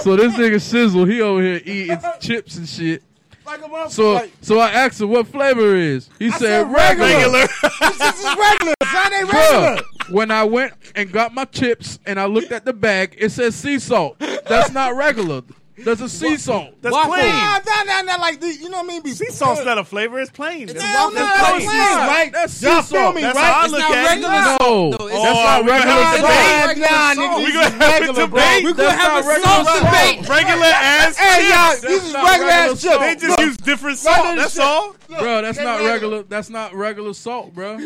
[0.00, 3.02] so this nigga Shizzle, he over here eating chips and shit.
[3.46, 3.90] Like a.
[3.90, 6.08] So, Like- so I asked him what flavor is.
[6.18, 7.08] He I said, said regular.
[7.08, 7.40] regular.
[7.98, 8.74] this is regular.
[8.90, 9.76] Son ain't regular.
[9.76, 13.30] Bruh, when I went and got my chips and I looked at the bag, it
[13.30, 14.16] says sea salt.
[14.18, 15.42] That's not regular.
[15.76, 16.70] That's a sea salt.
[16.82, 17.26] That's Nah, plain.
[17.34, 19.02] nah, nah, nah, like the, you know what I mean?
[19.02, 20.20] Be Sea salt's not a flavor.
[20.20, 20.62] It's plain.
[20.62, 21.66] It's It's nah, nah, that's plain.
[21.66, 22.30] plain, right?
[22.32, 23.14] That's Y'all sea feel salt.
[23.16, 23.44] me, That's right?
[23.44, 24.06] how I It's look not at it.
[24.06, 24.60] regular No, salt.
[25.10, 26.30] that's Oh, not we gonna regular have a salt.
[26.70, 26.78] debate.
[26.78, 28.38] Nah, nigga, We this gonna is have a regular, bro.
[28.38, 28.64] debate.
[28.64, 29.82] We That's gonna have not a regular salt salt.
[29.84, 30.28] debate.
[30.28, 31.80] Regular ass Hey, y'all, chips.
[31.82, 33.00] this is regular regular ass salt.
[33.00, 34.16] They just use different salt.
[34.16, 34.62] Regular That's shit.
[34.62, 34.94] all.
[35.08, 35.90] Bro, that's not regular.
[35.92, 36.22] regular.
[36.22, 37.74] That's not regular salt, bro.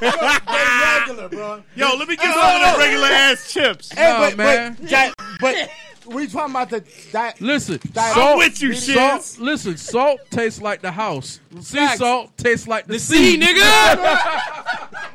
[0.00, 1.62] regular, bro.
[1.74, 3.92] Yo, let me get some of the regular ass chips.
[3.92, 4.76] Hey, Nah, but, man.
[4.80, 5.70] but, that, but
[6.08, 7.40] we talking about the that.
[7.40, 9.36] Listen, I'm salt, with you, salt.
[9.40, 11.40] Listen, salt tastes like the house.
[11.60, 11.98] Sea Facts.
[11.98, 13.60] salt tastes like the, The sea, nigga.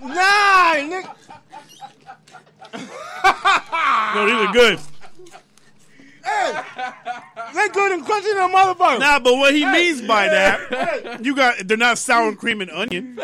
[0.02, 1.16] Nah, nigga.
[4.16, 4.80] No, these are good.
[6.24, 6.62] Hey,
[7.54, 9.00] they good and crunchy than a motherfucker.
[9.00, 13.20] Nah, but what he means by that, you got they're not sour cream and onion.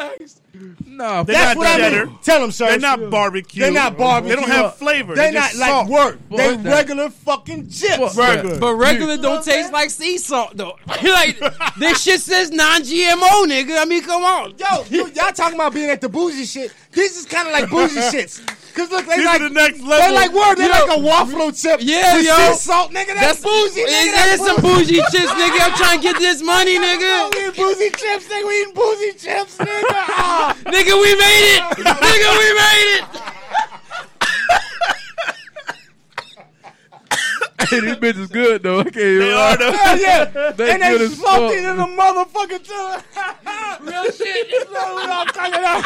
[0.85, 2.17] Nah, They're That's not what I mean.
[2.24, 2.66] Tell them, sir.
[2.69, 3.61] They're not barbecue.
[3.61, 4.35] They're not barbecue.
[4.35, 5.14] They don't have flavor.
[5.14, 6.19] They're They're not just like work.
[6.30, 6.66] Fuck They that.
[6.66, 8.16] regular fucking chips.
[8.16, 8.59] Fuck Burger.
[8.59, 10.76] But regular don't taste like sea salt though.
[11.03, 11.40] like
[11.77, 13.80] this shit says non-GMO, nigga.
[13.80, 14.56] I mean, come on.
[14.58, 16.74] Yo, you, y'all talking about being at the bougie shit.
[16.92, 18.42] This is kind of like bougie shits.
[18.77, 19.97] Cause look, they These like the next level.
[20.06, 20.56] they like word.
[20.56, 20.69] They Yo.
[20.69, 21.80] like a waffle chip.
[21.81, 22.53] Yeah, yo.
[22.53, 23.15] salt, nigga.
[23.15, 23.81] That's, bougie.
[23.81, 24.06] Nigga.
[24.06, 25.59] It That's some bougie chips, nigga.
[25.65, 27.33] I'm trying to get this money, nigga.
[27.33, 28.47] we eating bougie chips, nigga.
[28.47, 29.83] We eating bougie chips, nigga.
[30.19, 30.53] Ah.
[30.65, 31.64] Nigga, we made it.
[31.81, 33.03] nigga, we made it.
[37.69, 38.80] hey, these bitches good though.
[38.80, 39.52] I can't even They lie.
[39.53, 39.72] are though.
[39.72, 40.26] Hell yeah.
[40.52, 41.66] They and good they as salty fuck.
[41.66, 43.86] than a motherfucker too.
[43.92, 44.50] Real shit.
[44.50, 45.84] You know what I'm talking about?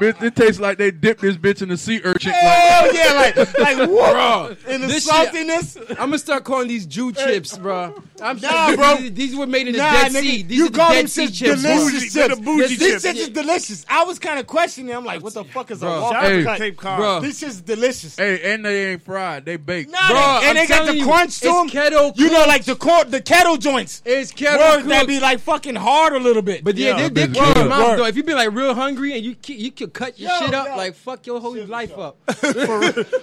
[0.00, 2.32] Bitch, it tastes like they dipped this bitch in the sea urchin.
[2.32, 4.58] Like, Hell yeah, like like what?
[4.68, 5.78] In the This shit- saltiness.
[5.90, 7.94] I'm gonna start calling these Jew chips, bro.
[8.22, 8.96] I'm Nah, bro.
[8.96, 10.42] These, these were made in the Nah, Dead nigga, Sea.
[10.42, 11.62] These you are the call them Dead Sea shit chips.
[11.62, 11.70] bro.
[11.76, 12.38] Bougie- delicious they're chips.
[12.38, 13.02] the bougie These chips.
[13.02, 13.86] shit is delicious.
[13.88, 14.94] I was kind of questioning.
[14.94, 16.00] I'm like, what the fuck is a Bro.
[16.00, 16.42] waffle Shout out Hey.
[16.44, 16.98] to Cape Cod.
[16.98, 17.20] Bro.
[17.20, 18.16] These shit's delicious.
[18.16, 19.44] hey, and they ain't fried.
[19.44, 19.90] They baked.
[19.90, 21.64] Nah, Bro, they- I'm and they got telling the you, crunch to them.
[21.66, 24.02] it's kettle You know, like the cor- the kettle joints.
[24.04, 25.08] It's kettle Words that cooked.
[25.08, 26.62] be like fucking hard a little bit.
[26.64, 27.08] But yeah, Yeah.
[27.08, 27.98] they, they Word, kill your mouth word.
[28.00, 28.06] though.
[28.06, 30.76] If you be like real hungry and you ki- you could cut your shit up,
[30.76, 32.16] like fuck your whole life up.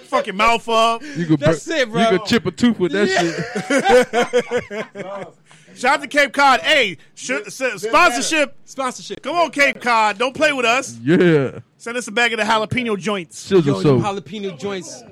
[0.08, 1.02] Fucking mouth up.
[1.16, 2.00] You could That's it, bro.
[2.10, 4.86] You could chip a tooth with that shit.
[5.74, 6.60] Shout out to Cape Cod.
[6.60, 8.56] Hey, sh- s- sponsorship.
[8.64, 9.22] Sponsorship.
[9.22, 10.18] Come on, Cape Cod.
[10.18, 10.96] Don't play with us.
[11.02, 11.60] Yeah.
[11.76, 13.38] Send us a bag of the jalapeno joints.
[13.38, 14.02] Sizzle Yo, them soap.
[14.24, 15.02] jalapeno joints,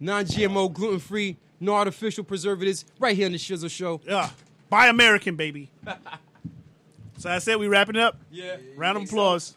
[0.00, 4.00] non-GMO, gluten-free, no artificial preservatives, right here on the Shizzle Show.
[4.06, 4.30] Yeah.
[4.68, 5.70] Buy American, baby.
[7.18, 8.18] so I said we wrapping it up.
[8.30, 8.56] Yeah.
[8.76, 9.56] Round of applause.